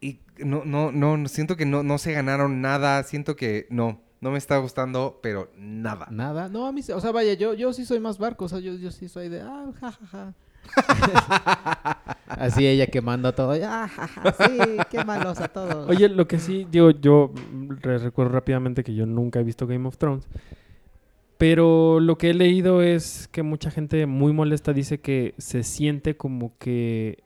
Y 0.00 0.20
no, 0.38 0.64
no, 0.64 0.90
no, 0.90 1.16
no, 1.16 1.28
siento 1.28 1.56
que 1.56 1.66
no, 1.66 1.82
no 1.82 1.98
se 1.98 2.12
ganaron 2.12 2.60
nada. 2.60 3.02
Siento 3.04 3.36
que 3.36 3.66
no, 3.70 4.00
no 4.20 4.30
me 4.32 4.38
está 4.38 4.56
gustando, 4.58 5.20
pero 5.22 5.50
nada. 5.56 6.08
Nada. 6.10 6.48
No, 6.48 6.66
a 6.66 6.72
mí, 6.72 6.82
o 6.92 7.00
sea, 7.00 7.12
vaya, 7.12 7.34
yo, 7.34 7.54
yo 7.54 7.72
sí 7.72 7.84
soy 7.84 8.00
más 8.00 8.18
barco. 8.18 8.46
O 8.46 8.48
sea, 8.48 8.58
yo, 8.58 8.74
yo 8.74 8.90
sí 8.90 9.08
soy 9.08 9.28
de. 9.28 9.40
Ah, 9.40 9.70
jajaja. 9.80 10.34
Así 12.28 12.66
ella 12.66 12.86
quemando 12.86 13.32
todo. 13.34 13.52
Ah, 13.64 13.88
jaja, 13.88 14.34
sí, 14.46 14.58
qué 14.90 15.04
malos 15.04 15.40
a 15.40 15.48
todos. 15.48 15.88
Oye, 15.88 16.08
lo 16.08 16.26
que 16.26 16.38
sí, 16.38 16.66
digo, 16.70 16.90
yo 16.90 17.32
re- 17.80 17.98
recuerdo 17.98 18.32
rápidamente 18.32 18.82
que 18.82 18.94
yo 18.94 19.06
nunca 19.06 19.40
he 19.40 19.44
visto 19.44 19.66
Game 19.66 19.86
of 19.86 19.96
Thrones. 19.98 20.26
Pero 21.38 22.00
lo 22.00 22.16
que 22.18 22.30
he 22.30 22.34
leído 22.34 22.82
es 22.82 23.28
que 23.32 23.42
mucha 23.42 23.70
gente 23.70 24.06
muy 24.06 24.32
molesta 24.32 24.72
dice 24.72 25.00
que 25.00 25.34
se 25.38 25.62
siente 25.62 26.16
como 26.16 26.56
que. 26.58 27.22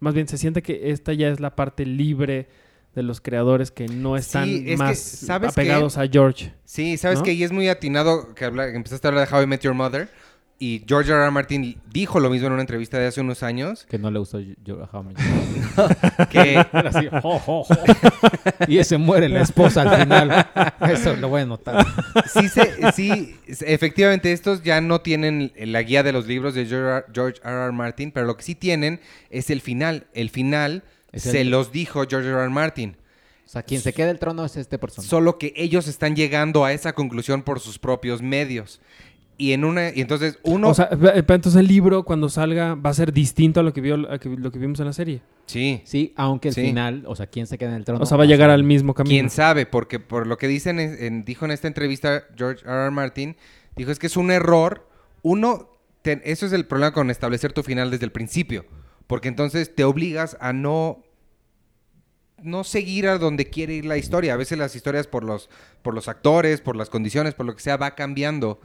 Más 0.00 0.14
bien, 0.14 0.28
se 0.28 0.38
siente 0.38 0.62
que 0.62 0.90
esta 0.90 1.12
ya 1.12 1.28
es 1.28 1.40
la 1.40 1.54
parte 1.56 1.86
libre 1.86 2.48
de 2.94 3.02
los 3.02 3.20
creadores 3.20 3.70
que 3.70 3.88
no 3.88 4.16
están 4.16 4.48
es 4.48 4.62
que, 4.64 4.76
más 4.78 4.98
¿sabes 4.98 5.52
apegados 5.52 5.98
a 5.98 6.06
George. 6.08 6.52
Sí, 6.64 6.96
sabes 6.96 7.18
¿No? 7.18 7.24
que 7.24 7.30
ahí 7.32 7.44
es 7.44 7.52
muy 7.52 7.68
atinado 7.68 8.34
que, 8.34 8.44
habla- 8.46 8.70
que 8.70 8.76
empezaste 8.76 9.06
a 9.06 9.10
hablar 9.10 9.28
de 9.28 9.34
How 9.36 9.42
I 9.42 9.46
Met 9.46 9.60
Your 9.60 9.74
Mother. 9.74 10.08
Y 10.58 10.82
George 10.88 11.10
R. 11.12 11.20
R. 11.22 11.30
Martin 11.30 11.78
dijo 11.92 12.18
lo 12.18 12.30
mismo 12.30 12.46
en 12.46 12.54
una 12.54 12.62
entrevista 12.62 12.98
de 12.98 13.06
hace 13.08 13.20
unos 13.20 13.42
años. 13.42 13.84
Que 13.90 13.98
no 13.98 14.10
le 14.10 14.18
gustó 14.18 14.38
Met 14.38 14.56
Que, 16.30 16.56
Así. 16.72 17.08
Y 18.66 18.78
ese 18.78 18.96
muere 18.96 19.28
la 19.28 19.42
esposa 19.42 19.82
al 19.82 20.00
final. 20.00 20.46
Eso 20.90 21.14
lo 21.16 21.28
voy 21.28 21.42
a 21.42 21.46
notar. 21.46 21.84
sí, 22.32 22.48
se- 22.48 22.92
sí, 22.92 23.36
efectivamente, 23.46 24.32
estos 24.32 24.62
ya 24.62 24.80
no 24.80 25.02
tienen 25.02 25.52
la 25.58 25.82
guía 25.82 26.02
de 26.02 26.12
los 26.12 26.26
libros 26.26 26.54
de 26.54 26.64
George 26.64 26.88
R. 26.88 27.04
George 27.12 27.40
R. 27.44 27.72
Martin, 27.72 28.10
pero 28.10 28.24
lo 28.26 28.36
que 28.36 28.42
sí 28.42 28.54
tienen 28.54 29.00
es 29.28 29.50
el 29.50 29.60
final. 29.60 30.06
El 30.14 30.30
final 30.30 30.84
Es 31.12 31.24
se 31.24 31.44
los 31.44 31.70
dijo 31.70 32.04
George 32.08 32.28
R. 32.30 32.40
R. 32.40 32.48
Martin. 32.48 32.96
O 33.44 33.48
sea, 33.48 33.62
quien 33.62 33.80
se 33.80 33.92
queda 33.92 34.10
el 34.10 34.18
trono 34.18 34.44
es 34.44 34.56
este 34.56 34.78
persona. 34.78 35.06
Solo 35.06 35.38
que 35.38 35.52
ellos 35.54 35.86
están 35.86 36.16
llegando 36.16 36.64
a 36.64 36.72
esa 36.72 36.94
conclusión 36.94 37.42
por 37.42 37.60
sus 37.60 37.78
propios 37.78 38.20
medios. 38.22 38.80
Y 39.38 39.52
en 39.52 39.64
una 39.64 39.90
y 39.94 40.00
entonces 40.00 40.38
uno 40.44 40.70
O 40.70 40.74
sea, 40.74 40.88
entonces 41.14 41.56
el 41.56 41.66
libro 41.66 42.04
cuando 42.04 42.28
salga 42.30 42.74
va 42.74 42.90
a 42.90 42.94
ser 42.94 43.12
distinto 43.12 43.60
a 43.60 43.62
lo 43.62 43.72
que, 43.74 43.82
vio, 43.82 44.10
a 44.10 44.18
que- 44.18 44.30
lo 44.30 44.50
que 44.50 44.58
vimos 44.58 44.80
en 44.80 44.86
la 44.86 44.92
serie. 44.94 45.20
sí, 45.44 45.82
Sí, 45.84 46.12
aunque 46.16 46.48
el 46.48 46.54
Sí. 46.54 46.62
final, 46.62 47.04
o 47.06 47.14
sea, 47.14 47.26
quien 47.26 47.46
se 47.46 47.58
queda 47.58 47.68
en 47.70 47.76
el 47.76 47.84
trono. 47.84 48.02
O 48.02 48.06
sea, 48.06 48.16
va 48.16 48.24
a 48.24 48.26
llegar 48.26 48.48
al 48.50 48.64
mismo 48.64 48.94
camino. 48.94 49.10
quién 49.12 49.28
sabe, 49.30 49.66
porque 49.66 50.00
por 50.00 50.26
lo 50.26 50.38
que 50.38 50.48
dicen 50.48 50.80
en- 50.80 50.96
en- 51.02 51.24
dijo 51.24 51.44
en 51.44 51.50
esta 51.50 51.68
entrevista 51.68 52.24
George 52.34 52.64
R. 52.64 52.72
R. 52.84 52.90
Martin, 52.90 53.36
dijo 53.76 53.90
es 53.90 53.98
que 53.98 54.06
es 54.06 54.16
un 54.16 54.30
error. 54.30 54.88
Uno, 55.22 55.68
te- 56.02 56.22
eso 56.30 56.46
es 56.46 56.52
el 56.52 56.64
problema 56.66 56.92
con 56.92 57.10
establecer 57.10 57.52
tu 57.52 57.62
final 57.62 57.90
desde 57.90 58.06
el 58.06 58.12
principio, 58.12 58.64
porque 59.06 59.28
entonces 59.28 59.74
te 59.74 59.84
obligas 59.84 60.36
a 60.40 60.52
no 60.54 61.02
no 62.46 62.64
seguir 62.64 63.08
a 63.08 63.18
donde 63.18 63.46
quiere 63.50 63.74
ir 63.74 63.84
la 63.84 63.96
historia. 63.98 64.34
A 64.34 64.36
veces 64.36 64.56
las 64.58 64.74
historias 64.76 65.06
por 65.06 65.24
los 65.24 65.48
por 65.82 65.94
los 65.94 66.08
actores, 66.08 66.60
por 66.60 66.76
las 66.76 66.88
condiciones, 66.90 67.34
por 67.34 67.46
lo 67.46 67.54
que 67.54 67.62
sea 67.62 67.76
va 67.76 67.94
cambiando. 67.94 68.58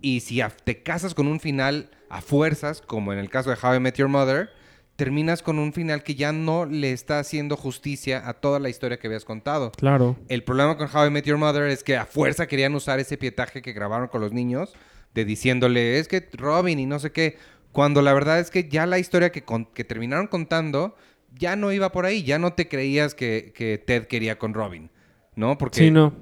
Y 0.00 0.20
si 0.20 0.40
te 0.64 0.82
casas 0.82 1.14
con 1.14 1.26
un 1.26 1.40
final 1.40 1.90
a 2.08 2.20
fuerzas, 2.20 2.80
como 2.82 3.12
en 3.12 3.18
el 3.18 3.30
caso 3.30 3.50
de 3.50 3.56
How 3.62 3.74
I 3.76 3.80
Met 3.80 3.96
Your 3.96 4.08
Mother, 4.08 4.50
terminas 4.96 5.42
con 5.42 5.58
un 5.58 5.72
final 5.72 6.02
que 6.02 6.14
ya 6.14 6.30
no 6.32 6.66
le 6.66 6.92
está 6.92 7.18
haciendo 7.20 7.56
justicia 7.56 8.28
a 8.28 8.34
toda 8.34 8.58
la 8.58 8.68
historia 8.68 8.98
que 8.98 9.06
habías 9.06 9.24
contado. 9.24 9.72
Claro. 9.72 10.16
El 10.28 10.44
problema 10.44 10.76
con 10.76 10.88
How 10.94 11.06
I 11.06 11.10
Met 11.10 11.24
Your 11.24 11.38
Mother 11.38 11.62
es 11.70 11.82
que 11.82 11.96
a 11.96 12.04
fuerza 12.04 12.46
querían 12.46 12.74
usar 12.74 13.00
ese 13.00 13.16
pietaje 13.16 13.62
que 13.62 13.72
grabaron 13.72 14.08
con 14.08 14.20
los 14.20 14.32
niños, 14.32 14.74
de 15.14 15.24
diciéndole, 15.24 15.98
es 15.98 16.06
que 16.06 16.28
Robin 16.34 16.78
y 16.78 16.86
no 16.86 16.98
sé 16.98 17.12
qué, 17.12 17.38
cuando 17.72 18.02
la 18.02 18.12
verdad 18.12 18.40
es 18.40 18.50
que 18.50 18.68
ya 18.68 18.84
la 18.86 18.98
historia 18.98 19.32
que, 19.32 19.42
con- 19.42 19.64
que 19.64 19.84
terminaron 19.84 20.26
contando 20.26 20.94
ya 21.38 21.56
no 21.56 21.72
iba 21.72 21.92
por 21.92 22.06
ahí, 22.06 22.22
ya 22.22 22.38
no 22.38 22.52
te 22.52 22.68
creías 22.68 23.14
que, 23.14 23.52
que 23.54 23.78
Ted 23.78 24.06
quería 24.06 24.38
con 24.38 24.54
Robin, 24.54 24.90
¿no? 25.36 25.56
Porque 25.58 25.78
Sí, 25.78 25.90
no. 25.90 26.12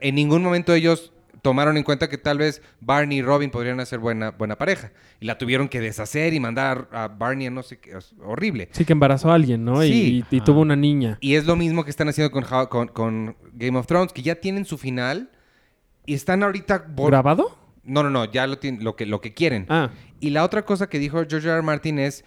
en 0.00 0.14
ningún 0.14 0.42
momento 0.42 0.72
ellos 0.74 1.12
tomaron 1.42 1.76
en 1.76 1.82
cuenta 1.82 2.08
que 2.08 2.16
tal 2.16 2.38
vez 2.38 2.62
Barney 2.80 3.18
y 3.18 3.22
Robin 3.22 3.50
podrían 3.50 3.78
hacer 3.78 3.98
buena, 3.98 4.30
buena 4.30 4.56
pareja. 4.56 4.92
Y 5.20 5.26
la 5.26 5.36
tuvieron 5.36 5.68
que 5.68 5.78
deshacer 5.78 6.32
y 6.32 6.40
mandar 6.40 6.88
a 6.90 7.08
Barney 7.08 7.48
a 7.48 7.50
no 7.50 7.62
sé 7.62 7.78
qué. 7.78 7.98
es 7.98 8.14
horrible. 8.24 8.70
Sí, 8.72 8.86
que 8.86 8.94
embarazó 8.94 9.30
a 9.30 9.34
alguien, 9.34 9.62
¿no? 9.62 9.84
Y- 9.84 9.88
Sí. 9.88 10.24
Y, 10.30 10.36
y 10.36 10.40
tuvo 10.40 10.60
una 10.62 10.74
niña. 10.74 11.18
Y 11.20 11.34
es 11.34 11.44
lo 11.44 11.54
mismo 11.54 11.84
que 11.84 11.90
están 11.90 12.08
haciendo 12.08 12.30
con, 12.30 12.44
con, 12.68 12.88
con 12.88 13.36
Game 13.52 13.78
of 13.78 13.86
Thrones, 13.86 14.14
que 14.14 14.22
ya 14.22 14.36
tienen 14.36 14.64
su 14.64 14.78
final 14.78 15.30
y 16.06 16.14
están 16.14 16.42
ahorita... 16.42 16.86
¿Grabado? 16.96 17.58
No, 17.84 18.02
no, 18.02 18.08
no, 18.08 18.24
ya 18.24 18.46
lo, 18.46 18.56
tienen, 18.58 18.82
lo, 18.82 18.96
que, 18.96 19.04
lo 19.04 19.20
que 19.20 19.34
quieren. 19.34 19.66
Ah, 19.68 19.90
Y 20.20 20.30
la 20.30 20.44
otra 20.44 20.64
cosa 20.64 20.88
que 20.88 20.98
dijo 20.98 21.18
George 21.28 21.46
R. 21.46 21.52
R. 21.56 21.62
Martin 21.62 21.98
es, 21.98 22.24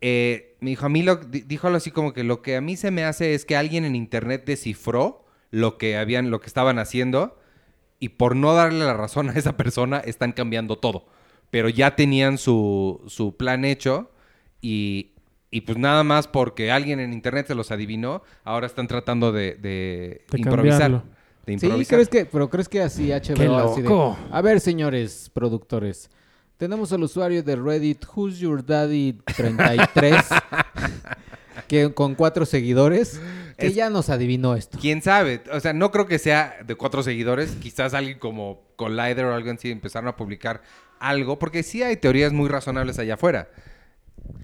eh, 0.00 0.56
me 0.60 0.70
dijo 0.70 0.86
a 0.86 0.88
mí, 0.88 1.02
lo, 1.02 1.16
di- 1.16 1.40
dijo 1.42 1.66
algo 1.66 1.76
así 1.78 1.90
como 1.90 2.12
que 2.12 2.22
lo 2.24 2.42
que 2.42 2.56
a 2.56 2.60
mí 2.60 2.76
se 2.76 2.90
me 2.90 3.04
hace 3.04 3.34
es 3.34 3.44
que 3.44 3.56
alguien 3.56 3.84
en 3.84 3.96
internet 3.96 4.44
descifró 4.46 5.24
lo 5.50 5.78
que 5.78 5.96
habían, 5.96 6.30
lo 6.30 6.40
que 6.40 6.46
estaban 6.46 6.78
haciendo 6.78 7.38
y 7.98 8.10
por 8.10 8.36
no 8.36 8.52
darle 8.54 8.84
la 8.84 8.94
razón 8.94 9.30
a 9.30 9.32
esa 9.34 9.56
persona 9.56 9.98
están 10.00 10.32
cambiando 10.32 10.76
todo. 10.76 11.06
Pero 11.50 11.68
ya 11.68 11.96
tenían 11.96 12.36
su, 12.38 13.00
su 13.06 13.36
plan 13.36 13.64
hecho 13.64 14.10
y, 14.60 15.12
y 15.50 15.62
pues 15.62 15.78
nada 15.78 16.02
más 16.04 16.26
porque 16.28 16.70
alguien 16.70 17.00
en 17.00 17.12
internet 17.12 17.46
se 17.46 17.54
los 17.54 17.70
adivinó, 17.70 18.22
ahora 18.44 18.66
están 18.66 18.86
tratando 18.88 19.32
de, 19.32 19.54
de 19.54 20.24
De 20.30 20.38
improvisar. 20.38 20.80
cambiarlo. 20.90 21.02
De 21.46 21.58
Sí. 21.58 21.86
¿crees 21.86 22.08
que, 22.08 22.26
pero 22.26 22.50
crees 22.50 22.68
que 22.68 22.82
así 22.82 23.10
HBO 23.12 23.34
¡Qué 23.36 23.46
así 23.46 23.82
de, 23.82 23.88
loco! 23.88 24.18
a 24.32 24.42
ver, 24.42 24.58
señores 24.60 25.30
productores, 25.32 26.10
tenemos 26.56 26.92
al 26.92 27.02
usuario 27.02 27.42
de 27.42 27.56
Reddit 27.56 28.04
Who's 28.14 28.38
Your 28.38 28.64
Daddy 28.64 29.18
33 29.36 30.16
que 31.68 31.92
con 31.92 32.14
cuatro 32.14 32.46
seguidores 32.46 33.20
que 33.58 33.68
Es- 33.68 33.74
ya 33.74 33.90
nos 33.90 34.10
adivinó 34.10 34.54
esto. 34.54 34.78
¿Quién 34.80 35.02
sabe? 35.02 35.42
O 35.52 35.60
sea, 35.60 35.72
no 35.72 35.90
creo 35.90 36.06
que 36.06 36.18
sea 36.18 36.56
de 36.66 36.74
cuatro 36.74 37.02
seguidores. 37.02 37.52
Quizás 37.56 37.94
alguien 37.94 38.18
como 38.18 38.62
Collider 38.76 39.24
o 39.24 39.34
algo 39.34 39.50
así 39.50 39.70
empezaron 39.70 40.08
a 40.08 40.16
publicar 40.16 40.62
algo. 41.00 41.38
Porque 41.38 41.62
sí 41.62 41.82
hay 41.82 41.96
teorías 41.96 42.32
muy 42.32 42.48
razonables 42.48 42.98
allá 42.98 43.14
afuera. 43.14 43.48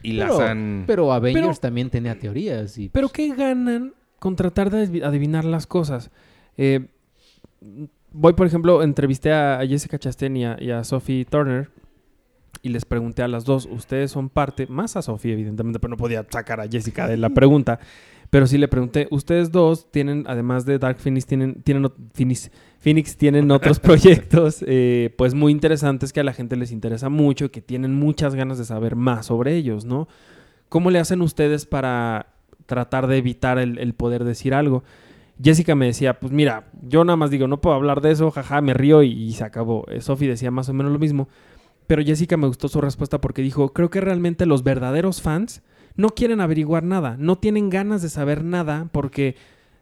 Y 0.03 0.13
las 0.13 0.39
han... 0.39 0.85
pero 0.87 1.13
Avengers 1.13 1.47
Pero- 1.47 1.57
también 1.61 1.91
tenía 1.91 2.19
teorías 2.19 2.79
y 2.79 2.89
¿Pero 2.89 3.09
qué 3.09 3.35
ganan 3.35 3.93
con 4.19 4.37
tratar 4.37 4.71
de 4.71 5.05
adivinar 5.05 5.45
las 5.45 5.67
cosas? 5.67 6.11
Eh, 6.57 6.87
voy, 8.13 8.33
por 8.35 8.47
ejemplo, 8.47 8.83
entrevisté 8.83 9.33
a 9.33 9.61
Jessica 9.67 9.99
Chastain 9.99 10.37
y 10.37 10.45
a, 10.47 10.57
y 10.61 10.71
a 10.71 10.85
Sophie 10.85 11.25
Turner 11.25 11.69
y 12.63 12.69
les 12.69 12.85
pregunté 12.85 13.23
a 13.23 13.29
las 13.29 13.45
dos, 13.45 13.69
ustedes 13.71 14.11
son 14.11 14.29
parte, 14.29 14.67
más 14.69 14.97
a 14.97 15.03
Sophie 15.03 15.33
evidentemente, 15.33 15.81
pero 15.81 15.91
no 15.91 15.97
podía 15.97 16.25
sacar 16.31 16.61
a 16.61 16.69
Jessica 16.69 17.09
de 17.09 17.17
la 17.17 17.31
pregunta, 17.35 17.81
pero 18.31 18.47
sí 18.47 18.57
le 18.57 18.69
pregunté, 18.69 19.09
ustedes 19.11 19.51
dos 19.51 19.91
tienen, 19.91 20.25
además 20.27 20.65
de 20.65 20.79
Dark 20.79 20.99
Phoenix, 20.99 21.27
tienen, 21.27 21.63
tienen 21.63 21.91
Phoenix, 22.15 22.51
Phoenix 22.79 23.17
tienen 23.17 23.51
otros 23.51 23.81
proyectos 23.81 24.65
eh, 24.67 25.13
pues 25.19 25.35
muy 25.35 25.53
interesantes 25.53 26.13
que 26.13 26.21
a 26.21 26.25
la 26.25 26.33
gente 26.33 26.57
les 26.57 26.71
interesa 26.71 27.09
mucho 27.09 27.47
y 27.47 27.49
que 27.51 27.61
tienen 27.61 27.95
muchas 27.95 28.35
ganas 28.35 28.59
de 28.59 28.65
saber 28.65 28.97
más 28.97 29.27
sobre 29.27 29.55
ellos, 29.57 29.85
¿no? 29.85 30.09
¿Cómo 30.69 30.91
le 30.91 31.01
hacen 31.01 31.21
ustedes 31.21 31.67
para 31.67 32.29
tratar 32.67 33.07
de 33.09 33.19
evitar 33.19 33.59
el, 33.59 33.79
el 33.79 33.93
poder 33.93 34.25
decir 34.25 34.55
algo? 34.55 34.85
Jessica 35.43 35.75
me 35.75 35.87
decía, 35.87 36.21
pues 36.21 36.33
mira, 36.33 36.69
yo 36.83 37.05
nada 37.05 37.17
más 37.17 37.31
digo, 37.31 37.49
no 37.49 37.61
puedo 37.61 37.75
hablar 37.75 38.01
de 38.01 38.13
eso, 38.13 38.31
jaja, 38.31 38.61
me 38.61 38.75
río 38.75 39.03
y, 39.03 39.11
y 39.11 39.33
se 39.33 39.45
acabó. 39.45 39.85
Eh, 39.89 40.01
Sophie 40.01 40.29
decía 40.29 40.51
más 40.51 40.69
o 40.69 40.73
menos 40.73 40.93
lo 40.93 40.99
mismo. 40.99 41.29
Pero 41.93 42.07
Jessica 42.07 42.39
me 42.39 42.47
gustó 42.47 42.69
su 42.69 42.81
respuesta 42.81 43.21
porque 43.21 43.43
dijo, 43.43 43.75
creo 43.75 43.91
que 43.91 44.01
realmente 44.01 44.47
los 44.47 44.63
verdaderos 44.63 45.21
fans 45.21 45.61
no 45.95 46.09
quieren 46.09 46.41
averiguar 46.41 46.85
nada, 46.85 47.17
no 47.19 47.37
tienen 47.37 47.69
ganas 47.69 48.01
de 48.01 48.09
saber 48.09 48.45
nada 48.45 48.89
porque, 48.93 49.37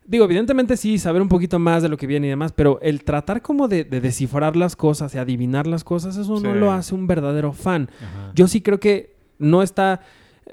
digo, 0.06 0.24
evidentemente 0.24 0.76
sí, 0.76 0.98
saber 0.98 1.22
un 1.22 1.28
poquito 1.28 1.60
más 1.60 1.84
de 1.84 1.88
lo 1.88 1.96
que 1.96 2.08
viene 2.08 2.26
y 2.26 2.30
demás, 2.30 2.50
pero 2.50 2.80
el 2.82 3.04
tratar 3.04 3.42
como 3.42 3.68
de, 3.68 3.84
de 3.84 4.00
descifrar 4.00 4.56
las 4.56 4.74
cosas 4.74 5.14
y 5.14 5.18
adivinar 5.18 5.68
las 5.68 5.84
cosas, 5.84 6.16
eso 6.16 6.40
no 6.40 6.52
lo 6.52 6.72
hace 6.72 6.96
un 6.96 7.06
verdadero 7.06 7.52
fan. 7.52 7.88
Ajá. 7.98 8.32
Yo 8.34 8.48
sí 8.48 8.60
creo 8.60 8.80
que 8.80 9.14
no 9.38 9.62
está 9.62 10.00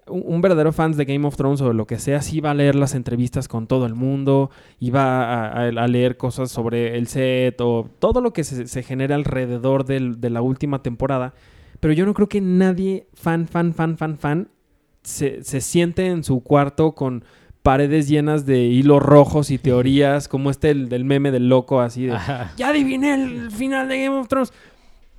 un 0.07 0.23
un 0.25 0.41
verdadero 0.41 0.71
fan 0.71 0.91
de 0.93 1.05
Game 1.05 1.25
of 1.27 1.35
Thrones 1.35 1.61
o 1.61 1.67
de 1.69 1.73
lo 1.73 1.85
que 1.87 1.97
sea, 1.99 2.21
sí 2.21 2.39
va 2.41 2.51
a 2.51 2.53
leer 2.53 2.75
las 2.75 2.93
entrevistas 2.95 3.47
con 3.47 3.65
todo 3.67 3.85
el 3.85 3.95
mundo 3.95 4.49
y 4.79 4.91
va 4.91 5.23
a, 5.23 5.47
a- 5.47 5.67
a 5.67 5.87
leer 5.87 6.17
cosas 6.17 6.51
sobre 6.51 6.97
el 6.97 7.07
set 7.07 7.59
o 7.61 7.89
todo 7.99 8.21
lo 8.21 8.33
que 8.33 8.43
se, 8.43 8.67
se 8.67 8.83
genera 8.83 9.15
alrededor 9.15 9.85
del- 9.85 10.19
de 10.21 10.29
la 10.29 10.41
última 10.41 10.81
temporada. 10.83 11.33
Pero 11.79 11.93
yo 11.93 12.05
no 12.05 12.13
creo 12.13 12.27
que 12.29 12.41
nadie, 12.41 13.07
fan, 13.13 13.47
fan, 13.47 13.73
fan, 13.73 13.97
fan, 13.97 14.17
fan, 14.17 14.47
se, 15.03 15.43
se 15.43 15.61
siente 15.61 16.07
en 16.07 16.23
su 16.23 16.41
cuarto 16.41 16.93
con 16.93 17.23
paredes 17.63 18.07
llenas 18.07 18.45
de 18.45 18.59
hilos 18.61 19.01
rojos 19.03 19.51
y 19.51 19.57
teorías, 19.57 20.27
como 20.27 20.49
este 20.49 20.69
el, 20.69 20.89
del 20.89 21.03
meme 21.03 21.31
del 21.31 21.49
loco 21.49 21.81
así 21.81 22.05
de 22.05 22.13
Ajá. 22.13 22.51
ya 22.57 22.69
adiviné 22.69 23.13
el 23.13 23.51
final 23.51 23.89
de 23.89 24.03
Game 24.05 24.17
of 24.17 24.27
Thrones. 24.27 24.53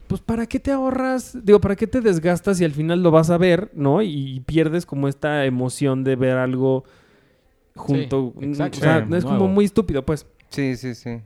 Pues 0.09 0.21
¿para 0.23 0.47
qué 0.47 0.59
te 0.59 0.73
ahorras? 0.73 1.37
Digo, 1.45 1.61
¿para 1.61 1.77
qué 1.77 1.87
te 1.87 2.01
desgastas 2.01 2.61
y 2.61 2.65
al 2.65 2.73
final 2.73 3.03
lo 3.03 3.11
vas 3.11 3.31
a 3.31 3.39
ver, 3.39 3.71
¿no? 3.75 4.03
Y 4.03 4.41
pierdes 4.47 4.87
como 4.87 5.07
esta 5.07 5.45
emoción 5.45 6.03
de 6.03 6.17
ver 6.17 6.37
algo 6.39 6.85
junto. 7.77 8.35
Sí, 8.41 8.47
exacto. 8.47 8.79
O 8.79 8.81
sea, 8.81 9.07
Sí, 9.09 9.15
es 9.15 9.25
como 9.25 9.37
nuevo. 9.39 9.53
muy 9.53 9.65
estúpido, 9.67 10.05
pues. 10.05 10.27
Sí, 10.51 10.77
sí, 10.77 10.95
sí. 10.95 11.21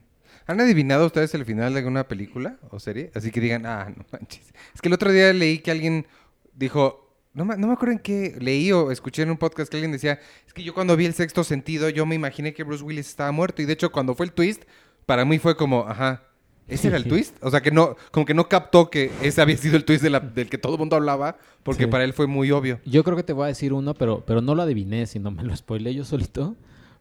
¿Han 0.46 0.60
adivinado 0.60 1.06
ustedes 1.06 1.32
el 1.34 1.44
final 1.44 1.72
de 1.72 1.78
alguna 1.78 2.08
película 2.08 2.58
o 2.70 2.80
serie? 2.80 3.10
Así 3.14 3.30
que 3.30 3.40
digan, 3.40 3.64
ah, 3.66 3.88
no 3.96 4.04
manches. 4.12 4.52
Es 4.74 4.82
que 4.82 4.88
el 4.88 4.94
otro 4.94 5.12
día 5.12 5.32
leí 5.32 5.60
que 5.60 5.70
alguien 5.70 6.06
dijo, 6.54 7.14
no 7.32 7.44
me, 7.44 7.56
no 7.56 7.68
me 7.68 7.72
acuerdo 7.74 7.92
en 7.92 8.00
qué 8.00 8.36
leí 8.40 8.72
o 8.72 8.90
escuché 8.90 9.22
en 9.22 9.30
un 9.30 9.38
podcast 9.38 9.70
que 9.70 9.76
alguien 9.76 9.92
decía, 9.92 10.18
es 10.46 10.52
que 10.52 10.64
yo 10.64 10.74
cuando 10.74 10.96
vi 10.96 11.06
el 11.06 11.14
sexto 11.14 11.44
sentido, 11.44 11.88
yo 11.88 12.04
me 12.06 12.16
imaginé 12.16 12.52
que 12.52 12.64
Bruce 12.64 12.82
Willis 12.82 13.08
estaba 13.08 13.30
muerto. 13.30 13.62
Y 13.62 13.64
de 13.64 13.74
hecho, 13.74 13.92
cuando 13.92 14.14
fue 14.16 14.26
el 14.26 14.32
twist, 14.32 14.64
para 15.06 15.24
mí 15.24 15.38
fue 15.38 15.56
como, 15.56 15.86
ajá, 15.86 16.24
¿ese 16.68 16.88
era 16.88 16.96
el 16.96 17.04
twist? 17.08 17.36
O 17.42 17.50
sea, 17.50 17.60
que 17.60 17.70
no, 17.70 17.96
como 18.10 18.26
que 18.26 18.34
no 18.34 18.48
captó 18.48 18.90
que 18.90 19.10
ese 19.22 19.40
había 19.42 19.56
sido 19.56 19.76
el 19.76 19.84
twist 19.84 20.02
de 20.02 20.10
la- 20.10 20.20
del 20.20 20.48
que 20.48 20.58
todo 20.58 20.74
el 20.74 20.78
mundo 20.78 20.96
hablaba, 20.96 21.36
porque 21.62 21.84
Sí. 21.84 21.90
para 21.90 22.04
él 22.04 22.12
fue 22.12 22.26
muy 22.26 22.50
obvio. 22.50 22.80
Yo 22.84 23.04
creo 23.04 23.16
que 23.16 23.22
te 23.22 23.32
voy 23.32 23.44
a 23.44 23.48
decir 23.48 23.72
uno, 23.72 23.94
pero, 23.94 24.24
pero 24.26 24.40
no 24.40 24.54
lo 24.54 24.62
adiviné, 24.62 25.06
sino 25.06 25.30
me 25.30 25.42
lo 25.42 25.54
spoilé 25.56 25.94
yo 25.94 26.04
solito. 26.04 26.54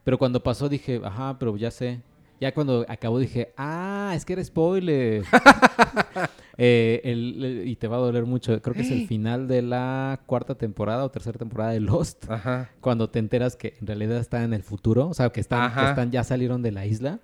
Pero 0.03 0.17
cuando 0.17 0.41
pasó 0.41 0.67
dije, 0.69 0.99
ajá, 1.03 1.37
pero 1.39 1.55
ya 1.57 1.69
sé. 1.71 2.01
Ya 2.39 2.51
cuando 2.55 2.85
acabó 2.89 3.19
dije, 3.19 3.53
ah, 3.55 4.13
es 4.15 4.25
que 4.25 4.33
era 4.33 4.43
spoiler. 4.43 5.23
Eh, 6.57 7.01
el- 7.05 7.43
el- 7.43 7.67
y 7.67 7.75
te 7.75 7.87
va 7.87 7.95
a 7.97 7.99
doler 8.01 8.25
mucho. 8.25 8.61
Creo 8.61 8.75
que 8.75 8.81
es 8.81 8.91
el 8.91 9.07
final 9.07 9.47
de 9.47 9.61
la 9.63 10.19
cuarta 10.27 10.53
temporada 10.55 11.03
o 11.05 11.09
tercera 11.09 11.39
temporada 11.39 11.71
de 11.71 11.79
Lost. 11.79 12.29
Ajá. 12.29 12.69
Cuando 12.81 13.09
te 13.09 13.17
enteras 13.19 13.55
que 13.55 13.75
en 13.79 13.87
realidad 13.87 14.17
está 14.17 14.43
en 14.43 14.53
el 14.53 14.61
futuro. 14.61 15.07
O 15.07 15.13
sea, 15.13 15.29
que 15.29 15.39
están, 15.41 15.73
que 15.73 15.83
están 15.89 16.11
ya 16.11 16.23
salieron 16.23 16.61
de 16.61 16.71
la 16.71 16.85
isla. 16.85 17.19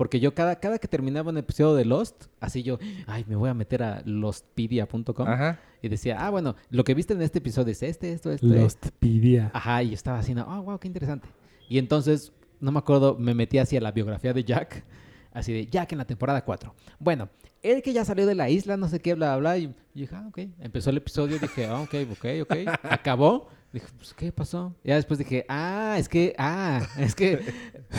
Porque 0.00 0.18
yo 0.18 0.32
cada, 0.32 0.56
cada 0.56 0.78
que 0.78 0.88
terminaba 0.88 1.28
un 1.28 1.36
episodio 1.36 1.74
de 1.74 1.84
Lost, 1.84 2.24
así 2.40 2.62
yo, 2.62 2.78
ay, 3.06 3.22
me 3.28 3.36
voy 3.36 3.50
a 3.50 3.52
meter 3.52 3.82
a 3.82 4.00
lostpedia.com. 4.06 5.28
Ajá. 5.28 5.60
Y 5.82 5.90
decía, 5.90 6.16
ah, 6.24 6.30
bueno, 6.30 6.56
lo 6.70 6.84
que 6.84 6.94
viste 6.94 7.12
en 7.12 7.20
este 7.20 7.40
episodio 7.40 7.72
es 7.72 7.82
este, 7.82 8.14
esto, 8.14 8.32
esto. 8.32 8.46
Lostpedia. 8.46 9.50
Ajá, 9.52 9.82
y 9.82 9.92
estaba 9.92 10.20
así, 10.20 10.34
oh, 10.34 10.62
wow, 10.62 10.78
qué 10.78 10.88
interesante. 10.88 11.28
Y 11.68 11.76
entonces, 11.76 12.32
no 12.60 12.72
me 12.72 12.78
acuerdo, 12.78 13.18
me 13.18 13.34
metí 13.34 13.58
hacia 13.58 13.78
la 13.78 13.92
biografía 13.92 14.32
de 14.32 14.42
Jack, 14.42 14.86
así 15.34 15.52
de 15.52 15.66
Jack 15.66 15.92
en 15.92 15.98
la 15.98 16.06
temporada 16.06 16.46
4. 16.46 16.74
Bueno, 16.98 17.28
él 17.62 17.82
que 17.82 17.92
ya 17.92 18.06
salió 18.06 18.24
de 18.24 18.34
la 18.34 18.48
isla, 18.48 18.78
no 18.78 18.88
sé 18.88 19.00
qué, 19.00 19.12
bla, 19.12 19.36
bla, 19.36 19.50
bla, 19.50 19.58
y, 19.58 19.64
y 19.94 20.00
dije, 20.00 20.14
ah, 20.14 20.24
ok. 20.28 20.38
Empezó 20.60 20.88
el 20.88 20.96
episodio, 20.96 21.38
dije, 21.38 21.66
ah, 21.66 21.82
ok, 21.82 21.94
ok, 22.12 22.26
ok. 22.44 22.56
Acabó, 22.84 23.48
Dije, 23.72 23.86
pues, 23.98 24.14
¿qué 24.14 24.32
pasó? 24.32 24.74
Ya 24.82 24.96
después 24.96 25.18
dije, 25.18 25.44
ah, 25.48 25.94
es 25.96 26.08
que, 26.08 26.34
ah, 26.38 26.80
es 26.98 27.14
que 27.14 27.38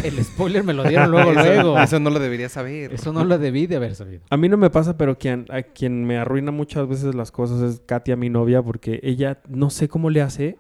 el 0.04 0.22
spoiler 0.24 0.66
me 0.66 0.74
lo 0.74 0.84
dieron 0.84 1.10
luego, 1.12 1.32
Eso- 1.32 1.44
luego. 1.44 1.80
Eso 1.80 2.00
no 2.02 2.10
lo 2.10 2.20
debería 2.20 2.50
saber. 2.50 2.94
Eso 2.94 3.14
no 3.14 3.24
lo 3.24 3.38
debí 3.38 3.68
de 3.68 3.78
haber 3.78 3.96
sabido. 3.96 4.22
A 4.30 4.36
mí 4.36 4.50
no 4.50 4.58
me 4.58 4.70
pasa, 4.70 4.98
pero 4.98 5.18
quien, 5.18 5.46
a 5.50 5.62
quien 5.62 6.04
me 6.06 6.18
arruina 6.18 6.52
muchas 6.52 6.88
veces 6.90 7.16
las 7.16 7.32
cosas 7.32 7.62
es 7.62 7.82
Katia, 7.86 8.18
mi 8.18 8.30
novia, 8.30 8.62
porque 8.62 9.00
ella 9.02 9.40
no 9.48 9.70
sé 9.70 9.88
cómo 9.88 10.10
le 10.10 10.22
hace, 10.22 10.58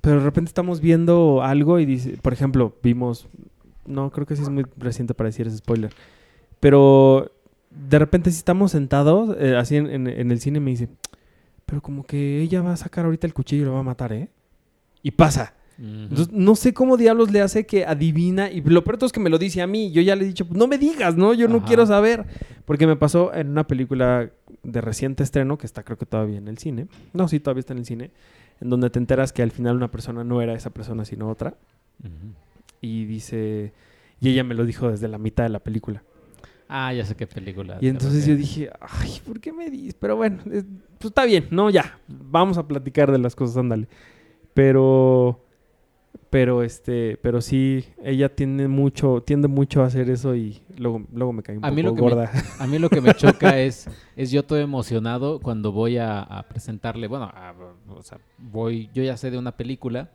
pero 0.00 0.16
de 0.20 0.24
repente 0.24 0.48
estamos 0.48 0.80
viendo 0.80 1.42
algo 1.42 1.78
y 1.78 1.84
dice, 1.84 2.16
por 2.22 2.32
ejemplo, 2.32 2.74
vimos, 2.82 3.28
no, 3.84 4.10
creo 4.10 4.24
que 4.26 4.36
sí 4.36 4.42
es 4.42 4.48
muy 4.48 4.64
reciente 4.78 5.12
para 5.12 5.28
decir 5.28 5.46
ese 5.48 5.58
spoiler, 5.58 5.92
pero 6.60 7.30
de 7.70 7.98
repente 7.98 8.30
si 8.30 8.38
estamos 8.38 8.72
sentados, 8.72 9.36
eh, 9.38 9.56
así 9.56 9.76
en, 9.76 9.86
en- 9.90 10.06
en 10.06 10.30
el 10.30 10.40
cine 10.40 10.60
me 10.60 10.70
dice, 10.70 10.88
pero 11.70 11.80
como 11.80 12.04
que 12.04 12.40
ella 12.40 12.62
va 12.62 12.72
a 12.72 12.76
sacar 12.76 13.04
ahorita 13.04 13.28
el 13.28 13.32
cuchillo 13.32 13.62
y 13.62 13.64
lo 13.66 13.74
va 13.74 13.78
a 13.78 13.84
matar, 13.84 14.12
¿eh? 14.12 14.28
Y 15.04 15.12
pasa. 15.12 15.54
Entonces, 15.78 16.32
no 16.32 16.56
sé 16.56 16.74
cómo 16.74 16.96
diablos 16.96 17.30
le 17.30 17.40
hace 17.40 17.64
que 17.64 17.86
adivina. 17.86 18.50
Y 18.50 18.60
lo 18.60 18.82
peor 18.82 18.98
es 19.00 19.12
que 19.12 19.20
me 19.20 19.30
lo 19.30 19.38
dice 19.38 19.62
a 19.62 19.68
mí. 19.68 19.92
Yo 19.92 20.02
ya 20.02 20.16
le 20.16 20.24
he 20.24 20.26
dicho, 20.26 20.44
no 20.50 20.66
me 20.66 20.78
digas, 20.78 21.16
¿no? 21.16 21.32
Yo 21.32 21.46
no 21.46 21.64
quiero 21.64 21.86
saber. 21.86 22.26
Porque 22.64 22.88
me 22.88 22.96
pasó 22.96 23.32
en 23.32 23.50
una 23.50 23.68
película 23.68 24.32
de 24.64 24.80
reciente 24.80 25.22
estreno, 25.22 25.58
que 25.58 25.66
está 25.66 25.84
creo 25.84 25.96
que 25.96 26.06
todavía 26.06 26.38
en 26.38 26.48
el 26.48 26.58
cine. 26.58 26.88
No, 27.12 27.28
sí, 27.28 27.38
todavía 27.38 27.60
está 27.60 27.72
en 27.72 27.78
el 27.78 27.86
cine. 27.86 28.10
En 28.60 28.68
donde 28.68 28.90
te 28.90 28.98
enteras 28.98 29.32
que 29.32 29.44
al 29.44 29.52
final 29.52 29.76
una 29.76 29.92
persona 29.92 30.24
no 30.24 30.42
era 30.42 30.54
esa 30.54 30.70
persona, 30.70 31.04
sino 31.04 31.30
otra. 31.30 31.54
Y 32.80 33.04
dice... 33.04 33.72
Y 34.20 34.30
ella 34.30 34.42
me 34.42 34.56
lo 34.56 34.64
dijo 34.64 34.90
desde 34.90 35.06
la 35.06 35.18
mitad 35.18 35.44
de 35.44 35.50
la 35.50 35.60
película. 35.60 36.02
Ah, 36.72 36.92
ya 36.94 37.04
sé 37.04 37.16
qué 37.16 37.26
película. 37.26 37.78
Y 37.80 37.88
entonces 37.88 38.24
yo 38.26 38.36
dije, 38.36 38.70
ay, 38.80 39.20
¿por 39.26 39.40
qué 39.40 39.52
me 39.52 39.68
dices? 39.70 39.94
Pero 39.98 40.16
bueno, 40.16 40.38
es- 40.52 40.64
pues 40.98 41.10
está 41.10 41.24
bien, 41.24 41.48
no, 41.50 41.68
ya, 41.68 41.98
vamos 42.06 42.58
a 42.58 42.68
platicar 42.68 43.10
de 43.10 43.18
las 43.18 43.34
cosas, 43.34 43.56
ándale. 43.56 43.88
Pero, 44.54 45.44
pero 46.30 46.62
este, 46.62 47.16
pero 47.22 47.40
sí, 47.40 47.84
ella 48.04 48.34
tiene 48.34 48.68
mucho, 48.68 49.22
tiende 49.22 49.48
mucho 49.48 49.82
a 49.82 49.86
hacer 49.86 50.10
eso 50.10 50.34
y 50.36 50.60
luego, 50.76 51.02
luego 51.12 51.32
me 51.32 51.42
cae 51.42 51.56
un 51.58 51.64
A 51.64 51.68
poco 51.68 51.74
mí 51.76 51.82
lo 51.82 51.94
que 51.94 52.02
me- 52.02 52.08
gorda. 52.10 52.30
A 52.60 52.66
mí 52.66 52.78
lo 52.78 52.88
que 52.90 53.00
me 53.00 53.14
choca 53.14 53.58
es, 53.60 53.88
es 54.16 54.30
yo 54.30 54.44
todo 54.44 54.58
emocionado 54.58 55.40
cuando 55.40 55.72
voy 55.72 55.96
a, 55.98 56.20
a 56.22 56.48
presentarle, 56.48 57.06
bueno, 57.08 57.24
a- 57.24 57.54
o 57.88 58.02
sea, 58.02 58.18
voy, 58.38 58.90
yo 58.94 59.02
ya 59.02 59.16
sé 59.16 59.30
de 59.30 59.38
una 59.38 59.56
película 59.56 60.10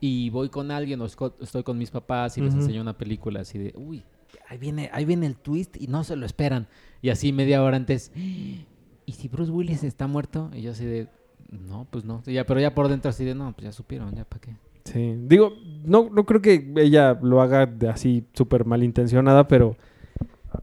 y 0.00 0.30
voy 0.30 0.48
con 0.48 0.70
alguien 0.70 1.00
o 1.00 1.06
estoy 1.06 1.62
con 1.62 1.76
mis 1.78 1.90
papás 1.90 2.38
y 2.38 2.42
les 2.42 2.54
enseño 2.54 2.80
una 2.80 2.96
película 2.96 3.40
así 3.40 3.58
de, 3.58 3.72
uy, 3.76 4.04
ahí 4.48 4.58
viene, 4.58 4.90
ahí 4.92 5.04
viene 5.04 5.26
el 5.26 5.36
twist 5.36 5.76
y 5.80 5.86
no 5.86 6.04
se 6.04 6.16
lo 6.16 6.26
esperan. 6.26 6.66
Y 7.02 7.10
así 7.10 7.32
media 7.32 7.62
hora 7.62 7.76
antes, 7.76 8.12
¿y 8.14 8.66
si 9.12 9.28
Bruce 9.28 9.52
Willis 9.52 9.84
está 9.84 10.06
muerto? 10.06 10.50
Y 10.54 10.62
yo 10.62 10.72
así 10.72 10.84
de, 10.84 11.08
no, 11.50 11.86
pues 11.90 12.04
no. 12.04 12.22
Ya, 12.24 12.44
pero 12.44 12.60
ya 12.60 12.74
por 12.74 12.88
dentro 12.88 13.10
así 13.10 13.24
de, 13.24 13.34
no, 13.34 13.52
pues 13.52 13.64
ya 13.64 13.72
supieron, 13.72 14.14
ya 14.14 14.24
para 14.24 14.40
qué. 14.40 14.56
Sí, 14.84 15.14
digo, 15.26 15.54
no, 15.84 16.10
no 16.10 16.24
creo 16.24 16.42
que 16.42 16.72
ella 16.76 17.18
lo 17.22 17.40
haga 17.40 17.66
de 17.66 17.88
así 17.88 18.24
súper 18.34 18.66
malintencionada, 18.66 19.48
pero, 19.48 19.76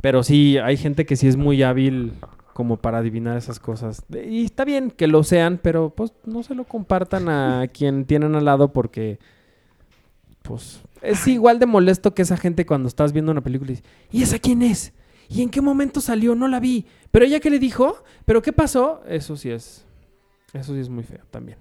pero 0.01 0.21
sí, 0.23 0.57
hay 0.57 0.77
gente 0.77 1.05
que 1.05 1.15
sí 1.15 1.27
es 1.27 1.37
muy 1.37 1.63
hábil 1.63 2.13
como 2.53 2.77
para 2.77 2.99
adivinar 2.99 3.37
esas 3.37 3.59
cosas. 3.59 4.05
Y 4.11 4.45
está 4.45 4.65
bien 4.65 4.91
que 4.91 5.07
lo 5.07 5.23
sean, 5.23 5.59
pero 5.61 5.89
pues 5.89 6.13
no 6.25 6.43
se 6.43 6.53
lo 6.53 6.65
compartan 6.65 7.29
a 7.29 7.67
quien 7.73 8.05
tienen 8.05 8.35
al 8.35 8.45
lado 8.45 8.71
porque, 8.71 9.19
pues, 10.43 10.81
es 11.01 11.27
igual 11.27 11.59
de 11.59 11.65
molesto 11.65 12.13
que 12.13 12.21
esa 12.23 12.37
gente 12.37 12.65
cuando 12.65 12.87
estás 12.87 13.13
viendo 13.13 13.31
una 13.31 13.41
película 13.41 13.71
y 13.71 13.75
dices, 13.75 13.89
¿y 14.11 14.23
esa 14.23 14.39
quién 14.39 14.61
es? 14.61 14.93
¿Y 15.29 15.41
en 15.41 15.49
qué 15.49 15.61
momento 15.61 16.01
salió? 16.01 16.35
No 16.35 16.47
la 16.47 16.59
vi. 16.59 16.85
¿Pero 17.11 17.25
ella 17.25 17.39
qué 17.39 17.49
le 17.49 17.59
dijo? 17.59 18.03
¿Pero 18.25 18.41
qué 18.41 18.51
pasó? 18.51 19.01
Eso 19.07 19.37
sí 19.37 19.49
es, 19.49 19.85
eso 20.53 20.73
sí 20.73 20.79
es 20.79 20.89
muy 20.89 21.03
feo 21.03 21.21
también. 21.31 21.57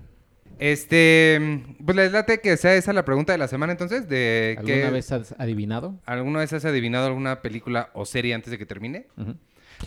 Este, 0.58 1.62
pues 1.84 1.96
les 1.96 2.12
late 2.12 2.40
que 2.40 2.56
sea 2.58 2.74
esa 2.74 2.92
la 2.92 3.04
pregunta 3.04 3.32
de 3.32 3.38
la 3.38 3.48
semana 3.48 3.72
entonces, 3.72 4.08
de 4.08 4.56
¿Alguna 4.58 4.74
que 4.74 4.90
vez 4.90 5.10
has 5.10 5.34
adivinado? 5.38 5.94
¿Alguna 6.04 6.40
vez 6.40 6.52
has 6.52 6.64
adivinado 6.66 7.06
alguna 7.06 7.40
película 7.40 7.90
o 7.94 8.04
serie 8.04 8.34
antes 8.34 8.50
de 8.50 8.58
que 8.58 8.66
termine? 8.66 9.06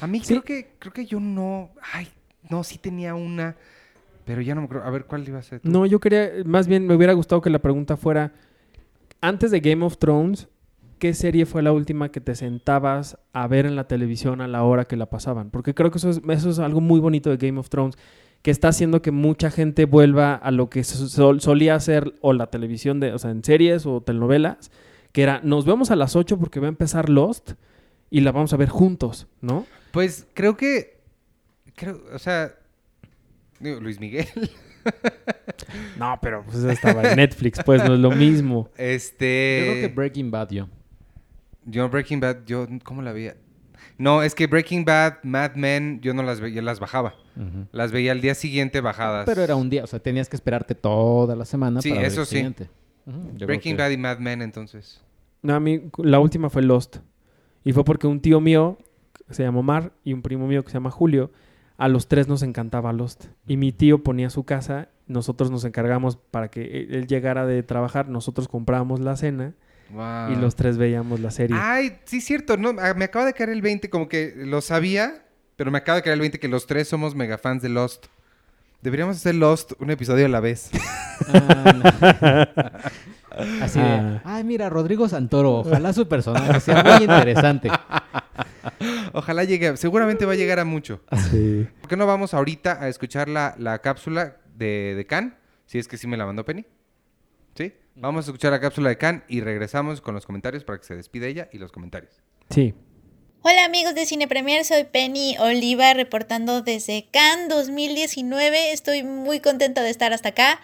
A 0.02 0.08
mí 0.08 0.20
Sí. 0.22 0.28
creo 0.34 0.44
que 0.44 0.72
creo 0.80 0.92
que 0.92 1.06
yo 1.06 1.20
no, 1.20 1.70
ay, 1.94 2.08
no, 2.50 2.64
sí 2.64 2.80
tenía 2.80 3.14
una, 3.14 3.56
pero 4.26 4.42
ya 4.42 4.56
no 4.56 4.62
me 4.62 4.66
acuerdo. 4.66 4.88
A 4.88 4.90
ver, 4.90 5.06
¿cuál 5.06 5.28
iba 5.28 5.38
a 5.38 5.44
ser? 5.44 5.60
tú? 5.60 5.70
No, 5.70 5.86
yo 5.86 6.00
quería, 6.00 6.32
más 6.44 6.68
bien 6.68 6.88
me 6.88 6.96
hubiera 6.96 7.14
gustado 7.14 7.40
que 7.42 7.52
la 7.52 7.60
pregunta 7.60 7.96
fuera, 7.96 8.34
antes 9.24 9.52
de 9.52 9.62
Game 9.62 9.86
of 9.86 9.98
Thrones, 9.98 10.50
¿qué 11.00 11.14
serie 11.14 11.46
fue 11.46 11.64
la 11.64 11.72
última 11.72 12.10
que 12.12 12.20
te 12.22 12.36
sentabas 12.36 13.18
a 13.32 13.48
ver 13.48 13.66
en 13.66 13.76
la 13.76 13.88
televisión 13.88 14.42
a 14.42 14.48
la 14.48 14.64
hora 14.64 14.86
que 14.86 14.98
la 14.98 15.10
pasaban? 15.10 15.50
Porque 15.50 15.74
creo 15.74 15.92
que 15.92 15.98
eso 15.98 16.10
es, 16.10 16.60
algo 16.60 16.82
muy 16.82 17.00
bonito 17.00 17.30
de 17.30 17.38
Game 17.38 17.58
of 17.60 17.70
Thrones, 17.70 17.96
que 18.42 18.52
está 18.52 18.68
haciendo 18.68 19.02
que 19.02 19.12
mucha 19.12 19.50
gente 19.50 19.86
vuelva 19.86 20.36
a 20.36 20.52
lo 20.52 20.70
que 20.70 20.84
so- 20.84 21.08
sol- 21.08 21.40
solía 21.40 21.76
hacer 21.76 22.14
o 22.20 22.34
la 22.34 22.48
televisión, 22.48 23.00
de, 23.00 23.14
o 23.14 23.18
sea, 23.18 23.32
en 23.32 23.44
series 23.44 23.86
o 23.86 24.02
telenovelas, 24.02 24.72
que 25.14 25.24
era, 25.24 25.40
nos 25.44 25.66
vemos 25.66 25.90
a 25.92 25.96
las 25.96 26.16
8 26.18 26.38
porque 26.38 26.60
va 26.60 26.66
a 26.66 26.70
empezar 26.70 27.08
Lost 27.10 27.54
y 28.10 28.20
la 28.22 28.34
vamos 28.34 28.52
a 28.54 28.58
ver 28.58 28.68
juntos, 28.70 29.28
¿no? 29.40 29.66
Pues 29.92 30.28
creo 30.34 30.58
que, 30.58 31.00
creo, 31.76 32.02
o 32.14 32.20
sea, 32.20 32.56
digo, 33.62 33.80
Luis 33.80 34.00
Miguel, 34.02 34.28
No, 35.98 36.18
pero 36.22 36.44
pues 36.44 36.58
eso 36.58 36.70
estaba 36.70 37.04
en 37.12 37.16
Netflix, 37.18 37.60
pues 37.66 37.84
no 37.84 37.94
es 37.94 38.00
lo 38.00 38.12
mismo. 38.12 38.70
este, 38.78 39.64
Yo 39.66 39.72
creo 39.74 39.82
que 39.90 39.94
Breaking 39.96 40.32
Bad 40.32 40.50
yo. 40.52 40.68
yo 41.66 41.90
Breaking 41.90 42.20
Bad, 42.20 42.46
yo, 42.46 42.68
¿cómo 42.84 43.02
la 43.02 43.12
veía? 43.14 43.36
No, 43.98 44.24
es 44.24 44.34
que 44.36 44.48
Breaking 44.48 44.86
Bad, 44.86 45.18
Mad 45.24 45.54
Men, 45.56 46.00
yo 46.02 46.14
no 46.14 46.24
las 46.24 46.40
veía, 46.40 46.62
las 46.62 46.80
bajaba. 46.80 47.14
Las 47.72 47.92
veía 47.92 48.12
al 48.12 48.22
día 48.22 48.36
siguiente 48.36 48.80
bajadas. 48.82 49.26
Pero 49.26 49.42
era 49.44 49.56
un 49.56 49.70
día, 49.70 49.84
o 49.84 49.88
sea, 49.88 50.00
tenías 50.00 50.30
que 50.30 50.36
esperarte 50.36 50.76
toda 50.76 51.36
la 51.36 51.46
semana 51.46 51.82
Sí, 51.82 51.90
para 51.90 52.02
ver 52.02 52.12
eso 52.12 52.22
el 52.22 52.28
sí. 52.28 52.36
siguiente. 52.36 52.70
Breaking 53.06 53.76
que- 53.76 53.82
Bad 53.84 53.90
y 53.92 53.98
Mad 53.98 54.20
Men, 54.20 54.42
entonces. 54.42 55.02
No, 55.42 55.54
a 55.56 55.60
mí 55.60 55.82
la 55.98 56.20
última 56.20 56.50
fue 56.50 56.62
Lost. 56.64 56.98
Y 57.64 57.74
fue 57.74 57.84
porque 57.84 58.08
un 58.08 58.20
tío 58.20 58.40
mío, 58.42 58.78
que 59.28 59.34
se 59.34 59.44
llama 59.44 59.60
Omar, 59.60 59.92
y 60.04 60.14
un 60.14 60.22
primo 60.22 60.48
mío 60.48 60.64
que 60.64 60.70
se 60.70 60.76
llama 60.76 60.90
Julio, 60.92 61.32
a 61.78 61.88
los 61.88 62.08
tres 62.08 62.28
nos 62.28 62.44
encantaba 62.44 62.94
Lost. 62.94 63.26
Y 63.48 63.58
mi 63.58 63.72
tío 63.72 64.04
ponía 64.04 64.30
su 64.30 64.44
casa, 64.44 64.90
nosotros 65.08 65.52
nos 65.52 65.66
encargamos 65.66 66.18
para 66.18 66.50
que 66.50 66.62
él- 66.82 66.96
él 66.96 67.08
llegara 67.08 67.46
de 67.46 67.62
trabajar, 67.64 68.08
nosotros 68.10 68.48
comprábamos 68.48 69.00
la 69.00 69.16
cena 69.18 69.54
Wow. 69.92 70.32
y 70.32 70.36
los 70.38 70.56
tres 70.56 70.78
veíamos 70.78 71.20
la 71.20 71.30
serie. 71.32 71.56
Ay, 71.60 71.98
sí, 72.06 72.22
cierto. 72.22 72.58
No, 72.58 72.74
ah, 72.80 72.94
me 72.96 73.06
acaba 73.06 73.26
de 73.26 73.34
caer 73.34 73.50
el 73.50 73.62
20, 73.62 73.90
como 73.90 74.08
que 74.08 74.34
lo 74.36 74.62
sabía, 74.62 75.24
pero 75.56 75.70
me 75.72 75.78
acaba 75.78 75.98
de 75.98 76.02
caer 76.04 76.14
el 76.16 76.20
20 76.22 76.40
que 76.40 76.48
los 76.48 76.66
tres 76.68 76.88
somos 76.88 77.14
mega 77.16 77.38
fans 77.38 77.62
de 77.62 77.70
Lost. 77.70 78.06
Deberíamos 78.82 79.18
hacer 79.18 79.36
Lost 79.36 79.74
un 79.80 79.92
episodio 79.92 80.26
a 80.26 80.30
la 80.30 80.40
vez. 80.40 80.70
Ah, 81.32 81.74
no. 81.74 83.64
Así 83.64 83.80
de, 83.80 83.86
Ah. 83.86 84.22
ay, 84.26 84.44
mira, 84.44 84.70
Rodrigo 84.70 85.08
Santoro, 85.08 85.60
ojalá 85.60 85.94
su 85.94 86.08
personaje 86.08 86.60
sea 86.60 86.84
muy 86.84 87.04
interesante. 87.04 87.70
Ojalá 89.14 89.44
llegue, 89.44 89.78
seguramente 89.78 90.26
va 90.26 90.34
a 90.34 90.36
llegar 90.36 90.60
a 90.60 90.66
mucho. 90.66 91.02
Sí. 91.32 91.68
¿Por 91.82 91.90
qué 91.90 91.96
no 91.96 92.06
vamos 92.08 92.34
ahorita 92.34 92.82
a 92.82 92.88
escuchar 92.90 93.30
la, 93.30 93.56
la 93.58 93.80
cápsula 93.80 94.38
de, 94.64 94.96
de 94.96 95.06
Can? 95.06 95.38
Si 95.66 95.78
es 95.80 95.88
que 95.88 95.98
sí 95.98 96.08
me 96.08 96.18
la 96.18 96.26
mandó 96.26 96.46
Penny. 96.46 96.66
¿Sí? 97.56 97.74
Vamos 97.96 98.26
a 98.26 98.32
escuchar 98.32 98.52
la 98.52 98.60
cápsula 98.60 98.90
de 98.90 98.98
Can 98.98 99.24
y 99.28 99.42
regresamos 99.42 100.02
con 100.02 100.16
los 100.16 100.26
comentarios 100.26 100.64
para 100.64 100.80
que 100.80 100.86
se 100.86 100.96
despide 100.96 101.28
ella 101.28 101.50
y 101.52 101.58
los 101.60 101.72
comentarios. 101.72 102.14
Sí. 102.50 102.74
Hola 103.44 103.66
amigos 103.66 103.94
de 103.94 104.06
Cine 104.06 104.28
Premier, 104.28 104.64
soy 104.64 104.86
Penny 104.86 105.36
Oliva 105.38 105.94
reportando 105.94 106.62
desde 106.62 107.08
Cannes 107.12 107.50
2019. 107.50 108.72
Estoy 108.72 109.04
muy 109.04 109.42
contenta 109.42 109.84
de 109.84 109.90
estar 109.90 110.14
hasta 110.14 110.30
acá. 110.30 110.62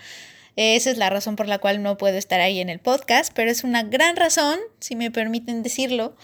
Eh, 0.55 0.75
Esa 0.75 0.89
es 0.89 0.97
la 0.97 1.09
razón 1.09 1.35
por 1.35 1.47
la 1.47 1.59
cual 1.59 1.83
no 1.83 1.97
puedo 1.97 2.17
estar 2.17 2.39
ahí 2.39 2.59
en 2.59 2.69
el 2.69 2.79
podcast, 2.79 3.31
pero 3.35 3.51
es 3.51 3.63
una 3.63 3.83
gran 3.83 4.15
razón, 4.15 4.59
si 4.79 4.95
me 4.95 5.11
permiten 5.11 5.61
decirlo. 5.61 6.15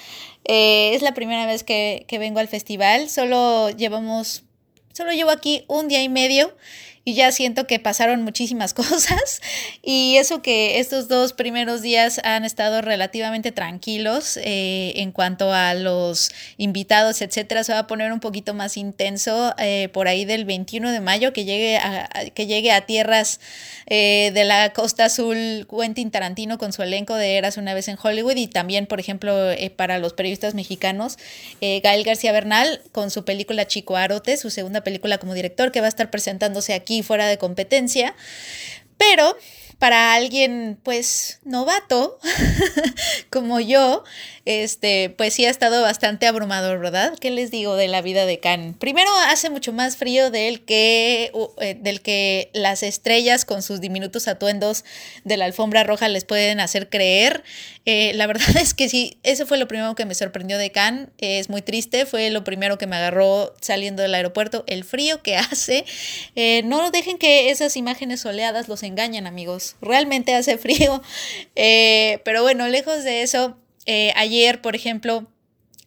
Eh, 0.45 0.95
es 0.95 1.02
la 1.02 1.14
primera 1.14 1.45
vez 1.45 1.64
que, 1.64 2.06
que 2.08 2.20
vengo 2.20 2.40
al 2.40 2.48
festival. 2.48 3.10
Solo 3.10 3.70
llevamos, 3.70 4.44
solo 4.94 5.12
llevo 5.12 5.30
aquí 5.32 5.66
un 5.68 5.88
día 5.88 6.02
y 6.04 6.10
medio 6.10 6.56
y 7.07 7.14
ya 7.14 7.32
siento 7.32 7.68
que 7.68 7.80
pasaron 7.80 8.23
muchísimas 8.23 8.73
cosas 8.73 9.40
y 9.84 10.18
eso 10.18 10.41
que 10.41 10.80
estos 10.80 11.07
dos 11.07 11.34
primeros 11.34 11.84
días 11.84 12.19
han 12.23 12.44
estado 12.44 12.82
relativamente 12.82 13.52
tranquilos 13.52 14.38
eh, 14.38 14.94
en 14.95 15.11
cuanto 15.11 15.53
a 15.53 15.76
los 15.76 16.32
invitados, 16.57 17.22
etcétera, 17.22 17.64
se 17.64 17.73
va 17.73 17.80
a 17.80 17.88
poner 17.88 18.11
un 18.11 18.19
poquito 18.19 18.56
más 18.56 18.76
intenso 18.76 19.53
eh, 19.60 19.90
por 19.94 20.07
ahí 20.07 20.26
del 20.26 20.45
21 20.45 20.91
de 20.91 20.99
mayo 20.99 21.32
que 21.32 21.45
llegue 21.45 21.77
a, 21.77 22.10
que 22.34 22.48
llegue 22.48 22.72
a 22.72 22.82
tierras 22.82 23.40
eh, 23.86 24.32
de 24.34 24.44
la 24.44 24.73
costa 24.73 25.06
azul 25.06 25.68
Quentin 25.69 26.10
Tarantino 26.10 26.57
con 26.57 26.73
su 26.73 26.82
elenco 26.82 27.14
de 27.14 27.38
Eras 27.38 27.57
una 27.57 27.76
vez 27.76 27.88
en 27.88 27.98
Hollywood 28.02 28.36
y 28.36 28.48
también, 28.48 28.88
por 28.88 28.99
ejemplo, 28.99 29.36
para 29.76 29.99
los 29.99 30.14
periodistas 30.14 30.56
mexicanos, 30.56 31.18
Gael 31.61 32.03
García 32.03 32.32
Bernal 32.32 32.82
con 32.91 33.11
su 33.11 33.26
película 33.26 33.68
Chico 33.68 33.95
Arote, 33.95 34.38
su 34.38 34.49
segunda 34.49 34.82
película 34.82 35.19
como 35.19 35.36
director 35.36 35.72
que 35.72 35.82
va 35.82 35.86
a 35.86 35.90
estar 35.90 36.10
presentándose 36.10 36.73
aquí 36.73 36.95
fuera 37.04 37.28
de 37.28 37.38
competencia. 37.38 38.16
Pero 38.98 39.36
para 39.80 40.14
alguien 40.14 40.80
pues 40.84 41.40
novato 41.44 42.20
como 43.30 43.60
yo, 43.60 44.04
este, 44.46 45.10
pues 45.10 45.34
sí 45.34 45.44
ha 45.46 45.50
estado 45.50 45.82
bastante 45.82 46.28
abrumador, 46.28 46.80
¿verdad? 46.80 47.18
¿Qué 47.20 47.32
les 47.32 47.50
digo 47.50 47.76
de 47.76 47.88
la 47.88 48.04
vida 48.04 48.28
de 48.28 48.40
Cannes? 48.40 48.76
Primero 48.78 49.10
hace 49.28 49.50
mucho 49.50 49.74
más 49.74 49.98
frío 49.98 50.30
del 50.30 50.64
que, 50.64 51.32
eh, 51.60 51.76
del 51.80 52.02
que 52.02 52.52
las 52.54 52.84
estrellas 52.84 53.44
con 53.44 53.64
sus 53.64 53.82
diminutos 53.82 54.28
atuendos 54.28 54.86
de 55.24 55.38
la 55.38 55.46
alfombra 55.46 55.84
roja 55.84 56.10
les 56.10 56.26
pueden 56.26 56.60
hacer 56.60 56.90
creer. 56.90 57.44
Eh, 57.86 58.12
la 58.14 58.28
verdad 58.28 58.56
es 58.62 58.76
que 58.76 58.88
sí, 58.88 59.18
eso 59.24 59.48
fue 59.48 59.58
lo 59.58 59.68
primero 59.68 59.96
que 59.96 60.06
me 60.06 60.14
sorprendió 60.14 60.60
de 60.60 60.72
Cannes. 60.72 61.10
es 61.18 61.50
muy 61.50 61.64
triste, 61.64 62.06
fue 62.06 62.30
lo 62.30 62.44
primero 62.44 62.78
que 62.78 62.86
me 62.86 62.98
agarró 62.98 63.56
saliendo 63.62 64.04
del 64.04 64.14
aeropuerto, 64.14 64.64
el 64.68 64.84
frío 64.84 65.24
que 65.24 65.36
hace. 65.38 65.86
Eh, 66.36 66.62
no 66.66 66.92
dejen 66.92 67.18
que 67.18 67.50
esas 67.50 67.76
imágenes 67.78 68.22
soleadas 68.22 68.68
los 68.68 68.84
engañen, 68.84 69.26
amigos. 69.26 69.76
Realmente 69.82 70.36
hace 70.36 70.60
frío. 70.60 71.02
pero 71.56 72.44
bueno, 72.44 72.68
lejos 72.68 73.04
de 73.04 73.24
eso, 73.24 73.58
ayer, 73.88 74.62
por 74.62 74.76
ejemplo, 74.76 75.28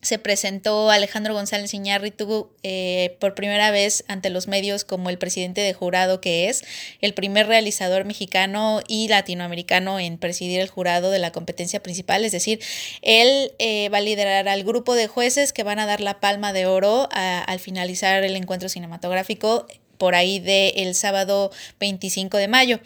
se 0.00 0.18
presentó 0.18 0.90
Alejandro 0.90 1.34
González 1.34 1.74
Iñárritu 1.74 2.50
eh, 2.62 3.16
por 3.20 3.34
primera 3.34 3.72
vez 3.72 4.04
ante 4.06 4.30
los 4.30 4.46
medios 4.46 4.84
como 4.84 5.10
el 5.10 5.18
presidente 5.18 5.60
de 5.60 5.74
jurado 5.74 6.20
que 6.20 6.48
es, 6.48 6.62
el 7.00 7.14
primer 7.14 7.48
realizador 7.48 8.04
mexicano 8.04 8.80
y 8.86 9.08
latinoamericano 9.08 9.98
en 9.98 10.18
presidir 10.18 10.60
el 10.60 10.68
jurado 10.68 11.10
de 11.10 11.18
la 11.18 11.32
competencia 11.32 11.82
principal, 11.82 12.24
es 12.24 12.32
decir, 12.32 12.60
él 13.02 13.52
eh, 13.58 13.88
va 13.88 13.98
a 13.98 14.02
liderar 14.02 14.48
al 14.48 14.62
grupo 14.62 14.94
de 14.94 15.08
jueces 15.08 15.52
que 15.52 15.64
van 15.64 15.80
a 15.80 15.86
dar 15.86 16.00
la 16.00 16.20
palma 16.20 16.52
de 16.52 16.66
oro 16.66 17.08
al 17.10 17.58
finalizar 17.58 18.22
el 18.22 18.36
encuentro 18.36 18.68
cinematográfico 18.68 19.66
por 19.98 20.14
ahí 20.14 20.38
del 20.38 20.94
sábado 20.94 21.50
25 21.80 22.36
de 22.36 22.46
mayo. 22.46 22.80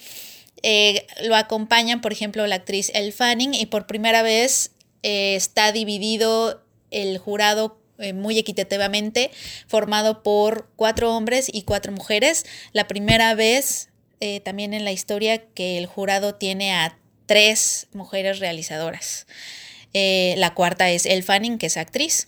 Eh, 0.63 1.07
lo 1.25 1.37
acompañan, 1.37 2.01
por 2.01 2.13
ejemplo, 2.13 2.47
la 2.47 2.55
actriz 2.55 2.91
Elle 2.95 3.13
Fanning 3.13 3.53
y 3.53 3.67
por 3.67 3.87
primera 3.87 4.23
vez 4.23 4.71
está 5.03 5.73
dividido 5.73 6.63
el 6.91 7.19
jurado 7.19 7.83
eh, 8.03 8.13
muy 8.13 8.39
equitativamente, 8.39 9.31
formado 9.69 10.23
por 10.23 10.69
cuatro 10.77 11.15
hombres 11.15 11.49
y 11.53 11.63
cuatro 11.63 11.93
mujeres. 11.93 12.45
La 12.73 12.89
primera 12.89 13.35
vez 13.35 13.91
eh, 14.21 14.41
también 14.41 14.75
en 14.75 14.85
la 14.85 14.93
historia 14.93 15.45
que 15.55 15.79
el 15.79 15.87
jurado 15.87 16.35
tiene 16.35 16.73
a 16.73 16.99
tres 17.27 17.87
mujeres 17.93 18.41
realizadoras. 18.41 19.27
Eh, 19.95 20.35
la 20.39 20.55
cuarta 20.55 20.91
es 20.91 21.07
El 21.07 21.23
Fanning, 21.23 21.59
que 21.59 21.67
es 21.67 21.77
actriz. 21.77 22.27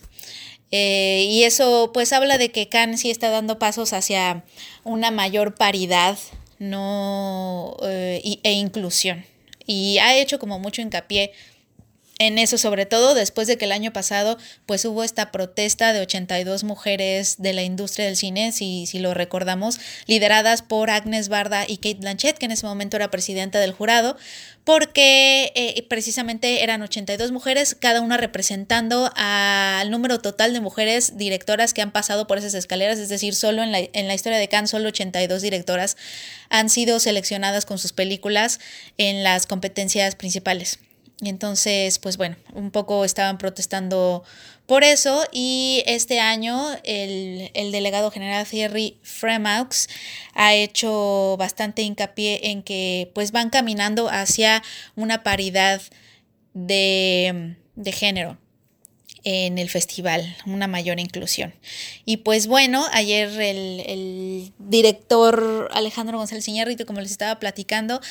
y 0.71 1.43
eso 1.43 1.91
pues 1.93 2.11
habla 2.13 2.37
de 2.37 2.51
que 2.51 2.67
Khan 2.69 2.97
sí 2.97 3.09
está 3.09 3.29
dando 3.29 3.59
pasos 3.59 3.93
hacia 3.93 4.43
una 4.83 5.09
mayor 5.09 5.55
paridad 5.55 6.17
no, 6.59 7.77
e 7.81 8.51
inclusión. 8.51 9.25
Y 9.65 9.97
ha 9.99 10.15
hecho 10.15 10.37
como 10.37 10.59
mucho 10.59 10.81
hincapié 10.81 11.31
en 12.17 12.37
eso, 12.37 12.57
sobre 12.57 12.85
todo 12.85 13.13
después 13.13 13.47
de 13.47 13.57
que 13.57 13.65
el 13.65 13.73
año 13.73 13.91
pasado 13.91 14.37
pues 14.65 14.85
hubo 14.85 15.03
esta 15.03 15.31
protesta 15.31 15.91
de 15.91 15.99
82 16.01 16.63
mujeres 16.63 17.35
de 17.39 17.53
la 17.53 17.63
industria 17.63 18.05
del 18.05 18.15
cine, 18.15 18.51
si, 18.51 18.85
si 18.85 18.99
lo 18.99 19.13
recordamos, 19.13 19.79
lideradas 20.07 20.61
por 20.61 20.89
Agnes 20.89 21.27
Barda 21.27 21.65
y 21.67 21.77
Kate 21.77 21.99
Blanchett, 21.99 22.37
que 22.37 22.45
en 22.45 22.51
ese 22.51 22.65
momento 22.65 22.95
era 22.95 23.11
presidenta 23.11 23.59
del 23.59 23.73
jurado, 23.73 24.15
porque 24.63 25.51
eh, 25.55 25.85
precisamente 25.89 26.63
eran 26.63 26.81
82 26.81 27.31
mujeres, 27.31 27.75
cada 27.79 28.01
una 28.01 28.17
representando 28.17 29.11
al 29.15 29.91
número 29.91 30.19
total 30.19 30.53
de 30.53 30.61
mujeres 30.61 31.17
directoras 31.17 31.73
que 31.73 31.81
han 31.81 31.91
pasado 31.91 32.27
por 32.27 32.37
esas 32.37 32.53
escaleras, 32.53 32.97
es 32.97 33.09
decir, 33.09 33.35
solo 33.35 33.61
en 33.61 33.71
la, 33.71 33.79
en 33.79 34.07
la 34.07 34.15
historia 34.15 34.39
de 34.39 34.47
Cannes, 34.47 34.71
solo 34.71 34.87
82 34.87 35.41
directoras 35.41 35.97
han 36.49 36.69
sido 36.69 36.99
seleccionadas 36.99 37.65
con 37.65 37.77
sus 37.77 37.91
películas 37.91 38.59
en 38.97 39.23
las 39.23 39.45
competencias 39.45 40.15
principales. 40.15 40.79
Y 41.21 41.29
entonces, 41.29 41.97
pues 41.99 42.17
bueno, 42.17 42.35
un 42.53 42.71
poco 42.71 43.05
estaban 43.05 43.37
protestando 43.37 44.23
por 44.65 44.83
eso 44.83 45.23
y 45.31 45.83
este 45.85 46.19
año 46.19 46.67
el, 46.83 47.71
delegado 47.71 48.11
general 48.11 48.45
Thierry 48.45 48.97
Fremaux 49.03 49.87
ha 50.33 50.53
hecho 50.55 51.35
bastante 51.37 51.83
hincapié 51.83 52.51
en 52.51 52.63
que 52.63 53.11
pues 53.13 53.31
van 53.31 53.49
caminando 53.49 54.09
hacia 54.09 54.61
una 54.95 55.23
paridad 55.23 55.81
de, 56.53 57.55
de 57.75 57.91
género 57.91 58.37
en 59.23 59.57
el 59.57 59.69
festival, 59.69 60.35
una 60.45 60.67
mayor 60.67 60.99
inclusión. 60.99 61.53
Y 62.05 62.17
pues 62.17 62.45
bueno, 62.47 62.85
ayer 62.91 63.29
el, 63.41 63.79
el 63.85 64.53
director 64.59 65.69
Alejandro 65.73 66.17
González 66.17 66.47
Iñárritu, 66.47 66.85
como 66.85 67.01
les 67.01 67.11
estaba 67.11 67.39
platicando, 67.39 68.01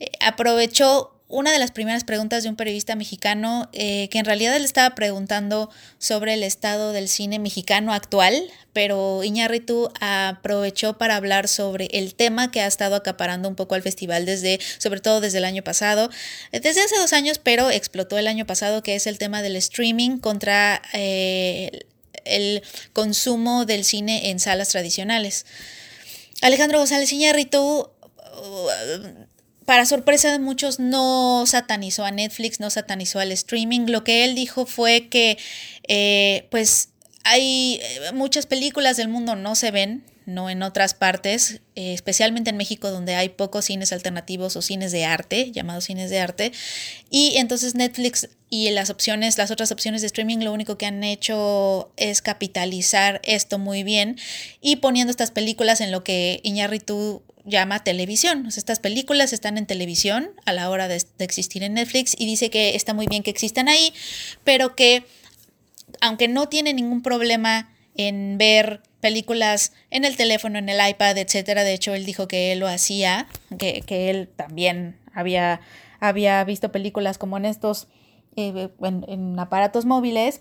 eh, 0.00 0.10
aprovechó 0.20 1.13
una 1.28 1.52
de 1.52 1.58
las 1.58 1.70
primeras 1.70 2.04
preguntas 2.04 2.42
de 2.42 2.50
un 2.50 2.56
periodista 2.56 2.96
mexicano 2.96 3.68
eh, 3.72 4.08
que 4.10 4.18
en 4.18 4.26
realidad 4.26 4.58
le 4.58 4.64
estaba 4.64 4.94
preguntando 4.94 5.70
sobre 5.98 6.34
el 6.34 6.42
estado 6.42 6.92
del 6.92 7.08
cine 7.08 7.38
mexicano 7.38 7.94
actual, 7.94 8.42
pero 8.74 9.24
Iñárritu 9.24 9.90
aprovechó 10.00 10.98
para 10.98 11.16
hablar 11.16 11.48
sobre 11.48 11.86
el 11.92 12.14
tema 12.14 12.50
que 12.50 12.60
ha 12.60 12.66
estado 12.66 12.94
acaparando 12.94 13.48
un 13.48 13.54
poco 13.54 13.74
al 13.74 13.82
festival 13.82 14.26
desde, 14.26 14.60
sobre 14.78 15.00
todo 15.00 15.20
desde 15.20 15.38
el 15.38 15.44
año 15.44 15.64
pasado, 15.64 16.10
desde 16.52 16.82
hace 16.82 16.96
dos 16.98 17.12
años, 17.14 17.40
pero 17.42 17.70
explotó 17.70 18.18
el 18.18 18.26
año 18.26 18.46
pasado, 18.46 18.82
que 18.82 18.94
es 18.94 19.06
el 19.06 19.18
tema 19.18 19.40
del 19.40 19.56
streaming 19.56 20.18
contra 20.18 20.82
eh, 20.92 21.86
el 22.24 22.62
consumo 22.92 23.64
del 23.64 23.84
cine 23.84 24.30
en 24.30 24.40
salas 24.40 24.68
tradicionales. 24.68 25.46
Alejandro 26.42 26.78
González 26.78 27.10
Iñárritu 27.12 27.88
para 29.64 29.86
sorpresa 29.86 30.30
de 30.30 30.38
muchos, 30.38 30.78
no 30.78 31.44
satanizó 31.46 32.04
a 32.04 32.10
Netflix, 32.10 32.60
no 32.60 32.70
satanizó 32.70 33.20
al 33.20 33.32
streaming. 33.32 33.86
Lo 33.86 34.04
que 34.04 34.24
él 34.24 34.34
dijo 34.34 34.66
fue 34.66 35.08
que, 35.08 35.38
eh, 35.88 36.46
pues, 36.50 36.90
hay 37.24 37.80
eh, 37.82 38.12
muchas 38.12 38.46
películas 38.46 38.96
del 38.96 39.08
mundo 39.08 39.34
no 39.34 39.54
se 39.54 39.70
ven, 39.70 40.04
no 40.26 40.48
en 40.48 40.62
otras 40.62 40.94
partes, 40.94 41.60
eh, 41.74 41.92
especialmente 41.92 42.50
en 42.50 42.56
México 42.56 42.90
donde 42.90 43.14
hay 43.14 43.28
pocos 43.30 43.66
cines 43.66 43.92
alternativos 43.92 44.56
o 44.56 44.62
cines 44.62 44.92
de 44.92 45.04
arte, 45.04 45.50
llamados 45.50 45.84
cines 45.84 46.10
de 46.10 46.20
arte. 46.20 46.52
Y 47.10 47.36
entonces 47.36 47.74
Netflix 47.74 48.28
y 48.48 48.70
las 48.70 48.90
opciones, 48.90 49.36
las 49.36 49.50
otras 49.50 49.72
opciones 49.72 50.00
de 50.00 50.06
streaming, 50.06 50.38
lo 50.38 50.52
único 50.52 50.78
que 50.78 50.86
han 50.86 51.04
hecho 51.04 51.92
es 51.96 52.22
capitalizar 52.22 53.20
esto 53.24 53.58
muy 53.58 53.82
bien 53.82 54.18
y 54.60 54.76
poniendo 54.76 55.10
estas 55.10 55.30
películas 55.30 55.80
en 55.80 55.90
lo 55.90 56.04
que 56.04 56.40
Iñárritu 56.42 57.22
llama 57.44 57.84
televisión. 57.84 58.46
estas 58.46 58.78
películas 58.78 59.32
están 59.32 59.58
en 59.58 59.66
televisión 59.66 60.30
a 60.46 60.52
la 60.52 60.70
hora 60.70 60.88
de, 60.88 61.02
existir 61.18 61.62
en 61.62 61.74
Netflix 61.74 62.16
y 62.18 62.26
dice 62.26 62.50
que 62.50 62.74
está 62.74 62.94
muy 62.94 63.06
bien 63.06 63.22
que 63.22 63.30
existan 63.30 63.68
ahí, 63.68 63.92
pero 64.44 64.74
que 64.74 65.04
aunque 66.00 66.28
no 66.28 66.48
tiene 66.48 66.72
ningún 66.72 67.02
problema 67.02 67.70
en 67.96 68.38
ver 68.38 68.82
películas 69.00 69.72
en 69.90 70.04
el 70.04 70.16
teléfono, 70.16 70.58
en 70.58 70.68
el 70.68 70.88
iPad, 70.88 71.18
etcétera. 71.18 71.62
De 71.62 71.74
hecho, 71.74 71.94
él 71.94 72.04
dijo 72.04 72.26
que 72.26 72.52
él 72.52 72.60
lo 72.60 72.66
hacía, 72.66 73.28
que, 73.58 73.82
que 73.82 74.10
él 74.10 74.28
también 74.34 74.96
había, 75.12 75.60
había 76.00 76.42
visto 76.44 76.72
películas 76.72 77.18
como 77.18 77.36
en 77.36 77.44
estos, 77.44 77.86
eh, 78.36 78.70
en 78.80 79.38
aparatos 79.38 79.84
móviles 79.84 80.40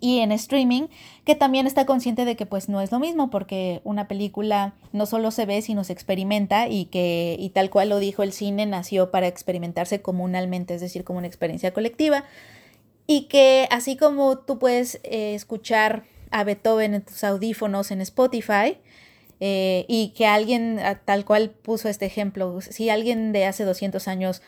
y 0.00 0.20
en 0.20 0.32
streaming, 0.32 0.88
que 1.24 1.34
también 1.34 1.66
está 1.66 1.86
consciente 1.86 2.24
de 2.24 2.36
que 2.36 2.46
pues 2.46 2.68
no 2.68 2.80
es 2.80 2.92
lo 2.92 2.98
mismo, 2.98 3.30
porque 3.30 3.80
una 3.84 4.08
película 4.08 4.74
no 4.92 5.06
solo 5.06 5.30
se 5.30 5.46
ve, 5.46 5.62
sino 5.62 5.84
se 5.84 5.92
experimenta 5.92 6.68
y 6.68 6.86
que, 6.86 7.36
y 7.38 7.50
tal 7.50 7.70
cual 7.70 7.88
lo 7.88 7.98
dijo, 7.98 8.22
el 8.22 8.32
cine 8.32 8.66
nació 8.66 9.10
para 9.10 9.26
experimentarse 9.26 10.02
comunalmente, 10.02 10.74
es 10.74 10.80
decir, 10.80 11.04
como 11.04 11.18
una 11.18 11.26
experiencia 11.26 11.72
colectiva, 11.72 12.24
y 13.06 13.22
que 13.22 13.66
así 13.70 13.96
como 13.96 14.38
tú 14.38 14.58
puedes 14.58 15.00
eh, 15.02 15.34
escuchar 15.34 16.04
a 16.30 16.44
Beethoven 16.44 16.94
en 16.94 17.02
tus 17.02 17.24
audífonos 17.24 17.90
en 17.90 18.00
Spotify, 18.00 18.78
eh, 19.42 19.86
y 19.88 20.10
que 20.10 20.26
alguien 20.26 20.78
tal 21.06 21.24
cual 21.24 21.50
puso 21.50 21.88
este 21.88 22.04
ejemplo, 22.04 22.60
si 22.60 22.90
alguien 22.90 23.32
de 23.32 23.46
hace 23.46 23.64
200 23.64 24.06
años 24.06 24.42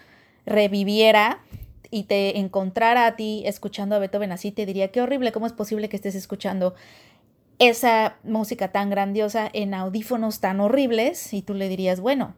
reviviera 0.45 1.41
y 1.93 2.05
te 2.05 2.39
encontrara 2.39 3.07
a 3.07 3.17
ti 3.17 3.43
escuchando 3.45 3.95
a 3.95 3.99
Beethoven 3.99 4.33
así, 4.33 4.51
te 4.51 4.65
diría, 4.65 4.91
qué 4.91 5.03
horrible, 5.03 5.31
¿cómo 5.31 5.47
es 5.47 5.53
posible 5.53 5.91
que 5.91 5.97
estés 5.97 6.15
escuchando 6.15 6.75
esa 7.59 8.17
música 8.25 8.73
tan 8.73 8.89
grandiosa 8.89 9.49
en 9.53 9.75
audífonos 9.75 10.41
tan 10.41 10.61
horribles? 10.61 11.35
Y 11.35 11.43
tú 11.43 11.53
le 11.53 11.69
dirías, 11.69 12.01
bueno, 12.01 12.35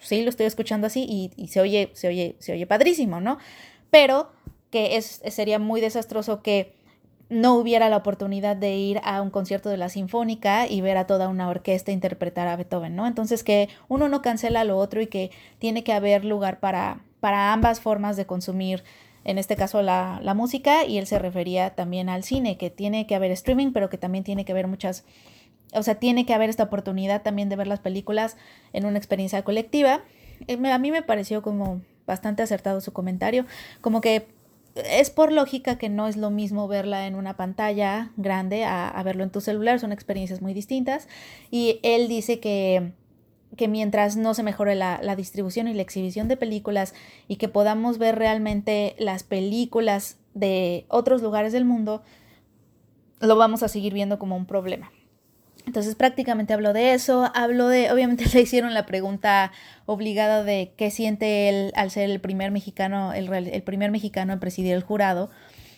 sí, 0.00 0.22
lo 0.22 0.30
estoy 0.30 0.46
escuchando 0.46 0.86
así 0.86 1.30
y, 1.36 1.48
se, 1.48 1.60
oye, 1.60 1.90
se, 1.92 2.08
oye, 2.08 2.36
se 2.38 2.54
oye 2.54 2.66
padrísimo, 2.66 3.20
¿no? 3.20 3.36
Pero 3.90 4.32
que 4.70 4.96
es, 4.96 5.20
sería 5.28 5.58
muy 5.58 5.82
desastroso 5.82 6.42
que 6.42 6.74
no 7.28 7.56
hubiera 7.56 7.90
la 7.90 7.98
oportunidad 7.98 8.56
de 8.56 8.74
ir 8.74 9.00
a 9.04 9.20
un 9.20 9.28
concierto 9.28 9.68
de 9.68 9.76
la 9.76 9.90
Sinfónica 9.90 10.66
y 10.66 10.80
ver 10.80 10.96
a 10.96 11.06
toda 11.06 11.28
una 11.28 11.50
orquesta 11.50 11.92
interpretar 11.92 12.48
a 12.48 12.56
Beethoven, 12.56 12.96
¿no? 12.96 13.06
Entonces 13.06 13.44
que 13.44 13.68
uno 13.88 14.08
no 14.08 14.22
cancela 14.22 14.64
lo 14.64 14.78
otro 14.78 15.02
y 15.02 15.08
que 15.08 15.30
tiene 15.58 15.84
que 15.84 15.92
haber 15.92 16.24
lugar 16.24 16.58
para, 16.58 17.00
para 17.24 17.54
ambas 17.54 17.80
formas 17.80 18.18
de 18.18 18.26
consumir, 18.26 18.84
en 19.24 19.38
este 19.38 19.56
caso 19.56 19.80
la, 19.80 20.34
música, 20.36 20.84
y 20.84 20.98
él 20.98 21.06
se 21.06 21.18
refería 21.18 21.70
también 21.70 22.10
al 22.10 22.22
cine, 22.22 22.58
que 22.58 22.68
tiene 22.68 23.06
que 23.06 23.14
haber 23.14 23.30
streaming, 23.30 23.72
pero 23.72 23.88
que 23.88 23.96
también 23.96 24.24
tiene 24.24 24.44
que 24.44 24.52
haber 24.52 24.66
muchas, 24.66 25.06
o 25.72 25.82
sea, 25.82 25.94
tiene 25.94 26.26
que 26.26 26.34
haber 26.34 26.50
esta 26.50 26.64
oportunidad 26.64 27.22
también 27.22 27.48
de 27.48 27.56
ver 27.56 27.66
las 27.66 27.80
películas 27.80 28.36
en 28.74 28.84
una 28.84 28.98
experiencia 28.98 29.42
colectiva. 29.42 30.02
Eh, 30.48 30.58
a 30.70 30.78
mí 30.78 30.90
me 30.90 31.00
pareció 31.00 31.40
como 31.40 31.80
bastante 32.06 32.42
acertado 32.42 32.82
su 32.82 32.92
comentario, 32.92 33.46
como 33.80 34.02
que 34.02 34.26
es 34.74 35.08
por 35.08 35.32
lógica 35.32 35.78
que 35.78 35.88
no 35.88 36.08
es 36.08 36.18
lo 36.18 36.28
mismo 36.28 36.68
verla 36.68 37.06
en 37.06 37.14
una 37.14 37.38
pantalla 37.38 38.10
grande 38.18 38.64
a, 38.64 38.86
a 38.86 39.02
verlo 39.02 39.24
en 39.24 39.30
tu 39.30 39.40
celular, 39.40 39.80
son 39.80 39.92
experiencias 39.92 40.42
muy 40.42 40.52
distintas. 40.52 41.08
Y 41.50 41.80
él 41.84 42.06
dice 42.06 42.38
que, 42.38 42.92
que 43.56 43.68
mientras 43.68 44.16
no 44.16 44.34
se 44.34 44.42
mejore 44.42 44.74
la, 44.74 45.00
la, 45.02 45.16
distribución 45.16 45.68
y 45.68 45.74
la 45.74 45.82
exhibición 45.82 46.28
de 46.28 46.36
películas 46.36 46.94
y 47.28 47.36
que 47.36 47.48
podamos 47.48 47.98
ver 47.98 48.16
realmente 48.16 48.96
las 48.98 49.22
películas 49.22 50.18
de 50.34 50.86
otros 50.88 51.22
lugares 51.22 51.52
del 51.52 51.64
mundo, 51.64 52.02
lo 53.20 53.36
vamos 53.36 53.62
a 53.62 53.68
seguir 53.68 53.94
viendo 53.94 54.18
como 54.18 54.36
un 54.36 54.46
problema. 54.46 54.90
Entonces 55.66 55.94
prácticamente 55.94 56.52
habló 56.52 56.72
de 56.72 56.92
eso, 56.92 57.30
habló 57.34 57.68
de, 57.68 57.90
obviamente 57.90 58.24
le 58.34 58.42
hicieron 58.42 58.74
la 58.74 58.86
pregunta 58.86 59.52
obligada 59.86 60.44
de 60.44 60.72
qué 60.76 60.90
siente 60.90 61.48
él 61.48 61.72
al 61.74 61.90
ser 61.90 62.10
el 62.10 62.20
primer 62.20 62.50
mexicano, 62.50 63.12
el, 63.12 63.32
el 63.32 63.62
primer 63.62 63.90
mexicano 63.90 64.32
en 64.32 64.40
presidir 64.40 64.74
el 64.74 64.82
jurado, 64.82 65.30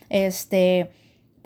este, 0.09 0.91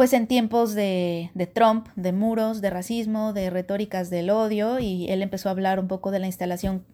pues 0.00 0.14
en 0.14 0.26
tiempos 0.26 0.72
de, 0.72 1.30
de, 1.34 1.46
Trump, 1.46 1.88
de 1.94 2.12
muros, 2.12 2.62
de 2.62 2.70
racismo, 2.70 3.34
de 3.34 3.50
retóricas 3.50 4.08
del 4.08 4.30
odio, 4.30 4.78
y 4.78 5.06
él 5.10 5.20
empezó 5.20 5.50
a 5.50 5.52
hablar 5.52 5.78
un 5.78 5.88
poco 5.88 6.10
de 6.10 6.18
la 6.18 6.24
instalación 6.24 6.86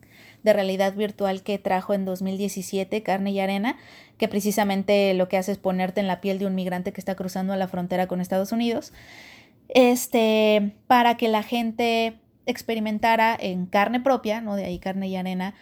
de 0.42 0.52
realidad 0.52 0.92
virtual 0.92 1.44
que 1.44 1.56
trajo 1.60 1.94
en 1.94 2.04
2017, 2.04 3.04
Carne 3.04 3.30
y 3.30 3.38
Arena, 3.38 3.76
que 4.18 4.26
precisamente 4.26 5.14
lo 5.14 5.28
que 5.28 5.36
hace 5.36 5.52
es 5.52 5.58
ponerte 5.58 6.00
en 6.00 6.08
la 6.08 6.20
piel 6.20 6.40
de 6.40 6.46
un 6.46 6.56
migrante 6.56 6.92
que 6.92 7.00
está 7.00 7.14
cruzando 7.14 7.54
la 7.54 7.68
frontera 7.68 8.08
con 8.08 8.20
Estados 8.20 8.50
Unidos 8.50 8.92
este, 9.68 10.74
para 10.88 11.16
que 11.16 11.28
la 11.28 11.44
gente 11.44 12.18
experimentara 12.44 13.36
en 13.38 13.66
carne 13.66 14.00
propia, 14.00 14.40
¿no? 14.40 14.56
De 14.56 14.64
ahí 14.64 14.80
carne 14.80 15.06
y 15.06 15.14
arena, 15.14 15.54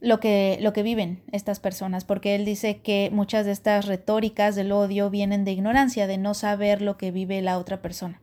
lo 0.00 0.18
que, 0.18 0.58
lo 0.60 0.72
que 0.72 0.82
viven 0.82 1.22
estas 1.30 1.60
personas, 1.60 2.04
porque 2.04 2.34
él 2.34 2.44
dice 2.44 2.78
que 2.78 3.10
muchas 3.12 3.46
de 3.46 3.52
estas 3.52 3.86
retóricas 3.86 4.54
del 4.56 4.72
odio 4.72 5.10
vienen 5.10 5.44
de 5.44 5.52
ignorancia, 5.52 6.06
de 6.06 6.18
no 6.18 6.34
saber 6.34 6.82
lo 6.82 6.96
que 6.96 7.10
vive 7.10 7.42
la 7.42 7.58
otra 7.58 7.82
persona. 7.82 8.20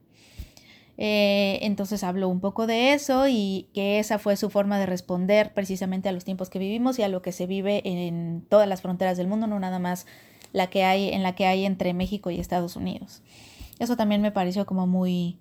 Eh, 1.00 1.60
entonces 1.62 2.04
habló 2.04 2.28
un 2.28 2.40
poco 2.40 2.66
de 2.66 2.94
eso 2.94 3.28
y 3.28 3.68
que 3.74 4.00
esa 4.00 4.18
fue 4.18 4.36
su 4.36 4.50
forma 4.50 4.80
de 4.80 4.88
responder 4.88 5.54
precisamente 5.54 6.10
a 6.10 6.12
los 6.12 6.26
tiempos 6.26 6.50
que 6.50 6.58
vivimos 6.58 6.98
y 6.98 7.04
a 7.04 7.08
lo 7.08 7.22
que 7.22 7.32
se 7.32 7.46
vive 7.46 7.84
en 7.86 8.44
todas 8.50 8.68
las 8.68 8.82
fronteras 8.82 9.16
del 9.16 9.28
mundo, 9.28 9.46
no 9.46 9.60
nada 9.60 9.78
más 9.78 10.08
la 10.54 10.68
que 10.68 10.84
hay, 10.84 11.10
en 11.10 11.22
la 11.22 11.36
que 11.36 11.46
hay 11.46 11.66
entre 11.66 11.94
México 11.94 12.32
y 12.32 12.40
Estados 12.40 12.76
Unidos. 12.76 13.22
Eso 13.78 13.96
también 13.96 14.22
me 14.22 14.32
pareció 14.32 14.66
como 14.66 14.88
muy, 14.88 15.38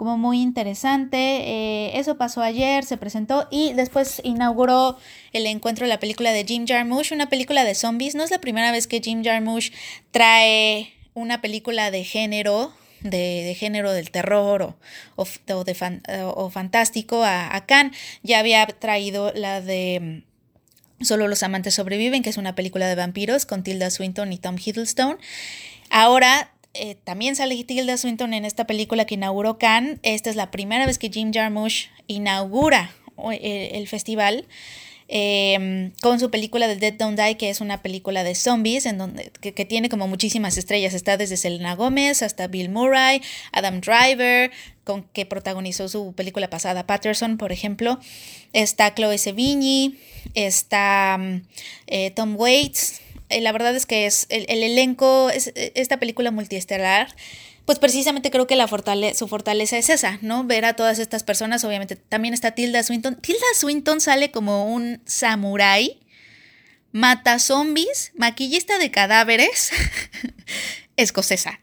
como 0.00 0.16
muy 0.16 0.40
interesante. 0.40 1.18
Eh, 1.18 1.98
eso 1.98 2.16
pasó 2.16 2.40
ayer, 2.40 2.86
se 2.86 2.96
presentó 2.96 3.46
y 3.50 3.74
después 3.74 4.22
inauguró 4.24 4.96
el 5.34 5.44
encuentro 5.44 5.84
de 5.84 5.90
la 5.90 6.00
película 6.00 6.32
de 6.32 6.42
Jim 6.46 6.64
Jarmusch, 6.66 7.12
una 7.12 7.28
película 7.28 7.64
de 7.64 7.74
zombies. 7.74 8.14
No 8.14 8.24
es 8.24 8.30
la 8.30 8.40
primera 8.40 8.72
vez 8.72 8.86
que 8.86 9.02
Jim 9.02 9.22
Jarmusch 9.22 9.72
trae 10.10 10.94
una 11.12 11.42
película 11.42 11.90
de 11.90 12.04
género, 12.04 12.72
de, 13.02 13.54
género 13.58 13.92
del 13.92 14.10
terror 14.10 14.62
o, 14.62 14.76
o, 15.16 15.64
de 15.64 16.00
o 16.34 16.48
fantástico 16.48 17.22
a, 17.22 17.54
a, 17.54 17.66
Cannes. 17.66 17.94
Ya 18.22 18.38
había 18.38 18.64
traído 18.68 19.34
la 19.34 19.60
de 19.60 20.24
mm, 20.98 21.04
Solo 21.04 21.28
los 21.28 21.42
amantes 21.42 21.74
sobreviven, 21.74 22.22
que 22.22 22.30
es 22.30 22.38
una 22.38 22.54
película 22.54 22.88
de 22.88 22.94
vampiros 22.94 23.44
con 23.44 23.62
Tilda 23.62 23.90
Swinton 23.90 24.32
y 24.32 24.38
Tom 24.38 24.56
Hiddleston. 24.56 25.18
Ahora 25.90 26.52
eh, 26.72 26.96
también 27.02 27.34
sale 27.34 27.62
Tilda 27.64 27.96
Swinton 27.96 28.32
en 28.32 28.44
esta 28.44 28.66
película 28.66 29.04
que 29.04 29.14
inauguró 29.14 29.58
Cannes. 29.58 29.98
Esta 30.02 30.30
es 30.30 30.36
la 30.36 30.50
primera 30.50 30.86
vez 30.86 30.98
que 30.98 31.10
Jim 31.10 31.32
Jarmusch 31.32 31.88
inaugura 32.06 32.94
eh, 33.32 33.72
el, 33.74 33.88
festival. 33.88 34.46
Em, 35.08 35.90
con 36.00 36.20
su 36.20 36.30
película 36.30 36.68
de 36.68 36.76
Dead 36.76 36.92
Don't 36.92 37.18
Die, 37.18 37.36
que 37.36 37.50
es 37.50 37.60
una 37.60 37.82
película 37.82 38.22
de 38.22 38.36
zombies, 38.36 38.86
en 38.86 38.96
donde, 38.96 39.32
que, 39.40 39.64
tiene 39.64 39.88
como 39.88 40.06
muchísimas 40.06 40.56
estrellas. 40.56 40.94
Está 40.94 41.16
desde 41.16 41.36
Selena 41.36 41.74
Gómez 41.74 42.22
hasta 42.22 42.46
Bill 42.46 42.68
Murray, 42.68 43.20
Adam 43.50 43.80
Driver, 43.80 44.52
con 44.84 45.02
que 45.02 45.26
protagonizó 45.26 45.88
su 45.88 46.12
película 46.12 46.48
pasada, 46.48 46.86
Patterson, 46.86 47.38
por 47.38 47.50
ejemplo. 47.50 47.98
Está 48.52 48.94
Chloe 48.94 49.18
Sevigny, 49.18 49.98
está 50.34 51.18
mm, 51.18 51.42
eh, 51.88 52.12
Tom 52.12 52.36
Waits, 52.36 53.00
eh, 53.30 53.40
la 53.40 53.52
verdad 53.52 53.74
es 53.74 53.86
que 53.86 54.06
es 54.06 54.26
el, 54.28 54.46
elenco, 54.48 55.30
es, 55.30 55.52
e, 55.54 55.72
esta 55.74 55.98
película 55.98 56.30
multiestelar, 56.30 57.14
pues 57.64 57.78
precisamente 57.78 58.30
creo 58.30 58.46
que 58.46 58.56
la 58.56 58.66
su 58.66 59.28
fortaleza 59.28 59.78
es 59.78 59.90
esa, 59.90 60.18
¿no? 60.22 60.44
Ver 60.44 60.64
a 60.64 60.74
todas 60.74 60.98
estas 60.98 61.22
personas, 61.22 61.64
obviamente 61.64 61.96
también 61.96 62.34
está 62.34 62.52
Tilda 62.52 62.82
Swinton. 62.82 63.16
Tilda 63.16 63.46
Swinton 63.54 64.00
sale 64.00 64.30
como 64.30 64.72
un 64.72 65.00
samurái, 65.06 66.00
mata 66.92 67.38
zombies, 67.38 68.12
maquillista 68.16 68.78
de 68.78 68.90
cadáveres, 68.90 69.70
escocesa. 70.96 71.60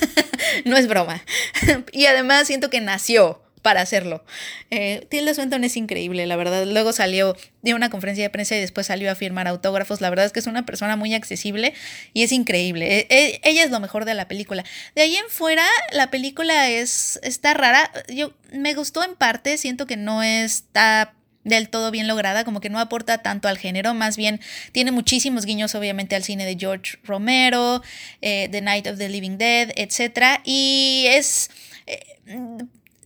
no 0.64 0.76
es 0.76 0.88
broma. 0.88 1.22
y 1.92 2.06
además 2.06 2.46
siento 2.46 2.70
que 2.70 2.80
nació 2.80 3.45
para 3.66 3.80
hacerlo. 3.80 4.24
Eh, 4.70 5.08
Tilda 5.10 5.34
Swinton 5.34 5.64
es 5.64 5.76
increíble, 5.76 6.24
la 6.26 6.36
verdad. 6.36 6.64
Luego 6.66 6.92
salió, 6.92 7.36
dio 7.62 7.74
una 7.74 7.90
conferencia 7.90 8.22
de 8.22 8.30
prensa 8.30 8.54
y 8.54 8.60
después 8.60 8.86
salió 8.86 9.10
a 9.10 9.16
firmar 9.16 9.48
autógrafos. 9.48 10.00
La 10.00 10.08
verdad 10.08 10.24
es 10.24 10.30
que 10.30 10.38
es 10.38 10.46
una 10.46 10.64
persona 10.64 10.94
muy 10.94 11.14
accesible 11.14 11.74
y 12.12 12.22
es 12.22 12.30
increíble. 12.30 12.86
E, 12.86 13.06
e, 13.10 13.40
ella 13.42 13.64
es 13.64 13.72
lo 13.72 13.80
mejor 13.80 14.04
de 14.04 14.14
la 14.14 14.28
película. 14.28 14.64
De 14.94 15.02
ahí 15.02 15.16
en 15.16 15.28
fuera, 15.30 15.66
la 15.90 16.12
película 16.12 16.68
es, 16.68 17.18
está 17.24 17.54
rara. 17.54 17.90
Yo 18.06 18.34
me 18.52 18.72
gustó 18.74 19.02
en 19.02 19.16
parte, 19.16 19.58
siento 19.58 19.84
que 19.88 19.96
no 19.96 20.22
está 20.22 21.12
del 21.42 21.68
todo 21.68 21.90
bien 21.90 22.06
lograda, 22.06 22.44
como 22.44 22.60
que 22.60 22.70
no 22.70 22.78
aporta 22.78 23.18
tanto 23.18 23.48
al 23.48 23.58
género, 23.58 23.94
más 23.94 24.16
bien 24.16 24.40
tiene 24.70 24.92
muchísimos 24.92 25.44
guiños 25.44 25.74
obviamente 25.74 26.14
al 26.14 26.22
cine 26.22 26.44
de 26.44 26.56
George 26.56 26.98
Romero, 27.02 27.82
eh, 28.22 28.48
The 28.52 28.60
Night 28.60 28.86
of 28.86 28.98
the 28.98 29.08
Living 29.08 29.38
Dead, 29.38 29.72
etc. 29.74 30.40
Y 30.44 31.06
es... 31.08 31.50
Eh, 31.88 32.04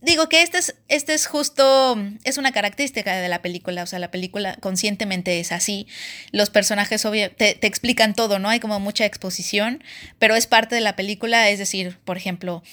digo 0.01 0.27
que 0.29 0.41
este 0.41 0.57
es, 0.57 0.75
este 0.87 1.13
es 1.13 1.27
justo, 1.27 1.97
es 2.23 2.37
una 2.37 2.51
característica 2.51 3.15
de 3.15 3.29
la 3.29 3.41
película, 3.41 3.83
o 3.83 3.85
sea, 3.85 3.99
la 3.99 4.11
película 4.11 4.57
conscientemente 4.59 5.39
es 5.39 5.51
así. 5.51 5.87
Los 6.31 6.49
personajes 6.49 7.05
obvio, 7.05 7.31
te, 7.31 7.57
explican 7.65 8.15
todo, 8.15 8.39
¿no? 8.39 8.49
Hay 8.49 8.59
como 8.59 8.79
mucha 8.79 9.05
exposición, 9.05 9.83
pero 10.19 10.35
es 10.35 10.47
parte 10.47 10.75
de 10.75 10.81
la 10.81 10.95
película, 10.95 11.49
es 11.49 11.59
decir, 11.59 11.97
por 12.03 12.17
ejemplo, 12.17 12.63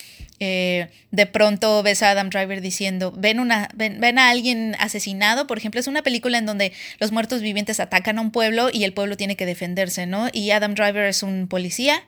eh, 0.41 0.89
de 1.11 1.27
pronto 1.27 1.83
ves 1.83 2.03
a 2.03 2.11
Adam 2.11 2.31
Driver 2.31 2.61
diciendo, 2.61 3.13
ven, 3.17 3.41
una, 3.41 3.69
ven, 3.75 4.01
ven, 4.01 4.19
a 4.19 4.31
alguien 4.31 4.75
asesinado, 4.79 5.47
por 5.47 5.59
ejemplo, 5.59 5.81
es 5.81 5.87
una 5.87 6.03
película 6.03 6.39
en 6.39 6.47
donde 6.47 6.73
los 6.99 7.13
muertos 7.13 7.43
vivientes 7.43 7.79
atacan 7.81 8.19
a 8.19 8.23
un 8.23 8.31
pueblo 8.31 8.71
y 8.73 8.85
el 8.85 8.95
pueblo 8.95 9.17
tiene 9.17 9.37
que 9.37 9.47
defenderse, 9.47 10.07
¿no? 10.07 10.29
Y 10.33 10.51
Adam 10.51 10.75
Driver 10.75 11.05
es 11.05 11.23
un 11.23 11.47
policía. 11.49 12.03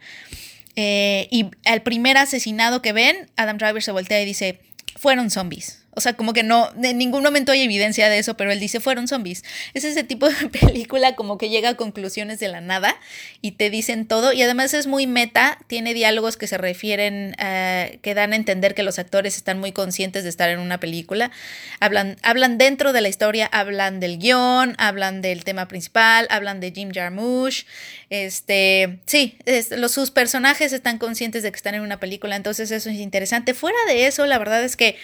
Eh, 0.76 1.26
y 1.30 1.50
al 1.66 1.82
primer 1.82 2.16
asesinado 2.16 2.80
que 2.80 2.92
ven, 2.92 3.28
Adam 3.36 3.58
Driver 3.58 3.82
se 3.82 3.90
voltea 3.90 4.22
y 4.22 4.24
dice, 4.24 4.60
fueron 5.00 5.30
zombies. 5.30 5.79
O 5.92 6.00
sea, 6.00 6.12
como 6.12 6.32
que 6.32 6.44
no, 6.44 6.70
en 6.80 6.98
ningún 6.98 7.22
momento 7.22 7.50
hay 7.50 7.62
evidencia 7.62 8.08
de 8.08 8.18
eso, 8.18 8.36
pero 8.36 8.52
él 8.52 8.60
dice 8.60 8.78
fueron 8.78 9.08
zombies. 9.08 9.42
Es 9.74 9.82
ese 9.84 10.04
tipo 10.04 10.28
de 10.28 10.48
película 10.60 11.16
como 11.16 11.36
que 11.36 11.48
llega 11.48 11.70
a 11.70 11.74
conclusiones 11.74 12.38
de 12.38 12.48
la 12.48 12.60
nada 12.60 12.96
y 13.42 13.52
te 13.52 13.70
dicen 13.70 14.06
todo. 14.06 14.32
Y 14.32 14.42
además 14.42 14.72
es 14.72 14.86
muy 14.86 15.08
meta, 15.08 15.58
tiene 15.66 15.92
diálogos 15.92 16.36
que 16.36 16.46
se 16.46 16.58
refieren, 16.58 17.34
uh, 17.40 17.98
que 18.00 18.14
dan 18.14 18.32
a 18.32 18.36
entender 18.36 18.74
que 18.74 18.84
los 18.84 19.00
actores 19.00 19.36
están 19.36 19.58
muy 19.58 19.72
conscientes 19.72 20.22
de 20.22 20.30
estar 20.30 20.48
en 20.48 20.60
una 20.60 20.78
película. 20.78 21.32
Hablan, 21.80 22.16
hablan 22.22 22.56
dentro 22.56 22.92
de 22.92 23.00
la 23.00 23.08
historia, 23.08 23.46
hablan 23.46 23.98
del 23.98 24.18
guion, 24.18 24.76
hablan 24.78 25.22
del 25.22 25.42
tema 25.42 25.66
principal, 25.66 26.28
hablan 26.30 26.60
de 26.60 26.70
Jim 26.70 26.92
Jarmusch. 26.92 27.64
Este, 28.10 29.00
sí, 29.06 29.36
los, 29.76 29.92
sus 29.92 30.12
personajes 30.12 30.72
están 30.72 30.98
conscientes 30.98 31.42
de 31.42 31.50
que 31.50 31.56
están 31.56 31.74
en 31.74 31.82
una 31.82 31.98
película, 31.98 32.36
entonces 32.36 32.70
eso 32.70 32.90
es 32.90 32.96
interesante. 32.96 33.54
Fuera 33.54 33.78
de 33.88 34.06
eso, 34.06 34.26
la 34.26 34.38
verdad 34.38 34.62
es 34.62 34.76
que 34.76 34.96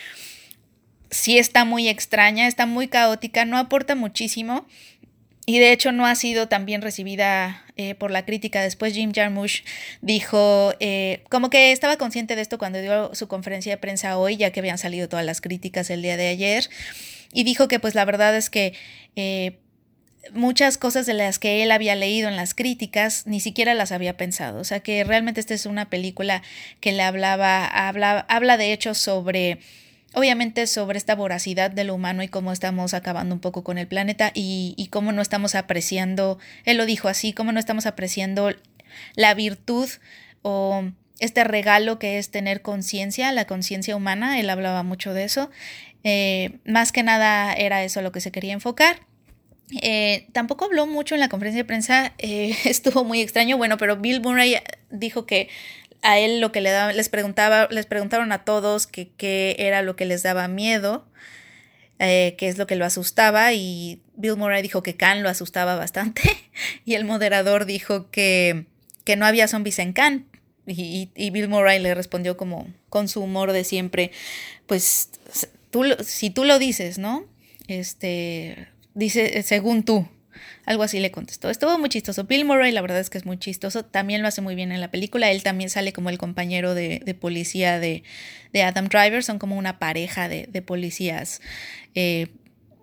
sí 1.10 1.38
está 1.38 1.64
muy 1.64 1.88
extraña, 1.88 2.46
está 2.46 2.66
muy 2.66 2.88
caótica, 2.88 3.44
no 3.44 3.58
aporta 3.58 3.94
muchísimo. 3.94 4.66
Y 5.48 5.60
de 5.60 5.70
hecho 5.70 5.92
no 5.92 6.06
ha 6.06 6.16
sido 6.16 6.48
tan 6.48 6.66
bien 6.66 6.82
recibida 6.82 7.64
eh, 7.76 7.94
por 7.94 8.10
la 8.10 8.24
crítica. 8.24 8.62
Después 8.62 8.94
Jim 8.94 9.12
Jarmusch 9.14 9.62
dijo, 10.02 10.74
eh, 10.80 11.22
como 11.30 11.50
que 11.50 11.70
estaba 11.70 11.96
consciente 11.96 12.34
de 12.34 12.42
esto 12.42 12.58
cuando 12.58 12.80
dio 12.80 13.14
su 13.14 13.28
conferencia 13.28 13.72
de 13.72 13.78
prensa 13.78 14.18
hoy, 14.18 14.36
ya 14.36 14.50
que 14.50 14.58
habían 14.58 14.78
salido 14.78 15.08
todas 15.08 15.24
las 15.24 15.40
críticas 15.40 15.88
el 15.90 16.02
día 16.02 16.16
de 16.16 16.26
ayer, 16.26 16.68
y 17.32 17.44
dijo 17.44 17.68
que 17.68 17.78
pues 17.78 17.94
la 17.94 18.04
verdad 18.04 18.36
es 18.36 18.50
que 18.50 18.74
eh, 19.14 19.58
muchas 20.32 20.78
cosas 20.78 21.06
de 21.06 21.14
las 21.14 21.38
que 21.38 21.62
él 21.62 21.70
había 21.70 21.94
leído 21.94 22.28
en 22.28 22.34
las 22.34 22.54
críticas 22.54 23.26
ni 23.28 23.38
siquiera 23.38 23.74
las 23.74 23.92
había 23.92 24.16
pensado. 24.16 24.60
O 24.60 24.64
sea 24.64 24.80
que 24.80 25.04
realmente 25.04 25.38
esta 25.38 25.54
es 25.54 25.66
una 25.66 25.88
película 25.88 26.42
que 26.80 26.90
le 26.90 27.02
hablaba, 27.02 27.66
habla, 27.66 28.26
habla 28.28 28.56
de 28.56 28.72
hecho 28.72 28.94
sobre 28.94 29.60
obviamente 30.16 30.66
sobre 30.66 30.96
esta 30.96 31.14
voracidad 31.14 31.70
de 31.70 31.84
lo 31.84 31.94
humano 31.94 32.22
y 32.22 32.28
cómo 32.28 32.50
estamos 32.50 32.94
acabando 32.94 33.34
un 33.34 33.40
poco 33.40 33.62
con 33.62 33.76
el 33.76 33.86
planeta 33.86 34.30
y, 34.32 34.72
y 34.78 34.86
cómo 34.86 35.12
no 35.12 35.20
estamos 35.20 35.54
apreciando, 35.54 36.38
él 36.64 36.78
lo 36.78 36.86
dijo 36.86 37.08
así, 37.08 37.34
cómo 37.34 37.52
no 37.52 37.60
estamos 37.60 37.84
apreciando 37.84 38.50
la 39.14 39.34
virtud 39.34 39.90
o 40.40 40.84
este 41.18 41.44
regalo 41.44 41.98
que 41.98 42.16
es 42.16 42.30
tener 42.30 42.62
conciencia, 42.62 43.30
la 43.32 43.46
conciencia 43.46 43.94
humana, 43.94 44.40
él 44.40 44.48
hablaba 44.48 44.82
mucho 44.82 45.12
de 45.12 45.24
eso. 45.24 45.50
Eh, 46.02 46.60
más 46.64 46.92
que 46.92 47.02
nada 47.02 47.52
era 47.52 47.84
eso 47.84 48.00
lo 48.00 48.10
que 48.10 48.22
se 48.22 48.32
quería 48.32 48.54
enfocar. 48.54 49.00
Eh, 49.82 50.28
tampoco 50.32 50.64
habló 50.64 50.86
mucho 50.86 51.14
en 51.14 51.20
la 51.20 51.28
conferencia 51.28 51.62
de 51.62 51.66
prensa, 51.66 52.14
eh, 52.16 52.56
estuvo 52.64 53.04
muy 53.04 53.20
extraño, 53.20 53.58
bueno, 53.58 53.76
pero 53.76 53.96
Bill 53.96 54.22
Murray 54.22 54.56
dijo 54.90 55.26
que 55.26 55.50
a 56.06 56.20
él 56.20 56.40
lo 56.40 56.52
que 56.52 56.60
le 56.60 56.70
daba, 56.70 56.92
les 56.92 57.08
preguntaba, 57.08 57.66
les 57.70 57.84
preguntaron 57.84 58.30
a 58.30 58.44
todos 58.44 58.86
qué 58.86 59.56
era 59.58 59.82
lo 59.82 59.96
que 59.96 60.04
les 60.04 60.22
daba 60.22 60.46
miedo, 60.46 61.04
eh, 61.98 62.36
qué 62.38 62.46
es 62.46 62.58
lo 62.58 62.68
que 62.68 62.76
lo 62.76 62.84
asustaba, 62.84 63.52
y 63.52 64.00
Bill 64.14 64.36
Murray 64.36 64.62
dijo 64.62 64.84
que 64.84 64.94
Khan 64.94 65.24
lo 65.24 65.28
asustaba 65.28 65.74
bastante, 65.74 66.22
y 66.84 66.94
el 66.94 67.04
moderador 67.04 67.66
dijo 67.66 68.08
que, 68.10 68.66
que 69.04 69.16
no 69.16 69.26
había 69.26 69.48
zombies 69.48 69.80
en 69.80 69.92
Khan. 69.92 70.26
Y, 70.68 71.10
y, 71.14 71.30
Bill 71.30 71.46
Murray 71.46 71.78
le 71.78 71.94
respondió 71.94 72.36
como 72.36 72.66
con 72.88 73.06
su 73.06 73.20
humor 73.22 73.52
de 73.52 73.62
siempre, 73.62 74.10
pues 74.66 75.10
tú, 75.70 75.84
si 76.04 76.30
tú 76.30 76.42
lo 76.42 76.58
dices, 76.58 76.98
¿no? 76.98 77.24
Este, 77.68 78.66
dice, 78.94 79.44
según 79.44 79.84
tú, 79.84 80.08
algo 80.64 80.82
así 80.82 81.00
le 81.00 81.10
contestó. 81.10 81.50
Estuvo 81.50 81.78
muy 81.78 81.88
chistoso. 81.88 82.24
Bill 82.24 82.44
Murray, 82.44 82.72
la 82.72 82.80
verdad 82.80 83.00
es 83.00 83.10
que 83.10 83.18
es 83.18 83.26
muy 83.26 83.38
chistoso. 83.38 83.84
También 83.84 84.22
lo 84.22 84.28
hace 84.28 84.40
muy 84.40 84.54
bien 84.54 84.72
en 84.72 84.80
la 84.80 84.90
película. 84.90 85.30
Él 85.30 85.42
también 85.42 85.70
sale 85.70 85.92
como 85.92 86.10
el 86.10 86.18
compañero 86.18 86.74
de, 86.74 87.16
policía 87.20 87.78
de, 87.78 88.02
Adam 88.54 88.88
Driver. 88.88 89.22
Son 89.22 89.38
como 89.38 89.56
una 89.56 89.78
pareja 89.78 90.28
de, 90.28 90.62
policías. 90.62 91.40
Eh, 91.94 92.28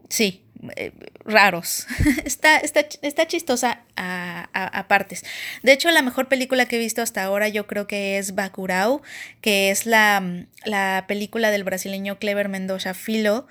sí, 0.09 0.43
eh, 0.75 0.91
raros. 1.25 1.87
está, 2.25 2.57
está, 2.57 2.85
está, 3.01 3.27
chistosa 3.27 3.81
a, 3.95 4.85
partes. 4.87 5.23
De 5.61 5.73
hecho, 5.73 5.89
la 5.91 6.01
mejor 6.01 6.27
película 6.27 6.67
que 6.67 6.77
he 6.77 6.79
visto 6.79 7.01
hasta 7.01 7.23
ahora 7.23 7.47
yo 7.49 7.67
creo 7.67 7.87
que 7.87 8.17
es 8.17 8.35
Bacurau, 8.35 9.01
que 9.41 9.71
es 9.71 9.85
la, 9.85 10.45
la 10.65 11.05
película 11.07 11.51
del 11.51 11.63
brasileño 11.63 12.19
Clever 12.19 12.49
Mendoza 12.49 12.93
Filo. 12.93 13.47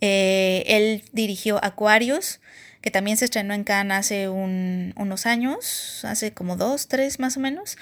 Eh, 0.00 0.64
él 0.66 1.04
dirigió 1.12 1.62
Aquarius 1.62 2.40
que 2.80 2.90
también 2.90 3.16
se 3.16 3.26
estrenó 3.26 3.54
en 3.54 3.64
Cannes 3.64 3.98
hace 3.98 4.28
unos 4.28 5.26
años, 5.26 6.04
hace 6.04 6.32
como 6.32 6.56
dos, 6.56 6.88
tres 6.88 7.18
más 7.18 7.36
o 7.36 7.40
menos. 7.40 7.76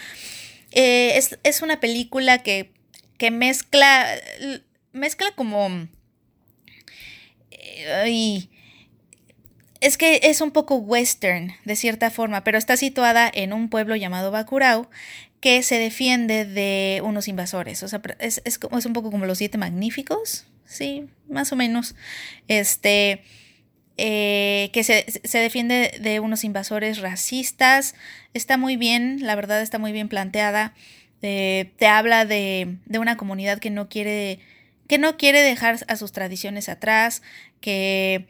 Eh, 0.72 1.20
es, 1.42 1.62
una 1.62 1.80
película 1.80 2.42
que, 2.42 2.72
que 3.16 3.30
mezcla, 3.30 4.06
mezcla 4.92 5.32
como... 5.34 5.88
Eh, 7.50 8.48
es 9.80 9.96
que 9.96 10.20
es 10.24 10.40
un 10.40 10.50
poco 10.50 10.76
western, 10.76 11.52
de 11.64 11.76
cierta 11.76 12.10
forma, 12.10 12.42
pero 12.42 12.58
está 12.58 12.76
situada 12.76 13.30
en 13.32 13.52
un 13.52 13.68
pueblo 13.68 13.94
llamado 13.94 14.32
Bacurau 14.32 14.88
que 15.40 15.62
se 15.62 15.78
defiende 15.78 16.44
de 16.44 17.00
unos 17.04 17.28
invasores. 17.28 17.84
O 17.84 17.88
sea, 17.88 18.02
es, 18.18 18.42
es, 18.44 18.58
es 18.76 18.86
un 18.86 18.92
poco 18.92 19.12
como 19.12 19.26
los 19.26 19.38
siete 19.38 19.56
magníficos, 19.56 20.46
sí, 20.64 21.08
más 21.28 21.52
o 21.52 21.56
menos. 21.56 21.94
Este 22.48 23.22
eh, 23.98 24.70
que 24.72 24.84
se, 24.84 25.04
defiende 25.38 25.92
de 26.00 26.20
unos 26.20 26.44
invasores 26.44 26.98
racistas. 26.98 27.94
Está 28.32 28.56
muy 28.56 28.76
bien, 28.76 29.18
la 29.22 29.34
verdad 29.34 29.60
está 29.60 29.78
muy 29.78 29.92
bien 29.92 30.08
planteada. 30.08 30.74
Eh, 31.20 31.72
te 31.76 31.86
habla 31.86 32.24
de, 32.24 32.76
de, 32.86 32.98
una 32.98 33.16
comunidad 33.16 33.58
que 33.58 33.70
no 33.70 33.88
quiere 33.88 34.38
que 34.86 34.96
no 34.96 35.18
quiere 35.18 35.42
dejar 35.42 35.84
a 35.88 35.96
sus 35.96 36.12
tradiciones 36.12 36.70
atrás, 36.70 37.22
que 37.60 38.26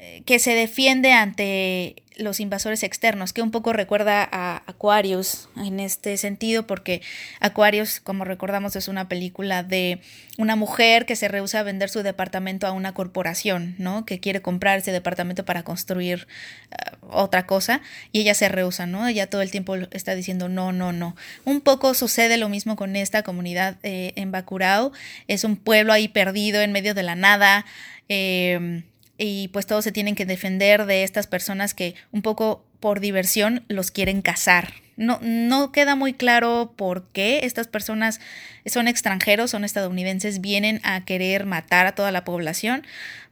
eh, 0.00 0.22
que 0.24 0.38
se 0.38 0.54
defiende 0.54 1.12
ante 1.12 2.04
los 2.18 2.40
invasores 2.40 2.82
externos, 2.82 3.32
que 3.32 3.42
un 3.42 3.50
poco 3.50 3.72
recuerda 3.72 4.28
a 4.30 4.62
Aquarius 4.66 5.48
en 5.56 5.80
este 5.80 6.16
sentido, 6.16 6.66
porque 6.66 7.00
Aquarius, 7.40 8.00
como 8.00 8.24
recordamos, 8.24 8.76
es 8.76 8.88
una 8.88 9.08
película 9.08 9.62
de 9.62 10.00
una 10.36 10.56
mujer 10.56 11.06
que 11.06 11.16
se 11.16 11.28
rehúsa 11.28 11.60
a 11.60 11.62
vender 11.62 11.88
su 11.88 12.02
departamento 12.02 12.66
a 12.66 12.72
una 12.72 12.92
corporación, 12.92 13.74
¿no? 13.78 14.04
Que 14.04 14.20
quiere 14.20 14.42
comprar 14.42 14.78
ese 14.78 14.92
departamento 14.92 15.44
para 15.44 15.62
construir 15.62 16.26
eh, 16.70 16.96
otra 17.08 17.46
cosa, 17.46 17.80
y 18.12 18.20
ella 18.20 18.34
se 18.34 18.48
rehúsa, 18.48 18.86
¿no? 18.86 19.06
Ella 19.08 19.30
todo 19.30 19.42
el 19.42 19.50
tiempo 19.50 19.76
está 19.76 20.14
diciendo 20.14 20.48
no, 20.48 20.72
no, 20.72 20.92
no. 20.92 21.16
Un 21.44 21.60
poco 21.60 21.94
sucede 21.94 22.36
lo 22.36 22.48
mismo 22.48 22.76
con 22.76 22.96
esta 22.96 23.22
comunidad 23.22 23.76
eh, 23.82 24.12
en 24.16 24.32
Bacurao, 24.32 24.92
es 25.28 25.44
un 25.44 25.56
pueblo 25.56 25.92
ahí 25.92 26.08
perdido 26.08 26.60
en 26.60 26.72
medio 26.72 26.94
de 26.94 27.02
la 27.02 27.14
nada. 27.14 27.64
Eh, 28.08 28.82
y 29.18 29.48
pues 29.48 29.66
todos 29.66 29.84
se 29.84 29.92
tienen 29.92 30.14
que 30.14 30.24
defender 30.24 30.86
de 30.86 31.02
estas 31.02 31.26
personas 31.26 31.74
que 31.74 31.96
un 32.12 32.22
poco 32.22 32.64
por 32.80 33.00
diversión 33.00 33.64
los 33.68 33.90
quieren 33.90 34.22
cazar. 34.22 34.74
No, 34.96 35.18
no 35.22 35.72
queda 35.72 35.96
muy 35.96 36.12
claro 36.12 36.72
por 36.76 37.08
qué 37.12 37.40
estas 37.42 37.66
personas 37.66 38.20
son 38.64 38.88
extranjeros, 38.88 39.50
son 39.50 39.64
estadounidenses, 39.64 40.40
vienen 40.40 40.80
a 40.84 41.04
querer 41.04 41.46
matar 41.46 41.86
a 41.86 41.94
toda 41.94 42.12
la 42.12 42.24
población, 42.24 42.84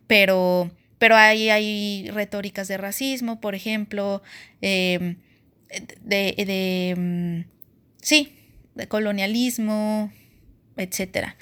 pero, 0.07 0.71
pero 0.99 1.17
hay, 1.17 1.51
hay 1.51 2.11
retóricas 2.11 2.69
de 2.69 2.77
racismo, 2.77 3.41
por 3.41 3.55
ejemplo, 3.55 4.23
em, 4.61 5.17
de, 6.03 6.35
de, 6.37 6.95
mm, 6.97 7.51
sí, 8.01 8.37
de 8.75 8.89
colonialismo, 8.89 10.13
etcétera. 10.77 11.37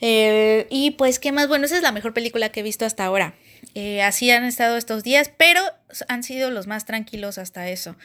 Eh, 0.00 0.66
y 0.70 0.92
pues, 0.92 1.18
¿qué 1.18 1.32
más? 1.32 1.48
Bueno, 1.48 1.66
esa 1.66 1.76
es 1.76 1.82
la 1.82 1.92
mejor 1.92 2.14
película 2.14 2.50
que 2.50 2.60
he 2.60 2.62
visto 2.62 2.86
hasta 2.86 3.04
ahora. 3.04 3.34
Eh, 3.74 4.02
así 4.02 4.30
han 4.30 4.44
estado 4.44 4.76
estos 4.76 5.02
días, 5.02 5.30
pero 5.36 5.60
han 6.08 6.22
sido 6.22 6.50
los 6.50 6.66
más 6.66 6.84
tranquilos 6.84 7.38
hasta 7.38 7.68
eso. 7.68 7.96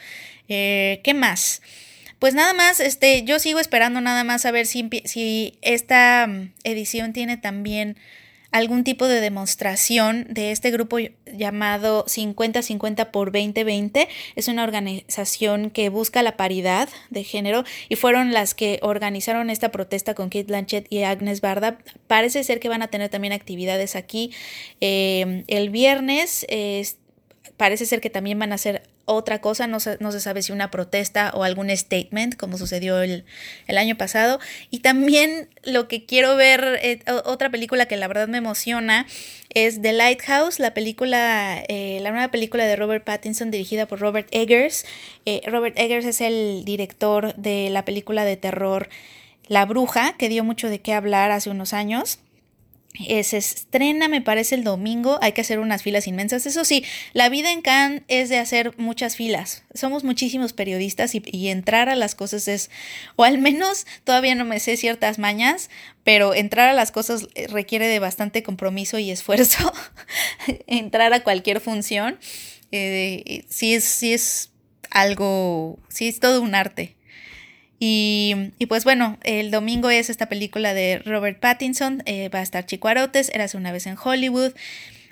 Eh, 0.48 1.00
¿Qué 1.02 1.14
más? 1.14 1.62
Pues 2.18 2.34
nada 2.34 2.54
más, 2.54 2.80
este, 2.80 3.24
yo 3.24 3.38
sigo 3.38 3.60
esperando 3.60 4.00
nada 4.00 4.24
más 4.24 4.46
a 4.46 4.50
ver 4.50 4.66
si, 4.66 4.88
si 5.04 5.58
esta 5.62 6.26
mm, 6.26 6.52
edición 6.64 7.12
tiene 7.12 7.36
también 7.36 7.96
algún 8.56 8.84
tipo 8.84 9.06
de 9.06 9.20
demostración 9.20 10.26
de 10.30 10.50
este 10.50 10.70
grupo 10.70 10.96
llamado 11.26 12.06
50-50 12.06 13.10
por 13.10 13.30
2020. 13.30 14.08
Es 14.34 14.48
una 14.48 14.64
organización 14.64 15.68
que 15.68 15.90
busca 15.90 16.22
la 16.22 16.38
paridad 16.38 16.88
de 17.10 17.22
género 17.22 17.64
y 17.90 17.96
fueron 17.96 18.32
las 18.32 18.54
que 18.54 18.78
organizaron 18.80 19.50
esta 19.50 19.70
protesta 19.70 20.14
con 20.14 20.30
Kate 20.30 20.44
Blanchett 20.44 20.90
y 20.90 21.02
Agnes 21.02 21.42
Barda. 21.42 21.76
Parece 22.06 22.44
ser 22.44 22.58
que 22.58 22.70
van 22.70 22.80
a 22.80 22.88
tener 22.88 23.10
también 23.10 23.34
actividades 23.34 23.94
aquí 23.94 24.32
eh, 24.80 25.44
el 25.48 25.68
viernes. 25.68 26.46
parece 27.58 27.84
ser 27.84 28.00
que 28.00 28.08
también 28.08 28.38
van 28.38 28.52
a 28.52 28.54
hacer 28.54 28.84
otra 29.06 29.40
cosa, 29.40 29.66
no 29.66 29.80
se, 29.80 29.96
no 30.00 30.12
se, 30.12 30.20
sabe 30.20 30.42
si 30.42 30.52
una 30.52 30.70
protesta 30.70 31.30
o 31.34 31.44
algún 31.44 31.74
statement, 31.74 32.36
como 32.36 32.58
sucedió 32.58 33.00
el, 33.00 33.24
el 33.68 33.78
año 33.78 33.96
pasado. 33.96 34.40
Y 34.70 34.80
también 34.80 35.48
lo 35.62 35.88
que 35.88 36.04
quiero 36.04 36.36
ver, 36.36 36.78
eh, 36.82 37.00
otra 37.24 37.48
película 37.50 37.86
que 37.86 37.96
la 37.96 38.08
verdad 38.08 38.28
me 38.28 38.38
emociona, 38.38 39.06
es 39.54 39.80
The 39.80 39.92
Lighthouse, 39.92 40.58
la 40.58 40.74
película, 40.74 41.62
eh, 41.68 41.98
la 42.02 42.10
nueva 42.10 42.28
película 42.28 42.66
de 42.66 42.76
Robert 42.76 43.04
Pattinson 43.04 43.50
dirigida 43.50 43.86
por 43.86 44.00
Robert 44.00 44.28
Eggers. 44.32 44.84
Eh, 45.24 45.40
Robert 45.46 45.78
Eggers 45.78 46.04
es 46.04 46.20
el 46.20 46.64
director 46.64 47.34
de 47.36 47.70
la 47.70 47.84
película 47.84 48.24
de 48.24 48.36
terror 48.36 48.88
La 49.48 49.64
Bruja, 49.64 50.16
que 50.18 50.28
dio 50.28 50.42
mucho 50.42 50.68
de 50.68 50.80
qué 50.80 50.92
hablar 50.92 51.30
hace 51.30 51.48
unos 51.48 51.72
años. 51.72 52.18
Eh, 53.06 53.24
se 53.24 53.36
estrena, 53.36 54.08
me 54.08 54.20
parece, 54.20 54.54
el 54.54 54.64
domingo. 54.64 55.18
Hay 55.22 55.32
que 55.32 55.42
hacer 55.42 55.58
unas 55.58 55.82
filas 55.82 56.06
inmensas. 56.06 56.46
Eso 56.46 56.64
sí, 56.64 56.84
la 57.12 57.28
vida 57.28 57.52
en 57.52 57.62
Cannes 57.62 58.02
es 58.08 58.28
de 58.28 58.38
hacer 58.38 58.76
muchas 58.78 59.16
filas. 59.16 59.64
Somos 59.74 60.04
muchísimos 60.04 60.52
periodistas 60.52 61.14
y, 61.14 61.48
entrar 61.48 61.88
a 61.88 61.96
las 61.96 62.14
cosas 62.14 62.48
es, 62.48 62.70
o 63.16 63.24
al 63.24 63.38
menos 63.38 63.86
todavía 64.04 64.34
no 64.34 64.44
me 64.44 64.60
sé 64.60 64.76
ciertas 64.76 65.18
mañas, 65.18 65.70
pero 66.04 66.34
entrar 66.34 66.68
a 66.68 66.72
las 66.72 66.92
cosas 66.92 67.28
eh, 67.34 67.46
requiere 67.48 67.86
de 67.86 67.98
bastante 67.98 68.42
compromiso 68.42 68.98
y 68.98 69.10
esfuerzo. 69.10 69.72
entrar 70.66 71.12
a 71.12 71.22
cualquier 71.22 71.60
función. 71.60 72.18
Eh, 72.72 73.44
sí, 73.48 73.74
es, 73.74 73.84
sí 73.84 74.12
es 74.12 74.50
algo, 74.90 75.78
sí 75.88 76.08
es 76.08 76.20
todo 76.20 76.40
un 76.40 76.54
arte. 76.54 76.95
Y, 77.78 78.52
pues 78.68 78.84
bueno, 78.84 79.18
el 79.22 79.50
domingo 79.50 79.90
es 79.90 80.08
esta 80.08 80.28
película 80.28 80.72
de 80.72 80.98
Robert 81.04 81.38
Pattinson, 81.40 82.02
eh, 82.06 82.30
va 82.30 82.38
a 82.38 82.42
estar 82.42 82.64
Chicuarotes, 82.64 83.28
Eras 83.34 83.54
una 83.54 83.72
vez 83.72 83.86
en 83.86 83.96
Hollywood. 84.02 84.52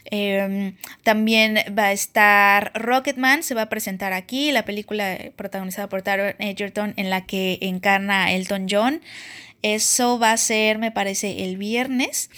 Em, 0.06 0.76
también 1.02 1.56
va 1.78 1.86
a 1.86 1.92
estar 1.92 2.72
Rocketman, 2.74 3.42
se 3.42 3.54
va 3.54 3.62
a 3.62 3.68
presentar 3.70 4.12
aquí, 4.12 4.52
la 4.52 4.64
película 4.64 5.18
protagonizada 5.36 5.88
por 5.88 6.02
Taron 6.02 6.34
Egerton 6.38 6.92
en 6.96 7.08
la 7.08 7.24
que 7.24 7.58
encarna 7.62 8.24
a 8.24 8.32
Elton 8.32 8.66
John. 8.70 9.00
Eso 9.62 10.18
va 10.18 10.32
a 10.32 10.36
ser, 10.36 10.78
me 10.78 10.90
parece, 10.90 11.44
el 11.44 11.56
viernes. 11.56 12.30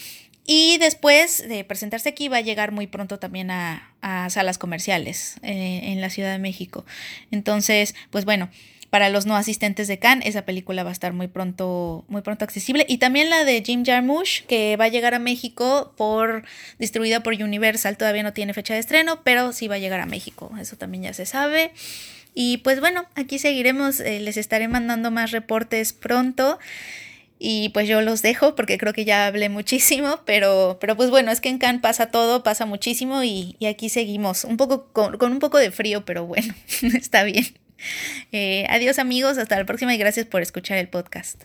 Y 0.47 0.78
después 0.78 1.48
de 1.48 1.65
presentarse 1.65 2.09
aquí 2.09 2.28
va 2.28 2.36
a 2.36 2.40
llegar 2.40 2.70
muy 2.70 2.86
pronto 2.86 3.19
también 3.19 3.51
a, 3.51 3.93
salas 4.31 4.59
comerciales 4.59 5.36
eh, 5.43 5.81
en 5.82 6.01
la 6.01 6.11
Ciudad 6.11 6.31
de 6.31 6.39
México. 6.39 6.85
Entonces, 7.32 7.97
pues 8.11 8.24
bueno, 8.24 8.48
para 8.91 9.11
los 9.11 9.27
no 9.27 9.37
asistentes 9.37 9.89
de 9.89 9.99
Cannes, 9.99 10.27
esa 10.27 10.43
película 10.43 10.85
va 10.85 10.91
a 10.91 10.93
estar 10.93 11.13
muy 11.13 11.29
pronto, 11.29 12.05
muy 12.09 12.23
pronto 12.23 12.45
accesible. 12.45 12.87
Y 12.89 12.99
también 12.99 13.31
la 13.31 13.45
de 13.45 13.63
Jim 13.65 13.85
Jarmusch, 13.85 14.43
que 14.47 14.77
va 14.77 14.85
a 14.85 14.89
llegar 14.89 15.15
a 15.15 15.19
México 15.19 15.93
por 15.97 16.45
distribuida 16.79 17.23
por 17.23 17.35
Universal. 17.35 17.97
Todavía 17.97 18.23
no 18.23 18.33
tiene 18.33 18.55
fecha 18.55 18.75
de 18.75 18.81
estreno, 18.81 19.21
pero 19.25 19.53
sí 19.53 19.69
va 19.69 19.77
a 19.77 19.79
llegar 19.79 20.01
a 20.01 20.07
México. 20.07 20.53
Eso 20.61 20.77
también 20.77 21.05
ya 21.05 21.13
se 21.13 21.27
sabe. 21.27 21.73
Y 22.35 22.59
pues 22.59 22.81
bueno, 22.81 23.07
aquí 23.15 23.39
seguiremos. 23.39 24.01
Eh, 24.01 24.21
les 24.21 24.37
estaré 24.37 24.69
mandando 24.69 25.11
más 25.11 25.31
reportes 25.31 25.93
pronto. 25.93 26.59
Y 27.39 27.69
pues 27.71 27.87
yo 27.87 28.01
los 28.01 28.23
dejo 28.23 28.55
porque 28.55 28.79
creo 28.79 28.93
que 28.93 29.05
ya 29.05 29.27
hablé 29.27 29.49
muchísimo, 29.49 30.21
pero, 30.25 30.79
pero 30.81 30.97
pues 30.97 31.11
bueno, 31.11 31.31
es 31.31 31.41
que 31.41 31.51
en 31.51 31.59
Cannes 31.59 31.83
pasa 31.83 32.11
todo, 32.11 32.43
pasa 32.43 32.65
muchísimo 32.65 33.23
y, 33.23 33.57
y 33.59 33.67
aquí 33.67 33.89
seguimos, 33.91 34.45
un 34.45 34.57
poco 34.57 34.87
con, 34.93 35.19
con, 35.19 35.33
un 35.33 35.39
poco 35.39 35.59
de 35.59 35.71
frío, 35.71 36.05
pero 36.05 36.27
bueno, 36.27 36.55
está 36.95 37.25
bien. 37.25 37.47
Eh, 38.32 38.66
adiós 38.69 38.98
amigos, 38.98 39.39
hasta 39.39 39.57
la 39.57 39.66
próxima 39.66 39.94
y 39.94 39.98
gracias 39.98 40.27
por 40.27 40.43
escuchar 40.43 40.78
el 40.78 40.89
podcast. 40.89 41.44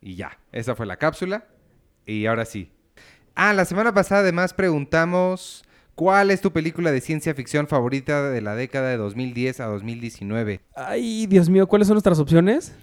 Y 0.00 0.14
ya, 0.14 0.38
esa 0.52 0.74
fue 0.74 0.86
la 0.86 0.96
cápsula. 0.96 1.46
Y 2.04 2.26
ahora 2.26 2.44
sí. 2.44 2.70
Ah, 3.34 3.52
la 3.52 3.64
semana 3.64 3.92
pasada 3.92 4.20
además 4.20 4.54
preguntamos 4.54 5.64
cuál 5.96 6.30
es 6.30 6.40
tu 6.40 6.52
película 6.52 6.92
de 6.92 7.00
ciencia 7.00 7.34
ficción 7.34 7.66
favorita 7.66 8.30
de 8.30 8.40
la 8.40 8.54
década 8.54 8.88
de 8.90 8.96
2010 8.96 9.60
a 9.60 9.66
2019. 9.66 10.60
Ay, 10.74 11.26
Dios 11.26 11.48
mío, 11.48 11.66
¿cuáles 11.66 11.88
son 11.88 11.96
nuestras 11.96 12.18
opciones? 12.20 12.74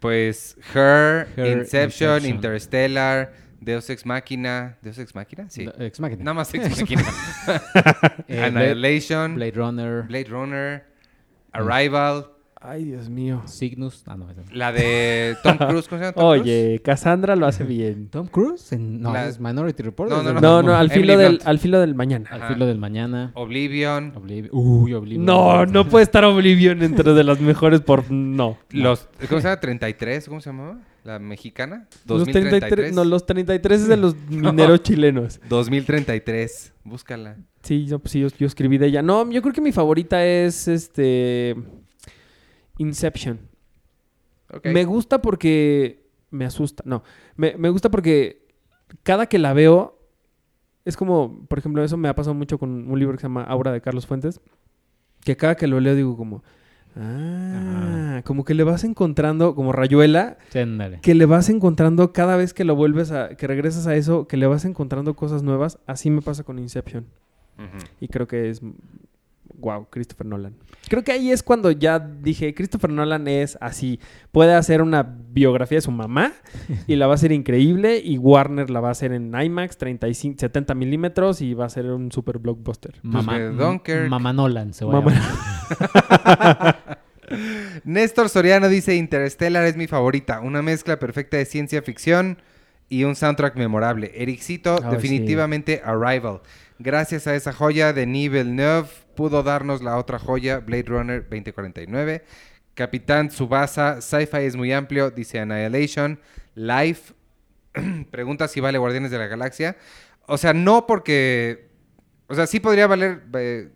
Pues 0.00 0.56
Her, 0.74 1.28
Her, 1.36 1.58
Inception, 1.58 2.16
Inception. 2.16 2.26
Interstellar, 2.26 3.32
Deus 3.64 3.88
Ex 3.90 4.04
Machina. 4.06 4.76
¿Deus 4.82 4.98
Ex 4.98 5.14
Machina? 5.14 5.46
Sí. 5.48 5.64
No, 5.66 5.72
Ex 5.84 5.98
Machina. 6.00 6.24
Nada 6.24 6.34
más 6.34 6.52
Ex 6.54 6.70
Machina. 6.80 7.02
Eh, 8.28 8.42
Annihilation, 8.42 9.34
Blade 9.36 9.52
Runner, 9.52 10.02
Blade 10.02 10.24
Runner, 10.28 10.84
Arrival, 11.52 12.26
Ay, 12.66 12.84
Dios 12.84 13.10
mío. 13.10 13.42
Cygnus. 13.46 14.02
Ah, 14.06 14.16
no, 14.16 14.26
no. 14.26 14.32
la 14.50 14.72
de 14.72 15.36
Tom 15.42 15.58
Cruise. 15.58 15.86
¿Cómo 15.86 15.98
se 15.98 16.04
llama 16.06 16.12
Tom 16.14 16.24
Cruise? 16.30 16.40
Oye, 16.40 16.80
Cassandra 16.82 17.36
lo 17.36 17.46
hace 17.46 17.62
bien. 17.64 18.08
Tom 18.08 18.26
Cruise. 18.26 18.72
en- 18.72 19.02
no, 19.02 19.12
La- 19.12 19.28
es 19.28 19.38
Minority 19.38 19.82
Report. 19.82 20.08
No, 20.10 20.22
no, 20.22 20.32
no. 20.40 20.62
No, 20.62 20.74
al 20.74 20.90
filo, 20.90 21.18
del, 21.18 21.40
al 21.44 21.58
filo 21.58 21.78
del 21.80 21.94
mañana. 21.94 22.26
Al 22.30 22.40
Ajá. 22.42 22.54
filo 22.54 22.64
del 22.64 22.78
mañana. 22.78 23.32
Oblivion. 23.34 24.12
Oblivion. 24.16 24.48
Uy, 24.52 24.94
Oblivion. 24.94 25.26
No, 25.26 25.66
no 25.66 25.86
puede 25.86 26.04
estar 26.04 26.24
Oblivion 26.24 26.82
entre 26.82 27.12
de 27.12 27.22
las 27.22 27.38
mejores 27.38 27.82
por... 27.82 28.10
No. 28.10 28.56
Los, 28.70 29.08
¿Cómo 29.28 29.42
se 29.42 29.48
llama? 29.48 29.60
33. 29.60 30.26
¿Cómo 30.26 30.40
se 30.40 30.48
llamaba? 30.48 30.78
¿La 31.04 31.18
mexicana? 31.18 31.86
Los 32.06 32.20
2033. 32.20 32.60
33, 32.60 32.94
no, 32.94 33.04
los 33.04 33.26
33 33.26 33.82
es 33.82 33.88
de 33.88 33.96
los 33.96 34.16
mineros 34.28 34.82
chilenos. 34.82 35.38
2033. 35.48 36.72
Búscala. 36.82 37.36
Sí, 37.62 37.84
yo, 37.84 37.98
pues 37.98 38.12
sí, 38.12 38.20
yo, 38.20 38.28
yo 38.28 38.46
escribí 38.46 38.78
de 38.78 38.86
ella. 38.86 39.02
No, 39.02 39.30
yo 39.30 39.42
creo 39.42 39.52
que 39.52 39.60
mi 39.60 39.72
favorita 39.72 40.24
es 40.24 40.66
este... 40.66 41.54
Inception. 42.78 43.38
Me 44.64 44.84
gusta 44.84 45.20
porque... 45.20 46.08
Me 46.30 46.46
asusta. 46.46 46.82
No, 46.86 47.04
me, 47.36 47.54
me 47.56 47.68
gusta 47.68 47.90
porque 47.90 48.48
cada 49.02 49.26
que 49.26 49.38
la 49.38 49.52
veo 49.52 50.00
es 50.84 50.96
como, 50.96 51.46
por 51.48 51.58
ejemplo, 51.58 51.82
eso 51.84 51.96
me 51.96 52.08
ha 52.08 52.14
pasado 52.14 52.34
mucho 52.34 52.58
con 52.58 52.90
un 52.90 52.98
libro 52.98 53.14
que 53.14 53.20
se 53.20 53.26
llama 53.26 53.44
Aura 53.44 53.72
de 53.72 53.80
Carlos 53.80 54.06
Fuentes, 54.06 54.40
que 55.20 55.36
cada 55.36 55.54
que 55.54 55.66
lo 55.66 55.80
leo 55.80 55.94
digo 55.94 56.16
como, 56.16 56.42
ah, 56.96 58.22
como 58.24 58.44
que 58.44 58.54
le 58.54 58.64
vas 58.64 58.84
encontrando, 58.84 59.54
como 59.54 59.72
rayuela, 59.72 60.38
Sí, 60.50 60.60
que 61.02 61.14
le 61.14 61.26
vas 61.26 61.48
encontrando 61.48 62.12
cada 62.12 62.36
vez 62.36 62.54
que 62.54 62.64
lo 62.64 62.76
vuelves 62.76 63.10
a, 63.12 63.30
que 63.30 63.46
regresas 63.46 63.86
a 63.86 63.94
eso, 63.96 64.26
que 64.26 64.36
le 64.36 64.46
vas 64.46 64.64
encontrando 64.64 65.14
cosas 65.14 65.42
nuevas. 65.42 65.78
Así 65.86 66.10
me 66.10 66.22
pasa 66.22 66.44
con 66.44 66.58
Inception. 66.58 67.06
Y 68.00 68.08
creo 68.08 68.26
que 68.26 68.50
es, 68.50 68.60
wow, 69.60 69.86
Christopher 69.88 70.26
Nolan. 70.26 70.54
Creo 70.88 71.04
que 71.04 71.12
ahí 71.12 71.30
es 71.30 71.42
cuando 71.44 71.70
ya 71.70 71.98
dije, 72.00 72.52
Christopher 72.52 72.90
Nolan 72.90 73.28
es 73.28 73.56
así, 73.60 74.00
puede 74.32 74.54
hacer 74.54 74.82
una 74.82 75.02
biografía 75.04 75.76
de 75.78 75.82
su 75.82 75.92
mamá 75.92 76.32
y 76.88 76.96
la 76.96 77.06
va 77.06 77.12
a 77.12 77.14
hacer 77.14 77.30
increíble 77.32 78.00
y 78.04 78.18
Warner 78.18 78.70
la 78.70 78.80
va 78.80 78.88
a 78.88 78.90
hacer 78.90 79.12
en 79.12 79.32
IMAX 79.40 79.78
35, 79.78 80.38
70 80.40 80.74
milímetros 80.74 81.40
y 81.40 81.54
va 81.54 81.66
a 81.66 81.68
ser 81.68 81.86
un 81.86 82.10
super 82.10 82.38
blockbuster. 82.38 82.96
Mamá, 83.02 83.38
Dunkirk. 83.38 84.08
Mamá 84.08 84.32
Nolan 84.32 84.74
se 84.74 84.84
va 84.84 85.00
Mamá- 85.00 85.12
a. 85.14 86.76
Néstor 87.84 88.28
Soriano 88.28 88.68
dice 88.68 88.94
Interstellar 88.94 89.64
es 89.64 89.76
mi 89.76 89.86
favorita, 89.86 90.40
una 90.40 90.62
mezcla 90.62 90.98
perfecta 90.98 91.36
de 91.36 91.44
ciencia 91.44 91.82
ficción 91.82 92.38
y 92.88 93.04
un 93.04 93.16
soundtrack 93.16 93.56
memorable. 93.56 94.12
Ericito, 94.14 94.78
definitivamente 94.78 95.82
Arrival. 95.84 96.40
Gracias 96.78 97.26
a 97.26 97.34
esa 97.34 97.52
joya, 97.52 97.92
Denis 97.92 98.30
Villeneuve 98.30 98.88
pudo 99.14 99.42
darnos 99.42 99.82
la 99.82 99.96
otra 99.96 100.18
joya, 100.18 100.58
Blade 100.58 100.84
Runner 100.84 101.22
2049. 101.22 102.24
Capitán 102.74 103.28
Tsubasa, 103.28 104.00
Sci-Fi 104.00 104.38
es 104.38 104.56
muy 104.56 104.72
amplio, 104.72 105.10
dice 105.10 105.38
Annihilation. 105.38 106.20
Life, 106.54 107.14
pregunta 108.10 108.48
si 108.48 108.60
vale 108.60 108.78
Guardianes 108.78 109.10
de 109.10 109.18
la 109.18 109.26
Galaxia. 109.26 109.76
O 110.26 110.36
sea, 110.38 110.52
no 110.52 110.86
porque... 110.86 111.68
O 112.26 112.34
sea, 112.34 112.46
sí 112.46 112.58
podría 112.58 112.86
valer... 112.86 113.22
eh, 113.34 113.70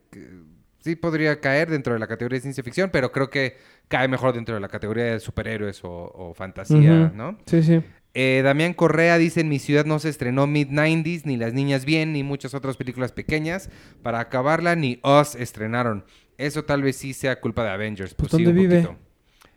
sí 0.88 0.96
podría 0.96 1.38
caer 1.40 1.68
dentro 1.70 1.92
de 1.92 1.98
la 1.98 2.06
categoría 2.06 2.36
de 2.38 2.40
ciencia 2.42 2.64
ficción, 2.64 2.88
pero 2.90 3.12
creo 3.12 3.28
que 3.28 3.56
cae 3.88 4.08
mejor 4.08 4.32
dentro 4.32 4.54
de 4.54 4.60
la 4.60 4.68
categoría 4.68 5.04
de 5.04 5.20
superhéroes 5.20 5.84
o, 5.84 5.90
o 5.90 6.34
fantasía. 6.34 7.12
¿no? 7.14 7.38
Sí, 7.46 7.62
sí. 7.62 7.82
Eh, 8.14 8.40
Damián 8.42 8.72
Correa 8.72 9.18
dice, 9.18 9.42
en 9.42 9.48
mi 9.50 9.58
ciudad 9.58 9.84
no 9.84 9.98
se 9.98 10.08
estrenó 10.08 10.46
Mid-90s, 10.46 11.22
ni 11.24 11.36
Las 11.36 11.52
Niñas 11.52 11.84
Bien, 11.84 12.12
ni 12.14 12.22
muchas 12.22 12.54
otras 12.54 12.76
películas 12.78 13.12
pequeñas. 13.12 13.68
Para 14.02 14.18
acabarla, 14.20 14.76
ni 14.76 14.98
Us 15.04 15.34
estrenaron. 15.34 16.04
Eso 16.38 16.64
tal 16.64 16.82
vez 16.82 16.96
sí 16.96 17.12
sea 17.12 17.38
culpa 17.40 17.64
de 17.64 17.70
Avengers. 17.70 18.14
Pues, 18.14 18.30
sí, 18.30 18.42
¿dónde 18.42 18.50
un 18.50 18.56
vive? 18.56 18.82
poquito. 18.82 18.98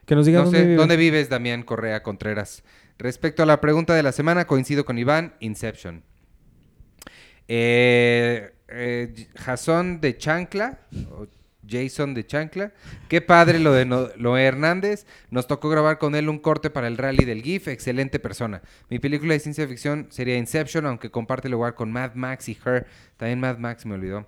Que 0.05 0.15
nos 0.15 0.25
diga 0.25 0.39
No 0.39 0.45
dónde 0.45 0.59
sé, 0.59 0.65
vive. 0.65 0.75
¿dónde 0.75 0.97
vives, 0.97 1.29
Damián 1.29 1.63
Correa 1.63 2.03
Contreras? 2.03 2.63
Respecto 2.97 3.41
a 3.41 3.45
la 3.45 3.61
pregunta 3.61 3.95
de 3.95 4.03
la 4.03 4.11
semana, 4.11 4.45
coincido 4.45 4.83
con 4.83 4.97
Iván, 4.99 5.33
Inception. 5.39 6.03
Eh, 7.47 8.51
eh, 8.71 9.27
Jason 9.35 9.99
de 10.01 10.17
Chancla, 10.17 10.79
o 11.11 11.27
Jason 11.67 12.13
de 12.13 12.25
Chancla. 12.25 12.71
Qué 13.07 13.21
padre 13.21 13.59
lo 13.59 13.71
de 13.73 13.85
No- 13.85 14.09
Noé 14.17 14.43
Hernández. 14.45 15.05
Nos 15.29 15.47
tocó 15.47 15.69
grabar 15.69 15.99
con 15.99 16.15
él 16.15 16.27
un 16.27 16.39
corte 16.39 16.69
para 16.69 16.87
el 16.87 16.97
rally 16.97 17.23
del 17.23 17.43
GIF. 17.43 17.67
Excelente 17.67 18.19
persona. 18.19 18.61
Mi 18.89 18.99
película 18.99 19.33
de 19.33 19.39
ciencia 19.39 19.67
ficción 19.67 20.07
sería 20.09 20.37
Inception, 20.37 20.85
aunque 20.85 21.11
comparte 21.11 21.49
lugar 21.49 21.75
con 21.75 21.91
Mad 21.91 22.15
Max 22.15 22.49
y 22.49 22.57
Her. 22.65 22.87
También 23.17 23.39
Mad 23.39 23.57
Max 23.57 23.85
me 23.85 23.93
olvidó. 23.95 24.27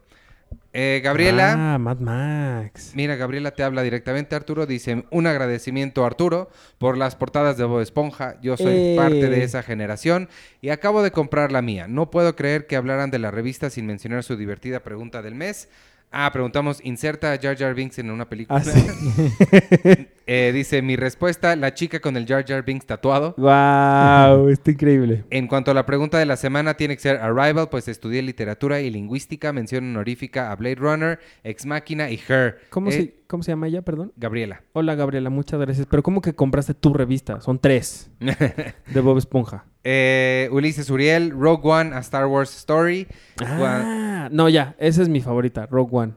Eh, 0.73 1.01
Gabriela. 1.03 1.75
Ah, 1.75 1.77
Mad 1.77 1.99
Max. 1.99 2.93
Mira, 2.95 3.15
Gabriela 3.15 3.51
te 3.51 3.63
habla 3.63 3.81
directamente, 3.83 4.35
Arturo. 4.35 4.65
Dice, 4.65 5.05
un 5.11 5.27
agradecimiento, 5.27 6.05
Arturo, 6.05 6.49
por 6.77 6.97
las 6.97 7.15
portadas 7.15 7.57
de 7.57 7.63
Bob 7.65 7.81
Esponja. 7.81 8.35
Yo 8.41 8.57
soy 8.57 8.73
Eh. 8.75 8.93
parte 8.97 9.29
de 9.29 9.43
esa 9.43 9.63
generación 9.63 10.29
y 10.61 10.69
acabo 10.69 11.03
de 11.03 11.11
comprar 11.11 11.51
la 11.51 11.61
mía. 11.61 11.87
No 11.87 12.09
puedo 12.11 12.35
creer 12.35 12.67
que 12.67 12.75
hablaran 12.75 13.11
de 13.11 13.19
la 13.19 13.31
revista 13.31 13.69
sin 13.69 13.85
mencionar 13.85 14.23
su 14.23 14.35
divertida 14.35 14.79
pregunta 14.81 15.21
del 15.21 15.35
mes. 15.35 15.69
Ah, 16.15 16.29
preguntamos, 16.31 16.79
inserta 16.83 17.33
a 17.33 17.39
Jar 17.39 17.57
Jar 17.57 17.73
Binks 17.73 17.97
en 17.97 18.11
una 18.11 18.29
película. 18.29 18.59
Ah, 18.59 18.63
sí. 18.63 20.07
Eh, 20.27 20.51
dice, 20.53 20.81
mi 20.83 20.95
respuesta, 20.95 21.55
la 21.55 21.73
chica 21.73 21.99
con 21.99 22.15
el 22.15 22.27
Jar 22.27 22.45
Jar 22.45 22.63
Binks 22.63 22.85
tatuado. 22.85 23.33
wow, 23.35 24.47
está 24.49 24.71
increíble. 24.71 25.23
En 25.31 25.47
cuanto 25.47 25.71
a 25.71 25.73
la 25.73 25.85
pregunta 25.87 26.19
de 26.19 26.25
la 26.25 26.37
semana, 26.37 26.75
tiene 26.75 26.95
que 26.95 27.01
ser 27.01 27.17
Arrival, 27.17 27.67
pues 27.69 27.87
estudié 27.87 28.21
literatura 28.21 28.79
y 28.79 28.89
lingüística, 28.91 29.51
mención 29.51 29.85
honorífica 29.89 30.51
a 30.51 30.55
Blade 30.55 30.75
Runner, 30.75 31.19
Ex 31.43 31.65
Máquina 31.65 32.09
y 32.11 32.21
Her. 32.27 32.59
¿Cómo, 32.69 32.89
Eh, 32.89 32.93
se, 32.93 33.13
¿Cómo 33.27 33.43
se 33.43 33.51
llama 33.51 33.67
ella, 33.67 33.81
perdón? 33.81 34.11
Guabriela. 34.15 34.61
Hola, 34.73 34.95
Gabriela, 34.95 35.29
muchas 35.29 35.59
gracias. 35.59 35.87
Pero 35.89 36.03
¿cómo 36.03 36.21
que 36.21 36.33
compraste 36.33 36.73
tu 36.73 36.93
revista? 36.93 37.41
Son 37.41 37.59
tres 37.59 38.09
de 38.19 39.01
Bob 39.01 39.17
Esponja. 39.17 39.65
Eh, 39.83 40.49
Ulises 40.51 40.89
Uriel, 40.89 41.31
Rogue 41.31 41.67
One, 41.69 41.95
a 41.95 41.99
Star 41.99 42.25
Wars 42.27 42.55
Story. 42.55 43.07
Ah, 43.41 44.29
no, 44.31 44.49
ya, 44.49 44.75
esa 44.77 45.01
es 45.01 45.09
mi 45.09 45.21
favorita, 45.21 45.65
Rogue 45.65 45.89
One. 45.95 46.13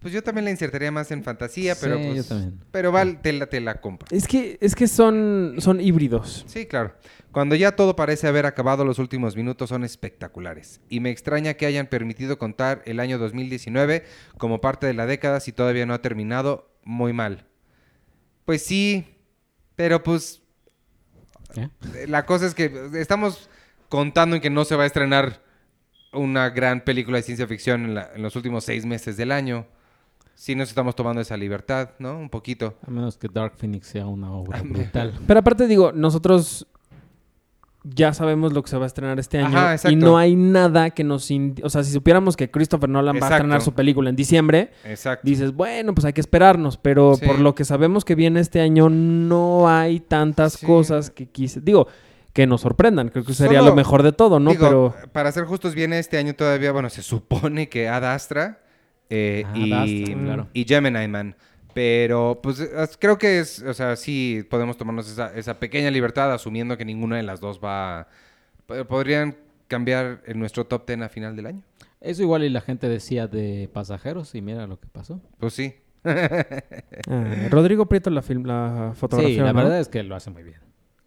Pues 0.00 0.14
yo 0.14 0.22
también 0.22 0.46
la 0.46 0.50
insertaría 0.50 0.90
más 0.90 1.10
en 1.10 1.22
fantasía, 1.22 1.74
pero 1.78 1.98
Sí, 1.98 2.04
pues, 2.04 2.16
yo 2.16 2.24
también. 2.24 2.60
Pero 2.70 2.90
val, 2.90 3.20
te 3.20 3.34
la, 3.34 3.46
te 3.46 3.60
la 3.60 3.82
compro. 3.82 4.08
Es 4.10 4.26
que, 4.26 4.56
es 4.62 4.74
que 4.74 4.86
son, 4.88 5.56
son 5.58 5.78
híbridos. 5.78 6.44
Sí, 6.48 6.64
claro. 6.64 6.94
Cuando 7.32 7.54
ya 7.54 7.76
todo 7.76 7.94
parece 7.94 8.26
haber 8.26 8.44
acabado, 8.46 8.84
los 8.84 8.98
últimos 8.98 9.36
minutos 9.36 9.68
son 9.68 9.84
espectaculares. 9.84 10.80
Y 10.88 10.98
me 11.00 11.10
extraña 11.10 11.54
que 11.54 11.66
hayan 11.66 11.86
permitido 11.86 12.38
contar 12.38 12.82
el 12.86 12.98
año 12.98 13.18
2019 13.18 14.04
como 14.36 14.60
parte 14.60 14.86
de 14.86 14.94
la 14.94 15.06
década 15.06 15.38
si 15.40 15.52
todavía 15.52 15.86
no 15.86 15.94
ha 15.94 16.02
terminado 16.02 16.70
muy 16.82 17.12
mal. 17.12 17.46
Pues 18.44 18.62
sí, 18.62 19.06
pero 19.76 20.02
pues 20.02 20.42
¿Qué? 21.54 21.70
eh, 21.94 22.06
la 22.08 22.26
cosa 22.26 22.46
es 22.46 22.54
que 22.54 22.72
estamos 22.94 23.48
contando 23.88 24.34
en 24.36 24.42
que 24.42 24.50
no 24.50 24.64
se 24.64 24.74
va 24.76 24.82
a 24.82 24.86
estrenar 24.86 25.40
una 26.12 26.50
gran 26.50 26.80
película 26.80 27.18
de 27.18 27.22
ciencia 27.22 27.46
ficción 27.46 27.84
en, 27.84 27.94
la- 27.94 28.10
en 28.14 28.22
los 28.22 28.34
últimos 28.34 28.64
seis 28.64 28.84
meses 28.84 29.16
del 29.16 29.30
año. 29.30 29.66
Sí 30.34 30.54
nos 30.56 30.70
estamos 30.70 30.96
tomando 30.96 31.20
esa 31.20 31.36
libertad, 31.36 31.90
¿no? 32.00 32.18
Un 32.18 32.30
poquito. 32.30 32.76
A 32.84 32.90
menos 32.90 33.16
que 33.18 33.28
Dark 33.32 33.54
Phoenix 33.56 33.86
sea 33.86 34.06
una 34.06 34.32
obra 34.32 34.60
brutal. 34.64 35.14
Pero 35.26 35.40
aparte 35.40 35.66
digo, 35.68 35.92
nosotros 35.92 36.66
ya 37.82 38.12
sabemos 38.12 38.52
lo 38.52 38.62
que 38.62 38.68
se 38.68 38.76
va 38.76 38.84
a 38.84 38.86
estrenar 38.86 39.18
este 39.18 39.38
año 39.38 39.56
Ajá, 39.58 39.90
y 39.90 39.96
no 39.96 40.18
hay 40.18 40.36
nada 40.36 40.90
que 40.90 41.02
nos... 41.02 41.30
O 41.62 41.70
sea, 41.70 41.82
si 41.82 41.92
supiéramos 41.92 42.36
que 42.36 42.50
Christopher 42.50 42.88
Nolan 42.90 43.16
va 43.16 43.28
a 43.28 43.30
estrenar 43.30 43.62
su 43.62 43.72
película 43.72 44.10
en 44.10 44.16
diciembre, 44.16 44.70
Exacto. 44.84 45.26
dices, 45.26 45.52
bueno, 45.54 45.94
pues 45.94 46.04
hay 46.04 46.12
que 46.12 46.20
esperarnos, 46.20 46.76
pero 46.76 47.14
Sí. 47.16 47.26
por 47.26 47.38
lo 47.38 47.54
que 47.54 47.64
sabemos 47.64 48.04
que 48.04 48.14
viene 48.14 48.40
este 48.40 48.60
año 48.60 48.90
no 48.90 49.68
hay 49.68 50.00
tantas 50.00 50.54
Sí. 50.54 50.66
cosas 50.66 51.10
que 51.10 51.26
quise... 51.30 51.60
Digo, 51.60 51.88
que 52.32 52.46
nos 52.46 52.60
sorprendan, 52.60 53.08
creo 53.08 53.24
que 53.24 53.34
sería 53.34 53.58
Solo- 53.58 53.70
lo 53.70 53.76
mejor 53.76 54.02
de 54.04 54.12
todo, 54.12 54.38
¿no? 54.38 54.50
Digo, 54.52 54.94
pero... 54.94 55.08
para 55.12 55.32
ser 55.32 55.44
justos, 55.46 55.74
viene 55.74 55.98
este 55.98 56.16
año 56.18 56.34
todavía, 56.34 56.70
bueno, 56.72 56.88
se 56.90 57.02
supone 57.02 57.68
que 57.68 57.88
Ad 57.88 58.04
Astra 58.04 58.60
eh, 59.08 59.42
Ah, 59.46 59.58
y, 59.58 59.72
Ad 59.72 59.82
Astra, 59.82 60.22
claro. 60.24 60.48
y 60.52 60.64
Gemini 60.64 61.08
Man. 61.08 61.34
Pero, 61.74 62.40
pues, 62.42 62.68
creo 62.98 63.18
que 63.18 63.38
es, 63.40 63.62
o 63.62 63.74
sea, 63.74 63.96
sí 63.96 64.44
podemos 64.50 64.76
tomarnos 64.76 65.10
esa, 65.10 65.34
esa 65.36 65.58
pequeña 65.58 65.90
libertad 65.90 66.32
asumiendo 66.32 66.76
que 66.76 66.84
ninguna 66.84 67.16
de 67.16 67.22
las 67.22 67.40
dos 67.40 67.60
va... 67.62 68.08
po- 68.66 68.84
Podrían 68.86 69.36
cambiar 69.68 70.22
en 70.26 70.38
nuestro 70.40 70.66
top 70.66 70.86
10 70.86 71.02
a 71.02 71.08
final 71.08 71.36
del 71.36 71.46
año. 71.46 71.62
Eso 72.00 72.22
igual 72.22 72.42
y 72.44 72.48
la 72.48 72.60
gente 72.60 72.88
decía 72.88 73.26
de 73.26 73.68
pasajeros 73.72 74.34
y 74.34 74.40
mira 74.42 74.66
lo 74.66 74.80
que 74.80 74.88
pasó. 74.88 75.20
Pues 75.38 75.52
sí. 75.54 75.74
Ah, 77.08 77.48
Rodrigo 77.50 77.86
Prieto 77.86 78.10
la, 78.10 78.22
film, 78.22 78.44
la 78.44 78.92
fotografía. 78.94 79.34
Sí, 79.34 79.40
la 79.40 79.52
¿no? 79.52 79.58
verdad 79.62 79.80
es 79.80 79.88
que 79.88 80.02
lo 80.02 80.14
hace 80.16 80.30
muy 80.30 80.42
bien. 80.42 80.58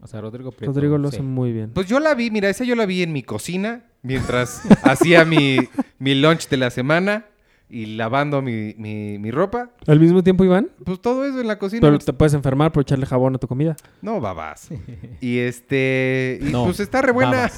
O 0.02 0.08
sea, 0.08 0.22
Rodrigo 0.22 0.52
Prieto. 0.52 0.74
Rodrigo 0.74 0.98
lo 0.98 1.10
sí. 1.10 1.18
hace 1.18 1.24
muy 1.24 1.52
bien. 1.54 1.72
Pues 1.72 1.88
yo 1.88 2.00
la 2.00 2.14
vi, 2.14 2.30
mira, 2.30 2.50
esa 2.50 2.64
yo 2.64 2.76
la 2.76 2.86
vi 2.86 3.04
en 3.04 3.14
mi 3.14 3.24
cocina 3.24 3.84
mientras 4.02 4.62
hacía 4.84 5.24
mi, 5.26 5.58
mi 6.00 6.16
lunch 6.16 6.48
de 6.50 6.58
la 6.58 6.70
semana 6.70 7.26
y 7.70 7.86
lavando 7.96 8.42
mi, 8.44 8.76
mi, 8.78 9.18
mi 9.18 9.32
ropa. 9.32 9.72
¿Al 9.88 10.00
mismo 10.00 10.22
tiempo, 10.24 10.44
Iván? 10.46 10.70
Pues 10.86 11.02
todo 11.02 11.26
eso 11.26 11.42
en 11.42 11.48
la 11.48 11.58
cocina. 11.58 11.82
Pero 11.82 11.98
te 11.98 12.14
puedes 12.14 12.34
enfermar 12.36 12.72
por 12.72 12.82
echarle 12.82 13.06
jabón 13.08 13.34
a 13.36 13.40
tu 13.40 13.48
comida. 13.48 13.76
No, 14.02 14.22
babas. 14.22 14.70
Y 15.22 15.40
este... 15.40 16.38
Y 16.42 16.52
No, 16.52 16.66
pues 16.66 16.80
está 16.82 17.02
re 17.02 17.12
buena. 17.12 17.50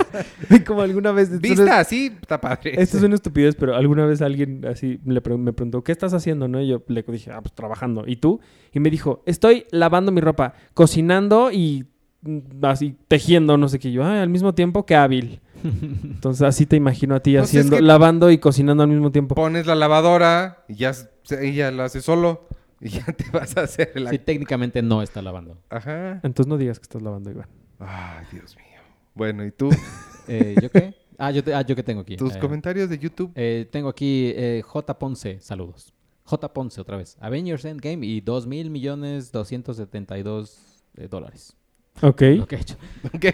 Como 0.66 0.82
alguna 0.82 1.12
vez... 1.12 1.40
Vista 1.40 1.62
es- 1.64 1.70
así, 1.70 2.06
está 2.20 2.40
padre. 2.40 2.80
Esto 2.80 2.96
es 2.96 3.02
una 3.02 3.14
estupidez, 3.14 3.54
pero 3.56 3.74
alguna 3.76 4.06
vez 4.06 4.22
alguien 4.22 4.64
así 4.66 4.98
le 5.04 5.20
pre- 5.20 5.36
me 5.36 5.52
preguntó, 5.52 5.82
¿qué 5.84 5.92
estás 5.92 6.14
haciendo? 6.14 6.48
¿No? 6.48 6.60
Y 6.60 6.68
yo 6.68 6.82
le 6.88 7.02
dije, 7.02 7.30
ah, 7.30 7.40
pues 7.42 7.52
trabajando. 7.54 8.04
¿Y 8.06 8.16
tú? 8.16 8.40
Y 8.72 8.80
me 8.80 8.90
dijo, 8.90 9.22
estoy 9.26 9.66
lavando 9.72 10.12
mi 10.12 10.20
ropa, 10.20 10.54
cocinando 10.74 11.50
y 11.52 11.84
mm, 12.22 12.64
así 12.64 12.96
tejiendo, 13.08 13.56
no 13.56 13.68
sé 13.68 13.78
qué. 13.78 13.88
Y 13.88 13.92
yo, 13.92 14.04
ah, 14.04 14.22
al 14.22 14.28
mismo 14.30 14.54
tiempo, 14.54 14.86
qué 14.86 14.94
hábil. 14.96 15.40
Entonces 15.62 16.42
así 16.42 16.66
te 16.66 16.76
imagino 16.76 17.14
a 17.14 17.20
ti 17.20 17.32
Pues 17.36 17.44
es 17.44 17.48
haciendo, 17.50 17.76
que- 17.76 17.82
lavando 17.82 18.30
y 18.30 18.38
cocinando 18.38 18.82
al 18.82 18.88
mismo 18.88 19.10
tiempo. 19.12 19.34
Pones 19.34 19.66
la 19.66 19.74
lavadora 19.74 20.64
y 20.68 20.74
ya 20.76 20.92
ella 21.40 21.70
la 21.70 21.84
hace 21.84 22.00
solo 22.00 22.48
y 22.80 22.88
ya 22.90 23.04
te 23.04 23.24
vas 23.32 23.56
a 23.56 23.62
hacer 23.62 23.92
la... 24.00 24.10
Sí, 24.10 24.18
técnicamente 24.18 24.82
no 24.82 25.02
está 25.02 25.22
lavando. 25.22 25.58
Ajá. 25.68 26.20
Entonces 26.22 26.46
no 26.46 26.56
digas 26.58 26.78
que 26.78 26.84
estás 26.84 27.02
lavando, 27.02 27.30
Iván. 27.30 27.46
Ay, 27.78 28.26
Dios 28.32 28.56
mío. 28.56 28.80
Bueno, 29.14 29.44
¿y 29.44 29.50
tú? 29.52 29.70
Eh, 30.28 30.54
¿Yo 30.62 30.70
qué? 30.70 30.94
Ah, 31.18 31.32
yo, 31.32 31.42
te- 31.42 31.52
ah, 31.52 31.62
yo 31.62 31.74
que 31.74 31.82
tengo 31.82 32.02
aquí. 32.02 32.16
Tus 32.16 32.36
Eh, 32.36 32.38
comentarios 32.38 32.88
de 32.88 32.98
YouTube. 32.98 33.32
eh, 33.34 33.66
tengo 33.72 33.88
aquí 33.88 34.32
eh, 34.36 34.62
J. 34.64 34.96
Ponce, 34.98 35.40
saludos. 35.40 35.92
J. 36.24 36.52
Ponce 36.52 36.80
otra 36.80 36.96
vez. 36.96 37.16
Avengers 37.20 37.64
Endgame 37.64 38.06
y 38.06 38.20
2 38.20 38.46
mil 38.46 38.70
millones 38.70 39.32
272 39.32 40.84
de 40.94 41.08
dólares. 41.08 41.56
Ok. 42.02 42.22
Lo 42.36 42.46
que 42.46 42.56
he 42.56 42.60
hecho. 42.60 42.76
Ok. 43.14 43.24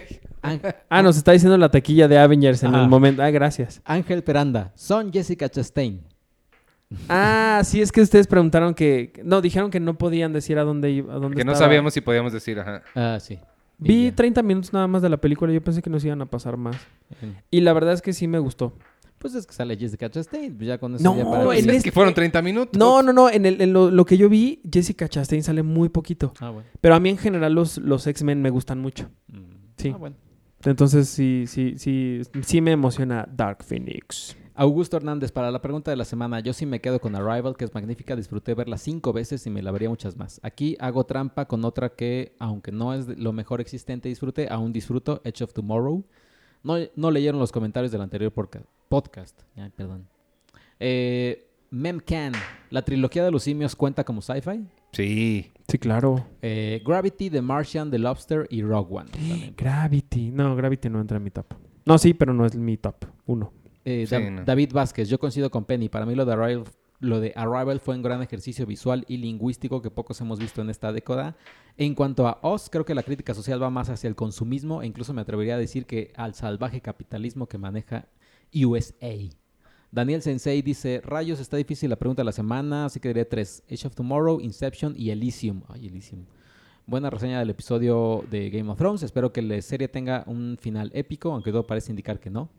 Ángel, 0.41 0.75
Ah, 0.89 1.01
nos 1.01 1.17
está 1.17 1.31
diciendo 1.31 1.57
la 1.57 1.69
taquilla 1.69 2.07
de 2.07 2.17
Avengers 2.17 2.63
en 2.63 2.73
el 2.75 2.87
momento. 2.87 3.21
Ah, 3.23 3.29
gracias. 3.31 3.81
Ángel 3.85 4.23
Peranda. 4.23 4.71
Son 4.75 5.11
Jessica 5.11 5.49
Chastain. 5.49 6.01
Ah, 7.09 7.61
sí, 7.65 7.81
es 7.81 7.91
que 7.91 8.01
ustedes 8.01 8.27
preguntaron 8.27 8.73
que... 8.73 9.11
No, 9.23 9.41
dijeron 9.41 9.71
que 9.71 9.79
no 9.79 9.97
podían 9.97 10.31
decir 10.31 10.57
a 10.57 10.63
dónde 10.63 10.91
iba. 10.91 11.13
A 11.13 11.17
dónde 11.17 11.35
Que 11.37 11.43
no 11.43 11.53
sabíamos 11.55 11.93
si 11.93 12.01
podíamos 12.01 12.31
decir, 12.31 12.59
ajá. 12.59 12.81
Ah, 12.95 13.17
sí. 13.19 13.39
Y 13.79 13.87
Vi 13.87 14.03
ya. 14.05 14.15
30 14.15 14.41
minutos 14.43 14.73
nada 14.73 14.87
más 14.87 15.01
de 15.01 15.09
la 15.09 15.17
película. 15.17 15.51
Yo 15.51 15.61
pensé 15.61 15.81
que 15.81 15.89
nos 15.89 16.03
iban 16.05 16.21
a 16.21 16.25
pasar 16.25 16.55
más. 16.55 16.77
Y 17.51 17.61
la 17.61 17.73
verdad 17.73 17.93
es 17.93 18.01
que 18.01 18.13
sí 18.13 18.27
me 18.27 18.39
gustó. 18.39 18.73
Pues 19.19 19.33
es 19.35 19.47
que 19.47 19.53
sale 19.53 19.75
Jessica 19.75 20.09
Chastain. 20.09 20.55
pues 20.55 20.67
Ya 20.67 20.77
con 20.77 20.93
eso 20.95 21.03
No, 21.03 21.17
ya 21.17 21.25
para 21.29 21.57
en 21.57 21.69
es 21.69 21.83
que 21.83 21.91
fueron 21.91 22.13
30 22.13 22.41
minutos. 22.41 22.77
No, 22.77 23.01
no, 23.01 23.13
no. 23.13 23.29
En, 23.29 23.45
el- 23.45 23.61
en 23.61 23.73
lo, 23.73 23.89
lo 23.89 24.05
que 24.05 24.17
yo 24.17 24.29
vi, 24.29 24.61
Jessica 24.71 25.07
Chastain 25.09 25.43
sale 25.43 25.63
muy 25.63 25.89
poquito. 25.89 26.33
Ah, 26.39 26.51
bueno. 26.51 26.67
Pero 26.81 26.95
a 26.95 26.99
mí 26.99 27.09
en 27.09 27.17
general 27.17 27.53
los, 27.53 27.77
los 27.79 28.05
X-Men 28.05 28.41
me 28.41 28.49
gustan 28.49 28.79
mucho. 28.79 29.09
Mm. 29.27 29.39
Sí. 29.77 29.91
Ah, 29.93 29.97
bueno. 29.97 30.15
Entonces 30.65 31.07
sí, 31.09 31.45
sí, 31.47 31.75
sí, 31.77 32.21
sí 32.41 32.61
me 32.61 32.71
emociona 32.71 33.27
Dark 33.31 33.63
Phoenix. 33.63 34.35
Augusto 34.55 34.97
Hernández, 34.97 35.31
para 35.31 35.51
la 35.51 35.61
pregunta 35.61 35.91
de 35.91 35.97
la 35.97 36.03
semana, 36.03 36.39
yo 36.39 36.51
sí 36.51 36.65
me 36.65 36.81
quedo 36.81 36.99
con 36.99 37.15
Arrival, 37.15 37.55
que 37.55 37.63
es 37.63 37.73
magnífica, 37.75 38.15
disfruté 38.15 38.55
verla 38.55 38.79
cinco 38.79 39.13
veces 39.13 39.45
y 39.45 39.51
me 39.51 39.61
la 39.61 39.69
vería 39.69 39.87
muchas 39.87 40.17
más. 40.17 40.39
Aquí 40.41 40.75
hago 40.79 41.05
trampa 41.05 41.45
con 41.47 41.63
otra 41.63 41.89
que, 41.89 42.35
aunque 42.39 42.71
no 42.71 42.95
es 42.95 43.07
lo 43.19 43.33
mejor 43.33 43.61
existente, 43.61 44.09
disfruté, 44.09 44.47
aún 44.49 44.73
disfruto, 44.73 45.21
Edge 45.23 45.43
of 45.43 45.53
Tomorrow. 45.53 46.03
No, 46.67 46.75
no 46.95 47.11
leyeron 47.11 47.39
los 47.39 47.51
comentarios 47.51 47.91
del 47.91 48.01
anterior 48.01 48.31
podcast. 48.31 49.41
Ay, 49.55 49.71
perdón. 49.75 50.07
Eh, 50.79 51.47
Memcan, 51.69 52.33
la 52.69 52.81
trilogía 52.83 53.23
de 53.23 53.31
los 53.31 53.43
simios 53.43 53.75
cuenta 53.75 54.03
como 54.03 54.21
sci-fi. 54.21 54.65
Sí. 54.91 55.51
Sí, 55.67 55.77
claro. 55.79 56.25
Eh, 56.41 56.81
Gravity, 56.85 57.29
The 57.29 57.41
Martian, 57.41 57.91
The 57.91 57.99
Lobster 57.99 58.47
y 58.49 58.61
Rogue 58.61 58.95
One. 58.95 59.09
también. 59.11 59.53
Gravity. 59.57 60.31
No, 60.31 60.55
Gravity 60.55 60.89
no 60.89 61.01
entra 61.01 61.17
en 61.17 61.23
mi 61.23 61.31
top. 61.31 61.45
No, 61.85 61.97
sí, 61.97 62.13
pero 62.13 62.33
no 62.33 62.45
es 62.45 62.55
mi 62.55 62.77
top. 62.77 63.05
Uno. 63.25 63.51
Eh, 63.83 64.05
Sí, 64.07 64.15
Da- 64.15 64.29
no. 64.29 64.43
David 64.43 64.71
Vázquez, 64.73 65.09
yo 65.09 65.19
coincido 65.19 65.49
con 65.49 65.65
Penny. 65.65 65.89
Para 65.89 66.05
mí 66.05 66.15
lo 66.15 66.25
de, 66.25 66.33
Arrival, 66.33 66.63
lo 66.99 67.19
de 67.19 67.33
Arrival 67.35 67.79
fue 67.79 67.95
un 67.95 68.01
gran 68.01 68.21
ejercicio 68.21 68.65
visual 68.65 69.05
y 69.07 69.17
lingüístico 69.17 69.81
que 69.81 69.91
pocos 69.91 70.19
hemos 70.21 70.39
visto 70.39 70.61
en 70.61 70.69
esta 70.69 70.91
década. 70.91 71.35
En 71.77 71.93
cuanto 71.93 72.27
a 72.27 72.39
Oz, 72.41 72.69
creo 72.69 72.85
que 72.85 72.95
la 72.95 73.03
crítica 73.03 73.33
social 73.33 73.61
va 73.61 73.69
más 73.69 73.89
hacia 73.89 74.07
el 74.07 74.15
consumismo 74.15 74.81
e 74.81 74.87
incluso 74.87 75.13
me 75.13 75.21
atrevería 75.21 75.55
a 75.55 75.59
decir 75.59 75.85
que 75.85 76.11
al 76.15 76.33
salvaje 76.33 76.81
capitalismo 76.81 77.47
que 77.47 77.57
maneja 77.57 78.07
USA. 78.53 79.13
Daniel 79.91 80.21
Sensei 80.21 80.61
dice, 80.61 81.01
rayos, 81.03 81.39
está 81.39 81.55
difícil 81.55 81.89
la 81.89 81.95
pregunta 81.95 82.21
de 82.21 82.25
la 82.25 82.31
semana, 82.31 82.85
así 82.85 82.99
que 82.99 83.09
diré 83.09 83.25
tres. 83.25 83.63
Age 83.71 83.87
of 83.87 83.95
Tomorrow, 83.95 84.41
Inception 84.41 84.93
y 84.97 85.11
Elysium. 85.11 85.61
Ay, 85.69 85.87
Elysium. 85.87 86.25
Buena 86.87 87.09
reseña 87.09 87.39
del 87.39 87.49
episodio 87.49 88.23
de 88.29 88.49
Game 88.49 88.69
of 88.69 88.77
Thrones. 88.77 89.03
Espero 89.03 89.31
que 89.31 89.41
la 89.41 89.61
serie 89.61 89.87
tenga 89.87 90.23
un 90.25 90.57
final 90.59 90.91
épico, 90.93 91.31
aunque 91.31 91.51
todo 91.51 91.67
parece 91.67 91.91
indicar 91.91 92.19
que 92.19 92.29
no. 92.29 92.49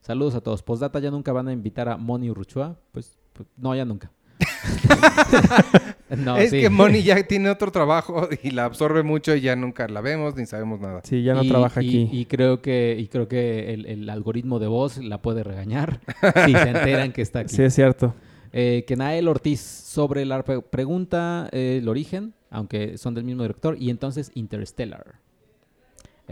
Saludos 0.00 0.34
a 0.34 0.40
todos. 0.40 0.62
Postdata, 0.62 1.00
¿ya 1.00 1.10
nunca 1.10 1.32
van 1.32 1.48
a 1.48 1.52
invitar 1.52 1.88
a 1.88 1.96
Moni 1.96 2.30
Urruchua? 2.30 2.78
Pues, 2.92 3.18
no, 3.56 3.74
ya 3.74 3.84
nunca. 3.84 4.10
no, 6.16 6.36
es 6.38 6.50
sí. 6.50 6.60
que 6.60 6.70
Moni 6.70 7.02
ya 7.02 7.22
tiene 7.26 7.50
otro 7.50 7.70
trabajo 7.70 8.28
y 8.42 8.50
la 8.50 8.64
absorbe 8.64 9.02
mucho 9.02 9.34
y 9.34 9.40
ya 9.42 9.56
nunca 9.56 9.86
la 9.88 10.00
vemos 10.00 10.36
ni 10.36 10.46
sabemos 10.46 10.80
nada. 10.80 11.00
Sí, 11.04 11.22
ya 11.22 11.34
no 11.34 11.42
Y- 11.44 11.48
trabaja 11.48 11.82
y- 11.82 11.88
aquí. 11.88 12.08
Y 12.12 12.24
creo 12.26 12.60
que, 12.62 12.96
y 12.98 13.08
creo 13.08 13.28
que 13.28 13.72
el, 13.74 13.86
el 13.86 14.08
algoritmo 14.10 14.58
de 14.58 14.66
voz 14.66 14.98
la 14.98 15.22
puede 15.22 15.44
regañar 15.44 16.00
si 16.46 16.52
se 16.52 16.68
enteran 16.68 17.12
que 17.12 17.22
está 17.22 17.40
aquí. 17.40 17.54
Sí, 17.54 17.62
es 17.62 17.74
cierto. 17.74 18.14
Eh, 18.52 18.84
Kenael 18.86 19.28
Ortiz 19.28 19.60
sobre 19.60 20.24
la 20.24 20.42
pre- 20.42 20.62
pregunta, 20.62 21.48
eh, 21.52 21.78
el 21.80 21.88
origen, 21.88 22.34
aunque 22.50 22.98
son 22.98 23.14
del 23.14 23.24
mismo 23.24 23.42
director, 23.42 23.76
y 23.78 23.90
entonces 23.90 24.30
Interstellar. 24.34 25.16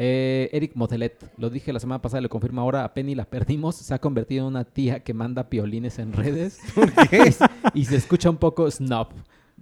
Eh, 0.01 0.49
Eric 0.53 0.77
Motelet, 0.77 1.29
lo 1.39 1.51
dije 1.51 1.73
la 1.73 1.81
semana 1.81 2.01
pasada, 2.01 2.21
le 2.21 2.29
confirmo 2.29 2.61
ahora, 2.61 2.85
a 2.85 2.95
Penny 2.95 3.17
la 3.17 3.25
perdimos, 3.25 3.75
se 3.75 3.93
ha 3.93 3.99
convertido 3.99 4.43
en 4.47 4.53
una 4.55 4.65
tía 4.65 5.01
que 5.01 5.13
manda 5.13 5.49
piolines 5.51 5.99
en 5.99 6.13
redes 6.13 6.61
¿Qué? 7.11 7.35
y 7.75 7.85
se 7.85 7.97
escucha 7.97 8.31
un 8.31 8.37
poco 8.37 8.71
snob. 8.71 9.09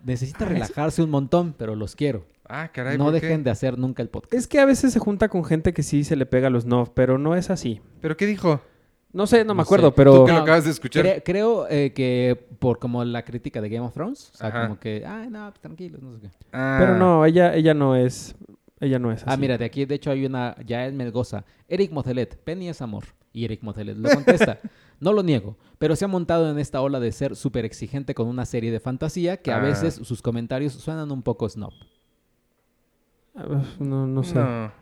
Necesita 0.04 0.44
relajarse 0.44 1.02
un 1.02 1.08
montón, 1.10 1.54
pero 1.56 1.74
los 1.74 1.96
quiero. 1.96 2.26
Ah, 2.48 2.68
caray, 2.72 2.98
no 2.98 3.04
¿por 3.04 3.14
dejen 3.14 3.38
qué? 3.38 3.44
de 3.44 3.50
hacer 3.50 3.78
nunca 3.78 4.02
el 4.02 4.08
podcast. 4.10 4.34
Es 4.34 4.46
que 4.46 4.60
a 4.60 4.66
veces 4.66 4.92
se 4.92 4.98
junta 4.98 5.28
con 5.28 5.42
gente 5.44 5.72
que 5.72 5.82
sí 5.82 6.04
se 6.04 6.16
le 6.16 6.26
pega 6.26 6.48
a 6.48 6.50
los 6.50 6.66
no, 6.66 6.84
pero 6.94 7.16
no 7.18 7.34
es 7.34 7.48
así. 7.50 7.80
¿Pero 8.02 8.16
qué 8.16 8.26
dijo? 8.26 8.60
No 9.12 9.26
sé, 9.26 9.44
no 9.44 9.54
me 9.54 9.62
acuerdo, 9.62 9.88
sé. 9.88 9.94
pero... 9.96 10.12
Tú 10.20 10.24
que 10.26 10.32
lo 10.32 10.38
No, 10.38 10.42
acabas 10.44 10.64
de 10.64 10.70
escuchar. 10.70 11.04
Cre- 11.06 11.22
creo 11.24 11.66
eh, 11.70 11.92
que 11.94 12.38
por 12.58 12.78
como 12.78 13.02
la 13.04 13.24
crítica 13.24 13.62
de 13.62 13.70
Game 13.70 13.86
of 13.86 13.94
Thrones, 13.94 14.30
o 14.34 14.36
sea, 14.36 14.48
Ajá. 14.48 14.62
como 14.64 14.78
que, 14.78 15.04
ay, 15.06 15.28
no, 15.30 15.48
pues, 15.48 15.60
tranquilos, 15.60 16.02
no 16.02 16.12
sé 16.14 16.20
qué. 16.20 16.28
Ah, 16.52 16.76
Pero 16.78 16.96
no, 16.98 17.24
ella, 17.24 17.54
ella 17.54 17.72
no 17.72 17.96
es... 17.96 18.36
Ella 18.80 18.98
no 18.98 19.10
es 19.10 19.22
así. 19.22 19.30
Ah, 19.30 19.36
mira, 19.36 19.56
de 19.56 19.64
aquí 19.64 19.84
de 19.86 19.94
hecho 19.94 20.10
hay 20.10 20.26
una, 20.26 20.54
ya 20.66 20.84
él 20.86 20.92
me 20.92 21.08
goza. 21.10 21.44
Eric 21.68 21.92
Motelet, 21.92 22.36
Penny 22.44 22.68
es 22.68 22.82
amor. 22.82 23.04
Y 23.32 23.44
Eric 23.44 23.62
Motelet 23.62 23.96
lo 23.96 24.08
contesta. 24.10 24.60
no 25.00 25.12
lo 25.12 25.22
niego, 25.22 25.56
pero 25.78 25.94
se 25.96 26.04
ha 26.04 26.08
montado 26.08 26.50
en 26.50 26.58
esta 26.58 26.80
ola 26.80 27.00
de 27.00 27.12
ser 27.12 27.36
súper 27.36 27.64
exigente 27.64 28.14
con 28.14 28.28
una 28.28 28.44
serie 28.46 28.70
de 28.70 28.80
fantasía 28.80 29.38
que 29.38 29.50
a 29.52 29.56
Ah. 29.58 29.60
veces 29.60 29.94
sus 29.94 30.22
comentarios 30.22 30.72
suenan 30.74 31.10
un 31.10 31.22
poco 31.22 31.48
snob. 31.48 31.72
Ah, 33.34 33.62
No, 33.78 34.06
no 34.06 34.22
sé. 34.22 34.34
No. 34.36 34.72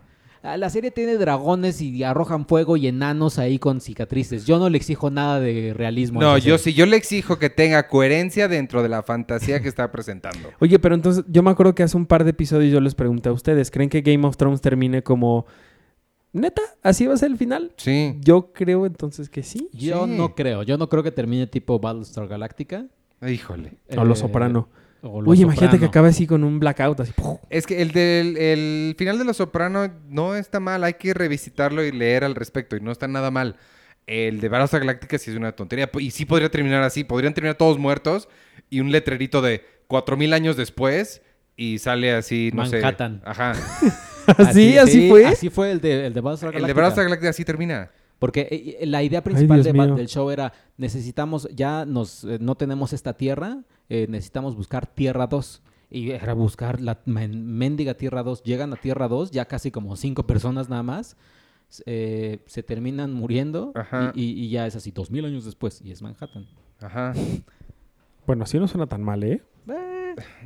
La 0.57 0.69
serie 0.69 0.91
tiene 0.91 1.17
dragones 1.17 1.81
y 1.81 2.03
arrojan 2.03 2.45
fuego 2.45 2.77
y 2.77 2.87
enanos 2.87 3.39
ahí 3.39 3.57
con 3.57 3.81
cicatrices. 3.81 4.45
Yo 4.45 4.59
no 4.59 4.69
le 4.69 4.77
exijo 4.77 5.09
nada 5.09 5.39
de 5.39 5.73
realismo. 5.75 6.21
No, 6.21 6.37
yo 6.37 6.57
sí, 6.57 6.73
yo 6.73 6.85
le 6.85 6.97
exijo 6.97 7.39
que 7.39 7.49
tenga 7.49 7.87
coherencia 7.87 8.47
dentro 8.47 8.83
de 8.83 8.89
la 8.89 9.01
fantasía 9.03 9.61
que 9.61 9.67
está 9.67 9.91
presentando. 9.91 10.49
Oye, 10.59 10.77
pero 10.79 10.93
entonces 10.95 11.25
yo 11.27 11.41
me 11.43 11.49
acuerdo 11.51 11.73
que 11.73 11.83
hace 11.83 11.97
un 11.97 12.05
par 12.05 12.23
de 12.23 12.29
episodios 12.29 12.71
yo 12.71 12.79
les 12.79 12.93
pregunté 12.95 13.29
a 13.29 13.31
ustedes, 13.31 13.71
¿creen 13.71 13.89
que 13.89 14.01
Game 14.01 14.25
of 14.27 14.37
Thrones 14.37 14.61
termine 14.61 15.01
como... 15.03 15.45
¿Neta? 16.33 16.61
¿Así 16.83 17.07
va 17.07 17.13
a 17.13 17.17
ser 17.17 17.31
el 17.31 17.37
final? 17.37 17.71
Sí. 17.77 18.17
Yo 18.21 18.51
creo 18.51 18.85
entonces 18.85 19.29
que 19.29 19.41
sí. 19.41 19.69
Yo 19.71 20.05
Sí. 20.05 20.11
no 20.17 20.35
creo. 20.35 20.63
Yo 20.63 20.77
no 20.77 20.89
creo 20.89 21.01
que 21.01 21.11
termine 21.11 21.47
tipo 21.47 21.79
Battlestar 21.79 22.27
Galactica. 22.27 22.85
Híjole. 23.25 23.77
O 23.97 24.03
Lo 24.03 24.13
Eh, 24.13 24.17
Soprano. 24.17 24.67
O 25.05 25.23
Oye, 25.29 25.43
imagínate 25.43 25.79
que 25.79 25.85
acabe 25.85 26.09
así 26.09 26.27
con 26.27 26.43
un 26.43 26.59
blackout, 26.59 26.99
así. 26.99 27.13
¡puf! 27.13 27.39
Es 27.49 27.65
que 27.65 27.81
el 27.81 27.91
del 27.91 28.37
el 28.37 28.95
final 28.97 29.17
de 29.17 29.25
Los 29.25 29.37
Soprano 29.37 29.87
no 30.09 30.35
está 30.35 30.59
mal, 30.59 30.83
hay 30.83 30.95
que 30.95 31.13
revisitarlo 31.13 31.83
y 31.83 31.91
leer 31.91 32.23
al 32.23 32.35
respecto 32.35 32.75
y 32.75 32.81
no 32.81 32.91
está 32.91 33.07
nada 33.07 33.31
mal. 33.31 33.55
El 34.07 34.39
de 34.39 34.49
Battlestar 34.49 34.81
Galáctica 34.81 35.17
sí 35.17 35.31
es 35.31 35.37
una 35.37 35.51
tontería 35.53 35.89
y 35.99 36.11
sí 36.11 36.25
podría 36.25 36.49
terminar 36.49 36.83
así, 36.83 37.03
podrían 37.03 37.33
terminar 37.33 37.55
todos 37.55 37.77
muertos 37.79 38.27
y 38.69 38.79
un 38.79 38.91
letrerito 38.91 39.41
de 39.41 39.63
4000 39.87 40.33
años 40.33 40.57
después 40.57 41.21
y 41.57 41.79
sale 41.79 42.13
así, 42.13 42.51
no 42.53 42.63
Manhattan. 42.63 43.21
sé. 43.23 43.29
Ajá. 43.29 43.53
¿Así? 44.37 44.77
¿Así 44.77 44.91
sí, 44.91 45.09
fue? 45.09 45.25
Así 45.25 45.49
fue 45.49 45.71
el 45.71 45.81
de, 45.81 46.07
el 46.07 46.13
de 46.13 46.21
Battlestar 46.21 46.49
El 46.49 46.53
de 46.53 46.59
Galactica. 46.61 46.81
Battlestar 46.81 47.03
Galáctica 47.05 47.29
así 47.29 47.45
termina. 47.45 47.91
Porque 48.19 48.41
eh, 48.49 48.77
eh, 48.81 48.85
la 48.85 49.03
idea 49.03 49.23
principal 49.23 49.57
de 49.63 49.71
del 49.95 50.07
show 50.07 50.29
era, 50.29 50.53
necesitamos, 50.77 51.47
ya 51.53 51.85
nos, 51.85 52.23
eh, 52.23 52.37
no 52.39 52.55
tenemos 52.55 52.93
esta 52.93 53.13
tierra, 53.13 53.63
eh, 53.89 54.07
necesitamos 54.09 54.55
buscar 54.55 54.87
Tierra 54.87 55.27
2. 55.27 55.61
Y 55.91 56.11
era 56.11 56.33
buscar 56.33 56.81
la 56.81 56.99
men- 57.05 57.45
mendiga 57.45 57.93
Tierra 57.93 58.23
2. 58.23 58.43
Llegan 58.43 58.73
a 58.73 58.75
Tierra 58.77 59.07
2, 59.07 59.31
ya 59.31 59.45
casi 59.45 59.69
como 59.71 59.95
cinco 59.95 60.25
personas 60.25 60.69
nada 60.69 60.83
más. 60.83 61.15
eh, 61.87 62.39
se 62.45 62.61
terminan 62.61 63.11
muriendo 63.13 63.71
y- 64.15 64.29
y 64.45 64.49
ya 64.49 64.67
es 64.67 64.75
así, 64.75 64.91
dos 64.91 65.09
mil 65.09 65.25
años 65.25 65.45
después, 65.45 65.81
y 65.83 65.91
es 65.91 66.01
Manhattan. 66.01 66.45
Ajá. 66.79 67.13
Bueno, 68.27 68.43
así 68.43 68.59
no 68.59 68.67
suena 68.67 68.85
tan 68.87 69.01
mal, 69.03 69.23
¿eh? 69.23 69.41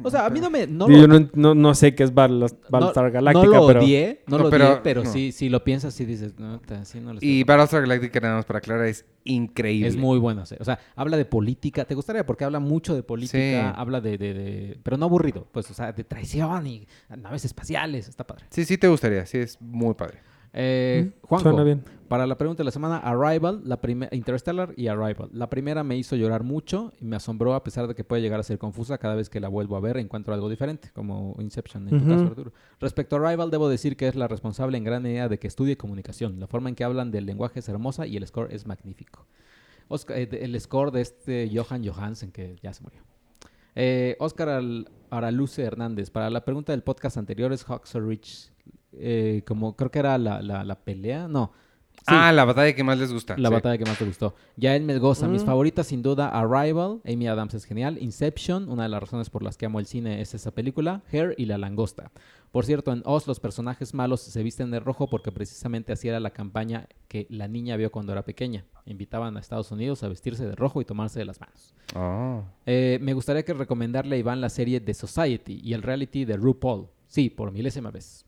O 0.03 0.09
sea, 0.09 0.25
a 0.25 0.29
mí 0.29 0.39
no 0.39 0.49
me... 0.49 0.67
No 0.67 0.87
lo- 0.87 0.97
yo 0.97 1.07
no, 1.07 1.29
no, 1.33 1.55
no 1.55 1.73
sé 1.75 1.95
qué 1.95 2.03
es 2.03 2.13
Battle- 2.13 2.47
Battlestar 2.69 3.05
no, 3.05 3.11
Galactica, 3.11 3.45
no 3.47 3.53
lo 3.61 3.67
pero... 3.67 3.79
odié, 3.81 4.21
no, 4.27 4.37
No, 4.37 4.43
lo 4.45 4.49
pero- 4.49 4.67
odié, 4.69 4.79
pero 4.83 5.03
no. 5.03 5.11
sí, 5.11 5.31
si 5.31 5.49
lo 5.49 5.63
piensas, 5.63 5.93
sí 5.93 6.05
dices, 6.05 6.37
no, 6.39 6.61
sí 6.83 6.99
no 6.99 7.11
estoy 7.11 7.29
Y 7.29 7.43
Battlestar 7.43 7.81
Galactica, 7.81 8.19
nada 8.19 8.35
más 8.35 8.45
para 8.45 8.59
aclarar, 8.59 8.85
es 8.85 9.05
increíble. 9.25 9.87
Es 9.87 9.95
muy 9.97 10.17
serie. 10.45 10.61
O 10.61 10.65
sea, 10.65 10.79
habla 10.95 11.17
de 11.17 11.25
política. 11.25 11.85
¿Te 11.85 11.93
gustaría? 11.95 12.25
Porque 12.25 12.43
habla 12.45 12.59
mucho 12.59 12.95
de 12.95 13.03
política. 13.03 13.37
Sí. 13.37 13.73
Habla 13.75 14.01
de, 14.01 14.17
de- 14.17 14.33
de- 14.33 14.79
Pero 14.83 14.97
no 14.97 15.05
aburrido. 15.05 15.47
Pues, 15.51 15.69
o 15.69 15.73
sea, 15.73 15.91
de 15.91 16.03
traición 16.03 16.65
y 16.67 16.87
naves 17.17 17.45
espaciales. 17.45 18.07
Está 18.09 18.25
padre. 18.25 18.45
Sí, 18.49 18.65
sí 18.65 18.77
te 18.77 18.87
gustaría. 18.87 19.25
Sí, 19.25 19.37
es 19.37 19.59
muy 19.61 19.93
padre. 19.93 20.19
Eh, 20.53 21.11
Mm, 21.15 21.27
Juanjo, 21.27 21.49
Suena 21.51 21.63
bien. 21.63 21.83
para 22.07 22.25
la 22.25 22.35
pregunta 22.37 22.61
de 22.61 22.65
la 22.65 22.71
semana, 22.71 22.97
Arrival, 22.97 23.61
la 23.65 23.79
primera 23.81 24.15
Interstellar 24.15 24.73
y 24.75 24.87
Arrival. 24.87 25.29
La 25.31 25.47
primera 25.49 25.83
me 25.83 25.95
hizo 25.95 26.15
llorar 26.15 26.43
mucho 26.43 26.91
y 26.99 27.05
me 27.05 27.15
asombró 27.15 27.53
a 27.53 27.63
pesar 27.63 27.87
de 27.87 27.93
que 27.93 28.03
puede 28.03 28.21
llegar 28.23 28.39
a 28.39 28.43
ser 28.43 28.57
confusa 28.57 28.97
cada 28.97 29.13
vez 29.15 29.29
que 29.29 29.39
la 29.39 29.47
vuelvo 29.47 29.75
a 29.77 29.79
ver 29.79 29.97
encuentro 29.97 30.33
algo 30.33 30.49
diferente, 30.49 30.89
como 30.93 31.35
Inception 31.39 31.87
en 31.87 31.99
tu 31.99 32.07
caso, 32.09 32.25
Arturo. 32.25 32.51
Respecto 32.79 33.15
a 33.15 33.19
Arrival, 33.27 33.51
debo 33.51 33.69
decir 33.69 33.95
que 33.95 34.07
es 34.07 34.15
la 34.15 34.27
responsable 34.27 34.77
en 34.77 34.83
gran 34.83 35.03
medida 35.03 35.29
de 35.29 35.37
que 35.37 35.47
estudie 35.47 35.77
comunicación. 35.77 36.39
La 36.39 36.47
forma 36.47 36.69
en 36.69 36.75
que 36.75 36.83
hablan 36.83 37.11
del 37.11 37.27
lenguaje 37.27 37.59
es 37.59 37.69
hermosa 37.69 38.07
y 38.07 38.17
el 38.17 38.25
score 38.25 38.51
es 38.51 38.65
magnífico. 38.65 39.27
Oscar- 39.87 40.17
eh, 40.17 40.29
el 40.41 40.59
score 40.59 40.91
de 40.91 41.01
este 41.01 41.49
Johan 41.53 41.85
Johansen, 41.87 42.31
que 42.31 42.55
ya 42.63 42.73
se 42.73 42.81
murió. 42.83 43.01
Eh, 43.75 44.15
Oscar 44.19 44.49
Al- 44.49 44.89
Araluce 45.11 45.61
Hernández, 45.63 46.09
para 46.09 46.29
la 46.31 46.43
pregunta 46.43 46.73
del 46.73 46.81
podcast 46.83 47.17
anterior 47.17 47.53
es 47.53 47.63
Hawks 47.63 47.93
Rich. 47.93 48.51
Eh, 48.93 49.43
como 49.47 49.75
creo 49.75 49.91
que 49.91 49.99
era 49.99 50.17
la, 50.17 50.41
la- 50.41 50.63
la 50.63 50.75
pelea, 50.75 51.27
no. 51.27 51.51
Sí, 51.99 52.05
Ah, 52.15 52.31
la 52.31 52.45
batalla 52.45 52.73
que 52.73 52.83
más 52.83 52.97
les 52.97 53.11
gusta. 53.11 53.35
la 53.37 53.49
sí. 53.49 53.53
batalla 53.55 53.77
que 53.77 53.83
más 53.83 53.97
te 53.97 54.05
gustó. 54.05 54.33
Ya 54.55 54.73
en 54.77 54.85
Melgoza, 54.85 55.27
mis 55.27 55.43
Mm. 55.43 55.47
favoritas 55.47 55.85
sin 55.87 56.01
duda, 56.01 56.29
Arrival, 56.29 57.01
Amy 57.05 57.27
Adams 57.27 57.53
es 57.55 57.65
genial, 57.65 57.97
Inception, 58.01 58.69
una 58.69 58.83
de 58.83 58.89
las 58.89 59.01
razones 59.01 59.29
por 59.29 59.43
las 59.43 59.57
que 59.57 59.65
amo 59.65 59.79
el 59.81 59.85
cine 59.85 60.21
es 60.21 60.33
esa 60.33 60.51
película, 60.51 61.03
Hair 61.11 61.35
y 61.37 61.45
La 61.45 61.57
Langosta. 61.57 62.09
Por 62.51 62.65
cierto, 62.65 62.93
en 62.93 63.01
Oz 63.05 63.27
los 63.27 63.41
personajes 63.41 63.93
malos 63.93 64.21
se 64.21 64.41
visten 64.43 64.71
de 64.71 64.79
rojo 64.79 65.09
porque 65.09 65.31
precisamente 65.33 65.91
así 65.91 66.07
era 66.07 66.21
la 66.21 66.29
campaña 66.31 66.87
que 67.09 67.27
la 67.29 67.49
niña 67.49 67.75
vio 67.75 67.91
cuando 67.91 68.13
era 68.13 68.23
pequeña. 68.23 68.63
Invitaban 68.85 69.35
a 69.35 69.41
Estados 69.41 69.69
Unidos 69.71 70.01
a 70.01 70.07
vestirse 70.07 70.47
de 70.47 70.55
rojo 70.55 70.79
y 70.81 70.85
tomarse 70.85 71.19
de 71.19 71.25
las 71.25 71.39
manos. 71.41 71.75
Oh. 71.95 72.43
Eh, 72.65 72.97
me 73.01 73.13
gustaría 73.13 73.43
que 73.43 73.53
recomendarle 73.53 74.15
a 74.15 74.19
Iván 74.19 74.39
la 74.41 74.49
serie 74.49 74.79
The 74.79 74.93
Society 74.93 75.59
y 75.61 75.73
el 75.73 75.83
reality 75.83 76.23
de 76.23 76.37
RuPaul. 76.37 76.87
Sí, 77.07 77.29
por 77.29 77.51
milésima 77.51 77.91
vez. 77.91 78.25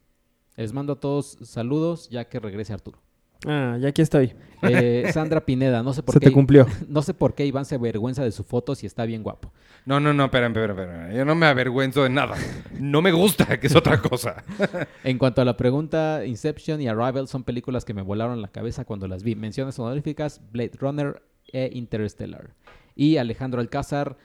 Les 0.61 0.73
mando 0.73 0.93
a 0.93 0.99
todos 0.99 1.39
saludos 1.41 2.07
ya 2.11 2.25
que 2.25 2.39
regrese 2.39 2.71
Arturo. 2.71 2.99
Ah, 3.47 3.77
ya 3.79 3.87
aquí 3.89 4.03
estoy. 4.03 4.33
Eh, 4.61 5.09
Sandra 5.13 5.43
Pineda, 5.43 5.81
no 5.81 5.91
sé 5.91 6.03
por 6.03 6.13
Se 6.13 6.19
qué. 6.19 6.27
te 6.27 6.31
cumplió. 6.31 6.67
No 6.87 7.01
sé 7.01 7.15
por 7.15 7.33
qué 7.33 7.47
Iván 7.47 7.65
se 7.65 7.73
avergüenza 7.73 8.23
de 8.23 8.31
su 8.31 8.43
foto 8.43 8.75
si 8.75 8.85
está 8.85 9.05
bien 9.05 9.23
guapo. 9.23 9.51
No, 9.87 9.99
no, 9.99 10.13
no, 10.13 10.25
espera, 10.25 10.45
espera, 10.45 10.73
espera. 10.73 11.13
Yo 11.15 11.25
no 11.25 11.33
me 11.33 11.47
avergüenzo 11.47 12.03
de 12.03 12.11
nada. 12.11 12.35
No 12.79 13.01
me 13.01 13.11
gusta, 13.11 13.59
que 13.59 13.65
es 13.65 13.75
otra 13.75 13.99
cosa. 13.99 14.43
En 15.03 15.17
cuanto 15.17 15.41
a 15.41 15.45
la 15.45 15.57
pregunta, 15.57 16.23
Inception 16.27 16.79
y 16.79 16.87
Arrival 16.87 17.27
son 17.27 17.43
películas 17.43 17.83
que 17.83 17.95
me 17.95 18.03
volaron 18.03 18.39
la 18.43 18.49
cabeza 18.49 18.85
cuando 18.85 19.07
las 19.07 19.23
vi. 19.23 19.33
Menciones 19.33 19.79
honoríficas, 19.79 20.41
Blade 20.51 20.73
Runner 20.79 21.23
e 21.51 21.71
Interstellar. 21.73 22.51
Y 22.95 23.17
Alejandro 23.17 23.61
Alcázar. 23.61 24.15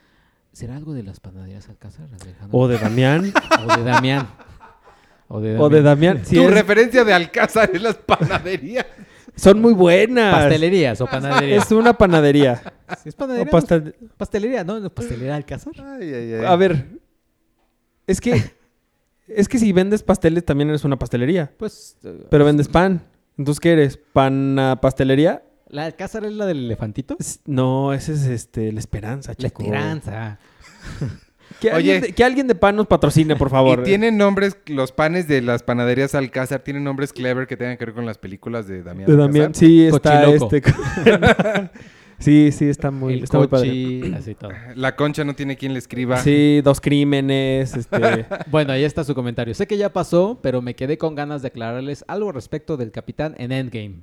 ¿Será 0.52 0.76
algo 0.76 0.92
de 0.92 1.02
las 1.02 1.20
panaderías 1.20 1.70
Alcázar? 1.70 2.08
Alejandro? 2.20 2.58
O 2.58 2.68
de 2.68 2.76
Damián. 2.76 3.32
O 3.66 3.76
de 3.76 3.84
Damián. 3.84 4.28
O 5.28 5.40
de 5.40 5.59
o 5.59 5.69
de 5.69 5.82
Damián. 5.82 6.16
Damián. 6.16 6.27
Sí, 6.27 6.36
tu 6.36 6.43
es- 6.43 6.51
referencia 6.55 7.05
de 7.05 7.12
Alcázar 7.12 7.70
es 7.74 7.82
las 7.82 7.97
panaderías. 7.97 8.86
son 9.36 9.61
muy 9.61 9.73
buenas. 9.74 10.35
Pastelerías 10.35 11.01
o 11.01 11.07
panaderías. 11.07 11.65
Es 11.66 11.73
una 11.73 11.93
panadería. 11.97 12.62
¿Sí 13.03 13.09
¿Es 13.09 13.15
O 13.15 13.19
panadería? 13.19 13.51
pastel- 13.53 13.94
Pastelería, 14.16 14.65
¿no? 14.65 14.89
¿Pastelería 14.90 15.35
Alcázar? 15.36 15.73
Ay, 15.78 16.12
ay, 16.15 16.35
ay. 16.35 16.44
A 16.44 16.55
ver. 16.57 16.86
Es 18.07 18.20
que. 18.20 18.55
Es 19.28 19.48
que 19.48 19.59
si 19.59 19.73
vendes 19.73 20.05
pasteles 20.05 20.44
también 20.44 20.69
eres 20.69 20.85
una 20.85 20.97
pastelería. 20.98 21.53
Pues. 21.59 21.97
eh, 22.05 22.27
Pero 22.31 22.44
vendes 22.44 22.69
pan. 22.69 23.03
Entonces, 23.36 23.59
¿qué 23.61 23.73
eres? 23.73 23.98
¿Pana 24.12 24.78
pastelería? 24.81 25.43
¿La 25.69 25.85
Alcázar 25.86 26.24
es 26.24 26.32
la 26.32 26.47
del 26.47 26.59
elefantito? 26.66 27.16
Es- 27.19 27.40
No, 27.44 27.93
ese 27.93 28.12
es 28.12 28.24
este, 28.27 28.70
la 28.73 28.78
esperanza, 28.78 29.32
La 29.32 29.35
chico. 29.48 29.62
esperanza. 29.65 30.39
Que, 31.61 31.69
Oye. 31.69 31.77
alguien 31.77 32.01
de, 32.01 32.12
que 32.12 32.24
alguien 32.24 32.47
de 32.47 32.55
pan 32.55 32.77
nos 32.77 32.87
patrocine, 32.87 33.35
por 33.37 33.51
favor. 33.51 33.81
Y 33.81 33.85
tienen 33.85 34.19
nombres, 34.19 34.57
los 34.66 34.93
panes 34.93 35.27
de 35.27 35.41
las 35.41 35.62
panaderías 35.62 36.15
Alcázar 36.15 36.61
tienen 36.61 36.85
nombres 36.85 37.12
clever 37.12 37.47
que 37.47 37.57
tengan 37.57 37.77
que 37.78 37.85
ver 37.87 37.95
con 37.95 38.05
las 38.05 38.19
películas 38.19 38.66
de 38.66 38.83
Damián. 38.83 39.09
De 39.09 39.16
Damián, 39.16 39.47
Alcázar. 39.47 39.66
sí, 39.69 39.87
está 39.87 40.24
Cochiloco. 40.24 40.55
este. 40.55 40.73
sí, 42.19 42.53
sí, 42.53 42.69
está 42.69 42.91
muy, 42.91 43.15
el 43.15 43.24
está 43.24 43.39
muy 43.39 43.47
padre. 43.47 44.15
así 44.16 44.35
todo. 44.35 44.51
La 44.74 44.97
concha 44.97 45.24
no 45.24 45.35
tiene 45.35 45.57
quien 45.57 45.73
le 45.73 45.78
escriba. 45.78 46.19
Sí, 46.19 46.61
dos 46.62 46.81
crímenes, 46.81 47.74
este. 47.74 48.27
Bueno, 48.51 48.73
ahí 48.73 48.85
está 48.85 49.03
su 49.05 49.15
comentario. 49.15 49.55
Sé 49.55 49.66
que 49.66 49.78
ya 49.78 49.93
pasó, 49.93 50.39
pero 50.43 50.61
me 50.61 50.74
quedé 50.74 50.99
con 50.99 51.15
ganas 51.15 51.41
de 51.41 51.49
aclararles 51.49 52.05
algo 52.09 52.33
respecto 52.33 52.77
del 52.77 52.91
capitán 52.91 53.35
en 53.39 53.53
Endgame. 53.53 54.03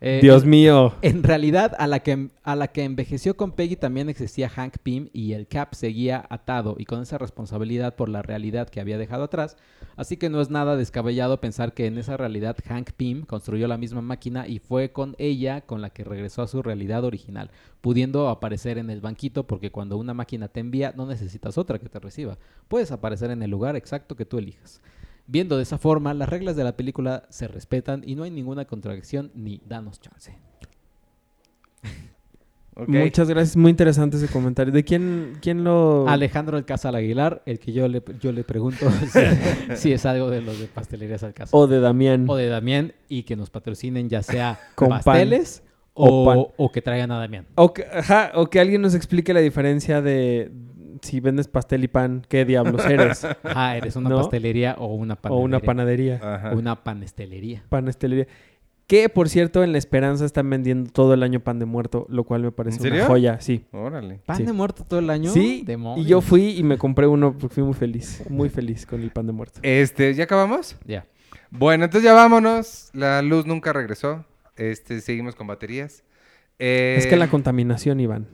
Eh, 0.00 0.20
Dios 0.22 0.44
mío. 0.44 0.94
En 1.02 1.22
realidad, 1.22 1.74
a 1.78 1.86
la, 1.86 2.00
que, 2.00 2.28
a 2.42 2.56
la 2.56 2.68
que 2.68 2.84
envejeció 2.84 3.36
con 3.36 3.52
Peggy 3.52 3.76
también 3.76 4.08
existía 4.08 4.48
Hank 4.48 4.78
Pym 4.82 5.08
y 5.12 5.32
el 5.32 5.46
Cap 5.46 5.74
seguía 5.74 6.26
atado 6.28 6.76
y 6.78 6.84
con 6.84 7.02
esa 7.02 7.18
responsabilidad 7.18 7.94
por 7.94 8.08
la 8.08 8.22
realidad 8.22 8.68
que 8.68 8.80
había 8.80 8.98
dejado 8.98 9.24
atrás. 9.24 9.56
Así 9.96 10.16
que 10.16 10.28
no 10.28 10.40
es 10.40 10.50
nada 10.50 10.76
descabellado 10.76 11.40
pensar 11.40 11.72
que 11.72 11.86
en 11.86 11.98
esa 11.98 12.16
realidad 12.16 12.56
Hank 12.66 12.92
Pym 12.92 13.24
construyó 13.24 13.66
la 13.68 13.78
misma 13.78 14.02
máquina 14.02 14.46
y 14.46 14.58
fue 14.58 14.92
con 14.92 15.14
ella 15.18 15.62
con 15.62 15.80
la 15.80 15.90
que 15.90 16.04
regresó 16.04 16.42
a 16.42 16.48
su 16.48 16.62
realidad 16.62 17.04
original, 17.04 17.50
pudiendo 17.80 18.28
aparecer 18.28 18.78
en 18.78 18.90
el 18.90 19.00
banquito 19.00 19.46
porque 19.46 19.70
cuando 19.70 19.96
una 19.96 20.14
máquina 20.14 20.48
te 20.48 20.60
envía 20.60 20.92
no 20.96 21.06
necesitas 21.06 21.56
otra 21.56 21.78
que 21.78 21.88
te 21.88 21.98
reciba. 21.98 22.38
Puedes 22.68 22.92
aparecer 22.92 23.30
en 23.30 23.42
el 23.42 23.50
lugar 23.50 23.76
exacto 23.76 24.16
que 24.16 24.26
tú 24.26 24.38
elijas. 24.38 24.82
Viendo 25.28 25.56
de 25.56 25.64
esa 25.64 25.78
forma, 25.78 26.14
las 26.14 26.28
reglas 26.28 26.54
de 26.56 26.64
la 26.64 26.76
película 26.76 27.24
se 27.30 27.48
respetan 27.48 28.02
y 28.06 28.14
no 28.14 28.22
hay 28.22 28.30
ninguna 28.30 28.64
contradicción 28.64 29.32
ni 29.34 29.60
danos 29.66 30.00
chance. 30.00 30.36
Muchas 32.86 33.28
gracias, 33.28 33.56
muy 33.56 33.70
interesante 33.70 34.18
ese 34.18 34.28
comentario. 34.28 34.70
¿De 34.72 34.84
quién, 34.84 35.38
quién 35.40 35.64
lo...? 35.64 36.06
Alejandro 36.08 36.58
Alcázar 36.58 36.94
Aguilar, 36.94 37.42
el 37.46 37.58
que 37.58 37.72
yo 37.72 37.88
le, 37.88 38.02
yo 38.20 38.32
le 38.32 38.44
pregunto 38.44 38.90
si, 39.10 39.20
si 39.76 39.92
es 39.92 40.04
algo 40.04 40.28
de 40.30 40.42
los 40.42 40.60
de 40.60 40.66
pastelerías 40.66 41.22
Alcázar. 41.22 41.58
O 41.58 41.66
de 41.66 41.80
Damián. 41.80 42.26
O 42.28 42.36
de 42.36 42.48
Damián 42.48 42.92
y 43.08 43.22
que 43.22 43.34
nos 43.34 43.48
patrocinen 43.48 44.08
ya 44.10 44.22
sea 44.22 44.60
Con 44.74 44.90
pan. 44.90 45.00
pasteles 45.02 45.62
O 45.94 46.22
o, 46.22 46.26
pan. 46.26 46.46
o 46.58 46.70
que 46.70 46.82
traigan 46.82 47.10
a 47.12 47.18
Damián. 47.18 47.46
O 47.54 47.72
que, 47.72 47.84
ajá, 47.84 48.32
o 48.34 48.50
que 48.50 48.60
alguien 48.60 48.82
nos 48.82 48.94
explique 48.94 49.32
la 49.32 49.40
diferencia 49.40 50.02
de 50.02 50.52
si 51.02 51.20
vendes 51.20 51.48
pastel 51.48 51.84
y 51.84 51.88
pan, 51.88 52.24
¿qué 52.28 52.44
diablos 52.44 52.84
eres? 52.86 53.26
Ah, 53.44 53.76
eres 53.76 53.96
una 53.96 54.10
¿No? 54.10 54.16
pastelería 54.18 54.74
o 54.78 54.94
una 54.94 55.14
o 55.14 55.16
panadería. 55.20 55.44
una 55.44 55.60
panadería, 55.60 56.20
Ajá. 56.22 56.50
O 56.52 56.58
una 56.58 56.84
panestelería. 56.84 57.62
panestelería. 57.68 58.26
Que, 58.86 59.08
por 59.08 59.28
cierto, 59.28 59.64
en 59.64 59.72
La 59.72 59.78
Esperanza 59.78 60.24
están 60.24 60.48
vendiendo 60.48 60.90
todo 60.92 61.12
el 61.14 61.24
año 61.24 61.40
pan 61.40 61.58
de 61.58 61.64
muerto, 61.64 62.06
lo 62.08 62.22
cual 62.22 62.42
me 62.42 62.52
parece 62.52 62.86
¿En 62.86 62.94
una 62.94 63.06
joya, 63.06 63.40
sí. 63.40 63.64
Órale. 63.72 64.20
¿Pan 64.24 64.36
Sí. 64.36 64.44
de 64.44 64.52
muerto 64.52 64.84
todo 64.84 65.00
el 65.00 65.10
año? 65.10 65.32
Sí, 65.32 65.64
Demonios. 65.66 66.06
y 66.06 66.08
yo 66.08 66.20
fui 66.20 66.50
y 66.56 66.62
me 66.62 66.78
compré 66.78 67.08
uno 67.08 67.36
porque 67.36 67.52
fui 67.52 67.64
muy 67.64 67.74
feliz, 67.74 68.22
muy 68.30 68.48
feliz 68.48 68.86
con 68.86 69.02
el 69.02 69.10
pan 69.10 69.26
de 69.26 69.32
muerto. 69.32 69.58
Este, 69.64 70.14
¿ya 70.14 70.22
acabamos? 70.24 70.76
Ya. 70.86 71.04
Bueno, 71.50 71.84
entonces 71.84 72.04
ya 72.04 72.14
vámonos. 72.14 72.90
La 72.92 73.22
luz 73.22 73.44
nunca 73.44 73.72
regresó. 73.72 74.24
Este, 74.56 75.00
seguimos 75.00 75.34
con 75.34 75.48
baterías. 75.48 76.04
Eh, 76.60 76.94
Es 76.96 77.06
que 77.08 77.16
la 77.16 77.26
contaminación, 77.28 77.98
Iván. 77.98 78.28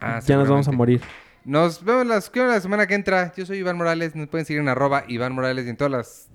ah, 0.00 0.20
ya 0.26 0.36
nos 0.36 0.48
vamos 0.48 0.66
a 0.68 0.72
morir. 0.72 1.02
Nos 1.48 1.82
vemos 1.82 2.06
las, 2.06 2.28
¿qué 2.28 2.42
hora 2.42 2.52
la 2.52 2.60
semana 2.60 2.86
que 2.86 2.92
entra. 2.92 3.32
Yo 3.34 3.46
soy 3.46 3.56
Iván 3.56 3.78
Morales. 3.78 4.14
Nos 4.14 4.28
pueden 4.28 4.44
seguir 4.44 4.60
en 4.60 4.68
arroba 4.68 5.04
Iván 5.08 5.32
Morales 5.32 5.64
y 5.64 5.70
en 5.70 5.78
todas 5.78 5.90
las, 5.90 6.28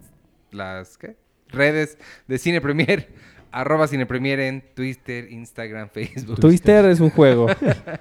las 0.49 0.98
¿qué? 0.98 1.15
redes 1.49 1.99
de 2.27 2.40
Cine 2.40 2.60
Premier. 2.61 3.14
Arroba 3.52 3.85
Cine 3.88 4.07
Premier 4.07 4.40
en 4.40 4.64
Twitter, 4.73 5.31
Instagram, 5.31 5.90
Facebook. 5.90 6.40
Twister 6.40 6.85
es 6.85 6.99
un 6.99 7.11
juego. 7.11 7.45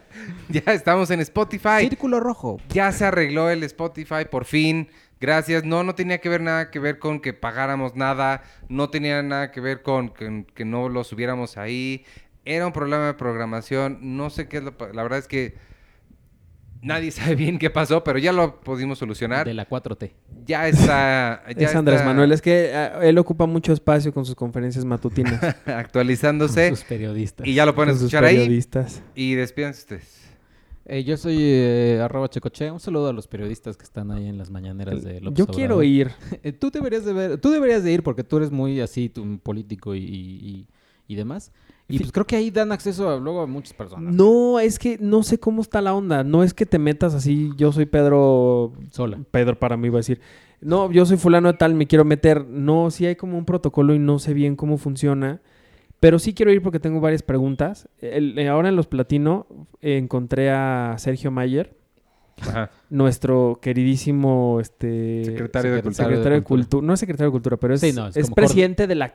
Ya 0.49 0.73
estamos 0.73 1.11
en 1.11 1.21
Spotify. 1.21 1.81
Círculo 1.81 2.19
rojo. 2.19 2.59
Ya 2.71 2.91
se 2.93 3.05
arregló 3.05 3.51
el 3.51 3.63
Spotify, 3.65 4.25
por 4.31 4.47
fin. 4.47 4.89
Gracias. 5.21 5.65
No, 5.65 5.85
no 5.85 5.95
tenía 5.95 6.17
que 6.17 6.31
ver 6.31 6.41
nada 6.41 6.71
que 6.71 6.79
ver 6.79 6.99
con 6.99 7.21
que 7.21 7.35
pagáramos 7.35 7.95
nada. 7.95 8.43
No 8.71 8.89
tenía 8.89 9.23
nada 9.23 9.51
que 9.51 9.61
ver 9.61 9.83
con 9.83 10.09
que, 10.15 10.47
que 10.55 10.65
no 10.65 10.89
lo 10.89 11.05
subiéramos 11.05 11.59
ahí. 11.59 12.07
Era 12.47 12.67
un 12.67 12.73
problema 12.73 13.05
de 13.09 13.15
programación. 13.15 13.99
No 14.01 14.31
sé 14.31 14.49
qué 14.49 14.57
es 14.57 14.63
lo... 14.63 14.75
La 14.95 15.03
verdad 15.03 15.19
es 15.19 15.29
que 15.29 15.72
Nadie 16.83 17.11
sabe 17.13 17.35
bien 17.37 17.59
qué 17.59 17.71
pasó, 17.71 18.03
pero 18.05 18.19
ya 18.19 18.33
lo 18.33 18.61
pudimos 18.61 18.99
solucionar. 18.99 19.47
De 19.47 19.55
la 19.55 19.69
4T. 19.69 20.11
Ya 20.47 20.69
está. 20.69 21.43
Ya 21.57 21.69
es 21.69 21.75
Andrés 21.75 22.01
está 22.01 22.09
Manuel. 22.09 22.33
Es 22.33 22.43
que 22.43 22.71
eh, 22.73 22.91
él 23.03 23.17
ocupa 23.19 23.47
mucho 23.47 23.73
espacio 23.73 24.13
con 24.13 24.25
sus 24.27 24.35
conferencias 24.35 24.85
matutinas. 24.85 25.41
actualizándose. 25.67 26.69
Con 26.69 26.77
sus 26.77 26.87
periodistas. 26.87 27.47
Y 27.47 27.55
ya 27.55 27.65
lo 27.65 27.75
pueden 27.75 27.91
con 27.91 27.99
sus 27.99 28.07
escuchar 28.07 28.25
ahí. 28.25 28.37
periodistas. 28.37 29.03
Y 29.15 29.35
despídense 29.35 29.81
ustedes. 29.81 30.19
Eh, 30.85 31.05
yo 31.05 31.17
soy 31.17 31.37
eh, 31.41 32.01
arroba 32.03 32.29
checoche. 32.29 32.69
Un 32.71 32.81
saludo 32.81 33.09
a 33.09 33.13
los 33.13 33.29
periodistas 33.29 33.77
que 33.77 33.85
están 33.85 34.11
ahí 34.11 34.27
en 34.27 34.37
las 34.37 34.51
mañaneras 34.51 35.05
de 35.05 35.21
López 35.21 35.39
Yo 35.39 35.47
quiero 35.47 35.81
ir. 35.85 36.11
Eh, 36.43 36.51
tú 36.53 36.71
deberías 36.73 37.05
de 37.05 37.13
ver, 37.13 37.39
tú 37.39 37.51
deberías 37.51 37.85
de 37.85 37.93
ir 37.93 38.03
porque 38.03 38.25
tú 38.25 38.39
eres 38.39 38.51
muy 38.51 38.81
así, 38.81 39.09
tú, 39.09 39.39
político 39.39 39.95
y- 39.95 40.01
y- 40.01 40.67
y 41.07 41.15
demás. 41.15 41.53
Y 41.95 41.99
pues 41.99 42.13
creo 42.13 42.27
que 42.27 42.37
ahí 42.37 42.51
dan 42.51 42.73
acceso 42.73 43.11
a, 43.11 43.17
luego 43.19 43.41
a 43.43 43.47
muchas 43.47 43.73
personas. 43.75 44.15
No, 44.15 44.59
es 44.61 44.79
que 44.79 44.99
no 45.01 45.23
sé 45.23 45.39
cómo 45.39 45.61
está 45.63 45.81
la 45.81 45.95
onda. 45.95 46.25
No 46.25 46.43
es 46.43 46.55
que 46.55 46.67
te 46.67 46.79
metas 46.79 47.15
así. 47.15 47.51
Yo 47.57 47.71
soy 47.73 47.87
Pedro. 47.87 48.73
Sola. 48.91 49.19
Pedro 49.31 49.59
para 49.59 49.77
mí 49.77 49.87
iba 49.89 49.97
a 49.97 50.01
decir. 50.01 50.21
No, 50.61 50.91
yo 50.93 51.05
soy 51.07 51.17
fulano 51.17 51.51
de 51.53 51.59
tal, 51.59 51.75
me 51.75 51.87
quiero 51.87 52.05
meter. 52.05 52.47
No, 52.47 52.91
sí 52.91 53.05
hay 53.07 53.17
como 53.17 53.37
un 53.37 53.45
protocolo 53.45 53.95
y 53.95 53.99
no 53.99 54.19
sé 54.19 54.33
bien 54.33 54.57
cómo 54.57 54.79
funciona. 54.79 55.41
Pero 56.01 56.19
sí 56.19 56.35
quiero 56.35 56.53
ir 56.53 56.63
porque 56.63 56.81
tengo 56.81 57.01
varias 57.01 57.23
preguntas. 57.23 57.89
El- 58.01 58.39
eh, 58.39 58.49
ahora 58.49 58.69
en 58.69 58.77
Los 58.77 58.87
Platino 58.87 59.47
eh, 59.81 59.99
encontré 59.99 60.51
a 60.51 60.95
Sergio 60.99 61.31
Mayer, 61.31 61.77
Ajá. 62.41 62.71
nuestro 62.91 63.59
queridísimo 63.61 64.59
este, 64.61 65.25
Secretario 65.25 65.73
de 65.73 65.77
secretario 65.79 65.83
Cultura. 65.83 65.95
secretario 65.95 66.37
de 66.39 66.43
Cultura. 66.43 66.63
Cultura. 66.65 66.87
No 66.87 66.93
es 66.95 67.01
secretario 67.01 67.27
de 67.29 67.33
Cultura, 67.33 67.57
pero 67.59 67.75
es, 67.75 67.81
Sí, 67.81 67.93
no, 67.93 68.09
es 68.09 68.31
presidente 68.31 68.87
de 68.87 68.95
la, 68.95 69.15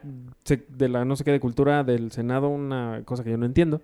de 0.78 0.90
la 0.90 1.06
no 1.06 1.16
sé 1.16 1.24
qué 1.24 1.32
de 1.32 1.40
Cultura 1.40 1.84
del 1.84 2.12
Senado, 2.12 2.50
una 2.50 3.02
cosa 3.06 3.24
que 3.24 3.32
yo 3.32 3.38
no 3.38 3.46
entiendo. 3.46 3.82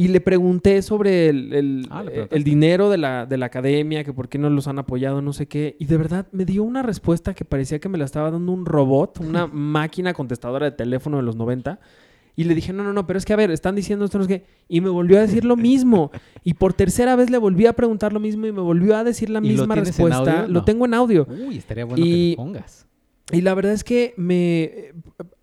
Y 0.00 0.06
le 0.08 0.20
pregunté 0.20 0.80
sobre 0.82 1.28
el, 1.28 1.52
el- 1.52 1.86
Ah, 1.90 2.04
el 2.30 2.44
dinero 2.44 2.88
de 2.88 2.98
la, 2.98 3.26
de 3.26 3.36
la 3.36 3.46
academia, 3.46 4.04
que 4.04 4.12
por 4.12 4.28
qué 4.28 4.38
no 4.38 4.48
los 4.48 4.68
han 4.68 4.78
apoyado, 4.78 5.20
no 5.22 5.32
sé 5.32 5.46
qué. 5.48 5.74
Y 5.80 5.86
de 5.86 5.96
verdad 5.96 6.28
me 6.30 6.44
dio 6.44 6.62
una 6.62 6.82
respuesta 6.84 7.34
que 7.34 7.44
parecía 7.44 7.80
que 7.80 7.88
me 7.88 7.98
la 7.98 8.04
estaba 8.04 8.30
dando 8.30 8.52
un 8.52 8.64
robot, 8.64 9.18
una 9.18 9.46
máquina 9.52 10.14
contestadora 10.14 10.66
de 10.66 10.72
teléfono 10.76 11.16
de 11.16 11.24
los 11.24 11.34
90. 11.34 11.80
Y 12.38 12.44
le 12.44 12.54
dije, 12.54 12.72
no, 12.72 12.84
no, 12.84 12.92
no, 12.92 13.04
pero 13.04 13.18
es 13.18 13.24
que 13.24 13.32
a 13.32 13.36
ver, 13.36 13.50
están 13.50 13.74
diciendo 13.74 14.04
esto, 14.04 14.16
no 14.16 14.22
sé 14.24 14.28
qué. 14.28 14.44
Y 14.68 14.80
me 14.80 14.88
volvió 14.90 15.18
a 15.18 15.22
decir 15.22 15.44
lo 15.44 15.56
mismo. 15.56 16.12
Y 16.44 16.54
por 16.54 16.72
tercera 16.72 17.16
vez 17.16 17.30
le 17.30 17.38
volví 17.38 17.66
a 17.66 17.72
preguntar 17.72 18.12
lo 18.12 18.20
mismo 18.20 18.46
y 18.46 18.52
me 18.52 18.60
volvió 18.60 18.96
a 18.96 19.02
decir 19.02 19.28
la 19.28 19.40
¿Y 19.40 19.42
lo 19.42 19.62
misma 19.62 19.74
en 19.74 19.84
respuesta. 19.84 20.46
Lo 20.46 20.62
tengo 20.64 20.84
en 20.86 20.94
audio. 20.94 21.26
Uy, 21.28 21.58
estaría 21.58 21.84
bueno 21.84 22.04
Y- 22.06 22.36
que 22.36 22.40
lo 22.40 22.44
pongas. 22.44 22.86
Y 23.32 23.40
la 23.40 23.54
verdad 23.54 23.72
es 23.72 23.82
que 23.82 24.14
me. 24.16 24.92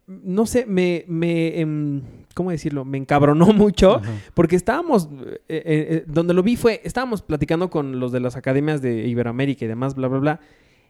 No 0.07 0.45
sé, 0.45 0.65
me. 0.65 1.03
me 1.09 1.59
em, 1.59 2.01
¿Cómo 2.33 2.51
decirlo? 2.51 2.85
Me 2.85 2.97
encabronó 2.97 3.47
mucho. 3.53 3.95
Ajá. 3.97 4.11
Porque 4.33 4.55
estábamos. 4.55 5.09
eh, 5.11 5.39
eh, 5.49 5.63
eh, 5.65 6.03
donde 6.07 6.33
lo 6.33 6.43
vi 6.43 6.55
fue. 6.55 6.79
Estábamos 6.85 7.21
platicando 7.21 7.69
con 7.69 7.99
los 7.99 8.13
de 8.13 8.21
las 8.21 8.37
academias 8.37 8.81
de 8.81 9.05
Iberoamérica 9.07 9.65
y 9.65 9.67
demás, 9.67 9.95
bla, 9.95 10.07
bla, 10.07 10.19
bla. 10.19 10.39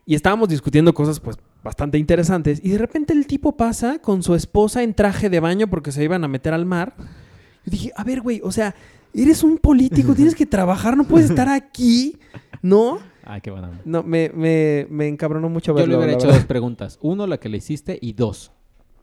Y 0.06 0.16
estábamos 0.16 0.50
discutiendo 0.50 0.94
cosas, 0.94 1.20
pues, 1.20 1.38
bastante 1.64 1.98
interesantes. 1.98 2.60
Y 2.64 2.70
de 2.70 2.78
repente 2.78 3.14
el 3.14 3.26
tipo 3.26 3.58
pasa 3.58 4.00
con 4.00 4.22
su 4.22 4.36
esposa 4.36 4.84
en 4.84 4.94
traje 4.94 5.30
de 5.30 5.40
baño 5.40 5.68
porque 5.68 5.92
se 5.92 6.04
iban 6.04 6.24
a 6.24 6.28
meter 6.28 6.54
al 6.54 6.66
mar. 6.66 6.94
Yo 6.98 7.72
dije, 7.72 7.92
a 7.96 8.04
ver, 8.04 8.22
güey, 8.22 8.40
o 8.44 8.52
sea, 8.52 8.76
eres 9.14 9.42
un 9.44 9.58
político, 9.58 10.14
tienes 10.16 10.36
que 10.36 10.46
trabajar, 10.46 10.96
no 10.96 11.06
puedes 11.06 11.30
estar 11.32 11.50
aquí, 11.50 12.18
¿no? 12.62 13.00
Ay, 13.24 13.42
qué 13.42 13.50
buena. 13.50 13.82
No, 13.86 14.04
me, 14.04 14.30
me, 14.36 14.86
me 14.92 15.08
encabronó 15.08 15.50
mucho 15.50 15.72
Yo 15.72 15.78
verlo. 15.78 15.94
le 15.94 15.98
hubiera 15.98 16.14
hecho 16.14 16.28
verdad. 16.28 16.42
dos 16.42 16.48
preguntas. 16.48 17.00
Uno, 17.02 17.26
la 17.26 17.40
que 17.40 17.50
le 17.50 17.58
hiciste, 17.58 17.98
y 18.00 18.14
dos, 18.14 18.52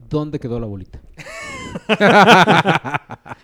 ¿dónde 0.09 0.39
quedó 0.39 0.61
la 0.61 0.67
bolita? 0.67 1.01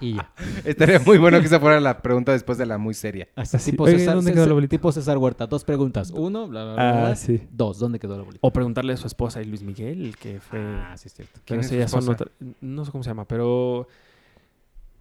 y 0.00 0.14
ya. 0.14 0.32
Estaría 0.64 0.98
muy 1.00 1.18
bueno 1.18 1.40
que 1.40 1.46
esa 1.46 1.60
fuera 1.60 1.80
la 1.80 2.00
pregunta 2.02 2.32
después 2.32 2.58
de 2.58 2.66
la 2.66 2.78
muy 2.78 2.94
seria. 2.94 3.28
Así, 3.36 3.58
Sí. 3.58 3.70
tipo, 3.72 3.84
Oye, 3.84 3.98
César, 3.98 4.14
¿dónde 4.16 4.30
quedó 4.32 4.40
César- 4.42 4.48
la 4.48 4.54
bolita? 4.54 4.70
tipo 4.70 4.92
César 4.92 5.18
Huerta. 5.18 5.46
Dos 5.46 5.64
preguntas. 5.64 6.10
Uno, 6.10 6.48
bla, 6.48 6.64
bla, 6.64 6.72
bla, 6.74 6.88
Ah, 6.90 7.00
bla. 7.06 7.16
sí. 7.16 7.40
Dos, 7.52 7.78
¿dónde 7.78 7.98
quedó 7.98 8.16
la 8.16 8.22
bolita? 8.22 8.40
O 8.42 8.52
preguntarle 8.52 8.92
a 8.92 8.96
su 8.96 9.06
esposa 9.06 9.40
y 9.42 9.44
Luis 9.46 9.62
Miguel, 9.62 10.16
que 10.20 10.40
fue... 10.40 10.58
Ah, 10.60 10.94
sí, 10.96 11.08
es 11.08 11.14
cierto. 11.14 11.32
pero 11.34 11.44
¿Quién 11.46 11.60
es 11.60 11.66
eso 11.66 11.74
su 11.74 11.78
ya 11.80 11.88
son 11.88 12.08
otra- 12.14 12.28
No 12.60 12.84
sé 12.84 12.90
cómo 12.92 13.02
se 13.04 13.10
llama, 13.10 13.24
pero... 13.26 13.86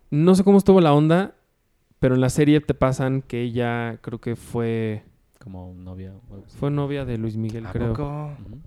No 0.10 0.36
sé 0.36 0.44
cómo 0.44 0.58
estuvo 0.58 0.80
la 0.82 0.94
onda, 0.94 1.34
pero 2.00 2.16
en 2.16 2.22
la 2.22 2.30
serie 2.30 2.62
te 2.62 2.74
pasan 2.74 3.22
que 3.22 3.42
ella 3.42 3.98
creo 4.02 4.20
que 4.20 4.36
fue... 4.36 5.04
Como 5.40 5.74
novia. 5.74 6.14
Fue 6.60 6.70
novia 6.72 7.06
de 7.06 7.18
Luis 7.18 7.38
Miguel, 7.38 7.66
¿A 7.66 7.72
creo. 7.72 7.90
poco? 7.94 8.32
Ujú. 8.46 8.60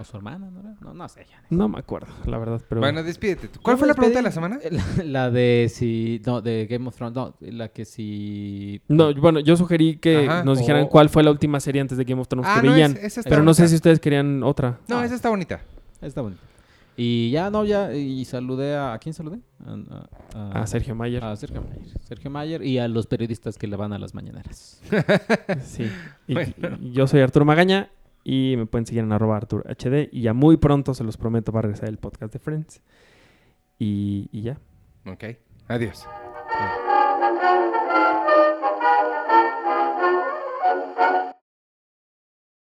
¿O 0.00 0.04
su 0.04 0.16
hermana, 0.16 0.50
no? 0.50 0.76
No, 0.80 0.94
no 0.94 1.08
sé. 1.08 1.26
ya. 1.28 1.42
No 1.50 1.68
me 1.68 1.78
acuerdo, 1.78 2.08
la 2.24 2.38
verdad, 2.38 2.62
pero... 2.68 2.80
Bueno, 2.80 3.02
despídete. 3.02 3.48
tú. 3.48 3.60
¿Cuál 3.62 3.76
fue 3.76 3.86
la 3.86 3.92
pregunta 3.94 4.18
de 4.18 4.22
la 4.22 4.30
semana? 4.32 4.58
La, 4.70 4.84
la 5.04 5.30
de 5.30 5.70
si... 5.72 6.22
No, 6.24 6.40
de 6.40 6.66
Game 6.66 6.88
of 6.88 6.96
Thrones. 6.96 7.14
No, 7.14 7.34
la 7.40 7.68
que 7.68 7.84
si... 7.84 8.80
No, 8.88 9.12
bueno, 9.14 9.40
yo 9.40 9.56
sugerí 9.56 9.98
que 9.98 10.26
Ajá. 10.26 10.42
nos 10.44 10.58
dijeran 10.58 10.84
O- 10.84 10.88
cuál 10.88 11.10
fue 11.10 11.22
la 11.22 11.30
última 11.30 11.60
serie 11.60 11.82
antes 11.82 11.98
de 11.98 12.04
Game 12.04 12.20
of 12.20 12.28
Thrones 12.28 12.48
Ah, 12.50 12.60
que 12.62 12.66
no, 12.68 12.72
veían. 12.72 12.92
es- 12.92 13.04
esa 13.04 13.20
está 13.20 13.30
pero 13.30 13.42
no 13.42 13.52
sé 13.52 13.62
bonita. 13.62 13.68
si 13.70 13.74
ustedes 13.76 14.00
querían 14.00 14.42
otra. 14.42 14.78
No, 14.88 14.98
Ah. 15.00 15.04
esa 15.04 15.14
está 15.14 15.28
bonita. 15.28 15.60
Está 16.00 16.22
bonito. 16.22 16.40
Y 16.96 17.30
ya, 17.30 17.50
no, 17.50 17.64
ya. 17.64 17.94
Y 17.94 18.24
saludé 18.24 18.74
a... 18.76 18.94
¿A 18.94 18.98
quién 18.98 19.12
saludé? 19.14 19.40
A, 19.66 20.06
a- 20.34 20.62
A 20.62 20.66
Sergio 20.66 20.94
Mayer. 20.94 21.22
A 21.24 21.36
Sergio 21.36 21.62
Mayer. 21.62 21.98
Sergio 22.02 22.30
Mayer 22.30 22.62
y 22.64 22.78
a 22.78 22.88
los 22.88 23.06
periodistas 23.06 23.58
que 23.58 23.66
le 23.66 23.76
van 23.76 23.92
a 23.92 23.98
las 23.98 24.14
mañaneras. 24.14 24.80
Sí. 25.62 25.90
Y, 26.26 26.32
Bueno. 26.34 26.78
y 26.80 26.92
yo 26.92 27.06
soy 27.06 27.20
Arturo 27.20 27.44
Magaña 27.44 27.90
y 28.24 28.54
me 28.56 28.66
pueden 28.66 28.86
seguir 28.86 29.02
en 29.02 29.12
arroba 29.12 29.36
Arturo 29.36 29.64
HD 29.64 30.08
y 30.12 30.22
ya 30.22 30.34
muy 30.34 30.56
pronto, 30.56 30.94
se 30.94 31.04
los 31.04 31.16
prometo, 31.16 31.52
va 31.52 31.60
a 31.60 31.62
regresar 31.62 31.88
el 31.88 31.98
podcast 31.98 32.32
de 32.32 32.38
Friends. 32.38 32.82
Y, 33.78 34.28
y 34.32 34.42
ya. 34.42 34.58
Ok. 35.06 35.24
Adiós. 35.68 36.06